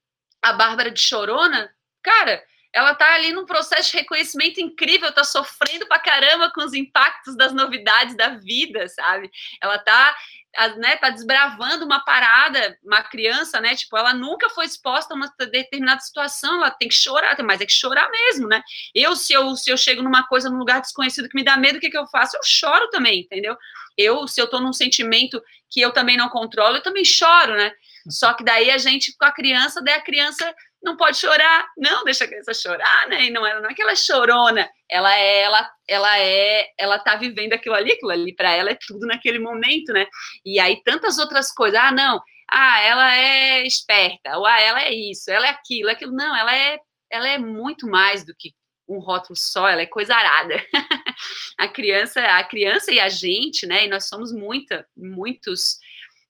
[0.42, 1.74] a Bárbara de chorona,
[2.04, 2.44] cara,
[2.76, 7.34] ela tá ali num processo de reconhecimento incrível, tá sofrendo pra caramba com os impactos
[7.38, 9.32] das novidades da vida, sabe?
[9.62, 10.14] Ela tá,
[10.76, 13.76] né, tá desbravando uma parada, uma criança, né?
[13.76, 17.66] Tipo, ela nunca foi exposta a uma determinada situação, ela tem que chorar, mas é
[17.66, 18.62] que chorar mesmo, né?
[18.94, 21.78] Eu, se eu, se eu chego numa coisa, num lugar desconhecido que me dá medo,
[21.78, 22.36] o que, que eu faço?
[22.36, 23.56] Eu choro também, entendeu?
[23.98, 27.72] Eu, se eu tô num sentimento que eu também não controlo, eu também choro, né?
[28.10, 30.54] Só que daí a gente, com a criança, daí a criança
[30.86, 33.26] não pode chorar, não, deixa a criança chorar, né?
[33.26, 37.00] E não é, não é que ela é chorona, ela é, ela, ela é, ela
[37.00, 40.06] tá vivendo aquilo ali, aquilo ali para ela é tudo naquele momento, né?
[40.46, 44.94] E aí tantas outras coisas, ah, não, ah, ela é esperta, ou ah, ela é
[44.94, 46.78] isso, ela é aquilo, aquilo, não, ela é,
[47.10, 48.54] ela é muito mais do que
[48.88, 50.64] um rótulo só, ela é coisa arada.
[51.58, 53.86] a criança, a criança e a gente, né?
[53.86, 55.80] E nós somos muita, muitos,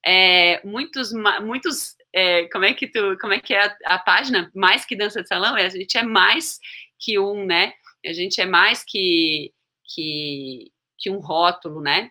[0.06, 1.11] é, muitos,
[1.42, 4.49] muitos é, como é que tu, como é que é a, a, página?
[4.55, 6.59] Mais que dança de salão, é, a gente é mais
[6.97, 7.73] que um, né?
[8.05, 9.51] A gente é mais que,
[9.83, 12.09] que, que um rótulo, né?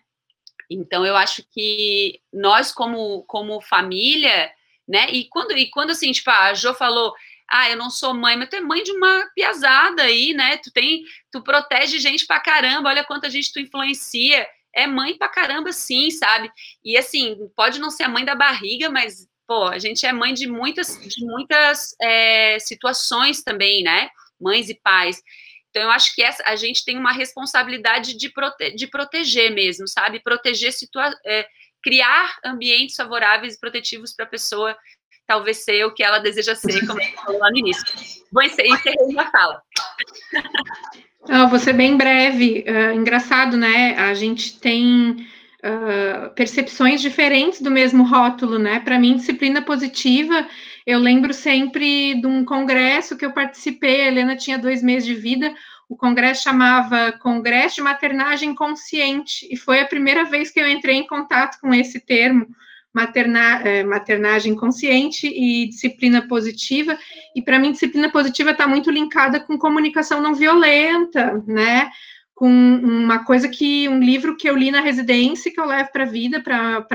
[0.69, 4.51] Então eu acho que nós como como família,
[4.87, 5.09] né?
[5.09, 7.13] E quando e quando assim, tipo, a Jo falou,
[7.49, 10.57] ah, eu não sou mãe, mas tu é mãe de uma piazada aí, né?
[10.57, 14.47] Tu tem, tu protege gente pra caramba, olha quanta gente tu influencia.
[14.73, 16.51] É mãe pra caramba, sim, sabe?
[16.83, 20.33] E assim, pode não ser a mãe da barriga, mas pô, a gente é mãe
[20.33, 24.09] de muitas, de muitas é, situações também, né?
[24.39, 25.21] Mães e pais.
[25.69, 29.87] Então, eu acho que essa, a gente tem uma responsabilidade de, prote, de proteger mesmo,
[29.87, 30.21] sabe?
[30.21, 31.45] Proteger, situa é,
[31.83, 34.75] criar ambientes favoráveis e protetivos para a pessoa
[35.27, 37.83] talvez ser o que ela deseja ser, como eu falou lá no início.
[38.31, 39.61] Vou encerrar uma fala.
[41.27, 42.63] Não, vou ser bem breve.
[42.67, 43.95] Uh, engraçado, né?
[43.97, 45.27] A gente tem
[45.65, 48.79] uh, percepções diferentes do mesmo rótulo, né?
[48.79, 50.47] Para mim, disciplina positiva,
[50.85, 55.15] eu lembro sempre de um congresso que eu participei, a Helena tinha dois meses de
[55.15, 55.53] vida,
[55.89, 60.95] o congresso chamava Congresso de Maternagem Consciente, e foi a primeira vez que eu entrei
[60.95, 62.47] em contato com esse termo,
[62.93, 66.97] materna, eh, maternagem consciente e disciplina positiva,
[67.35, 71.91] e para mim disciplina positiva está muito linkada com comunicação não violenta, né,
[72.35, 76.03] com uma coisa que um livro que eu li na residência que eu levo para
[76.03, 76.85] a vida, para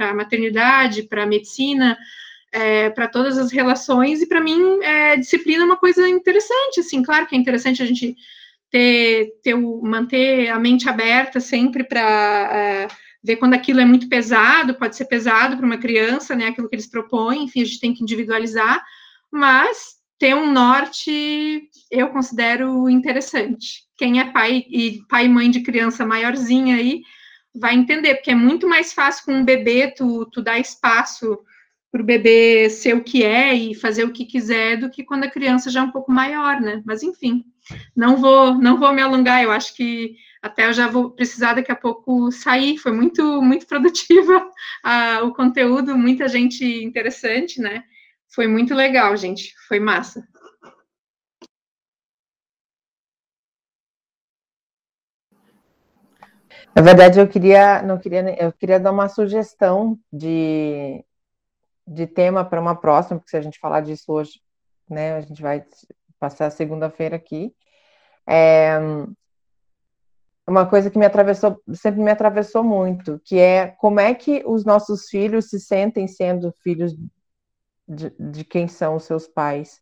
[0.00, 1.96] a maternidade, para a medicina,
[2.52, 7.04] é, para todas as relações, e para mim é, disciplina é uma coisa interessante, assim,
[7.04, 8.16] claro que é interessante a gente
[8.68, 12.00] ter, ter o, manter a mente aberta sempre para
[12.52, 12.88] é,
[13.22, 16.74] ver quando aquilo é muito pesado, pode ser pesado para uma criança, né, aquilo que
[16.74, 18.84] eles propõem, enfim, a gente tem que individualizar,
[19.30, 25.60] mas ter um norte eu considero interessante quem é pai e pai e mãe de
[25.60, 27.02] criança maiorzinha aí
[27.54, 31.38] vai entender, porque é muito mais fácil com um bebê tu, tu dar espaço
[31.92, 35.24] para o bebê ser o que é e fazer o que quiser do que quando
[35.24, 36.82] a criança já é um pouco maior, né?
[36.86, 37.44] Mas enfim,
[37.94, 41.70] não vou não vou me alongar, eu acho que até eu já vou precisar daqui
[41.70, 42.78] a pouco sair.
[42.78, 44.48] Foi muito muito produtiva
[44.82, 47.84] a, o conteúdo, muita gente interessante, né?
[48.34, 49.52] Foi muito legal, gente.
[49.68, 50.26] Foi massa.
[56.74, 61.04] Na verdade, eu queria, não queria, eu queria dar uma sugestão de,
[61.86, 64.40] de tema para uma próxima, porque se a gente falar disso hoje,
[64.88, 65.64] né, a gente vai
[66.18, 67.54] passar a segunda-feira aqui.
[68.26, 68.78] É
[70.50, 74.64] uma coisa que me atravessou, sempre me atravessou muito, que é como é que os
[74.64, 76.92] nossos filhos se sentem sendo filhos
[77.86, 79.80] de, de quem são os seus pais.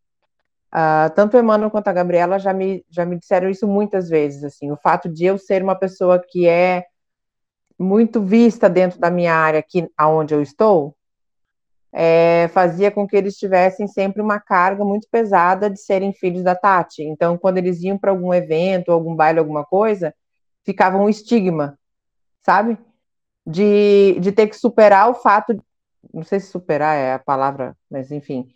[0.75, 4.45] Uh, tanto o Emmanuel quanto a Gabriela já me, já me disseram isso muitas vezes,
[4.45, 6.85] assim, o fato de eu ser uma pessoa que é
[7.79, 10.95] muito vista dentro da minha área aqui aonde eu estou,
[11.91, 16.55] é, fazia com que eles tivessem sempre uma carga muito pesada de serem filhos da
[16.55, 17.03] Tati.
[17.03, 20.15] Então, quando eles iam para algum evento, algum baile, alguma coisa,
[20.65, 21.79] ficava um estigma,
[22.45, 22.79] sabe?
[23.49, 25.59] de, de ter que superar o fato,
[26.13, 28.53] não sei se superar é a palavra, mas enfim,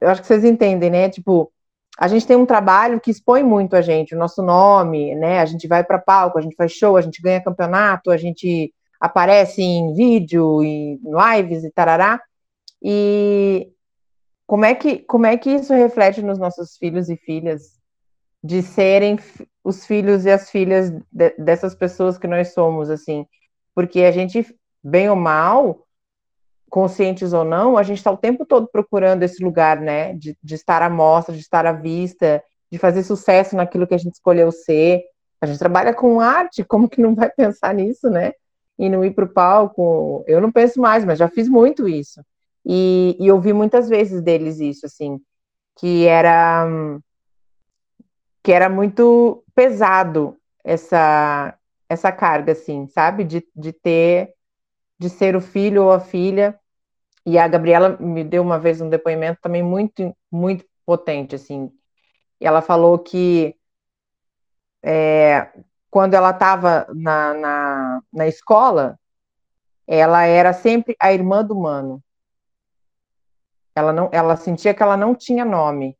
[0.00, 1.08] eu acho que vocês entendem, né?
[1.08, 1.52] Tipo,
[1.98, 5.40] a gente tem um trabalho que expõe muito a gente, o nosso nome, né?
[5.40, 8.72] A gente vai para palco, a gente faz show, a gente ganha campeonato, a gente
[9.00, 12.20] aparece em vídeo, em lives e tarará.
[12.82, 13.70] E
[14.46, 17.76] como é que, como é que isso reflete nos nossos filhos e filhas
[18.44, 19.18] de serem
[19.64, 23.26] os filhos e as filhas de, dessas pessoas que nós somos, assim?
[23.74, 24.46] Porque a gente,
[24.84, 25.85] bem ou mal,
[26.68, 30.14] conscientes ou não, a gente está o tempo todo procurando esse lugar, né?
[30.14, 33.98] De, de estar à mostra, de estar à vista, de fazer sucesso naquilo que a
[33.98, 35.02] gente escolheu ser.
[35.40, 38.32] A gente trabalha com arte, como que não vai pensar nisso, né?
[38.78, 40.24] E não ir para o palco.
[40.26, 42.20] Eu não penso mais, mas já fiz muito isso.
[42.64, 45.20] E, e ouvi muitas vezes deles isso, assim,
[45.78, 46.66] que era
[48.42, 51.56] que era muito pesado essa
[51.88, 53.24] essa carga, assim, sabe?
[53.24, 54.34] De, de ter,
[54.98, 56.58] de ser o filho ou a filha.
[57.24, 61.70] E a Gabriela me deu uma vez um depoimento também muito, muito potente, assim.
[62.40, 63.56] Ela falou que
[64.82, 65.50] é,
[65.90, 68.98] quando ela estava na, na, na escola,
[69.86, 72.02] ela era sempre a irmã do mano.
[73.74, 75.98] Ela, não, ela sentia que ela não tinha nome.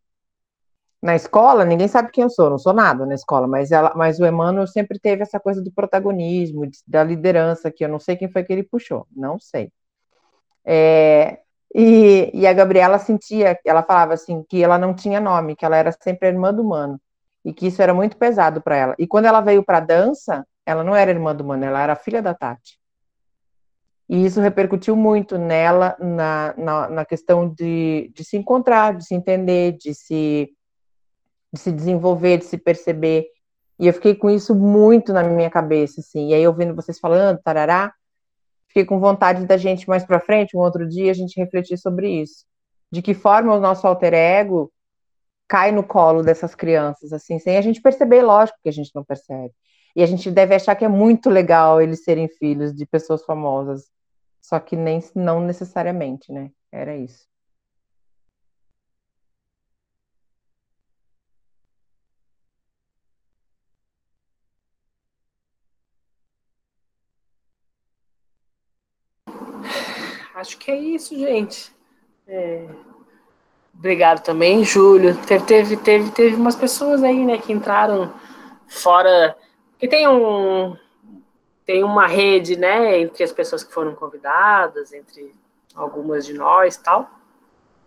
[1.02, 4.18] Na escola, ninguém sabe quem eu sou, não sou nada na escola, mas, ela, mas
[4.18, 8.30] o Emmanuel sempre teve essa coisa do protagonismo, da liderança, que eu não sei quem
[8.30, 9.70] foi que ele puxou, não sei.
[10.64, 11.38] É,
[11.74, 15.76] e, e, a Gabriela sentia, ela falava assim, que ela não tinha nome, que ela
[15.76, 17.00] era sempre irmã do Mano,
[17.44, 18.94] e que isso era muito pesado para ela.
[18.98, 21.94] E quando ela veio para a dança, ela não era irmã do Mano, ela era
[21.94, 22.80] filha da Tati.
[24.08, 29.14] E isso repercutiu muito nela, na, na, na questão de, de se encontrar, de se
[29.14, 30.48] entender, de se,
[31.52, 33.26] de se desenvolver, de se perceber.
[33.78, 36.30] E eu fiquei com isso muito na minha cabeça, assim.
[36.30, 37.92] E aí, ouvindo vocês falando, tarará,
[38.68, 42.08] fiquei com vontade da gente, mais para frente, um outro dia, a gente refletir sobre
[42.22, 42.44] isso.
[42.90, 44.72] De que forma o nosso alter ego
[45.48, 49.04] cai no colo dessas crianças, assim, sem a gente perceber, lógico que a gente não
[49.04, 49.52] percebe.
[49.94, 53.90] E a gente deve achar que é muito legal eles serem filhos de pessoas famosas.
[54.42, 56.50] Só que nem não necessariamente, né?
[56.70, 57.26] Era isso.
[70.36, 71.74] Acho que é isso, gente.
[72.28, 72.68] É...
[73.72, 75.16] Obrigado também, Júlio.
[75.24, 78.12] Teve, teve, teve, teve umas pessoas aí, né, que entraram
[78.68, 79.34] fora.
[79.78, 80.76] Que tem um,
[81.64, 85.34] tem uma rede, né, entre as pessoas que foram convidadas, entre
[85.74, 87.10] algumas de nós tal.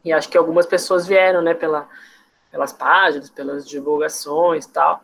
[0.04, 1.88] E acho que algumas pessoas vieram, né, pela,
[2.50, 5.04] pelas páginas, pelas divulgações tal.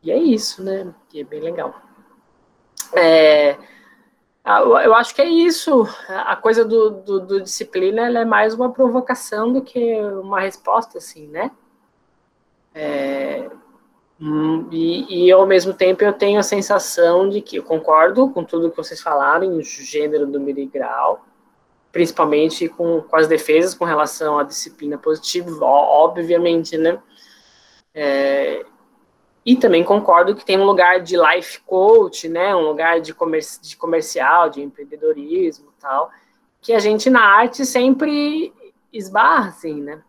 [0.00, 1.74] E é isso, né, que é bem legal.
[2.94, 3.58] É,
[4.48, 5.86] eu acho que é isso.
[6.08, 11.26] A coisa do, do, do disciplina é mais uma provocação do que uma resposta, assim,
[11.28, 11.50] né?
[12.74, 13.50] É,
[14.20, 18.42] Hum, e, e, ao mesmo tempo eu tenho a sensação de que eu concordo com
[18.42, 21.24] tudo que vocês falaram em gênero do miligrau,
[21.92, 27.00] principalmente com, com as defesas com relação à disciplina positiva, obviamente, né?
[27.94, 28.64] É,
[29.48, 32.54] e também concordo que tem um lugar de life coach, né?
[32.54, 36.10] Um lugar de, comerci de comercial, de empreendedorismo tal,
[36.60, 38.52] que a gente na arte sempre
[38.92, 40.02] esbarra, assim, né?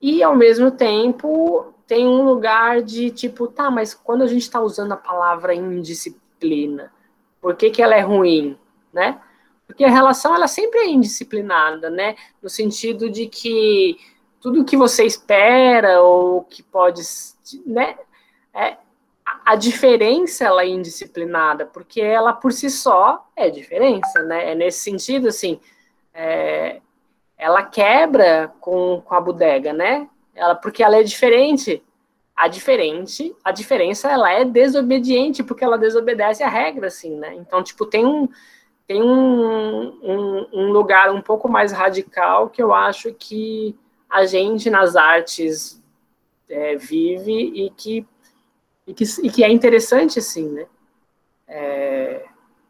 [0.00, 4.62] E ao mesmo tempo tem um lugar de tipo, tá, mas quando a gente está
[4.62, 6.90] usando a palavra indisciplina,
[7.38, 8.56] por que, que ela é ruim,
[8.90, 9.20] né?
[9.66, 12.16] Porque a relação ela sempre é indisciplinada, né?
[12.42, 13.98] No sentido de que
[14.40, 17.02] tudo que você espera ou que pode,
[17.66, 17.94] né?
[18.54, 18.76] É,
[19.44, 24.52] a diferença ela é indisciplinada, porque ela por si só é diferença, né?
[24.52, 25.60] É nesse sentido, assim,
[26.14, 26.80] é,
[27.38, 30.08] ela quebra com, com a bodega, né?
[30.34, 31.82] Ela, porque ela é diferente.
[32.34, 37.34] A diferente, a diferença ela é desobediente porque ela desobedece a regra, assim, né?
[37.34, 38.28] Então, tipo, tem um
[38.86, 43.76] tem um, um, um lugar um pouco mais radical que eu acho que
[44.10, 45.82] a gente nas artes
[46.48, 48.06] é, vive e que,
[48.86, 50.66] e que, e que é interessante, assim, né?
[51.46, 52.24] É,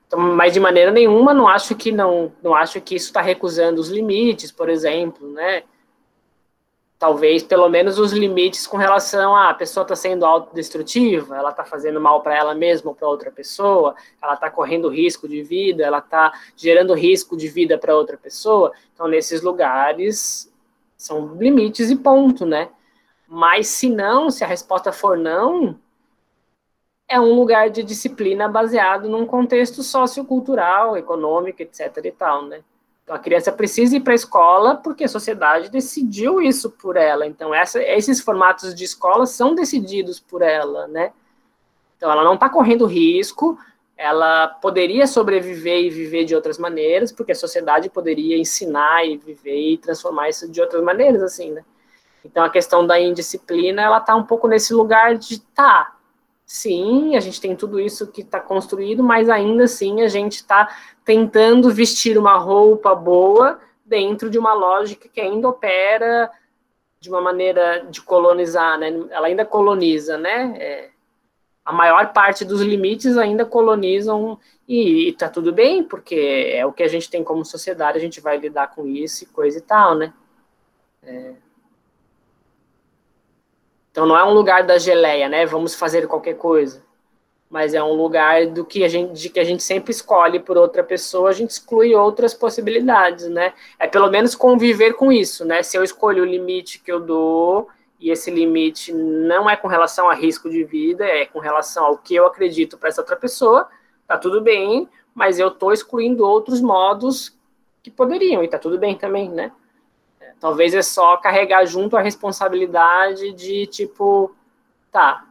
[0.07, 3.81] então, mas de maneira nenhuma não acho que não, não acho que isso está recusando
[3.81, 5.63] os limites, por exemplo, né?
[7.03, 11.65] talvez pelo menos os limites com relação a, a pessoa está sendo autodestrutiva, ela está
[11.65, 15.83] fazendo mal para ela mesma ou para outra pessoa, ela está correndo risco de vida,
[15.83, 18.71] ela está gerando risco de vida para outra pessoa.
[18.95, 20.49] Então, nesses lugares,
[20.97, 22.69] são limites e ponto, né?
[23.27, 25.77] Mas se não, se a resposta for não,
[27.13, 31.99] é um lugar de disciplina baseado num contexto sociocultural, econômico, etc.
[32.03, 32.63] e tal, né?
[33.05, 37.27] Então a criança precisa ir para a escola porque a sociedade decidiu isso por ela.
[37.27, 41.13] Então essa, esses formatos de escola são decididos por ela, né?
[41.99, 43.59] Então ela não está correndo risco,
[43.95, 49.73] ela poderia sobreviver e viver de outras maneiras, porque a sociedade poderia ensinar e viver
[49.73, 51.63] e transformar isso de outras maneiras, assim, né?
[52.25, 55.95] Então a questão da indisciplina, ela está um pouco nesse lugar de tá,
[56.53, 60.69] sim, a gente tem tudo isso que está construído, mas ainda assim a gente está
[61.03, 66.31] tentando vestir uma roupa boa dentro de uma lógica que ainda opera
[67.01, 68.89] de uma maneira de colonizar, né?
[69.09, 70.55] Ela ainda coloniza, né?
[70.59, 70.91] É,
[71.65, 76.83] a maior parte dos limites ainda colonizam e, está tudo bem, porque é o que
[76.83, 79.95] a gente tem como sociedade, a gente vai lidar com isso e coisa e tal,
[79.95, 80.13] né?
[81.03, 81.33] É,
[83.93, 85.45] então não é um lugar da geleia, né?
[85.45, 86.83] Vamos fazer qualquer coisa.
[87.51, 90.57] Mas é um lugar do que a gente, de que a gente sempre escolhe por
[90.57, 93.53] outra pessoa, a gente exclui outras possibilidades, né?
[93.79, 95.63] É pelo menos conviver com isso, né?
[95.63, 97.69] Se eu escolho o limite que eu dou
[98.01, 101.99] e esse limite não é com relação a risco de vida, é com relação ao
[101.99, 103.69] que eu acredito para essa outra pessoa,
[104.09, 107.39] tá tudo bem, mas eu estou excluindo outros modos
[107.83, 109.53] que poderiam, e tá tudo bem também, né?
[110.43, 114.35] Talvez é só carregar junto a responsabilidade de tipo,
[114.91, 115.25] tá,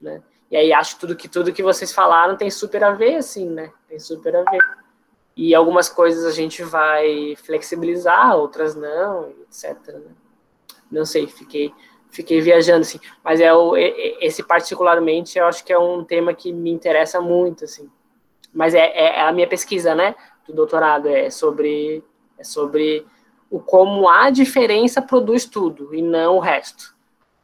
[0.00, 0.20] né?
[0.50, 3.72] E aí acho tudo que tudo que vocês falaram tem super a ver, assim, né?
[3.88, 4.58] Tem super a ver.
[5.36, 9.76] E algumas coisas a gente vai flexibilizar, outras não, etc.
[9.94, 10.10] Né?
[10.90, 11.72] Não sei, fiquei
[12.10, 16.52] fiquei viajando assim, mas é o esse particularmente eu acho que é um tema que
[16.52, 17.88] me interessa muito assim.
[18.52, 20.16] Mas é, é a minha pesquisa, né,
[20.48, 22.02] do doutorado é sobre
[22.36, 23.06] é sobre
[23.50, 26.94] o como a diferença produz tudo e não o resto.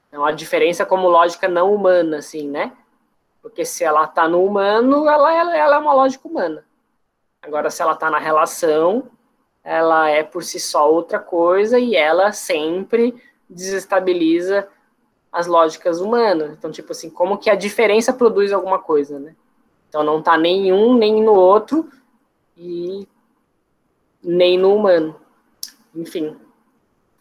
[0.09, 2.73] Então, a diferença como lógica não humana, assim, né?
[3.41, 6.65] Porque se ela está no humano, ela, ela, ela, é uma lógica humana.
[7.41, 9.11] Agora, se ela está na relação,
[9.65, 13.15] ela é por si só outra coisa e ela sempre
[13.49, 14.69] desestabiliza
[15.33, 16.53] as lógicas humanas.
[16.53, 19.35] Então, tipo assim, como que a diferença produz alguma coisa, né?
[19.89, 21.89] Então, não está nem um nem no outro
[22.57, 23.09] e
[24.23, 25.22] nem no humano
[25.95, 26.37] enfim.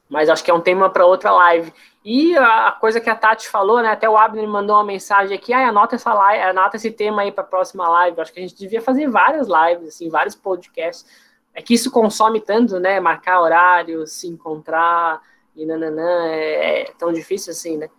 [0.09, 1.73] Mas acho que é um tema para outra live.
[2.03, 3.89] E a coisa que a Tati falou, né?
[3.89, 7.31] Até o Abner mandou uma mensagem aqui, ah, anota essa live, anota esse tema aí
[7.31, 8.19] para a próxima live.
[8.19, 11.05] Acho que a gente devia fazer várias lives, assim, vários podcasts.
[11.53, 12.99] É que isso consome tanto, né?
[12.99, 15.21] Marcar horário, se encontrar
[15.55, 17.89] e nananã, é, é tão difícil assim, né?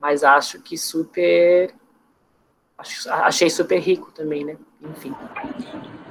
[0.00, 1.74] Mas acho que super.
[2.78, 4.56] Acho, achei super rico também, né?
[4.90, 5.14] Enfim.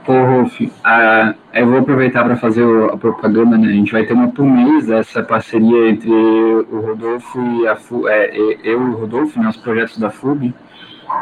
[0.08, 3.67] Ô, Rolf, uh, eu vou aproveitar para fazer a propaganda, né?
[3.67, 8.08] A gente vai ter uma por mês essa parceria entre o Rodolfo e a FUB,
[8.08, 10.53] é, eu e o Rodolfo, né, os projetos da FUB,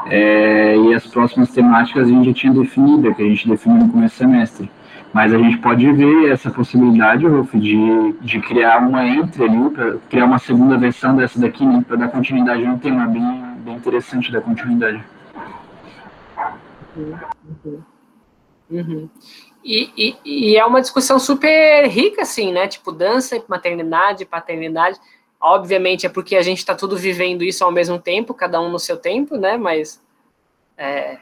[0.06, 3.92] é, e as próximas temáticas a gente já tinha definido, que a gente definiu no
[3.92, 4.72] começo do semestre.
[5.12, 9.98] Mas a gente pode ver essa possibilidade, Rolf, de, de criar uma entre ali, para
[10.08, 13.76] criar uma segunda versão dessa daqui, né, para dar continuidade a um tema bem, bem
[13.76, 15.04] interessante da continuidade.
[17.00, 17.84] Uhum.
[18.70, 19.10] Uhum.
[19.64, 20.18] E, e,
[20.52, 22.68] e, é uma discussão super rica, assim, né?
[22.68, 25.00] Tipo, dança, maternidade, paternidade.
[25.40, 28.80] Obviamente é porque a gente está tudo vivendo isso ao mesmo tempo, cada um no
[28.80, 29.58] seu tempo, né?
[29.58, 30.02] Mas,
[30.78, 31.18] é,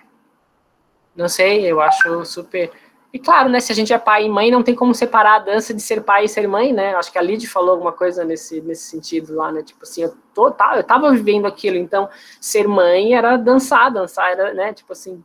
[1.15, 2.71] não sei, eu acho super.
[3.13, 3.59] E claro, né?
[3.59, 6.03] Se a gente é pai e mãe, não tem como separar a dança de ser
[6.03, 6.93] pai e ser mãe, né?
[6.95, 9.63] Acho que a Lid falou alguma coisa nesse, nesse sentido lá, né?
[9.63, 14.31] Tipo assim, eu, tô, tá, eu tava vivendo aquilo, então ser mãe era dançar, dançar
[14.31, 14.73] era, né?
[14.73, 15.23] Tipo assim,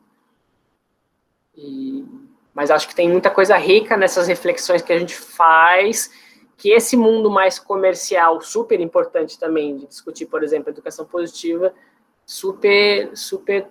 [1.54, 2.04] e,
[2.54, 6.10] mas acho que tem muita coisa rica nessas reflexões que a gente faz,
[6.56, 11.74] que esse mundo mais comercial, super importante também, de discutir, por exemplo, educação positiva,
[12.24, 13.68] super, super,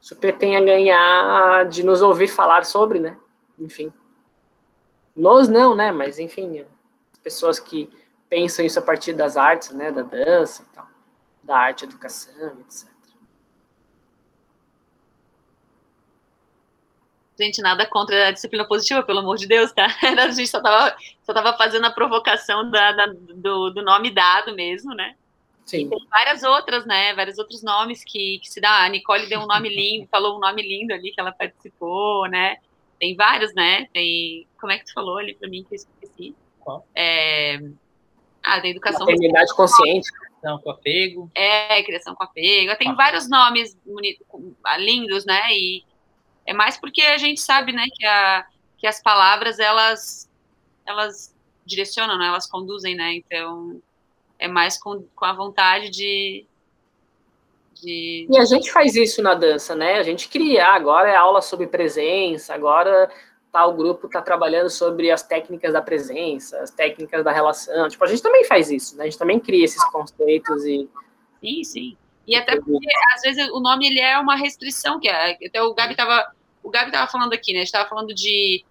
[0.00, 3.16] super tem a ganhar de nos ouvir falar sobre, né?
[3.58, 3.92] Enfim.
[5.16, 5.92] Nós não, né?
[5.92, 6.64] Mas, enfim,
[7.12, 7.90] as pessoas que
[8.28, 9.90] pensam isso a partir das artes, né?
[9.90, 10.86] Da dança e tal,
[11.42, 12.99] da arte, educação, etc.
[17.40, 19.86] Gente, nada contra a disciplina positiva, pelo amor de Deus, tá?
[20.04, 24.54] A gente só tava, só tava fazendo a provocação da, da do, do, nome dado
[24.54, 25.16] mesmo, né?
[25.64, 25.88] Sim.
[25.88, 27.14] Tem várias outras, né?
[27.14, 28.84] Vários outros nomes que, que se dá.
[28.84, 32.58] A Nicole deu um nome lindo, falou um nome lindo ali que ela participou, né?
[32.98, 33.86] Tem vários, né?
[33.90, 34.46] Tem.
[34.60, 36.36] Como é que tu falou ali para mim que eu esqueci?
[36.58, 36.86] Qual?
[36.94, 37.58] É...
[38.42, 39.06] Ah, da educação.
[39.06, 40.10] Maternidade consciente.
[40.12, 41.30] Criação com apego.
[41.34, 42.76] É, criação com apego.
[42.76, 42.94] Tem ah.
[42.94, 44.26] vários nomes bonitos,
[44.78, 45.40] lindos, né?
[45.52, 45.84] E
[46.50, 48.44] é mais porque a gente sabe, né, que, a,
[48.76, 50.28] que as palavras, elas,
[50.84, 51.32] elas
[51.64, 53.80] direcionam, né, elas conduzem, né, então
[54.36, 56.44] é mais com, com a vontade de,
[57.80, 58.26] De...
[58.28, 59.98] E a gente faz isso na dança, né?
[59.98, 63.08] A gente cria, ah, agora é aula sobre presença, agora
[63.52, 67.88] tal grupo está trabalhando sobre as técnicas da presença, as técnicas da relação.
[67.88, 69.04] Tipo, a gente também faz isso, né?
[69.04, 70.88] A gente também cria esses conceitos e.
[71.40, 71.96] Sim, sim.
[72.26, 75.74] E até porque, às vezes, o nome ele é uma restrição, que é, até o
[75.74, 76.30] Gabi estava
[76.62, 77.58] o Gabi tava falando aqui, né?
[77.58, 78.64] A gente estava falando de,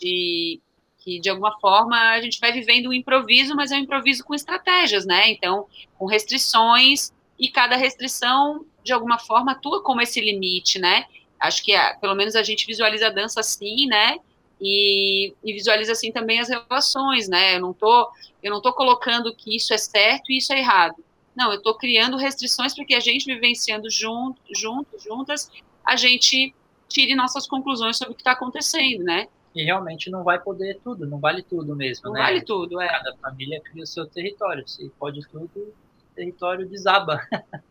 [0.00, 0.60] de
[0.98, 4.34] que, de alguma forma, a gente vai vivendo um improviso, mas é um improviso com
[4.34, 5.30] estratégias, né?
[5.30, 5.66] Então,
[5.98, 11.06] com restrições, e cada restrição, de alguma forma, atua como esse limite, né?
[11.38, 14.18] Acho que, pelo menos, a gente visualiza a dança assim, né?
[14.60, 17.56] E, e, visualiza assim também as relações, né?
[17.56, 18.10] Eu não tô,
[18.42, 20.96] eu não tô colocando que isso é certo e isso é errado.
[21.36, 25.48] Não, eu estou criando restrições para que a gente vivenciando junto, junto, juntas,
[25.84, 26.52] a gente
[26.88, 29.28] tire nossas conclusões sobre o que está acontecendo, né?
[29.54, 32.20] E realmente não vai poder tudo, não vale tudo mesmo, não né?
[32.20, 32.88] vale tudo, é.
[32.88, 37.20] Cada família cria o seu território, se pode tudo, o território desaba.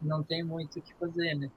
[0.00, 1.50] não tem muito o que fazer, né?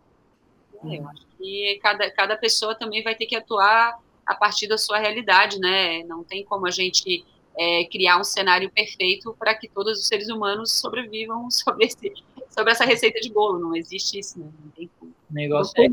[0.85, 4.77] É, eu acho que cada, cada pessoa também vai ter que atuar a partir da
[4.77, 6.03] sua realidade, né?
[6.03, 7.25] Não tem como a gente
[7.57, 12.13] é, criar um cenário perfeito para que todos os seres humanos sobrevivam sobre, esse,
[12.49, 13.59] sobre essa receita de bolo.
[13.59, 14.49] Não existe isso, né?
[14.63, 15.11] Não tem como.
[15.11, 15.87] O negócio é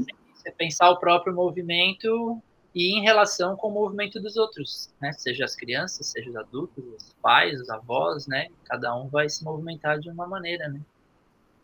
[0.51, 2.41] você pensar o próprio movimento
[2.75, 5.13] e em relação com o movimento dos outros, né?
[5.13, 8.49] Seja as crianças, seja os adultos, os pais, os avós, né?
[8.65, 10.81] Cada um vai se movimentar de uma maneira, né?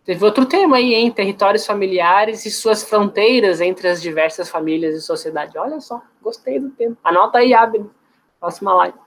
[0.05, 1.10] Teve outro tema aí, hein?
[1.10, 5.58] Territórios familiares e suas fronteiras entre as diversas famílias e sociedade.
[5.58, 6.97] Olha só, gostei do tema.
[7.02, 7.86] Anota aí, Abner.
[8.39, 8.98] Próxima live.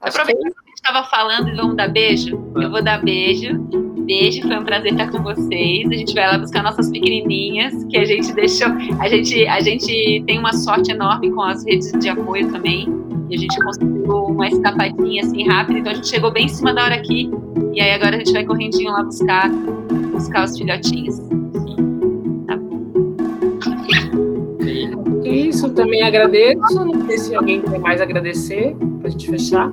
[0.00, 2.36] Aproveitar que a gente estava falando e vamos dar beijo.
[2.54, 5.86] Eu vou dar beijo beijo, foi um prazer estar com vocês.
[5.86, 8.68] A gente vai lá buscar nossas pequenininhas, que a gente deixou.
[8.98, 12.88] A gente, a gente tem uma sorte enorme com as redes de apoio também.
[13.28, 16.72] E a gente conseguiu uma escapadinha assim rápida, então a gente chegou bem em cima
[16.72, 17.30] da hora aqui.
[17.74, 19.50] E aí agora a gente vai correndinho lá buscar,
[20.10, 21.18] buscar os filhotinhos.
[22.46, 22.80] Tá bom.
[25.22, 26.82] Isso, também agradeço.
[26.82, 29.70] Não sei se alguém quer mais agradecer para a gente fechar.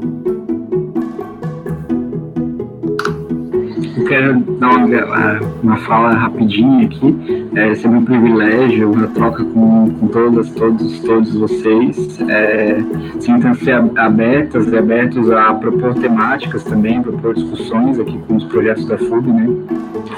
[4.05, 7.47] Quero dar uma, uma fala rapidinha aqui.
[7.55, 12.19] É sempre um privilégio a troca com, com todas, todos, todos vocês.
[12.29, 12.77] É,
[13.19, 18.97] Sintam-se abertas e abertos a propor temáticas também, propor discussões aqui com os projetos da
[18.97, 19.47] FUB, né?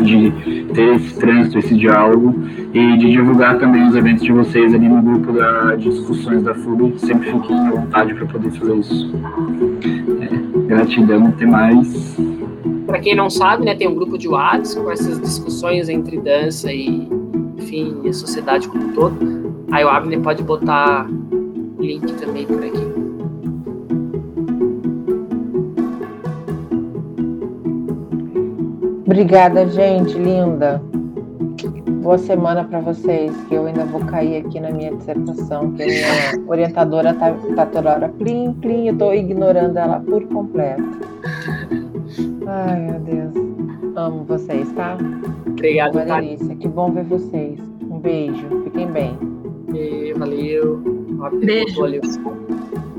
[0.01, 0.32] De
[0.74, 2.35] ter esse trânsito, esse diálogo
[2.74, 6.53] e de divulgar também os eventos de vocês ali no grupo da, de discussões da
[6.53, 6.93] FUB.
[6.98, 9.16] Sempre fiquem à vontade para poder fazer isso.
[10.22, 12.17] É, gratidão, até mais.
[12.88, 16.72] Para quem não sabe, né, tem um grupo de WhatsApp com essas discussões entre dança
[16.72, 17.09] e,
[17.57, 19.17] enfim, a sociedade como um todo.
[19.74, 21.06] Aí o Abner pode botar
[21.77, 22.88] link também por aqui.
[29.06, 30.82] Obrigada, gente, linda.
[32.01, 35.85] Boa semana para vocês, que eu ainda vou cair aqui na minha dissertação, que a
[35.85, 41.06] minha orientadora tá, tá toda hora plim, plim, eu tô ignorando ela por completo.
[42.48, 43.34] Ai, meu Deus.
[43.98, 44.98] Amo vocês, tá?
[45.45, 46.56] Obrigado, Uma delícia.
[46.56, 47.59] Que bom ver vocês.
[47.82, 48.64] Um beijo.
[48.64, 49.19] Fiquem bem.
[49.74, 50.77] E, valeu.
[51.43, 51.82] Beijo.
[51.82, 52.00] Valeu.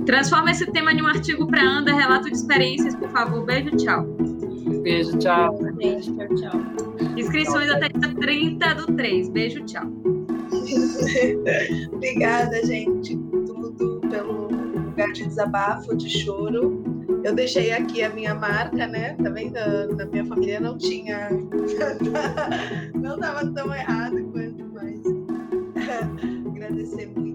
[0.05, 3.47] Transforma esse tema em um artigo para Anda, relato de experiências, por favor.
[3.47, 4.05] Beijo, tchau.
[4.83, 5.59] Beijo, tchau.
[5.77, 6.61] Beijo, tchau, tchau.
[7.17, 9.31] Inscrições até dia 30 do 3.
[9.31, 9.87] Beijo, tchau.
[11.93, 16.98] Obrigada, gente, tudo pelo lugar de desabafo, de choro.
[17.25, 19.15] Eu deixei aqui a minha marca, né?
[19.15, 19.97] Tá vendo?
[19.97, 21.31] Na minha família não tinha.
[22.95, 25.01] não estava tão errado quanto, mas
[26.47, 27.28] agradecer muito